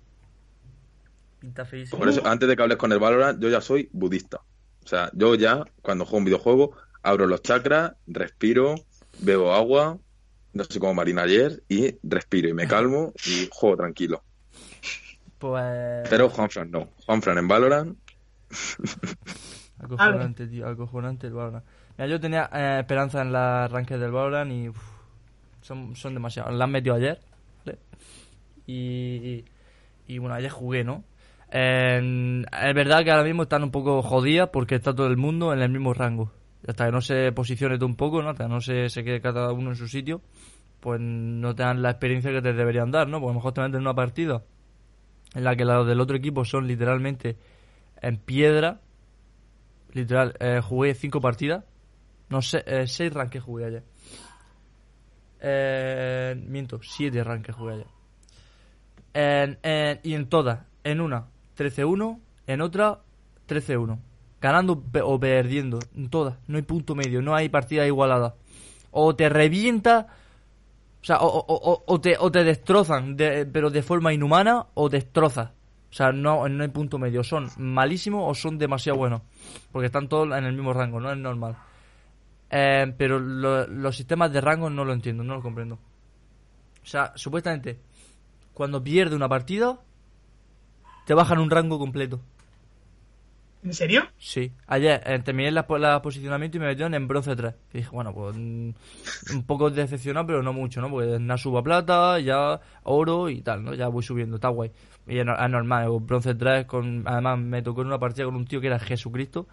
Pinta 1.39 1.63
feísimo. 1.65 1.97
Por 1.99 2.09
eso, 2.09 2.25
antes 2.25 2.49
de 2.49 2.55
que 2.55 2.61
hables 2.61 2.77
con 2.77 2.91
el 2.91 2.99
Valorant, 2.99 3.41
yo 3.41 3.49
ya 3.49 3.61
soy 3.61 3.87
budista. 3.93 4.41
O 4.83 4.87
sea, 4.87 5.09
yo 5.13 5.35
ya, 5.35 5.63
cuando 5.81 6.03
juego 6.05 6.17
un 6.17 6.25
videojuego, 6.25 6.71
abro 7.01 7.27
los 7.27 7.41
chakras, 7.41 7.93
respiro, 8.07 8.75
bebo 9.19 9.53
agua, 9.53 9.97
no 10.51 10.63
sé 10.65 10.79
cómo 10.79 10.93
Marina 10.95 11.21
ayer, 11.21 11.63
y 11.69 11.95
respiro 12.03 12.49
y 12.49 12.53
me 12.53 12.67
calmo 12.67 13.13
y 13.25 13.47
juego 13.51 13.77
tranquilo. 13.77 14.21
Pues. 15.37 16.09
Pero 16.09 16.29
Juanfran 16.29 16.69
no. 16.71 16.89
Juanfran 17.05 17.37
en 17.37 17.47
Valorant, 17.47 17.97
Acojonante, 19.79 20.47
tío. 20.47 20.67
Acojonante 20.67 21.27
el 21.27 21.33
Valorant. 21.33 21.65
Mira, 21.97 22.07
yo 22.07 22.19
tenía 22.19 22.49
eh, 22.53 22.79
esperanza 22.81 23.21
en 23.21 23.31
la 23.31 23.65
arranque 23.65 23.97
del 23.97 24.11
Valorant 24.11 24.51
y. 24.51 24.69
uf, 24.69 24.81
son, 25.61 25.95
son 25.95 26.13
demasiados. 26.13 26.53
La 26.53 26.65
han 26.65 26.71
metido 26.71 26.95
ayer. 26.95 27.19
¿vale? 27.65 27.79
Y. 28.67 29.43
Y 30.07 30.17
bueno, 30.17 30.35
ayer 30.35 30.49
jugué, 30.49 30.83
¿no? 30.83 31.03
Es 31.51 32.75
verdad 32.75 33.03
que 33.03 33.11
ahora 33.11 33.23
mismo 33.23 33.43
están 33.43 33.63
un 33.63 33.71
poco 33.71 34.01
jodidas 34.01 34.49
porque 34.49 34.75
está 34.75 34.93
todo 34.93 35.07
el 35.07 35.17
mundo 35.17 35.53
en 35.53 35.61
el 35.61 35.69
mismo 35.69 35.93
rango. 35.93 36.31
Hasta 36.67 36.85
que 36.85 36.91
no 36.91 37.01
se 37.01 37.31
posicione 37.31 37.77
todo 37.77 37.87
un 37.87 37.95
poco, 37.95 38.21
¿no? 38.21 38.29
Hasta 38.29 38.45
que 38.45 38.49
no 38.49 38.61
se, 38.61 38.89
se 38.89 39.03
quede 39.03 39.21
cada 39.21 39.51
uno 39.51 39.69
en 39.69 39.75
su 39.75 39.87
sitio, 39.87 40.21
pues 40.79 40.99
no 40.99 41.55
te 41.55 41.63
dan 41.63 41.81
la 41.81 41.91
experiencia 41.91 42.31
que 42.31 42.41
te 42.41 42.53
deberían 42.53 42.91
dar, 42.91 43.07
¿no? 43.07 43.19
Porque 43.19 43.31
a 43.31 43.33
lo 43.33 43.39
mejor 43.39 43.53
te 43.53 43.61
meten 43.61 43.75
en 43.75 43.81
una 43.81 43.93
partida 43.93 44.43
en 45.35 45.43
la 45.43 45.55
que 45.55 45.65
los 45.65 45.87
del 45.87 45.99
otro 46.01 46.17
equipo 46.17 46.45
son 46.45 46.67
literalmente 46.67 47.37
en 48.01 48.17
piedra. 48.17 48.81
Literal, 49.93 50.35
eh, 50.39 50.61
jugué 50.63 50.93
cinco 50.95 51.19
partidas. 51.21 51.63
No 52.29 52.41
sé, 52.41 52.63
eh, 52.67 52.85
seis 52.87 53.11
ranques 53.13 53.41
jugué 53.41 53.65
ayer. 53.65 53.83
Eh, 55.41 56.35
miento, 56.47 56.79
siete 56.83 57.23
ranques 57.23 57.55
jugué 57.55 57.85
ayer. 59.13 59.99
Y 60.03 60.13
en 60.13 60.29
todas, 60.29 60.59
en 60.83 61.01
una 61.01 61.25
13-1, 61.57 62.19
en 62.47 62.61
otra 62.61 62.99
13-1. 63.47 63.99
Ganando 64.41 64.83
o 65.03 65.19
perdiendo, 65.19 65.79
en 65.95 66.09
todas. 66.09 66.37
No 66.47 66.57
hay 66.57 66.63
punto 66.63 66.95
medio, 66.95 67.21
no 67.21 67.35
hay 67.35 67.49
partida 67.49 67.85
igualada. 67.85 68.35
O 68.91 69.15
te 69.15 69.27
revienta, 69.27 70.07
o 71.01 71.05
sea, 71.05 71.17
o 71.21 71.99
te, 72.01 72.15
o 72.17 72.31
te 72.31 72.43
destrozan, 72.43 73.17
de- 73.17 73.45
pero 73.45 73.69
de 73.69 73.81
forma 73.83 74.13
inhumana, 74.13 74.67
o 74.75 74.87
destrozas. 74.89 75.51
O 75.89 75.93
sea, 75.93 76.11
no, 76.11 76.47
no 76.47 76.63
hay 76.63 76.69
punto 76.69 76.99
medio. 76.99 77.23
Son 77.23 77.49
malísimos 77.57 78.23
o 78.27 78.33
son 78.39 78.57
demasiado 78.57 78.97
buenos. 78.99 79.21
Porque 79.71 79.87
están 79.87 80.07
todos 80.07 80.27
en 80.37 80.45
el 80.45 80.53
mismo 80.53 80.71
rango, 80.73 80.99
no 80.99 81.11
es 81.11 81.17
normal. 81.17 81.57
Eh, 82.51 82.93
pero 82.97 83.19
lo- 83.19 83.67
los 83.67 83.95
sistemas 83.95 84.31
de 84.31 84.41
rango 84.41 84.69
no 84.69 84.85
lo 84.85 84.93
entiendo, 84.93 85.23
no 85.23 85.35
lo 85.35 85.41
comprendo. 85.41 85.75
O 85.75 86.85
sea, 86.85 87.11
supuestamente, 87.15 87.79
cuando 88.53 88.83
pierde 88.83 89.15
una 89.15 89.27
partida, 89.29 89.79
te 91.05 91.13
bajan 91.13 91.39
un 91.39 91.49
rango 91.49 91.79
completo. 91.79 92.19
¿En 93.61 93.73
serio? 93.73 94.03
Sí. 94.17 94.53
Ayer 94.67 95.01
eh, 95.05 95.19
terminé 95.19 95.51
la, 95.51 95.65
la 95.79 96.01
posicionamiento 96.01 96.55
y 96.57 96.59
me 96.61 96.67
metieron 96.67 96.93
en 96.93 97.07
bronce 97.09 97.35
3. 97.35 97.53
Y 97.73 97.77
dije, 97.79 97.89
bueno, 97.91 98.13
pues 98.13 98.35
mm, 98.37 98.69
un 99.33 99.43
poco 99.45 99.69
decepcionado, 99.69 100.25
pero 100.27 100.41
no 100.41 100.53
mucho, 100.53 100.79
¿no? 100.79 100.89
Porque 100.89 101.19
nada 101.19 101.37
subo 101.37 101.57
a 101.57 101.63
plata, 101.63 102.19
ya 102.19 102.59
oro 102.83 103.27
y 103.29 103.41
tal, 103.41 103.63
¿no? 103.65 103.73
Ya 103.73 103.89
voy 103.89 104.01
subiendo, 104.01 104.35
está 104.35 104.47
guay. 104.47 104.71
Y 105.07 105.17
es, 105.19 105.25
es 105.27 105.49
normal, 105.49 105.89
bronce 106.01 106.35
3, 106.35 106.65
con, 106.65 107.03
además 107.05 107.37
me 107.39 107.61
tocó 107.61 107.81
en 107.81 107.87
una 107.87 107.99
partida 107.99 108.25
con 108.25 108.35
un 108.37 108.45
tío 108.45 108.61
que 108.61 108.67
era 108.67 108.79
Jesucristo. 108.79 109.47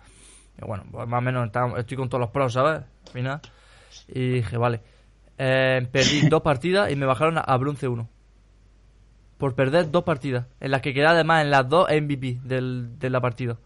Y 0.57 0.65
bueno, 0.65 0.85
pues 0.91 1.09
más 1.09 1.19
o 1.19 1.23
menos 1.23 1.47
está- 1.47 1.73
estoy 1.77 1.97
con 1.97 2.09
todos 2.09 2.21
los 2.21 2.31
pros, 2.31 2.53
¿sabes? 2.53 2.83
Al 3.07 3.13
final. 3.13 3.41
Y 4.09 4.29
dije, 4.35 4.57
vale. 4.57 4.83
Eh, 5.37 5.87
perdí 5.91 6.21
dos 6.31 6.43
partidas 6.43 6.93
y 6.93 6.97
me 6.97 7.07
bajaron 7.07 7.39
a, 7.39 7.41
a 7.41 7.57
bronce 7.57 7.89
1. 7.89 8.09
Por 9.39 9.55
perder 9.55 9.91
dos 9.91 10.05
partidas. 10.05 10.47
En 10.61 10.71
las 10.71 10.81
que 10.81 10.95
quedé 10.95 11.07
además 11.07 11.43
en 11.45 11.51
las 11.51 11.69
dos 11.69 11.89
MVP 11.91 12.39
del, 12.45 12.99
de 12.99 13.11
la 13.11 13.21
partida. 13.21 13.59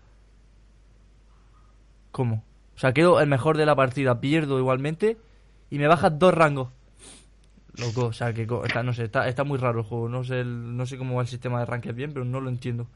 ¿Cómo? 2.13 2.45
O 2.77 2.79
sea, 2.79 2.93
quedo 2.93 3.21
el 3.21 3.29
mejor 3.29 3.57
de 3.57 3.67
la 3.67 3.77
partida, 3.77 4.21
pierdo 4.21 4.59
igualmente 4.59 5.17
y 5.71 5.79
me 5.79 5.87
bajas 5.87 6.19
dos 6.19 6.33
rangos. 6.35 6.71
Loco, 7.77 8.07
o 8.07 8.13
sea, 8.13 8.33
que 8.35 8.49
está, 8.65 8.83
no 8.83 8.93
sé, 8.93 9.05
está, 9.05 9.29
está 9.29 9.45
muy 9.45 9.59
raro 9.59 9.81
el 9.81 9.85
juego. 9.87 10.09
No 10.09 10.25
sé, 10.25 10.41
el- 10.41 10.77
no 10.77 10.87
sé 10.87 10.99
cómo 10.99 11.15
va 11.17 11.23
el 11.23 11.29
sistema 11.29 11.61
de 11.61 11.67
ranked 11.67 11.95
bien, 11.95 12.13
pero 12.13 12.25
no 12.25 12.41
lo 12.41 12.49
entiendo. 12.51 12.87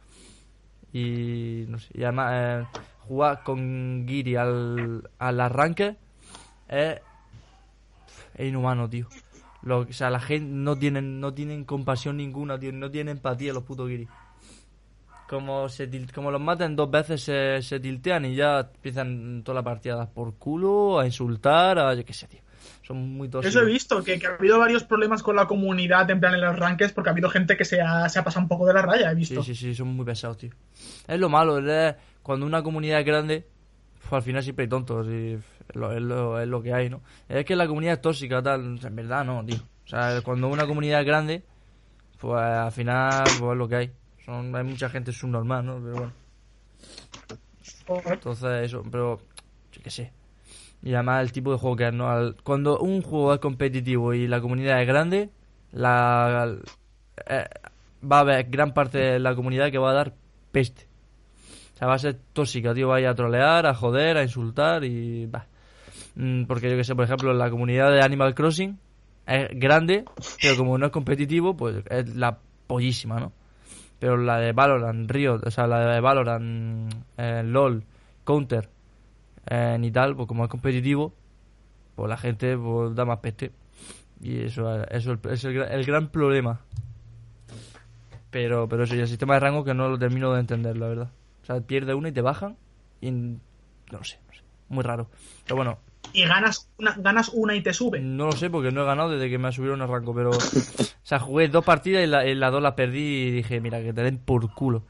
Y 0.92 1.64
no 1.68 1.78
sé, 1.78 1.90
y 1.94 2.02
además 2.04 2.30
eh, 2.34 2.66
jugar 3.08 3.42
con 3.42 4.04
Giri 4.08 4.36
al, 4.36 5.10
al 5.18 5.40
arranque 5.40 5.96
es, 6.68 7.00
es 8.34 8.48
inhumano, 8.48 8.88
tío. 8.88 9.08
O 9.68 9.86
sea, 9.92 10.10
la 10.10 10.20
gente 10.20 10.46
no 10.52 10.76
tienen, 10.76 11.20
no 11.20 11.32
tienen 11.32 11.64
compasión 11.64 12.18
ninguna, 12.18 12.58
tío. 12.58 12.70
No 12.72 12.90
tienen 12.90 13.16
empatía 13.16 13.52
los 13.52 13.62
putos 13.64 13.88
Giri. 13.88 14.06
Como, 15.28 15.68
se 15.68 15.88
como 16.14 16.30
los 16.30 16.40
maten 16.40 16.76
dos 16.76 16.90
veces 16.90 17.22
se, 17.22 17.62
se 17.62 17.80
tiltean 17.80 18.26
y 18.26 18.34
ya 18.34 18.60
empiezan 18.60 19.42
toda 19.42 19.56
la 19.56 19.62
partida 19.62 19.94
a 19.94 19.96
dar 19.96 20.12
por 20.12 20.34
culo, 20.34 20.98
a 20.98 21.06
insultar, 21.06 21.78
a 21.78 21.94
yo 21.94 22.04
qué 22.04 22.12
sé, 22.12 22.28
tío. 22.28 22.40
Son 22.82 22.96
muy 22.96 23.28
tóxicos. 23.28 23.54
Eso 23.56 23.64
he 23.64 23.66
visto, 23.66 24.04
que, 24.04 24.18
que 24.18 24.26
ha 24.26 24.34
habido 24.34 24.58
varios 24.58 24.84
problemas 24.84 25.22
con 25.22 25.36
la 25.36 25.46
comunidad 25.46 26.10
en 26.10 26.20
plan 26.20 26.34
en 26.34 26.42
los 26.42 26.58
rankings 26.58 26.92
porque 26.92 27.08
ha 27.08 27.12
habido 27.12 27.30
gente 27.30 27.56
que 27.56 27.64
se 27.64 27.80
ha, 27.80 28.08
se 28.10 28.18
ha 28.18 28.24
pasado 28.24 28.42
un 28.42 28.48
poco 28.48 28.66
de 28.66 28.74
la 28.74 28.82
raya, 28.82 29.10
he 29.10 29.14
visto. 29.14 29.42
Sí, 29.42 29.54
sí, 29.54 29.68
sí, 29.68 29.74
son 29.74 29.88
muy 29.88 30.04
pesados, 30.04 30.36
tío. 30.36 30.50
Es 31.06 31.18
lo 31.18 31.30
malo, 31.30 31.58
es 31.58 31.94
cuando 32.22 32.44
una 32.44 32.62
comunidad 32.62 33.00
es 33.00 33.06
grande, 33.06 33.46
pues 34.00 34.12
al 34.12 34.22
final 34.22 34.42
siempre 34.42 34.64
hay 34.64 34.68
tontos 34.68 35.06
y 35.06 35.32
es 35.32 35.76
lo, 35.76 35.92
es 35.92 36.02
lo, 36.02 36.40
es 36.40 36.48
lo 36.48 36.62
que 36.62 36.74
hay, 36.74 36.90
¿no? 36.90 37.02
Es 37.28 37.44
que 37.46 37.56
la 37.56 37.66
comunidad 37.66 37.94
es 37.94 38.00
tóxica, 38.02 38.42
tal, 38.42 38.78
en 38.82 38.96
verdad 38.96 39.24
no, 39.24 39.44
tío. 39.44 39.56
O 39.56 39.88
sea, 39.88 40.20
cuando 40.22 40.48
una 40.48 40.66
comunidad 40.66 41.00
es 41.00 41.06
grande, 41.06 41.42
pues 42.18 42.42
al 42.42 42.72
final 42.72 43.24
pues, 43.38 43.52
es 43.52 43.58
lo 43.58 43.68
que 43.68 43.76
hay. 43.76 43.92
Son, 44.24 44.54
hay 44.54 44.64
mucha 44.64 44.88
gente 44.88 45.12
subnormal, 45.12 45.66
¿no? 45.66 45.80
Pero 45.82 45.94
bueno. 45.96 46.12
Entonces, 48.06 48.64
eso, 48.64 48.82
pero 48.90 49.20
yo 49.72 49.82
qué 49.82 49.90
sé. 49.90 50.12
Y 50.82 50.94
además 50.94 51.22
el 51.22 51.32
tipo 51.32 51.52
de 51.52 51.58
juego 51.58 51.76
que 51.76 51.88
es, 51.88 51.94
¿no? 51.94 52.34
Cuando 52.42 52.78
un 52.78 53.02
juego 53.02 53.34
es 53.34 53.40
competitivo 53.40 54.12
y 54.14 54.26
la 54.26 54.40
comunidad 54.40 54.80
es 54.80 54.86
grande, 54.86 55.30
la 55.72 56.56
eh, 57.26 57.44
va 58.10 58.18
a 58.18 58.20
haber 58.20 58.44
gran 58.50 58.74
parte 58.74 58.98
de 58.98 59.18
la 59.18 59.34
comunidad 59.34 59.70
que 59.70 59.78
va 59.78 59.90
a 59.90 59.94
dar 59.94 60.14
peste. 60.52 60.86
O 61.74 61.76
sea, 61.78 61.88
va 61.88 61.94
a 61.94 61.98
ser 61.98 62.18
tóxica, 62.32 62.74
tío. 62.74 62.88
Va 62.88 62.98
a 62.98 63.14
trolear, 63.14 63.66
a 63.66 63.74
joder, 63.74 64.16
a 64.16 64.22
insultar 64.22 64.84
y... 64.84 65.26
va. 65.26 65.46
Mm, 66.14 66.44
Porque 66.44 66.70
yo 66.70 66.76
que 66.76 66.84
sé, 66.84 66.94
por 66.94 67.04
ejemplo, 67.04 67.32
la 67.32 67.50
comunidad 67.50 67.90
de 67.90 68.02
Animal 68.02 68.34
Crossing 68.34 68.78
es 69.26 69.48
grande, 69.58 70.04
pero 70.40 70.56
como 70.56 70.78
no 70.78 70.86
es 70.86 70.92
competitivo, 70.92 71.56
pues 71.56 71.82
es 71.90 72.14
la 72.14 72.38
pollísima, 72.66 73.18
¿no? 73.18 73.32
Pero 74.04 74.18
la 74.18 74.36
de 74.36 74.52
Valorant, 74.52 75.10
Riot, 75.10 75.40
o 75.46 75.50
sea, 75.50 75.66
la 75.66 75.78
de 75.94 75.98
Valorant, 75.98 76.92
eh, 77.16 77.42
LOL, 77.42 77.82
Counter 78.24 78.68
eh, 79.48 79.78
y 79.80 79.90
tal, 79.92 80.14
pues 80.14 80.28
como 80.28 80.44
es 80.44 80.50
competitivo, 80.50 81.14
pues 81.94 82.10
la 82.10 82.18
gente 82.18 82.54
pues, 82.58 82.94
da 82.94 83.06
más 83.06 83.20
peste. 83.20 83.50
Y 84.20 84.42
eso, 84.42 84.82
es- 84.84 84.88
eso 84.90 85.18
es 85.30 85.44
el, 85.44 85.54
gra- 85.56 85.70
el 85.70 85.86
gran 85.86 86.08
problema. 86.08 86.60
Pero, 88.30 88.68
pero 88.68 88.84
eso, 88.84 88.92
el 88.92 89.08
sistema 89.08 89.32
de 89.34 89.40
rango 89.40 89.64
que 89.64 89.72
no 89.72 89.88
lo 89.88 89.98
termino 89.98 90.34
de 90.34 90.40
entender, 90.40 90.76
la 90.76 90.88
verdad. 90.88 91.10
O 91.42 91.46
sea, 91.46 91.62
pierde 91.62 91.94
una 91.94 92.10
y 92.10 92.12
te 92.12 92.20
bajan. 92.20 92.58
Y 93.00 93.10
no 93.10 93.38
lo 93.90 94.04
sé, 94.04 94.18
no 94.28 94.34
sé. 94.34 94.42
Muy 94.68 94.82
raro. 94.84 95.08
Pero 95.44 95.56
bueno, 95.56 95.78
Y 96.12 96.24
ganas 96.26 96.70
una, 96.78 96.94
ganas 96.96 97.28
una 97.32 97.54
y 97.56 97.62
te 97.62 97.72
sube. 97.72 98.00
no 98.00 98.26
lo 98.26 98.32
sé 98.32 98.48
porque 98.50 98.70
no 98.70 98.82
he 98.82 98.86
ganado 98.86 99.10
desde 99.10 99.28
que 99.30 99.38
me 99.38 99.50
subieron 99.50 99.82
el 99.82 99.88
rango, 99.88 100.14
pero... 100.14 100.30
o 100.30 100.40
sea, 101.02 101.18
jugué 101.18 101.48
dos 101.48 101.64
partidas 101.64 102.04
y 102.04 102.06
la- 102.06 102.24
en 102.24 102.38
las 102.38 102.52
dos 102.52 102.62
las 102.62 102.74
perdí 102.74 103.00
y 103.00 103.30
dije, 103.32 103.60
mira, 103.60 103.82
que 103.82 103.92
te 103.92 104.02
den 104.02 104.18
por 104.18 104.52
culo. 104.54 104.84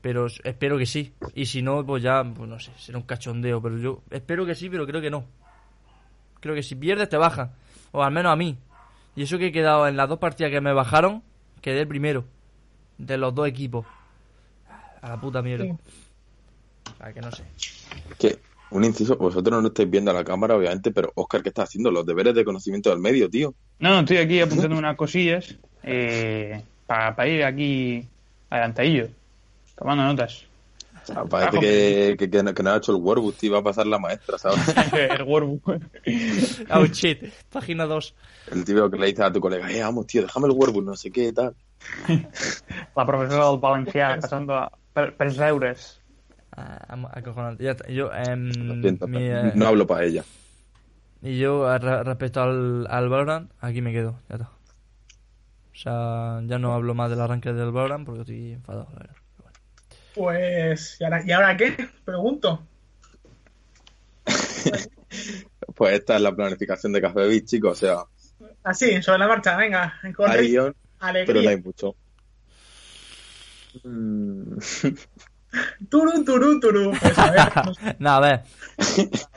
Pero 0.00 0.26
espero 0.44 0.78
que 0.78 0.86
sí. 0.86 1.12
Y 1.34 1.44
si 1.44 1.60
no, 1.60 1.84
pues 1.84 2.02
ya, 2.02 2.24
pues 2.24 2.48
no 2.48 2.58
sé, 2.58 2.72
será 2.78 2.96
un 2.96 3.04
cachondeo. 3.04 3.60
Pero 3.60 3.76
yo 3.76 4.02
espero 4.10 4.46
que 4.46 4.54
sí, 4.54 4.70
pero 4.70 4.86
creo 4.86 5.02
que 5.02 5.10
no. 5.10 5.26
Creo 6.40 6.54
que 6.54 6.62
si 6.62 6.74
pierdes 6.74 7.10
te 7.10 7.18
bajan. 7.18 7.52
O 7.92 8.02
al 8.02 8.10
menos 8.12 8.32
a 8.32 8.36
mí. 8.36 8.56
Y 9.14 9.24
eso 9.24 9.36
que 9.36 9.48
he 9.48 9.52
quedado 9.52 9.86
en 9.86 9.98
las 9.98 10.08
dos 10.08 10.18
partidas 10.18 10.50
que 10.52 10.62
me 10.62 10.72
bajaron, 10.72 11.22
quedé 11.60 11.80
el 11.80 11.88
primero. 11.88 12.24
De 12.96 13.18
los 13.18 13.34
dos 13.34 13.46
equipos. 13.46 13.84
A 15.02 15.08
la 15.10 15.20
puta 15.20 15.42
mierda. 15.42 15.64
Sí. 15.64 15.70
O 15.70 16.96
sea, 16.96 17.12
que 17.12 17.20
no 17.20 17.30
sé. 17.32 17.44
Que, 18.18 18.38
un 18.70 18.84
inciso, 18.84 19.16
vosotros 19.16 19.52
no 19.52 19.60
lo 19.60 19.68
estáis 19.68 19.90
viendo 19.90 20.10
a 20.10 20.14
la 20.14 20.24
cámara, 20.24 20.56
obviamente, 20.56 20.90
pero 20.90 21.12
Oscar, 21.14 21.42
¿qué 21.42 21.48
está 21.48 21.62
haciendo? 21.62 21.90
Los 21.90 22.06
deberes 22.06 22.34
de 22.34 22.44
conocimiento 22.44 22.90
del 22.90 22.98
medio, 22.98 23.28
tío. 23.28 23.54
No, 23.78 23.90
no, 23.90 24.00
estoy 24.00 24.18
aquí 24.18 24.40
apuntando 24.40 24.76
unas 24.78 24.96
cosillas 24.96 25.56
eh, 25.82 26.62
para 26.86 27.28
ir 27.28 27.44
aquí 27.44 28.04
adelantadillo, 28.48 29.08
tomando 29.76 30.04
notas. 30.04 30.44
O 31.02 31.06
sea, 31.06 31.24
parece 31.24 31.58
que, 31.58 32.16
que, 32.18 32.30
que 32.30 32.42
no, 32.42 32.52
que 32.52 32.62
no 32.62 32.70
ha 32.70 32.76
hecho 32.76 32.92
el 32.92 33.02
Warbook, 33.02 33.36
tío, 33.36 33.52
va 33.52 33.60
a 33.60 33.62
pasar 33.62 33.86
la 33.86 33.98
maestra, 33.98 34.38
¿sabes? 34.38 34.60
el 34.92 35.22
Workbook. 35.22 35.82
Oh 36.70 36.86
shit, 36.86 37.32
página 37.50 37.86
2. 37.86 38.14
El 38.52 38.64
tío 38.64 38.90
que 38.90 38.98
le 38.98 39.06
dice 39.06 39.24
a 39.24 39.32
tu 39.32 39.40
colega, 39.40 39.70
eh, 39.70 39.80
vamos, 39.82 40.06
tío, 40.06 40.22
déjame 40.22 40.46
el 40.46 40.52
Warbook, 40.52 40.84
no 40.84 40.96
sé 40.96 41.10
qué, 41.10 41.32
tal. 41.32 41.54
La 42.96 43.06
profesora 43.06 43.48
del 43.48 43.58
valencià 43.60 44.16
pasando 44.20 44.54
a, 44.54 44.70
per, 44.92 45.14
per 45.16 45.30
deures. 45.32 45.99
Ah, 46.56 47.08
acojonante. 47.12 47.64
Ya 47.64 47.72
está. 47.72 47.88
Yo, 47.88 48.12
em, 48.12 48.68
Lo 48.68 48.80
siento, 48.80 49.06
mi, 49.08 49.18
eh, 49.22 49.52
no 49.54 49.66
hablo 49.66 49.86
para 49.86 50.04
ella. 50.04 50.24
Y 51.22 51.38
yo, 51.38 51.66
a- 51.68 51.78
respecto 51.78 52.42
al, 52.42 52.86
al 52.88 53.08
Valorant, 53.08 53.50
aquí 53.60 53.82
me 53.82 53.92
quedo, 53.92 54.16
ya 54.28 54.36
está. 54.36 54.50
O 55.72 55.76
sea, 55.82 56.40
ya 56.46 56.58
no 56.58 56.74
hablo 56.74 56.94
más 56.94 57.10
del 57.10 57.20
arranque 57.20 57.52
del 57.52 57.70
Valorant 57.72 58.04
porque 58.04 58.20
estoy 58.22 58.52
enfadado, 58.52 58.88
la 58.92 58.98
verdad. 58.98 59.16
Pero 59.36 59.44
bueno. 59.44 59.58
Pues, 60.14 60.96
¿y 61.00 61.04
ahora, 61.04 61.22
¿y 61.26 61.32
ahora 61.32 61.56
qué? 61.56 61.88
Pregunto. 62.04 62.60
Pues 65.74 65.94
esta 65.94 66.16
es 66.16 66.22
la 66.22 66.34
planificación 66.34 66.92
de 66.92 67.00
Café 67.00 67.26
Beat, 67.26 67.44
chicos, 67.46 67.72
o 67.72 67.74
sea, 67.74 68.04
Así, 68.62 69.00
sobre 69.02 69.18
la 69.18 69.28
marcha, 69.28 69.56
venga. 69.56 69.94
corre. 70.14 70.40
hay 70.40 70.48
guion, 70.50 70.74
pero 71.26 71.42
no 71.42 71.48
hay 71.48 71.56
mucho. 71.60 71.96
Turú, 75.88 76.24
turú, 76.24 76.60
turú. 76.60 76.92
Pues 77.00 77.18
a 77.18 77.30
ver. 77.30 77.96
no 77.98 78.10
a 78.10 78.20
ver. 78.20 78.42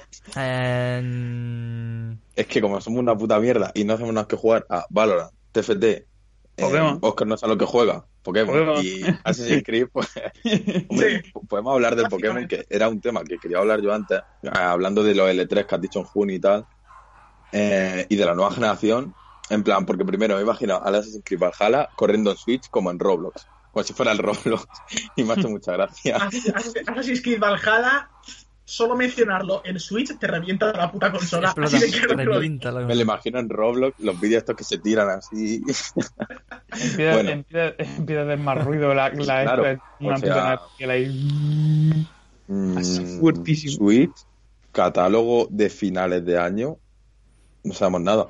Es 2.36 2.48
que 2.48 2.62
como 2.62 2.82
somos 2.82 3.00
una 3.00 3.16
puta 3.16 3.40
mierda 3.40 3.72
y 3.76 3.84
no 3.84 3.94
hacemos 3.94 4.14
nada 4.14 4.28
que 4.28 4.36
jugar 4.36 4.66
a 4.70 4.86
Valorant, 4.90 5.32
TFT, 5.52 5.84
eh, 5.84 6.06
Pokémon. 6.56 6.98
Oscar 7.02 7.28
no 7.28 7.38
sabe 7.38 7.54
lo 7.54 7.58
que 7.58 7.66
juega, 7.66 8.06
Pokémon, 8.24 8.54
Pokémon. 8.54 8.84
y 8.84 9.02
Assassin's 9.24 9.64
Creed, 9.64 9.88
pues, 9.92 10.08
hombre, 10.90 11.24
podemos 11.48 11.74
hablar 11.74 11.96
del 11.96 12.08
Pokémon, 12.08 12.48
que 12.48 12.66
era 12.70 12.90
un 12.90 13.02
tema 13.02 13.24
que 13.24 13.38
quería 13.38 13.60
hablar 13.60 13.82
yo 13.82 13.94
antes, 13.94 14.22
eh, 14.44 14.50
hablando 14.54 15.04
de 15.04 15.14
los 15.14 15.30
L3 15.30 15.66
que 15.66 15.76
has 15.76 15.82
dicho 15.82 16.00
en 16.00 16.06
junio 16.06 16.36
y 16.36 16.40
tal, 16.40 16.66
eh, 17.52 18.06
y 18.10 18.16
de 18.16 18.26
la 18.26 18.34
nueva 18.34 18.52
generación, 18.52 19.14
en 19.50 19.64
plan, 19.64 19.86
porque 19.86 20.06
primero 20.06 20.36
me 20.36 20.42
imagino 20.42 20.82
al 20.84 20.96
Assassin's 20.96 21.24
Creed 21.26 21.40
Valhalla 21.40 21.90
corriendo 21.96 22.32
en 22.32 22.38
Switch 22.38 22.70
como 22.70 22.90
en 22.90 22.98
Roblox, 22.98 23.46
como 23.74 23.84
si 23.84 23.94
fuera 23.94 24.12
el 24.12 24.20
Roblox, 24.20 24.68
y 25.16 25.24
me 25.24 25.34
ha 25.34 25.36
hecho 25.36 25.50
mucha 25.50 25.72
gracia. 25.74 26.18
Assassin's 26.88 27.22
Creed 27.24 27.40
Valhalla, 27.40 28.08
solo 28.66 28.96
mencionarlo 28.96 29.62
en 29.66 29.80
Switch 29.80 30.16
te 30.20 30.28
revienta 30.28 30.72
la 30.72 30.92
puta 30.92 31.12
consola. 31.12 31.48
explota, 31.50 31.76
Así 31.78 31.86
de 31.86 31.92
claro 31.92 32.08
que 32.10 32.14
lo 32.16 32.22
digo. 32.22 32.34
revienta 32.36 32.72
la- 32.72 32.82
Me 32.86 32.94
lo 32.96 33.02
imagino 33.02 33.40
en 33.40 33.50
Roblox, 33.50 34.00
los 34.00 34.20
vídeos 34.20 34.40
estos 34.44 34.56
que 34.56 34.64
se 34.64 34.78
tiran 34.78 35.10
así. 35.10 35.64
Empieza, 36.72 37.14
Bueno. 37.14 37.30
empieza, 37.32 37.74
empieza 37.98 38.22
a 38.22 38.24
hacer 38.26 38.40
más 38.40 38.64
ruido 38.64 38.94
la, 38.94 39.10
la 39.10 39.16
Claro, 39.24 39.66
esta, 39.66 39.86
una 40.00 40.16
o 40.16 40.20
sea- 40.20 40.62
que 40.78 40.88
la 40.88 40.94
ahí. 40.94 42.08
Así 42.78 43.00
Mm, 43.02 43.20
fuertísimo. 43.22 43.74
Switch, 43.78 44.16
catálogo 44.72 45.48
de 45.50 45.70
finales 45.70 46.24
de 46.26 46.38
año, 46.38 46.78
no 47.64 47.74
sabemos 47.74 48.02
nada. 48.02 48.28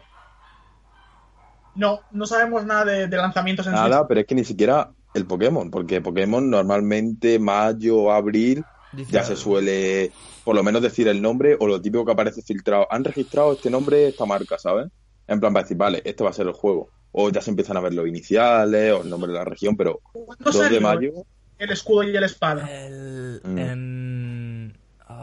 No, 1.76 2.02
no 2.12 2.26
sabemos 2.28 2.64
nada 2.66 2.86
de, 2.86 3.08
de 3.08 3.18
lanzamientos 3.18 3.66
en 3.66 3.74
Nada, 3.74 3.98
Switch. 3.98 4.08
pero 4.08 4.20
es 4.22 4.28
que 4.28 4.36
ni 4.36 4.44
siquiera 4.44 4.92
el 5.14 5.26
Pokémon, 5.26 5.70
porque 5.72 6.02
Pokémon 6.02 6.50
normalmente 6.50 7.40
mayo, 7.40 8.12
abril, 8.12 8.64
Dice 8.92 9.12
ya 9.12 9.22
algo. 9.22 9.36
se 9.36 9.42
suele 9.42 10.12
por 10.44 10.56
lo 10.56 10.64
menos 10.64 10.82
decir 10.82 11.08
el 11.08 11.22
nombre 11.22 11.56
o 11.60 11.68
lo 11.68 11.82
típico 11.82 12.06
que 12.06 12.12
aparece 12.12 12.42
filtrado. 12.42 12.88
Han 12.92 13.04
registrado 13.04 13.54
este 13.54 13.70
nombre, 13.70 14.08
esta 14.08 14.26
marca, 14.26 14.58
¿sabes? 14.60 14.88
En 15.28 15.40
plan 15.40 15.54
para 15.54 15.64
decir, 15.64 15.78
vale, 15.78 16.02
este 16.06 16.24
va 16.24 16.30
a 16.32 16.34
ser 16.34 16.48
el 16.48 16.54
juego. 16.54 16.90
O 17.12 17.30
ya 17.30 17.42
se 17.42 17.50
empiezan 17.52 17.78
a 17.78 17.80
ver 17.80 17.94
los 17.94 18.08
iniciales 18.08 18.92
o 18.94 19.02
el 19.04 19.10
nombre 19.10 19.32
de 19.32 19.38
la 19.38 19.46
región, 19.46 19.78
pero 19.78 20.00
¿Cuándo 20.12 20.52
2 20.52 20.70
de 20.70 20.80
mayo, 20.80 21.12
el 21.60 21.72
escudo 21.72 22.04
y 22.04 22.16
el 22.16 22.24
espada? 22.24 22.68
El, 22.70 23.40
Mm. 23.44 23.58
en 23.58 24.13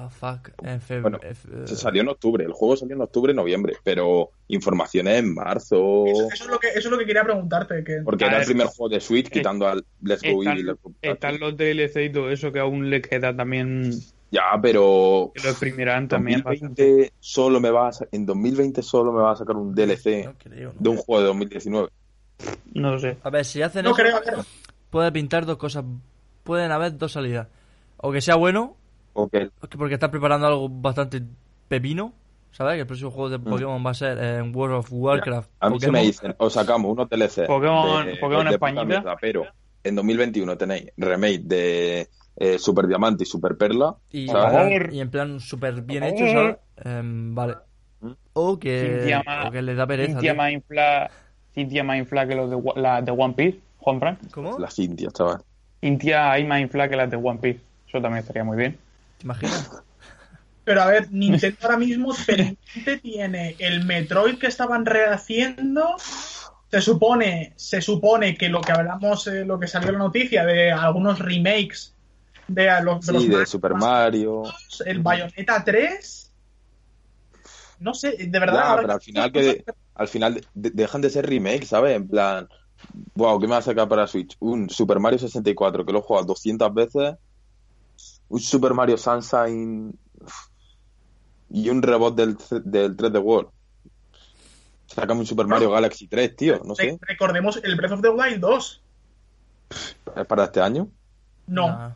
fuck? 0.09 0.51
En 0.63 0.81
Bueno, 1.03 1.19
febrero. 1.19 1.67
Se 1.67 1.77
salió 1.77 2.03
en 2.03 2.09
octubre, 2.09 2.45
el 2.45 2.53
juego 2.53 2.77
salió 2.77 2.97
en 2.97 3.03
octubre, 3.03 3.35
noviembre, 3.35 3.75
pero 3.85 4.31
informaciones 4.49 5.19
en 5.19 5.35
marzo. 5.35 6.07
Eso, 6.07 6.29
eso 6.33 6.45
es 6.45 6.51
lo 6.51 6.59
que, 6.59 6.69
eso 6.69 6.79
es 6.79 6.91
lo 6.91 6.99
que 6.99 7.07
quería 7.07 7.25
preguntarte. 7.25 7.85
Que... 7.85 8.01
Porque 8.05 8.25
A 8.25 8.29
era 8.29 8.39
el 8.41 8.47
primer 8.47 8.67
juego 8.69 8.89
de 8.89 9.01
Switch, 9.01 9.27
eh, 9.27 9.31
quitando 9.31 9.67
al 9.67 9.85
Let's 10.03 10.23
Go 10.23 10.41
Están, 10.43 10.59
y 10.59 10.63
Let's 10.63 10.79
Go 10.83 10.93
están 11.03 11.41
los 11.41 11.57
DLC 11.57 11.97
y 12.05 12.13
todo 12.13 12.31
eso 12.31 12.51
que 12.53 12.61
aún 12.61 12.89
le 12.89 13.03
queda 13.03 13.35
también 13.37 13.91
Ya, 14.31 14.43
pero 14.63 15.33
que 15.35 15.43
lo 15.43 15.51
exprimirán 15.51 16.09
también. 16.09 16.43
2020 16.43 17.13
solo 17.19 17.61
me 17.61 17.71
va 17.71 17.89
a 17.89 17.93
en 18.13 18.25
2020 18.25 18.83
solo 18.83 19.13
me 19.13 19.21
va 19.21 19.33
a 19.33 19.37
sacar 19.37 19.57
un 19.57 19.75
DLC 19.75 20.25
No 20.25 20.35
creo, 20.39 20.73
¿no? 20.73 20.81
de 20.81 20.89
un 20.89 20.97
juego 20.97 21.21
de 21.21 21.27
2019. 21.29 21.89
No 22.73 22.99
sé. 22.99 23.17
A 23.23 23.31
ver, 23.31 23.45
si 23.45 23.61
hacen 23.61 23.85
No 23.85 23.91
eso, 23.91 23.97
creo, 23.97 24.21
ver. 24.21 24.45
puede 24.91 25.13
pintar 25.13 25.45
dos 25.47 25.57
cosas. 25.57 25.85
Pueden 26.45 26.71
haber 26.73 26.97
dos 26.97 27.13
salidas. 27.13 27.49
O 27.99 28.13
que 28.13 28.21
sea 28.21 28.37
bueno, 28.37 28.77
Porque 29.13 29.51
porque 29.77 29.95
está 29.95 30.11
preparando 30.11 30.47
algo 30.47 30.69
bastante 30.69 31.23
pepino. 31.69 32.13
¿Sabes? 32.53 32.75
Que 32.75 32.81
el 32.81 32.87
próximo 32.87 33.13
juego 33.13 33.31
de 33.31 33.39
Mm. 33.39 33.45
Pokémon 33.45 33.87
va 33.87 33.91
a 33.91 33.95
ser 33.95 34.19
en 34.19 34.55
World 34.55 34.77
of 34.79 34.89
Warcraft. 34.91 35.51
a 35.61 35.71
mí 35.71 35.79
se 35.79 35.91
me 35.93 36.03
dicen, 36.03 36.35
os 36.37 36.53
sacamos 36.53 36.91
unos 36.91 37.09
DLC 37.09 37.47
Pokémon- 37.47 38.05
de, 38.07 38.17
Pokémon 38.17 38.45
de 38.47 38.51
Españita. 38.53 38.85
mierda, 38.85 39.17
pero 39.21 39.47
en 39.85 39.95
2021 39.95 40.57
tenéis 40.59 40.91
remake 40.97 41.43
de 41.45 42.09
eh, 42.37 42.59
Super 42.59 42.89
Diamante 42.89 43.23
y 43.23 43.27
Super 43.27 43.57
Perla. 43.57 43.95
Y, 44.11 44.27
¿sabes? 44.27 44.93
y 44.93 45.01
en 45.01 45.11
plan 45.11 45.39
súper 45.39 45.81
bien 45.83 46.03
hecho. 46.03 46.59
Em, 46.85 47.35
vale. 47.37 47.55
¿Mm? 48.01 48.11
O 48.33 48.59
que, 48.59 49.15
o 49.47 49.51
que 49.53 49.63
le 49.63 49.75
da 49.77 49.87
pereza. 49.87 50.13
Cintia 50.15 50.35
más 50.35 50.51
infla, 50.51 51.11
Cintia 51.55 51.85
más 51.85 51.99
infla 51.99 52.27
que 52.27 52.35
los 52.35 52.51
de, 52.51 52.81
la 52.81 53.01
de 53.03 53.13
One 53.13 53.35
Piece, 53.35 53.61
Juan 53.79 54.01
Frank. 54.01 54.19
¿Cómo? 54.33 54.59
La 54.59 54.71
Cintia, 54.71 55.09
chaval. 55.13 55.41
Cintia 55.81 56.33
hay 56.33 56.45
más 56.45 56.61
infla 56.61 56.89
que 56.89 56.97
las 56.97 57.09
de 57.11 57.17
One 57.17 57.39
Piece. 57.41 57.61
Eso 57.89 58.01
también 58.01 58.19
estaría 58.21 58.43
muy 58.45 58.57
bien. 58.57 58.77
¿Te 59.21 59.27
imaginas? 59.27 59.71
Pero 60.65 60.83
a 60.83 60.87
ver, 60.87 61.11
Nintendo 61.11 61.59
ahora 61.63 61.77
mismo 61.77 62.15
pendiente 62.27 62.99
tiene 63.03 63.57
el 63.59 63.85
Metroid 63.85 64.39
que 64.39 64.47
estaban 64.47 64.87
rehaciendo. 64.87 65.97
Se 66.71 66.81
supone, 66.81 67.53
se 67.57 67.83
supone 67.83 68.37
que 68.37 68.49
lo 68.49 68.61
que 68.61 68.73
hablamos, 68.73 69.27
eh, 69.27 69.45
lo 69.45 69.59
que 69.59 69.67
salió 69.67 69.89
en 69.89 69.95
la 69.95 69.99
noticia 70.01 70.45
de 70.45 70.71
algunos 70.71 71.19
remakes 71.19 71.95
de, 72.47 72.71
a 72.71 72.81
los, 72.81 73.05
de 73.05 73.13
los 73.13 73.23
Sí, 73.23 73.29
de 73.29 73.47
Super 73.47 73.75
Mario. 73.75 74.45
el 74.87 75.01
Bayonetta 75.01 75.65
3. 75.65 76.33
No 77.81 77.95
sé, 77.95 78.17
de 78.19 78.39
verdad. 78.39 78.55
Ya, 78.55 78.69
ahora 78.71 78.83
pero 78.83 78.93
al 78.95 79.01
final 79.01 79.33
que 79.33 79.65
al 79.95 80.09
final 80.09 80.47
de- 80.55 80.71
dejan 80.71 81.01
de 81.01 81.11
ser 81.11 81.27
remakes, 81.27 81.69
¿sabes? 81.69 81.97
En 81.97 82.07
plan, 82.09 82.49
wow, 83.15 83.41
¿qué 83.41 83.47
me 83.47 83.53
va 83.53 83.59
a 83.59 83.63
sacar 83.63 83.89
para 83.89 84.07
Switch? 84.07 84.37
Un 84.41 84.71
Super 84.71 85.01
Mario 85.01 85.19
64 85.19 85.85
que 85.85 85.93
lo 85.93 85.99
he 85.99 86.03
jugado 86.03 86.27
200 86.27 86.73
veces, 86.73 87.15
un 88.31 88.41
Super 88.41 88.73
Mario 88.75 88.97
Sunshine 88.97 89.93
y 91.51 91.69
un 91.69 91.83
reboot 91.83 92.17
del, 92.17 92.37
del 92.65 92.97
3D 92.97 93.21
World. 93.23 93.51
Sácame 94.87 95.21
un 95.21 95.27
Super 95.27 95.47
Mario 95.47 95.71
Galaxy 95.71 96.09
3, 96.09 96.35
tío, 96.37 96.61
no 96.65 96.75
sé, 96.75 96.83
Re- 96.85 96.99
Recordemos 97.03 97.61
el 97.63 97.77
Breath 97.77 97.93
of 97.93 98.01
the 98.03 98.09
Wild 98.09 98.41
2. 98.41 98.83
es 100.17 100.27
para 100.27 100.45
este 100.45 100.61
año. 100.61 100.89
No, 101.47 101.69
Nah. 101.69 101.91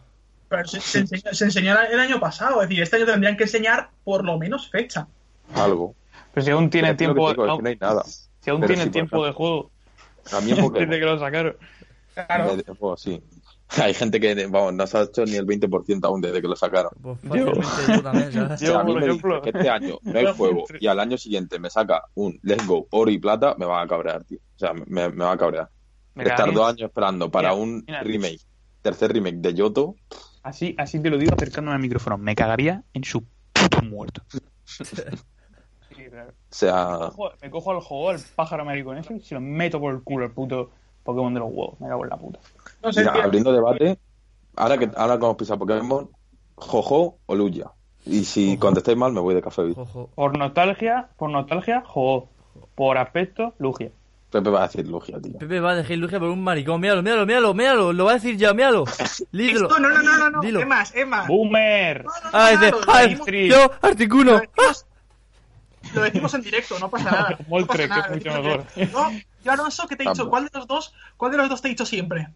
pero 0.48 0.66
se, 0.68 0.80
se 0.80 1.00
enseñó, 1.00 1.32
se 1.32 1.44
enseñó 1.44 1.80
el 1.80 1.98
año 2.00 2.20
pasado. 2.20 2.62
Es 2.62 2.68
decir, 2.68 2.82
este 2.84 2.96
año 2.96 3.06
tendrían 3.06 3.36
que 3.36 3.44
enseñar 3.44 3.90
por 4.04 4.24
lo 4.24 4.38
menos 4.38 4.68
fecha. 4.70 5.08
Algo. 5.54 5.94
Pero 6.32 6.44
si 6.44 6.50
aún 6.52 6.70
tiene 6.70 6.88
Pero 6.94 6.98
tiempo, 7.14 7.30
digo, 7.30 7.44
es 7.44 7.50
aún- 7.50 7.58
que 7.58 7.62
no 7.62 7.68
hay 7.70 7.76
nada. 7.76 8.04
si 8.04 8.50
aún 8.50 8.60
Pero 8.60 8.68
tiene 8.74 8.84
sí, 8.84 8.90
tiempo 8.90 9.24
de 9.26 9.32
juego, 9.32 9.70
También 10.30 10.56
desde 10.72 10.88
que 11.00 11.04
lo 11.04 11.18
sacaron. 11.18 11.56
Claro. 12.14 12.56
De- 12.56 12.62
de- 12.62 12.74
pues, 12.74 13.00
sí. 13.00 13.20
Hay 13.82 13.94
gente 13.94 14.20
que, 14.20 14.46
vamos, 14.46 14.74
no 14.74 14.86
se 14.86 14.98
ha 14.98 15.02
hecho 15.02 15.24
ni 15.24 15.34
el 15.36 15.46
20% 15.46 16.04
aún 16.04 16.20
desde 16.20 16.40
que 16.42 16.48
lo 16.48 16.56
sacaron. 16.56 16.90
Pues 17.02 17.18
yo 17.22 18.02
también, 18.02 18.32
¿sabes? 18.32 18.52
O 18.62 18.66
sea, 18.66 18.80
a 18.80 18.84
mí 18.84 18.92
por 18.92 19.00
me 19.00 19.06
ejemplo- 19.06 19.40
dice 19.40 19.52
que 19.52 19.58
este 19.58 19.70
año 19.70 19.98
no 20.02 20.18
hay 20.18 20.26
juego 20.36 20.64
y 20.80 20.86
al 20.86 21.00
año 21.00 21.16
siguiente 21.18 21.58
me 21.58 21.70
saca 21.70 22.04
un 22.14 22.38
Let's 22.42 22.66
Go 22.66 22.86
oro 22.90 23.10
y 23.10 23.18
plata, 23.18 23.54
me 23.58 23.66
va 23.66 23.82
a 23.82 23.86
cabrear, 23.88 24.24
tío. 24.24 24.38
O 24.54 24.58
sea, 24.58 24.72
me, 24.74 25.08
me 25.08 25.24
va 25.24 25.32
a 25.32 25.36
cabrear. 25.38 25.68
Mira, 26.14 26.30
Estar 26.30 26.52
dos 26.52 26.68
años 26.68 26.82
esperando 26.88 27.30
para 27.30 27.50
Mira, 27.50 27.62
un 27.62 27.84
mira. 27.86 28.02
remake, 28.02 28.40
tercer 28.82 29.12
remake 29.12 29.36
de 29.38 29.54
Yoto, 29.54 29.96
Así, 30.44 30.74
así 30.78 31.00
te 31.00 31.08
lo 31.08 31.16
digo 31.16 31.32
acercándome 31.34 31.74
al 31.76 31.80
micrófono. 31.80 32.18
Me 32.18 32.34
cagaría 32.36 32.84
en 32.92 33.02
su 33.02 33.24
puto 33.52 33.80
muerto. 33.82 34.22
o 35.90 36.32
sea, 36.50 36.98
Cojo- 37.14 37.32
me 37.42 37.50
cojo 37.50 37.70
al 37.70 37.80
juego, 37.80 38.10
al 38.10 38.20
pájaro 38.36 38.64
maricón 38.64 38.98
ese, 38.98 39.14
y 39.14 39.20
se 39.20 39.34
lo 39.34 39.40
meto 39.40 39.80
por 39.80 39.94
el 39.94 40.02
culo 40.02 40.26
el 40.26 40.32
puto 40.32 40.70
Pokémon 41.02 41.32
de 41.34 41.40
los 41.40 41.48
huevos. 41.50 41.80
Me 41.80 41.88
cago 41.88 42.04
en 42.04 42.10
la 42.10 42.16
puta. 42.16 42.38
No 42.84 42.92
sé, 42.92 43.00
mira, 43.00 43.12
tío. 43.14 43.22
abriendo 43.22 43.52
debate, 43.52 43.98
ahora 44.56 44.78
que 44.78 44.90
ahora 44.96 45.18
que 45.18 45.24
hemos 45.24 45.36
pisado 45.36 45.58
Pokémon, 45.60 46.10
Jojo 46.56 47.18
o 47.26 47.34
Luya. 47.34 47.70
Y 48.06 48.24
si 48.24 48.50
Jojo. 48.50 48.60
contestáis 48.60 48.98
mal, 48.98 49.12
me 49.12 49.20
voy 49.20 49.34
de 49.34 49.42
café. 49.42 49.62
Beat. 49.62 49.78
Ojo. 49.78 50.10
Por 50.14 50.36
nostalgia, 50.38 51.08
por 51.16 51.30
nostalgia, 51.30 51.82
juego. 51.86 52.28
Por 52.74 52.98
aspecto, 52.98 53.54
Lugia. 53.58 53.90
Pepe 54.30 54.50
va 54.50 54.60
a 54.64 54.66
decir 54.66 54.86
Lugia, 54.88 55.20
tío. 55.20 55.38
Pepe 55.38 55.60
va 55.60 55.70
a 55.72 55.74
dejar 55.76 55.96
Lugia 55.96 56.18
por 56.18 56.28
un 56.28 56.42
maricón. 56.42 56.80
Míralo, 56.80 57.02
míralo, 57.04 57.24
míralo, 57.24 57.54
míralo. 57.54 57.92
Lo 57.92 58.04
va 58.06 58.10
a 58.12 58.14
decir 58.14 58.36
ya, 58.36 58.52
míralo. 58.52 58.84
Lídelo. 59.32 59.68
Esto, 59.68 59.78
no, 59.78 59.88
no, 59.90 60.02
no, 60.02 60.18
no, 60.18 60.30
no. 60.30 60.40
Dilo. 60.40 60.60
Es 60.60 60.66
más, 60.66 60.94
es 60.94 61.06
más. 61.06 61.28
¡Boomer! 61.28 62.04
No, 62.04 62.10
no, 62.10 62.20
no, 62.24 62.30
Ah, 62.32 62.50
dice, 62.50 62.72
ah, 62.88 63.06
yo, 63.48 63.70
Articuno. 63.80 64.32
lo 64.32 64.38
decimos- 64.40 64.86
Lo 65.94 66.02
decimos 66.02 66.34
en 66.34 66.42
directo, 66.42 66.78
no 66.80 66.90
pasa 66.90 67.10
nada. 67.10 67.28
No 67.40 67.44
Moltres, 67.48 67.88
pasa 67.88 68.00
nada, 68.08 68.18
que 68.18 68.28
es 68.28 68.92
mucho. 68.92 68.98
No, 68.98 69.10
yo 69.44 69.52
Alonso, 69.52 69.86
¿qué 69.86 69.96
te 69.96 70.02
he 70.02 70.08
dicho? 70.08 70.24
Vamos. 70.24 70.30
¿Cuál 70.30 70.44
de 70.46 70.50
los 70.58 70.66
dos, 70.66 70.94
cuál 71.16 71.30
de 71.30 71.36
los 71.38 71.48
dos 71.48 71.62
te 71.62 71.68
he 71.68 71.70
dicho 71.70 71.86
siempre? 71.86 72.28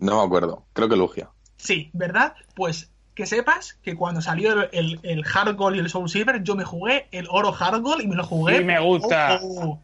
No 0.00 0.18
me 0.20 0.26
acuerdo, 0.26 0.64
creo 0.72 0.88
que 0.88 0.96
Lugia. 0.96 1.30
Sí, 1.56 1.90
¿verdad? 1.92 2.34
Pues 2.54 2.90
que 3.14 3.26
sepas 3.26 3.74
que 3.82 3.94
cuando 3.94 4.20
salió 4.22 4.52
el, 4.52 4.68
el, 4.72 5.00
el 5.02 5.24
Hard 5.32 5.54
Gold 5.54 5.76
y 5.76 5.80
el 5.80 5.90
Soul 5.90 6.08
Silver, 6.08 6.42
yo 6.42 6.54
me 6.56 6.64
jugué 6.64 7.08
el 7.12 7.26
oro 7.30 7.54
Hard 7.58 7.80
Gold 7.82 8.02
y 8.02 8.06
me 8.06 8.16
lo 8.16 8.24
jugué. 8.24 8.58
Sí, 8.58 8.64
me 8.64 8.80
gusta. 8.80 9.38
Oh, 9.42 9.60
oh. 9.64 9.80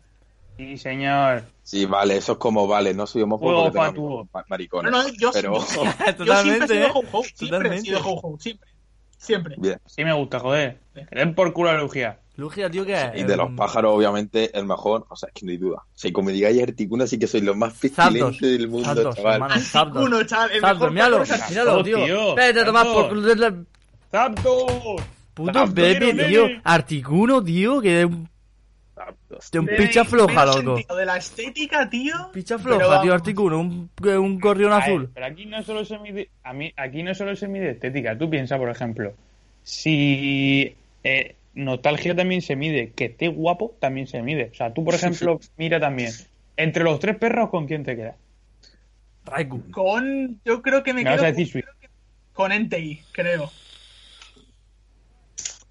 Sí, 0.57 0.77
señor. 0.77 1.45
Sí, 1.63 1.85
vale, 1.87 2.17
eso 2.17 2.33
es 2.33 2.39
como, 2.39 2.67
vale, 2.67 2.95
no 2.95 3.07
soy 3.07 3.23
homófobo 3.23 3.71
ma- 4.33 4.45
maricones. 4.49 4.91
No, 4.91 5.03
no, 5.05 5.09
yo, 5.11 5.31
pero, 5.33 5.55
yo, 5.55 6.25
yo 6.25 6.37
siempre 6.43 6.65
he 6.65 6.69
sido 6.69 6.87
¿eh? 6.87 6.91
ho-ho, 6.95 7.23
siempre 7.23 7.77
he 7.77 7.81
sido 7.81 8.01
ho-ho, 8.01 8.39
siempre. 8.41 8.69
Siempre. 9.19 9.55
bien. 9.59 9.81
Sí 9.87 10.05
me 10.05 10.13
gusta, 10.15 10.41
joder. 10.41 10.81
Que 10.95 11.07
den 11.11 11.35
por 11.35 11.53
culo 11.53 11.71
a 11.71 11.75
Lugia. 11.75 12.19
Lugia, 12.39 12.71
tío, 12.71 12.87
¿qué 12.87 12.95
es? 12.95 13.21
Y 13.21 13.25
de 13.25 13.37
los 13.37 13.51
pájaros, 13.51 13.93
obviamente, 13.97 14.57
el 14.57 14.65
mejor, 14.65 15.05
o 15.09 15.17
sea, 15.17 15.29
es 15.29 15.35
que 15.35 15.45
no 15.45 15.51
hay 15.51 15.57
duda. 15.57 15.79
O 15.79 15.99
sea, 15.99 16.09
y 16.09 16.13
como 16.13 16.31
digáis 16.31 16.63
Articuno, 16.63 17.05
sí 17.05 17.19
que 17.19 17.27
soy 17.27 17.41
lo 17.41 17.57
más 17.57 17.73
pestilente 17.75 18.21
Zapdos. 18.21 18.39
del 18.41 18.69
mundo, 18.69 18.95
Zapdos, 18.95 19.17
chaval. 19.17 19.35
hermano, 19.35 19.55
Zapdos. 19.61 20.05
Uno, 20.05 20.23
chaval, 20.23 20.51
el 20.53 20.61
Zapdos, 20.61 20.93
míralo, 20.93 21.23
míralo, 21.51 21.83
tío. 21.83 22.05
tío, 22.05 22.35
Vete 22.37 22.61
a 22.61 22.65
tomar 22.65 22.87
por 22.87 23.11
Zapdos. 24.09 25.03
Puto 25.35 25.53
Zapdos. 25.53 25.75
Pepe, 25.75 26.15
tío. 26.15 26.47
Articuno, 26.63 27.43
tío, 27.43 27.81
que 27.81 28.01
es 28.03 28.07
un, 28.07 28.29
de 29.51 29.59
un 29.59 29.67
picha 29.67 30.05
floja, 30.05 30.47
loco. 30.47 30.95
De 30.97 31.05
la 31.05 31.17
estética, 31.17 31.91
tío. 31.91 32.15
Picha 32.33 32.57
Pero 32.59 32.79
floja, 32.79 33.03
tío. 33.03 33.15
Articuno. 33.15 33.59
Un, 33.59 33.91
un 34.01 34.39
ver, 34.39 34.73
azul. 34.73 35.11
pero 35.13 35.27
aquí 35.27 35.45
no 35.45 35.61
solo 35.65 35.85
se 35.85 35.99
mide, 35.99 36.31
a 36.45 36.53
mí, 36.53 36.73
aquí 36.77 37.03
no 37.03 37.13
solo 37.17 37.35
se 37.35 37.49
mide 37.49 37.71
estética. 37.73 38.17
Tú 38.17 38.31
piensas, 38.31 38.61
por 38.61 38.71
ejemplo, 38.71 39.13
si 39.65 40.73
eh, 41.03 41.35
nostalgia 41.59 42.15
también 42.17 42.41
se 42.43 42.57
mide, 42.57 42.93
que 42.93 43.07
esté 43.07 43.29
guapo 43.29 43.77
también 43.81 44.07
se 44.07 44.23
mide. 44.23 44.51
O 44.53 44.55
sea, 44.55 44.73
tú, 44.73 44.85
por 44.85 44.95
ejemplo, 44.95 45.41
mira 45.57 45.79
también. 45.81 46.13
Entre 46.57 46.83
los 46.85 46.99
tres 47.01 47.17
perros, 47.17 47.51
¿con 47.51 47.67
quién 47.67 47.85
te 47.85 47.97
quedas? 47.97 48.17
Raikou. 49.25 49.71
Con. 49.71 50.41
Yo 50.45 50.63
creo 50.63 50.83
que 50.83 50.93
me, 50.95 51.03
Me 51.05 51.11
vas 51.11 51.17
quedo 51.19 51.27
a 51.27 51.31
decir 51.31 51.49
Sweet. 51.49 51.67
con 52.33 52.53
Entei, 52.53 53.03
creo. 53.13 53.51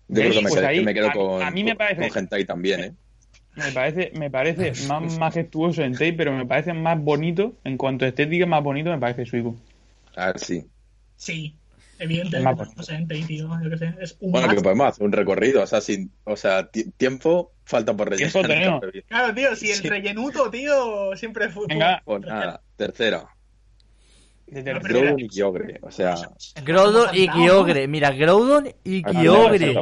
Yo 0.10 0.22
creo 0.22 0.32
que 0.32 0.36
me, 0.42 0.50
Pues 0.50 0.56
quedo, 0.56 0.68
ahí, 0.68 0.86
me 0.86 0.94
quedo 0.94 1.08
a- 1.10 1.14
con, 1.14 1.42
a 1.42 1.52
mí 1.52 1.64
me 1.64 1.76
parece- 1.76 2.08
con 2.10 2.18
Hentai 2.18 2.46
también, 2.46 2.80
¿eh? 2.82 2.94
Me 3.56 3.72
parece, 3.72 4.12
me 4.14 4.30
parece 4.30 4.74
más 4.88 5.02
majestuoso 5.20 5.84
en 5.84 5.98
Tay, 5.98 6.12
pero 6.12 6.32
me 6.32 6.46
parece 6.46 6.74
más 6.74 7.02
bonito, 7.02 7.54
en 7.64 7.76
cuanto 7.78 8.06
a 8.06 8.10
estética, 8.10 8.46
más 8.46 8.64
bonito 8.64 8.90
me 8.92 9.00
parece 9.00 9.26
Suiku. 9.26 9.56
A 10.16 10.28
ver, 10.28 10.40
sí. 10.40 10.64
Sí, 11.16 11.56
evidentemente. 12.00 12.64
No 12.76 12.84
sé, 12.84 12.96
Entei, 12.96 13.24
tío. 13.24 13.50
Yo 13.64 13.70
qué 13.70 13.78
sé. 13.78 13.94
Es 14.00 14.18
un 14.20 14.32
Bueno, 14.32 14.48
que 14.48 14.54
macho. 14.56 14.64
podemos 14.64 14.88
hacer 14.88 15.04
un 15.06 15.12
recorrido, 15.12 15.64
o 15.64 15.68
sea, 15.68 15.82
sin, 15.82 16.12
o 16.24 16.36
sea, 16.36 16.68
ti- 16.70 16.92
tiempo 16.92 17.54
falta 17.66 17.96
por 17.96 18.10
rellenar. 18.10 18.32
Tiempo 18.32 18.48
tenemos. 18.48 18.82
Claro, 19.08 19.34
tío, 19.34 19.56
si 19.56 19.72
el 19.72 19.78
Sí. 19.78 19.90
rellenuto, 19.90 20.50
tío, 20.50 21.16
siempre 21.16 21.50
fue. 21.50 21.66
Venga. 21.68 22.02
Pues 22.06 22.22
nada, 22.22 22.62
tercera. 22.76 23.18
De 23.18 23.24
No, 23.24 23.28
pero 23.28 23.28
tercera. 23.28 23.36
Groudon 24.50 25.20
y 25.20 25.28
Kyogre, 25.28 25.80
o 25.84 25.92
sea, 25.92 26.16
Groudon 26.64 27.10
y 27.14 27.28
Kyogre. 27.28 27.86
Mira, 27.88 28.12
Groudon 28.12 28.68
y 28.84 29.02
Ah, 29.06 29.12
Kyogre. 29.12 29.74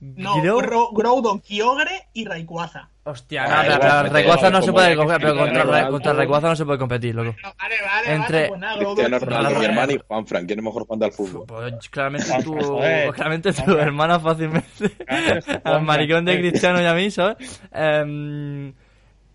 No, 0.00 0.36
Gro- 0.36 0.60
Gro- 0.62 0.88
Groudon, 0.94 1.40
Kyogre 1.40 2.08
y 2.14 2.24
Rayquaza. 2.24 2.88
Hostia, 3.04 3.44
Ah, 3.44 3.64
no, 3.68 3.78
pero, 3.80 4.14
Rayquaza 4.14 4.48
no 4.50 4.62
se 4.62 4.72
puede 4.72 4.96
coger, 4.96 5.20
pero 5.20 5.36
contra, 5.36 5.88
contra 5.88 6.12
Rayquaza 6.14 6.48
no 6.48 6.56
se 6.56 6.64
puede 6.64 6.78
competir, 6.78 7.14
loco. 7.14 7.34
Vale, 7.42 7.74
vale, 7.84 8.14
Entre-. 8.14 8.48
Pues 8.48 8.60
Cristiano. 8.78 9.18
Ronaldo, 9.18 9.58
mi 9.58 9.64
hermano 9.66 9.92
y 9.92 10.00
Juan 10.08 10.26
Fran, 10.26 10.46
¿quién 10.46 10.58
es 10.60 10.64
mejor 10.64 10.82
jugando 10.86 11.04
al 11.06 11.12
fútbol? 11.12 11.44
Pues 11.46 11.90
claramente 11.90 12.32
tu, 12.42 12.54
Joder. 12.54 13.10
claramente 13.12 13.52
tu 13.52 13.72
hermana 13.76 14.18
fácilmente. 14.20 14.90
Al 15.64 15.82
maricón 15.82 16.24
de 16.24 16.38
Cristiano 16.38 16.80
y 16.80 16.86
a 16.86 16.94
mí, 16.94 17.10
¿sabes? 17.10 17.60
Em, 17.72 18.68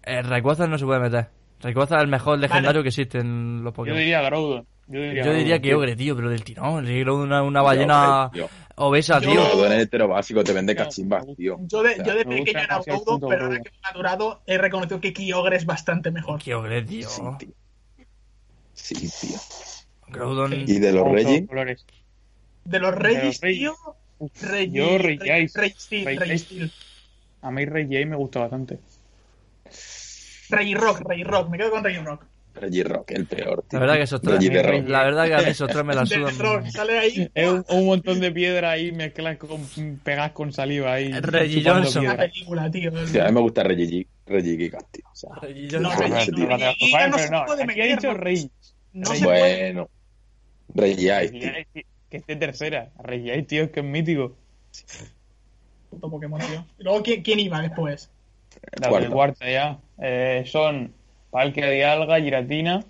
eh, 0.03 0.21
Rayquaza 0.23 0.65
no 0.65 0.77
se 0.77 0.85
puede 0.85 1.01
meter. 1.01 1.27
Rayquaza 1.61 1.97
es 1.97 2.01
el 2.03 2.07
mejor 2.07 2.39
legendario 2.39 2.81
que 2.83 2.89
existe 2.89 3.19
en 3.19 3.63
los 3.63 3.71
Yo 3.71 3.75
Pokémon. 3.75 3.97
diría 3.99 4.21
Groudon. 4.21 4.65
Yo 4.89 5.01
diría, 5.01 5.23
Yo 5.25 5.33
diría 5.33 5.57
Groudon, 5.57 5.61
Kyogre, 5.61 5.95
tío, 5.95 6.15
pero 6.15 6.29
del 6.29 6.43
tirón. 6.43 6.87
El 6.87 6.99
Groudon 7.01 7.33
es 7.33 7.41
una 7.41 7.61
ballena 7.61 8.29
tío. 8.31 8.49
Obesa, 8.75 9.19
Yo- 9.19 9.31
tío. 9.31 9.43
Groudon 9.49 9.71
es 9.73 9.79
hetero 9.83 10.07
básico, 10.07 10.43
te 10.43 10.53
vende 10.53 10.75
cachimbas, 10.75 11.25
gusta. 11.25 11.37
tío. 11.37 11.57
Yo 11.61 11.83
de, 11.83 11.91
O 11.91 11.95
sea, 11.95 12.05
yo 12.05 12.11
de 12.15 12.23
gusta 12.23 12.29
pequeño 12.37 12.59
era 12.59 12.79
Groudon, 12.85 13.29
pero 13.29 13.43
ahora 13.45 13.57
que 13.61 13.69
me 13.71 13.77
ha 13.83 13.91
madurado 13.91 14.41
he 14.45 14.57
reconocido 14.57 15.01
que 15.01 15.13
Kyogre 15.13 15.57
es 15.57 15.65
bastante 15.65 16.11
mejor. 16.11 16.39
Kyogre, 16.39 16.83
tío. 16.83 17.09
Sí, 17.09 17.21
tío. 17.39 17.49
Sí, 18.73 18.95
tío. 19.27 19.37
Groudon. 20.09 20.53
¿Y 20.53 20.79
de 20.79 20.93
los 20.93 21.03
colores. 21.47 21.85
De 22.63 22.79
los 22.79 22.95
Regis. 22.95 23.39
tío. 23.41 23.75
Reggie, 24.41 24.71
yo 24.79 24.97
Reggie 24.97 25.41
Ice. 25.43 25.69
Steel. 26.37 26.71
A 27.41 27.51
mí 27.51 27.65
Reggie 27.65 28.05
me 28.05 28.15
gustó 28.15 28.39
bastante. 28.41 28.79
Reggie 30.49 30.75
Rock, 30.75 31.01
Reggie 31.07 31.23
Rock. 31.23 31.49
Me 31.49 31.57
quedo 31.57 31.71
con 31.71 31.83
Reggie 31.83 32.01
Rock. 32.03 32.25
Reggie 32.55 32.83
Rock, 32.83 33.11
el 33.11 33.25
peor, 33.27 33.63
tío. 33.69 33.79
La 33.79 33.79
verdad 33.79 33.95
que 33.97 34.01
esos 34.03 34.21
tres. 34.21 34.65
Rock. 34.65 34.87
La 34.87 35.03
verdad 35.03 35.27
que 35.27 35.33
a 35.35 35.37
mí 35.39 35.43
esos 35.49 35.69
tres 35.69 35.85
me 35.85 35.93
la 35.93 36.05
sudan. 36.05 36.71
sale 36.71 36.97
ahí. 36.97 37.29
Es 37.35 37.49
un, 37.49 37.63
un 37.69 37.85
montón 37.85 38.19
de 38.19 38.31
piedra 38.31 38.71
ahí 38.71 38.91
mezcladas 38.91 39.37
con 39.37 39.61
pegadas 40.03 40.31
con 40.31 40.51
saliva 40.51 40.93
ahí. 40.93 41.11
Reggie 41.11 41.63
Johnson. 41.63 42.05
Una 42.05 42.17
película, 42.17 42.71
tío. 42.71 43.07
Sí, 43.07 43.19
a 43.19 43.25
mí 43.25 43.31
me 43.33 43.41
gusta 43.41 43.63
Reggie 43.63 44.07
Reggie 44.25 44.57
Gigas, 44.57 44.85
tío. 44.91 45.03
O 45.11 45.15
sea, 45.15 45.29
Reggie 45.41 45.79
No. 45.79 45.91
Reggie- 45.91 46.31
no, 46.31 46.57
no, 46.57 47.17
se 47.19 47.35
puede 47.45 47.63
aquí 47.63 47.81
ha 47.81 47.85
dicho 47.85 48.07
meter, 48.07 48.17
Reggie. 48.23 48.49
No 48.93 49.05
se 49.13 49.23
puede. 49.23 49.63
bueno. 49.73 49.89
Reggie 50.73 51.23
Ice, 51.25 51.31
tío. 51.73 51.83
Que 52.09 52.17
esté 52.17 52.35
tercera. 52.37 52.89
Reggie 53.03 53.33
Ice, 53.35 53.43
tío, 53.43 53.63
es 53.65 53.69
que 53.71 53.81
es 53.81 53.85
mítico. 53.85 54.35
Puto 55.89 56.09
Pokémon, 56.09 56.39
tío. 56.39 56.65
Y 56.79 56.83
luego, 56.83 57.03
¿quién, 57.03 57.21
quién 57.21 57.39
iba 57.39 57.61
después? 57.61 58.09
La 58.81 58.89
cuarta 59.09 59.49
ya. 59.49 59.79
Eh, 59.99 60.43
son 60.45 60.93
Palkia 61.31 61.67
de 61.67 61.85
Alga, 61.85 62.19
Giratina, 62.19 62.83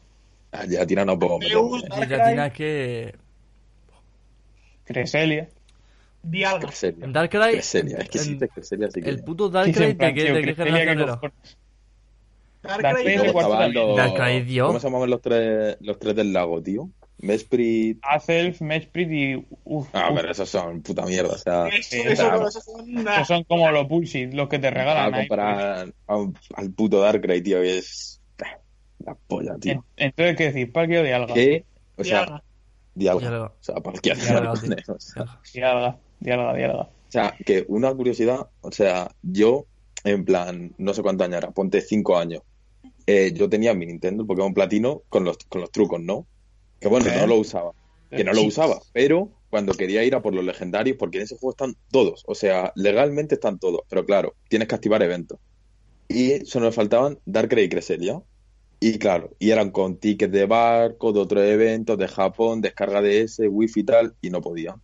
Ah, 0.51 0.65
ya 0.67 0.85
tira 0.85 1.03
no 1.03 1.19
puedo 1.19 1.39
meter. 1.39 1.57
Giratina 2.07 2.51
que. 2.51 3.15
Creselia. 4.85 5.49
Dialga. 6.23 6.69
En 6.81 7.13
Darkrai. 7.13 7.53
Creselia. 7.53 7.97
Es 7.97 8.09
que 8.09 8.19
sí, 8.19 8.35
te 8.37 8.47
Creselia 8.47 8.89
sí 8.89 9.01
que... 9.01 9.09
El 9.09 9.23
puto 9.23 9.49
Darkrai, 9.49 9.91
en 9.91 9.97
plan, 9.97 10.13
¿de 10.13 10.15
qué, 10.15 10.25
tío, 10.25 10.33
de 10.35 10.41
qué 10.41 10.55
Creselia, 10.55 10.79
generación. 10.79 11.33
Darkrai, 12.63 13.17
Darkrai. 13.17 13.95
Darkrai, 13.95 14.45
tío. 14.45 14.67
¿Cómo 14.67 14.79
se 14.79 14.87
llamaban 14.87 15.09
los 15.09 15.21
tres, 15.21 15.77
los 15.81 15.99
tres 15.99 16.15
del 16.15 16.33
lago, 16.33 16.61
tío? 16.61 16.89
Mesprit... 17.19 17.99
Azelf, 18.03 18.61
Mesprit 18.61 19.09
y. 19.11 19.35
Uf, 19.63 19.87
Ah, 19.93 20.09
uf, 20.11 20.15
pero 20.17 20.31
esos 20.31 20.49
son 20.49 20.81
puta 20.81 21.05
mierda, 21.05 21.33
o 21.33 21.37
sea... 21.37 21.67
Eso, 21.67 21.95
eso, 21.95 22.23
claro. 22.23 22.47
eso 22.47 22.61
son 22.61 22.97
una- 22.97 23.17
que 23.17 23.25
son 23.25 23.43
como 23.45 23.71
los 23.71 23.87
bullshit, 23.87 24.31
los 24.33 24.47
que 24.49 24.59
te 24.59 24.69
regalan. 24.69 25.11
comparar 25.11 25.93
un- 26.07 26.37
al 26.55 26.71
puto 26.71 26.99
Darkrai, 27.01 27.41
tío, 27.41 27.63
y 27.63 27.69
es... 27.69 28.21
La 28.99 29.15
polla, 29.15 29.55
tío. 29.59 29.73
En- 29.73 29.83
Entonces, 29.95 30.35
¿qué 30.35 30.43
decir? 30.45 30.71
Palkia 30.71 31.01
de 31.03 31.13
Alga. 31.13 31.33
¿Qué? 31.33 31.65
O 31.95 32.03
sea, 32.03 32.19
Dialga. 32.25 32.43
Dialga. 32.95 33.19
Dialga. 33.29 33.45
O 33.47 33.53
sea, 33.63 33.75
¿para 33.75 33.99
qué 33.99 34.11
hacer 34.11 34.31
Dialga, 34.41 34.49
con 34.51 34.61
tío. 34.61 34.75
eso? 34.77 34.93
O 34.93 34.99
sea, 34.99 35.25
De 35.53 35.63
Alga, 35.63 35.97
de 36.19 36.33
Alga, 36.33 36.53
de 36.53 36.65
Alga. 36.65 36.81
O 36.83 36.89
sea, 37.11 37.35
que 37.45 37.65
una 37.69 37.93
curiosidad, 37.95 38.47
o 38.61 38.71
sea, 38.71 39.09
yo, 39.21 39.65
en 40.03 40.25
plan, 40.25 40.73
no 40.77 40.93
sé 40.93 41.01
cuántos 41.01 41.25
años 41.25 41.37
era, 41.37 41.51
ponte 41.51 41.79
cinco 41.81 42.17
años. 42.17 42.41
Eh, 43.05 43.31
yo 43.33 43.47
tenía 43.49 43.73
mi 43.73 43.85
Nintendo, 43.85 44.23
el 44.23 44.27
Pokémon 44.27 44.53
Platino, 44.53 45.03
con 45.09 45.23
los, 45.23 45.37
con 45.47 45.61
los 45.61 45.71
trucos, 45.71 46.01
¿no? 46.01 46.27
Que 46.79 46.87
bueno, 46.87 47.07
¿Eh? 47.09 47.15
no 47.19 47.27
lo 47.27 47.35
usaba. 47.37 47.71
Que 48.09 48.23
no 48.23 48.33
lo 48.33 48.43
usaba. 48.43 48.79
Pero 48.93 49.29
cuando 49.49 49.73
quería 49.73 50.03
ir 50.03 50.15
a 50.15 50.21
por 50.21 50.33
los 50.33 50.45
legendarios, 50.45 50.97
porque 50.97 51.17
en 51.17 51.23
ese 51.23 51.35
juego 51.37 51.51
están 51.51 51.75
todos. 51.91 52.23
O 52.27 52.35
sea, 52.35 52.71
legalmente 52.75 53.35
están 53.35 53.59
todos. 53.59 53.81
Pero 53.89 54.05
claro, 54.05 54.35
tienes 54.49 54.67
que 54.67 54.75
activar 54.75 55.01
eventos. 55.03 55.39
Y 56.07 56.45
solo 56.45 56.67
me 56.67 56.71
faltaban 56.71 57.19
Darkrai 57.25 57.65
y 57.65 57.69
Cresselia. 57.69 58.21
Y 58.79 58.99
claro, 58.99 59.31
y 59.39 59.49
eran 59.49 59.71
con 59.71 59.97
tickets 59.97 60.31
de 60.31 60.45
barco, 60.45 61.11
de 61.11 61.19
otros 61.19 61.43
eventos, 61.43 61.97
de 61.97 62.07
Japón, 62.07 62.61
descarga 62.61 63.01
de 63.01 63.21
ese, 63.21 63.47
wifi 63.47 63.79
y 63.79 63.83
tal, 63.83 64.15
y 64.21 64.29
no 64.29 64.39
podía. 64.39 64.75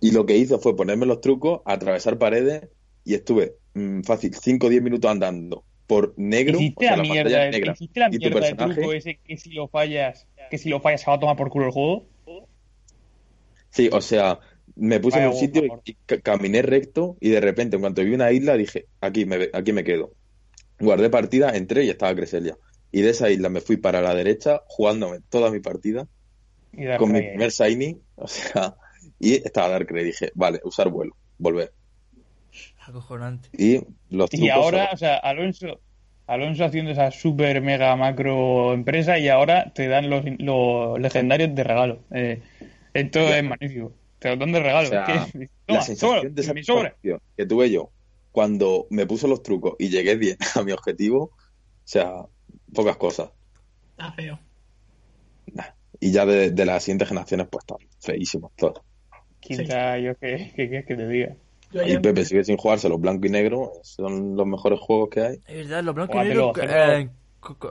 Y 0.00 0.12
lo 0.12 0.24
que 0.26 0.36
hice 0.36 0.58
fue 0.58 0.74
ponerme 0.74 1.04
los 1.06 1.20
trucos, 1.20 1.60
atravesar 1.66 2.18
paredes, 2.18 2.68
y 3.04 3.14
estuve 3.14 3.56
mm, 3.74 4.02
fácil 4.02 4.34
5 4.34 4.66
o 4.66 4.70
10 4.70 4.82
minutos 4.82 5.10
andando 5.10 5.64
por 5.86 6.14
negro, 6.16 6.58
o 6.58 6.62
Hiciste 6.62 6.84
sea, 6.86 6.96
la 6.96 7.02
la 7.02 7.02
mierda, 7.02 7.30
pantalla 7.30 7.50
negra. 7.50 7.72
hiciste 7.72 8.00
la 8.00 8.08
y 8.10 8.18
tu 8.18 8.30
personaje- 8.30 8.74
truco 8.74 8.92
ese 8.92 9.18
que 9.22 9.36
si 9.36 9.50
lo 9.50 9.68
fallas, 9.68 10.26
que 10.48 10.58
si 10.58 10.68
lo 10.68 10.80
fallas 10.80 11.02
se 11.02 11.10
va 11.10 11.16
a 11.16 11.20
tomar 11.20 11.36
por 11.36 11.50
culo 11.50 11.66
el 11.66 11.72
juego. 11.72 12.06
Sí, 13.70 13.90
o 13.92 14.00
sea, 14.00 14.40
me 14.76 15.00
puse 15.00 15.18
Vaya 15.18 15.26
en 15.26 15.32
un 15.32 15.38
sitio 15.38 15.62
y 15.84 15.94
ca- 16.06 16.20
caminé 16.20 16.62
recto 16.62 17.16
y 17.20 17.30
de 17.30 17.40
repente, 17.40 17.76
en 17.76 17.82
cuanto 17.82 18.02
vi 18.02 18.14
una 18.14 18.32
isla, 18.32 18.54
dije, 18.56 18.86
aquí 19.00 19.24
me, 19.26 19.48
aquí 19.52 19.72
me 19.72 19.84
quedo. 19.84 20.12
Guardé 20.80 21.10
partida, 21.10 21.50
entré 21.56 21.84
y 21.84 21.90
estaba 21.90 22.14
Creselia. 22.14 22.56
Y 22.90 23.02
de 23.02 23.10
esa 23.10 23.30
isla 23.30 23.48
me 23.50 23.60
fui 23.60 23.76
para 23.76 24.00
la 24.02 24.14
derecha, 24.14 24.62
jugándome 24.68 25.20
toda 25.28 25.50
mi 25.50 25.60
partida, 25.60 26.06
Y 26.72 26.86
con 26.96 27.12
mi 27.12 27.20
primer 27.22 27.50
Shiny, 27.50 28.00
o 28.16 28.28
sea, 28.28 28.76
y 29.18 29.34
estaba 29.34 29.68
Darkrai. 29.70 30.04
Dije, 30.04 30.30
vale, 30.34 30.60
usar 30.64 30.88
vuelo, 30.90 31.16
volver. 31.38 31.72
Acojonante. 32.86 33.48
Y 33.52 33.80
los 34.08 34.30
trucos 34.30 34.46
Y 34.46 34.48
ahora, 34.50 34.86
son- 34.86 34.94
o 34.94 34.96
sea, 34.98 35.16
Alonso, 35.18 35.80
Alonso 36.28 36.64
haciendo 36.64 36.90
esa 36.92 37.10
super 37.10 37.60
mega 37.62 37.96
macro 37.96 38.72
empresa 38.74 39.18
y 39.18 39.28
ahora 39.28 39.72
te 39.74 39.88
dan 39.88 40.08
los, 40.10 40.24
los 40.38 41.00
legendarios 41.00 41.54
de 41.54 41.64
regalo. 41.64 42.00
Eh, 42.12 42.42
esto 42.94 43.20
Ya. 43.20 43.38
es 43.38 43.44
magnífico. 43.44 43.92
Te 44.18 44.30
los 44.30 44.38
dan 44.38 44.52
de 44.52 44.60
regalo. 44.60 44.86
O 44.88 44.90
sea, 44.90 45.04
es 45.04 45.32
que- 45.32 45.38
la 45.38 45.48
toma, 45.66 45.80
sensación 45.82 46.34
de 46.34 46.42
toma, 46.42 46.54
satisfacción 46.54 47.20
que 47.36 47.46
tuve 47.46 47.70
yo 47.70 47.90
cuando 48.30 48.86
me 48.90 49.06
puse 49.06 49.26
los 49.26 49.42
trucos 49.42 49.74
y 49.78 49.88
llegué 49.88 50.16
bien 50.16 50.36
a 50.54 50.62
mi 50.62 50.72
objetivo, 50.72 51.24
o 51.24 51.32
sea, 51.84 52.12
pocas 52.74 52.96
cosas. 52.96 53.30
Está 53.92 54.12
feo. 54.12 54.38
Nah. 55.54 55.64
Y 56.00 56.12
ya 56.12 56.26
de, 56.26 56.50
de 56.50 56.66
las 56.66 56.84
siguientes 56.84 57.08
generaciones, 57.08 57.48
pues 57.50 57.62
están 57.64 57.78
feísimos 58.00 58.52
todos. 58.54 58.82
Quinta, 59.40 59.98
yo 59.98 60.14
qué 60.16 60.52
qué 60.54 60.68
quieres 60.68 60.86
que 60.86 60.94
te 60.96 61.08
diga. 61.08 61.36
Y 61.72 61.98
Pepe 61.98 62.24
sigue 62.24 62.44
sin 62.44 62.56
jugarse 62.56 62.88
los 62.88 63.00
blanco 63.00 63.26
y 63.26 63.30
negro, 63.30 63.72
son 63.82 64.36
los 64.36 64.46
mejores 64.46 64.80
juegos 64.80 65.10
que 65.10 65.20
hay. 65.20 65.38
Es 65.46 65.68
verdad, 65.68 65.84
los 65.84 65.94
blancos 65.94 66.16
y 66.16 66.18
hacerlo. 66.20 66.52
eh, 66.62 67.08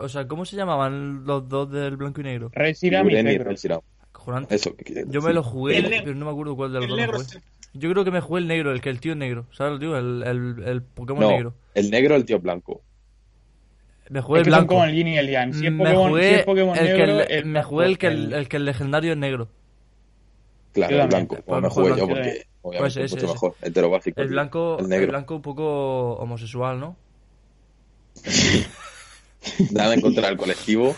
o 0.02 0.10
sea, 0.10 0.28
¿cómo 0.28 0.46
se 0.46 0.56
llamaban 0.56 1.26
los 1.26 1.50
dos 1.50 1.72
del 1.72 1.98
blanco 1.98 2.22
y 2.22 2.24
negro? 2.26 2.52
Y 2.56 2.60
y. 2.60 3.38
Reshiram. 3.40 3.80
Acojonante. 4.04 4.56
Eso 4.56 4.76
que 4.76 5.06
Yo 5.08 5.22
me 5.22 5.34
lo 5.34 5.42
jugué, 5.44 5.78
El 5.78 5.90
negro. 5.90 6.02
pero 6.06 6.16
no 6.18 6.26
me 6.26 6.32
acuerdo 6.32 6.56
cuál 6.56 6.74
de 6.74 6.80
los 6.80 6.84
el 6.86 6.90
dos 6.90 6.98
negro 7.00 7.18
jugué. 7.20 7.42
Yo 7.74 7.92
creo 7.92 8.04
que 8.06 8.12
me 8.12 8.22
jugué 8.22 8.42
el 8.42 8.48
negro, 8.48 8.72
el 8.72 8.82
que 8.82 8.90
el 8.90 9.00
tío 9.00 9.12
es 9.14 9.18
negro. 9.18 9.46
¿Sabes, 9.52 9.80
tío? 9.80 9.98
El, 9.98 10.24
el, 10.24 10.64
el 10.64 10.82
Pokémon 10.82 11.22
No, 11.22 11.30
negro. 11.32 11.54
el 11.76 11.92
negro 11.92 12.16
el 12.16 12.26
tío 12.26 12.40
blanco. 12.40 12.82
Me 14.10 14.22
jugué 14.22 14.40
Es 14.42 14.48
el 14.48 14.52
que 14.54 14.56
son 14.56 14.60
blanco. 14.68 14.74
como 14.76 14.86
el 14.86 14.96
yin 14.96 15.08
y 15.10 15.18
el 15.18 15.30
yang. 15.30 15.54
Si 15.54 15.66
es 15.66 15.72
me 15.72 15.84
Pokémon, 15.84 16.10
jugué 16.10 16.30
si 16.30 16.36
es 16.36 16.46
Pokémon 16.46 16.78
el 16.78 16.86
que 16.86 16.94
negro, 16.94 17.20
el- 17.22 17.32
el 17.32 17.46
me 17.46 17.64
jugué 17.64 17.86
el 17.88 17.98
que 17.98 18.08
el, 18.08 18.18
blanco, 18.18 18.36
el 18.38 18.48
que 18.50 18.58
el 18.58 18.66
legendario 18.66 19.12
es 19.12 19.18
negro. 19.18 19.48
Claro, 20.74 21.02
el 21.02 21.08
blanco. 21.08 21.38
Pues 21.46 21.62
me 21.62 21.70
jugué 21.70 21.90
yo 21.90 21.96
blanco 21.96 22.08
porque. 22.14 22.46
Obviamente 22.68 23.00
Pues 23.00 23.12
es 23.12 23.12
mucho 23.14 23.34
mejor. 23.34 23.56
Hetero 23.62 23.90
básico. 23.90 24.22
El 24.22 24.28
blanco, 24.30 24.78
El 24.80 24.86
el, 24.86 24.90
negro. 24.90 25.08
blanco 25.10 25.36
un 25.36 25.42
poco 25.42 26.14
homosexual, 26.14 26.80
¿no? 26.80 26.96
Nada 29.72 29.94
en 29.94 30.02
contra 30.02 30.28
del 30.28 30.38
colectivo. 30.38 30.96